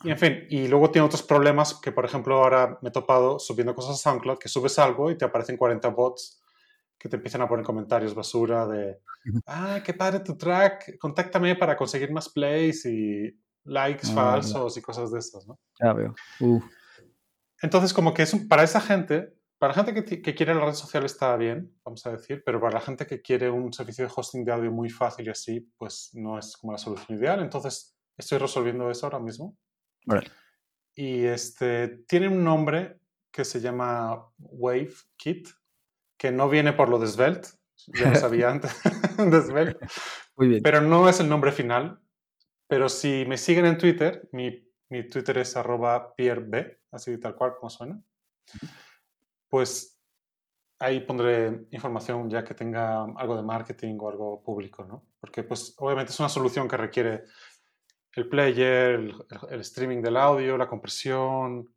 Y 0.03 0.11
en 0.11 0.17
fin, 0.17 0.45
y 0.49 0.67
luego 0.67 0.91
tiene 0.91 1.05
otros 1.05 1.23
problemas 1.23 1.73
que, 1.73 1.91
por 1.91 2.05
ejemplo, 2.05 2.37
ahora 2.37 2.77
me 2.81 2.89
he 2.89 2.91
topado 2.91 3.39
subiendo 3.39 3.73
cosas 3.75 3.95
a 3.95 4.09
SoundCloud, 4.11 4.37
que 4.37 4.47
subes 4.47 4.77
algo 4.79 5.09
y 5.11 5.17
te 5.17 5.25
aparecen 5.25 5.57
40 5.57 5.89
bots 5.89 6.41
que 6.97 7.09
te 7.09 7.15
empiezan 7.15 7.41
a 7.41 7.49
poner 7.49 7.65
comentarios 7.65 8.13
basura 8.13 8.67
de, 8.67 9.01
ah, 9.47 9.81
qué 9.83 9.93
padre 9.95 10.19
tu 10.19 10.37
track, 10.37 10.99
contáctame 10.99 11.55
para 11.55 11.75
conseguir 11.75 12.11
más 12.11 12.29
plays 12.29 12.85
y 12.85 13.35
likes 13.63 14.07
Ah, 14.11 14.13
falsos 14.13 14.77
y 14.77 14.81
cosas 14.83 15.11
de 15.11 15.17
esas, 15.17 15.47
¿no? 15.47 15.59
Ya 15.81 15.93
veo. 15.93 16.13
Uh, 16.39 16.61
Entonces, 17.61 17.93
como 17.93 18.13
que 18.13 18.23
es 18.23 18.33
un- 18.33 18.47
para 18.47 18.63
esa 18.63 18.81
gente, 18.81 19.33
para 19.57 19.75
la 19.75 19.83
gente 19.83 20.21
que, 20.21 20.35
quiere 20.35 20.55
la 20.55 20.65
red 20.65 20.73
social 20.73 21.05
está 21.05 21.35
bien, 21.37 21.71
vamos 21.83 22.05
a 22.07 22.11
decir, 22.11 22.41
pero 22.45 22.59
para 22.59 22.73
la 22.73 22.81
gente 22.81 23.05
que 23.05 23.21
quiere 23.21 23.49
un 23.49 23.71
servicio 23.71 24.05
de 24.05 24.11
hosting 24.15 24.43
de 24.43 24.51
audio 24.51 24.71
muy 24.71 24.89
fácil 24.89 25.27
y 25.27 25.29
así, 25.29 25.71
pues 25.77 26.09
no 26.13 26.39
es 26.39 26.57
como 26.57 26.71
la 26.73 26.79
solución 26.79 27.17
ideal. 27.17 27.41
Entonces, 27.41 27.95
estoy 28.17 28.39
resolviendo 28.39 28.89
eso 28.89 29.05
ahora 29.05 29.19
mismo. 29.19 29.55
Y 30.95 31.23
este, 31.25 31.87
tiene 32.07 32.27
un 32.27 32.43
nombre 32.43 32.99
que 33.31 33.45
se 33.45 33.61
llama 33.61 34.27
Wave 34.39 34.93
Kit, 35.15 35.47
que 36.17 36.31
no 36.31 36.49
viene 36.49 36.73
por 36.73 36.89
lo 36.89 36.99
de 36.99 37.07
Svelte, 37.07 37.49
ya 37.87 38.09
lo 38.09 38.15
sabía 38.15 38.49
antes 38.51 38.71
de 39.17 39.41
Svelte, 39.41 39.85
Muy 40.35 40.47
bien. 40.47 40.63
pero 40.63 40.81
no 40.81 41.07
es 41.07 41.19
el 41.19 41.29
nombre 41.29 41.51
final. 41.51 41.99
Pero 42.67 42.89
si 42.89 43.25
me 43.27 43.37
siguen 43.37 43.65
en 43.65 43.77
Twitter, 43.77 44.27
mi, 44.31 44.65
mi 44.91 45.07
Twitter 45.09 45.37
es 45.39 45.55
arroba 45.57 46.13
pierreb, 46.15 46.81
así 46.91 47.17
tal 47.17 47.35
cual 47.35 47.55
como 47.55 47.69
suena, 47.69 48.01
pues 49.49 49.99
ahí 50.79 50.99
pondré 51.01 51.65
información 51.71 52.29
ya 52.29 52.43
que 52.43 52.53
tenga 52.53 53.03
algo 53.03 53.35
de 53.35 53.43
marketing 53.43 53.97
o 53.99 54.09
algo 54.09 54.43
público, 54.43 54.83
¿no? 54.85 55.05
Porque 55.19 55.43
pues 55.43 55.75
obviamente 55.77 56.11
es 56.11 56.19
una 56.19 56.29
solución 56.29 56.67
que 56.67 56.77
requiere 56.77 57.23
el 58.13 58.27
player, 58.27 58.95
el, 58.95 59.15
el 59.49 59.59
streaming 59.61 60.01
del 60.01 60.17
audio, 60.17 60.57
la 60.57 60.67
compresión, 60.67 61.73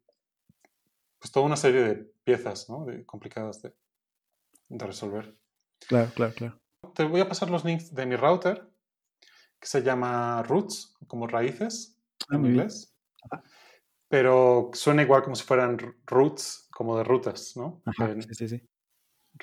pues 1.19 1.31
toda 1.31 1.47
una 1.47 1.57
serie 1.57 1.83
de 1.83 1.95
piezas, 2.25 2.69
¿no? 2.69 2.85
De- 2.85 3.05
complicadas 3.07 3.63
de, 3.63 3.75
de 4.69 4.87
resolver. 4.87 5.37
Claro, 5.87 6.11
claro, 6.15 6.35
claro. 6.35 6.61
Te 6.95 7.05
voy 7.05 7.21
a 7.21 7.29
pasar 7.29 7.51
los 7.51 7.65
links 7.65 7.95
de 7.95 8.07
mi 8.07 8.17
router, 8.17 8.69
que 9.61 9.67
se 9.67 9.83
llama 9.83 10.43
Roots, 10.43 10.97
como 11.07 11.27
raíces 11.27 11.93
Ah, 12.31 12.37
en 12.37 12.47
inglés. 12.47 12.94
Pero 14.09 14.71
suena 14.75 15.03
igual 15.03 15.23
como 15.23 15.35
si 15.35 15.45
fueran 15.45 15.79
roots, 16.07 16.69
como 16.71 16.97
de 16.97 17.05
rutas, 17.05 17.57
¿no? 17.57 17.83
Ajá, 17.85 18.15
sí, 18.21 18.35
sí, 18.35 18.49
sí. 18.49 18.69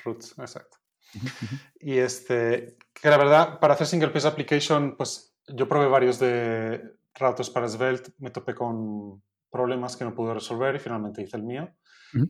Roots, 0.04 0.38
exacto. 0.38 0.78
Ujú, 1.14 1.26
ujú. 1.26 1.56
Y 1.80 1.98
este, 1.98 2.76
que 2.94 3.10
la 3.10 3.18
verdad, 3.18 3.60
para 3.60 3.74
hacer 3.74 3.86
single 3.86 4.10
piece 4.10 4.26
application, 4.26 4.96
pues 4.96 5.36
yo 5.48 5.68
probé 5.68 5.88
varios 5.88 6.18
de 6.18 6.96
routers 7.14 7.50
para 7.50 7.68
Svelte, 7.68 8.12
me 8.18 8.30
topé 8.30 8.54
con 8.54 9.22
problemas 9.50 9.96
que 9.96 10.04
no 10.04 10.14
pude 10.14 10.32
resolver 10.34 10.74
y 10.74 10.78
finalmente 10.78 11.22
hice 11.22 11.36
el 11.36 11.42
mío. 11.42 11.68
Ujú. 12.14 12.28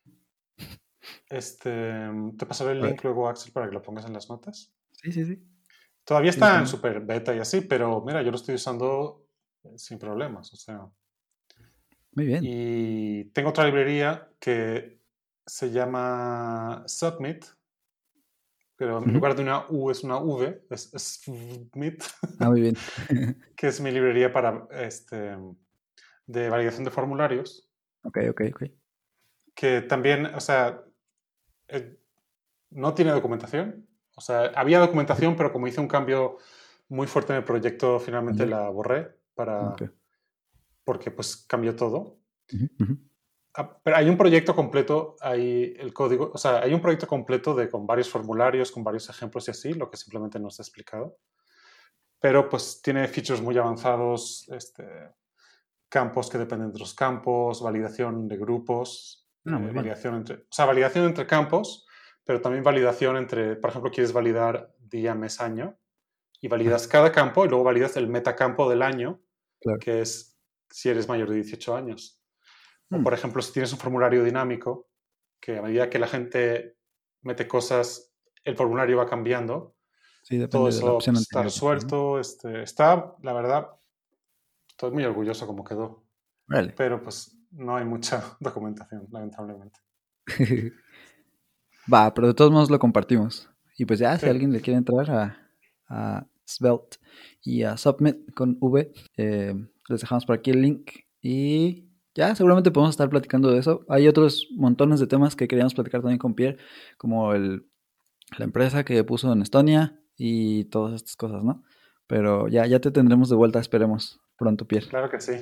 Este, 1.28 2.10
te 2.36 2.46
pasaré 2.46 2.72
el 2.72 2.82
link 2.82 3.02
luego, 3.04 3.28
Axel, 3.28 3.52
para 3.52 3.68
que 3.68 3.74
lo 3.74 3.82
pongas 3.82 4.06
en 4.06 4.12
las 4.12 4.28
notas. 4.28 4.72
Sí, 4.92 5.12
sí, 5.12 5.24
sí. 5.24 5.42
Todavía 6.04 6.30
está 6.30 6.58
en 6.58 6.66
super 6.66 7.00
beta 7.00 7.34
y 7.34 7.38
así, 7.38 7.60
pero 7.60 8.02
mira, 8.02 8.22
yo 8.22 8.30
lo 8.30 8.36
estoy 8.36 8.56
usando 8.56 9.26
eh, 9.64 9.78
sin 9.78 9.98
problemas. 9.98 10.52
O 10.52 10.56
sea, 10.56 10.86
Muy 12.14 12.26
bien. 12.26 12.40
y 12.44 13.24
tengo 13.32 13.50
otra 13.50 13.64
librería 13.64 14.28
que 14.38 14.98
se 15.46 15.70
llama 15.70 16.84
Submit, 16.86 17.44
pero 18.76 19.02
en 19.02 19.12
lugar 19.12 19.34
de 19.34 19.42
una 19.42 19.66
U 19.68 19.90
es 19.90 20.04
una 20.04 20.18
V, 20.18 20.66
es, 20.70 20.90
Submit, 20.94 22.02
Ah, 22.38 22.50
muy 22.50 22.60
bien. 22.60 22.76
que 23.56 23.68
es 23.68 23.80
mi 23.80 23.90
librería 23.90 24.32
para 24.32 24.66
este 24.72 25.36
de 26.26 26.48
validación 26.48 26.84
de 26.84 26.90
formularios, 26.90 27.68
ok, 28.04 28.18
ok, 28.30 28.40
ok. 28.54 28.62
que 29.54 29.82
también, 29.82 30.26
o 30.26 30.40
sea, 30.40 30.82
eh, 31.68 31.98
no 32.70 32.94
tiene 32.94 33.10
documentación. 33.12 33.86
O 34.14 34.20
sea, 34.20 34.52
había 34.54 34.78
documentación, 34.78 35.36
pero 35.36 35.52
como 35.52 35.66
hice 35.66 35.80
un 35.80 35.88
cambio 35.88 36.36
muy 36.88 37.06
fuerte 37.06 37.32
en 37.32 37.38
el 37.38 37.44
proyecto, 37.44 37.98
finalmente 37.98 38.46
la 38.46 38.68
borré 38.68 39.16
para, 39.34 39.68
Ok. 39.70 39.82
Porque 40.92 41.10
pues 41.10 41.36
cambió 41.48 41.74
todo. 41.74 42.18
Ujú. 42.52 42.98
Ah, 43.54 43.78
Pero 43.82 43.96
hay 43.96 44.10
un 44.10 44.18
proyecto 44.18 44.54
completo, 44.54 45.16
hay 45.22 45.74
el 45.78 45.94
código, 45.94 46.30
o 46.34 46.38
sea, 46.38 46.60
hay 46.60 46.74
un 46.74 46.82
proyecto 46.82 47.06
completo 47.06 47.54
de 47.54 47.70
con 47.70 47.86
varios 47.86 48.10
formularios, 48.10 48.70
con 48.70 48.84
varios 48.84 49.08
ejemplos 49.08 49.48
y 49.48 49.52
así, 49.52 49.72
lo 49.72 49.90
que 49.90 49.96
simplemente 49.96 50.38
no 50.38 50.48
está 50.48 50.62
explicado. 50.62 51.16
Pero 52.20 52.48
pues 52.50 52.82
tiene 52.82 53.08
features 53.08 53.40
muy 53.40 53.56
avanzados, 53.56 54.46
este, 54.50 54.84
campos 55.88 56.28
que 56.28 56.36
dependen 56.38 56.68
de 56.68 56.74
otros 56.74 56.94
campos, 56.94 57.62
validación 57.62 58.28
de 58.28 58.36
grupos, 58.36 59.18
Ah, 59.46 59.58
eh, 59.60 59.72
validación 59.72 60.14
entre, 60.14 60.36
o 60.36 60.46
sea, 60.52 60.66
validación 60.66 61.06
entre 61.06 61.26
campos, 61.26 61.86
pero 62.24 62.40
también 62.40 62.62
validación 62.62 63.16
entre, 63.16 63.56
por 63.56 63.70
ejemplo, 63.70 63.90
quieres 63.90 64.12
validar 64.12 64.72
día, 64.78 65.14
mes, 65.14 65.40
año, 65.40 65.78
y 66.40 66.48
validas 66.48 66.86
cada 66.86 67.10
campo 67.10 67.44
y 67.44 67.48
luego 67.48 67.64
validas 67.64 67.96
el 67.96 68.08
metacampo 68.08 68.68
del 68.70 68.82
año, 68.82 69.20
Claro. 69.60 69.78
que 69.80 70.00
es 70.00 70.31
si 70.72 70.88
eres 70.88 71.06
mayor 71.08 71.28
de 71.28 71.36
18 71.36 71.76
años. 71.76 72.20
O, 72.90 72.96
Hmm. 72.98 73.04
por 73.04 73.14
ejemplo, 73.14 73.40
si 73.42 73.52
tienes 73.52 73.72
un 73.72 73.78
formulario 73.78 74.24
dinámico, 74.24 74.88
que 75.40 75.58
a 75.58 75.62
medida 75.62 75.88
que 75.88 75.98
la 75.98 76.08
gente 76.08 76.76
mete 77.22 77.46
cosas, 77.46 78.12
el 78.44 78.56
formulario 78.56 78.96
va 78.98 79.06
cambiando, 79.08 79.76
Sí, 80.24 80.36
depende 80.36 80.50
todo 80.52 80.64
de 80.66 80.70
la 80.72 80.76
eso 80.78 80.96
opción 80.96 81.16
está 81.16 81.42
resuelto. 81.42 82.18
Este, 82.20 82.62
está, 82.62 83.14
la 83.22 83.32
verdad, 83.32 83.68
estoy 84.68 84.90
muy 84.92 85.04
orgulloso 85.04 85.46
como 85.46 85.64
quedó, 85.64 86.04
pero 86.76 87.02
pues 87.02 87.36
no 87.50 87.76
hay 87.76 87.84
mucha 87.84 88.22
documentación, 88.40 89.08
lamentablemente. 89.10 89.80
Va, 91.92 92.14
pero 92.14 92.28
de 92.28 92.34
todos 92.34 92.52
modos 92.52 92.70
lo 92.70 92.78
compartimos. 92.78 93.50
Y 93.76 93.84
pues 93.84 93.98
ya, 93.98 94.16
si 94.18 94.26
alguien 94.26 94.52
le 94.52 94.60
quiere 94.60 94.78
entrar 94.78 95.10
a, 95.10 95.50
a 95.88 96.26
Svelte 96.54 96.98
y 97.42 97.62
a 97.62 97.76
Submit 97.76 98.32
con 98.34 98.56
V, 98.60 98.92
eh, 99.16 99.54
les 99.88 100.00
dejamos 100.00 100.26
por 100.26 100.36
aquí 100.36 100.50
el 100.50 100.62
link. 100.62 100.90
Y 101.20 101.88
ya, 102.14 102.34
seguramente 102.34 102.70
podemos 102.70 102.94
estar 102.94 103.08
platicando 103.08 103.50
de 103.50 103.58
eso. 103.58 103.84
Hay 103.88 104.08
otros 104.08 104.48
montones 104.54 105.00
de 105.00 105.06
temas 105.06 105.36
que 105.36 105.48
queríamos 105.48 105.74
platicar 105.74 106.00
también 106.00 106.18
con 106.18 106.34
Pierre, 106.34 106.58
como 106.98 107.32
el, 107.32 107.66
la 108.38 108.44
empresa 108.44 108.84
que 108.84 109.02
puso 109.04 109.32
en 109.32 109.42
Estonia 109.42 109.98
y 110.16 110.64
todas 110.64 110.94
estas 110.94 111.16
cosas, 111.16 111.42
¿no? 111.42 111.62
Pero 112.06 112.48
ya, 112.48 112.66
ya 112.66 112.80
te 112.80 112.90
tendremos 112.90 113.28
de 113.30 113.36
vuelta, 113.36 113.58
esperemos 113.58 114.20
pronto, 114.36 114.66
Pierre. 114.66 114.88
Claro 114.88 115.10
que 115.10 115.20
sí. 115.20 115.32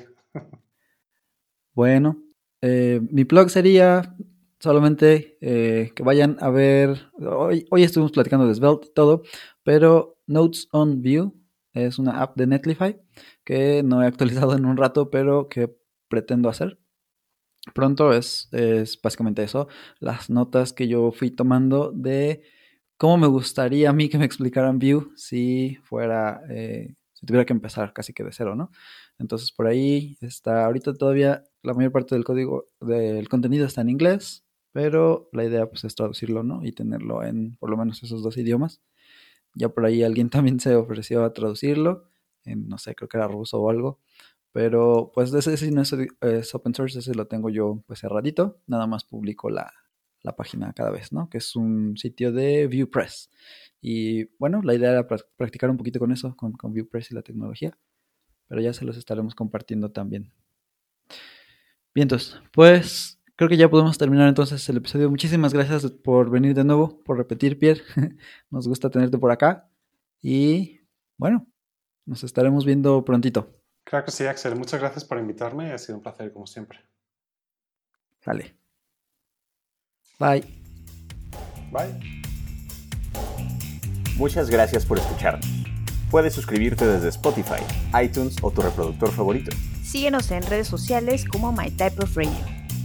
Bueno, 1.73 2.23
eh, 2.61 3.01
mi 3.11 3.24
blog 3.24 3.49
sería 3.49 4.15
solamente 4.61 5.39
eh, 5.41 5.93
que 5.95 6.03
vayan 6.03 6.37
a 6.41 6.51
ver. 6.51 7.11
Hoy, 7.19 7.66
hoy 7.70 7.82
estuvimos 7.82 8.12
platicando 8.12 8.47
de 8.47 8.55
Svelte 8.55 8.89
y 8.89 8.95
todo, 8.95 9.23
pero 9.65 10.19
Notes 10.27 10.69
on 10.70 11.03
View 11.03 11.35
es 11.73 11.99
una 11.99 12.23
app 12.23 12.37
de 12.37 12.47
Netlify 12.47 13.01
que 13.45 13.82
no 13.82 14.03
he 14.03 14.07
actualizado 14.07 14.55
en 14.57 14.66
un 14.66 14.77
rato, 14.77 15.11
pero 15.11 15.49
que 15.49 15.74
pretendo 16.09 16.49
hacer. 16.49 16.78
Pronto 17.74 18.12
es, 18.12 18.49
es 18.53 19.01
básicamente 19.01 19.43
eso, 19.43 19.69
las 19.99 20.31
notas 20.31 20.73
que 20.73 20.89
yo 20.89 21.12
fui 21.12 21.31
tomando 21.31 21.93
de 21.93 22.43
cómo 22.97 23.19
me 23.19 23.27
gustaría 23.27 23.91
a 23.91 23.93
mí 23.93 24.09
que 24.09 24.19
me 24.19 24.24
explicaran 24.24 24.78
View 24.78 25.12
si 25.16 25.77
fuera, 25.85 26.43
eh, 26.49 26.95
si 27.12 27.27
tuviera 27.27 27.45
que 27.45 27.53
empezar 27.53 27.93
casi 27.93 28.12
que 28.12 28.24
de 28.24 28.32
cero, 28.32 28.57
¿no? 28.57 28.70
Entonces 29.19 29.53
por 29.53 29.66
ahí 29.66 30.16
está, 30.23 30.65
ahorita 30.65 30.95
todavía 30.95 31.45
la 31.62 31.74
mayor 31.74 31.93
parte 31.93 32.15
del 32.15 32.24
código, 32.24 32.65
del 32.81 33.28
contenido 33.28 33.66
está 33.66 33.82
en 33.82 33.91
inglés, 33.91 34.45
pero 34.73 35.29
la 35.33 35.45
idea 35.45 35.67
pues 35.69 35.85
es 35.85 35.95
traducirlo, 35.95 36.43
¿no? 36.43 36.65
Y 36.65 36.73
tenerlo 36.73 37.23
en 37.25 37.57
por 37.57 37.71
lo 37.71 37.77
menos 37.77 38.03
esos 38.03 38.23
dos 38.23 38.37
idiomas. 38.37 38.81
Ya 39.55 39.69
por 39.71 39.85
ahí 39.87 40.03
alguien 40.03 40.31
también 40.31 40.61
se 40.61 40.75
ofreció 40.77 41.25
a 41.25 41.33
traducirlo, 41.33 42.05
en, 42.45 42.69
no 42.69 42.79
sé, 42.79 42.95
creo 42.95 43.09
que 43.09 43.17
era 43.19 43.29
ruso 43.29 43.61
o 43.61 43.71
algo. 43.71 44.01
Pero 44.53 45.13
pues 45.15 45.33
ese 45.35 45.57
sí 45.57 45.71
no 45.71 45.83
es, 45.83 46.55
open 46.55 46.75
source, 46.75 46.99
ese 46.99 47.15
lo 47.15 47.27
tengo 47.29 47.51
yo 47.51 47.83
pues 47.87 48.01
cerradito, 48.01 48.61
nada 48.67 48.87
más 48.87 49.05
publico 49.05 49.51
la, 49.51 49.73
la 50.23 50.37
página 50.37 50.73
cada 50.75 50.91
vez, 50.91 51.13
¿no? 51.13 51.29
Que 51.31 51.39
es 51.39 51.57
un 51.57 51.97
sitio 51.97 52.33
de 52.33 52.67
ViewPress. 52.67 53.31
Y 53.81 54.25
bueno, 54.39 54.61
la 54.63 54.75
idea 54.75 54.91
era 54.93 55.09
pra- 55.09 55.25
practicar 55.37 55.71
un 55.71 55.77
poquito 55.79 56.01
con 56.01 56.13
eso, 56.13 56.37
con, 56.37 56.53
con 56.53 56.73
ViewPress 56.75 57.13
y 57.13 57.15
la 57.15 57.23
tecnología, 57.23 57.79
pero 58.49 58.61
ya 58.63 58.73
se 58.75 58.85
los 58.87 58.97
estaremos 58.99 59.35
compartiendo 59.35 59.93
también. 59.93 60.33
Bien, 61.95 62.05
entonces, 62.05 62.41
pues 62.53 63.20
creo 63.41 63.49
que 63.49 63.57
ya 63.57 63.71
podemos 63.71 63.97
terminar 63.97 64.29
entonces 64.29 64.69
el 64.69 64.77
episodio. 64.77 65.09
Muchísimas 65.09 65.55
gracias 65.55 65.91
por 65.91 66.29
venir 66.29 66.55
de 66.55 66.62
nuevo, 66.62 67.03
por 67.05 67.17
repetir, 67.17 67.59
Pierre. 67.59 67.81
Nos 68.51 68.69
gusta 68.69 68.91
tenerte 68.91 69.17
por 69.17 69.31
acá. 69.31 69.67
Y 70.21 70.83
bueno, 71.17 71.47
nos 72.05 72.23
estaremos 72.23 72.67
viendo 72.67 73.03
prontito. 73.03 73.59
Claro 73.85 74.05
que 74.05 74.11
sí, 74.11 74.27
Axel. 74.27 74.57
Muchas 74.57 74.79
gracias 74.79 75.07
por 75.07 75.17
invitarme. 75.17 75.73
Ha 75.73 75.79
sido 75.79 75.97
un 75.97 76.03
placer, 76.03 76.35
como 76.35 76.47
siempre. 76.47 76.81
Sale. 78.23 78.55
Bye. 80.19 80.45
Bye. 81.73 81.99
Muchas 84.19 84.51
gracias 84.51 84.85
por 84.85 84.99
escucharnos. 84.99 85.49
Puedes 86.11 86.35
suscribirte 86.35 86.87
desde 86.87 87.09
Spotify, 87.09 87.62
iTunes 88.05 88.37
o 88.43 88.51
tu 88.51 88.61
reproductor 88.61 89.11
favorito. 89.11 89.51
Síguenos 89.83 90.31
en 90.31 90.43
redes 90.43 90.69
sociales 90.69 91.25
como 91.25 91.53
My 91.53 91.71
Type 91.71 92.03
of 92.03 92.15
Radio. 92.15 92.60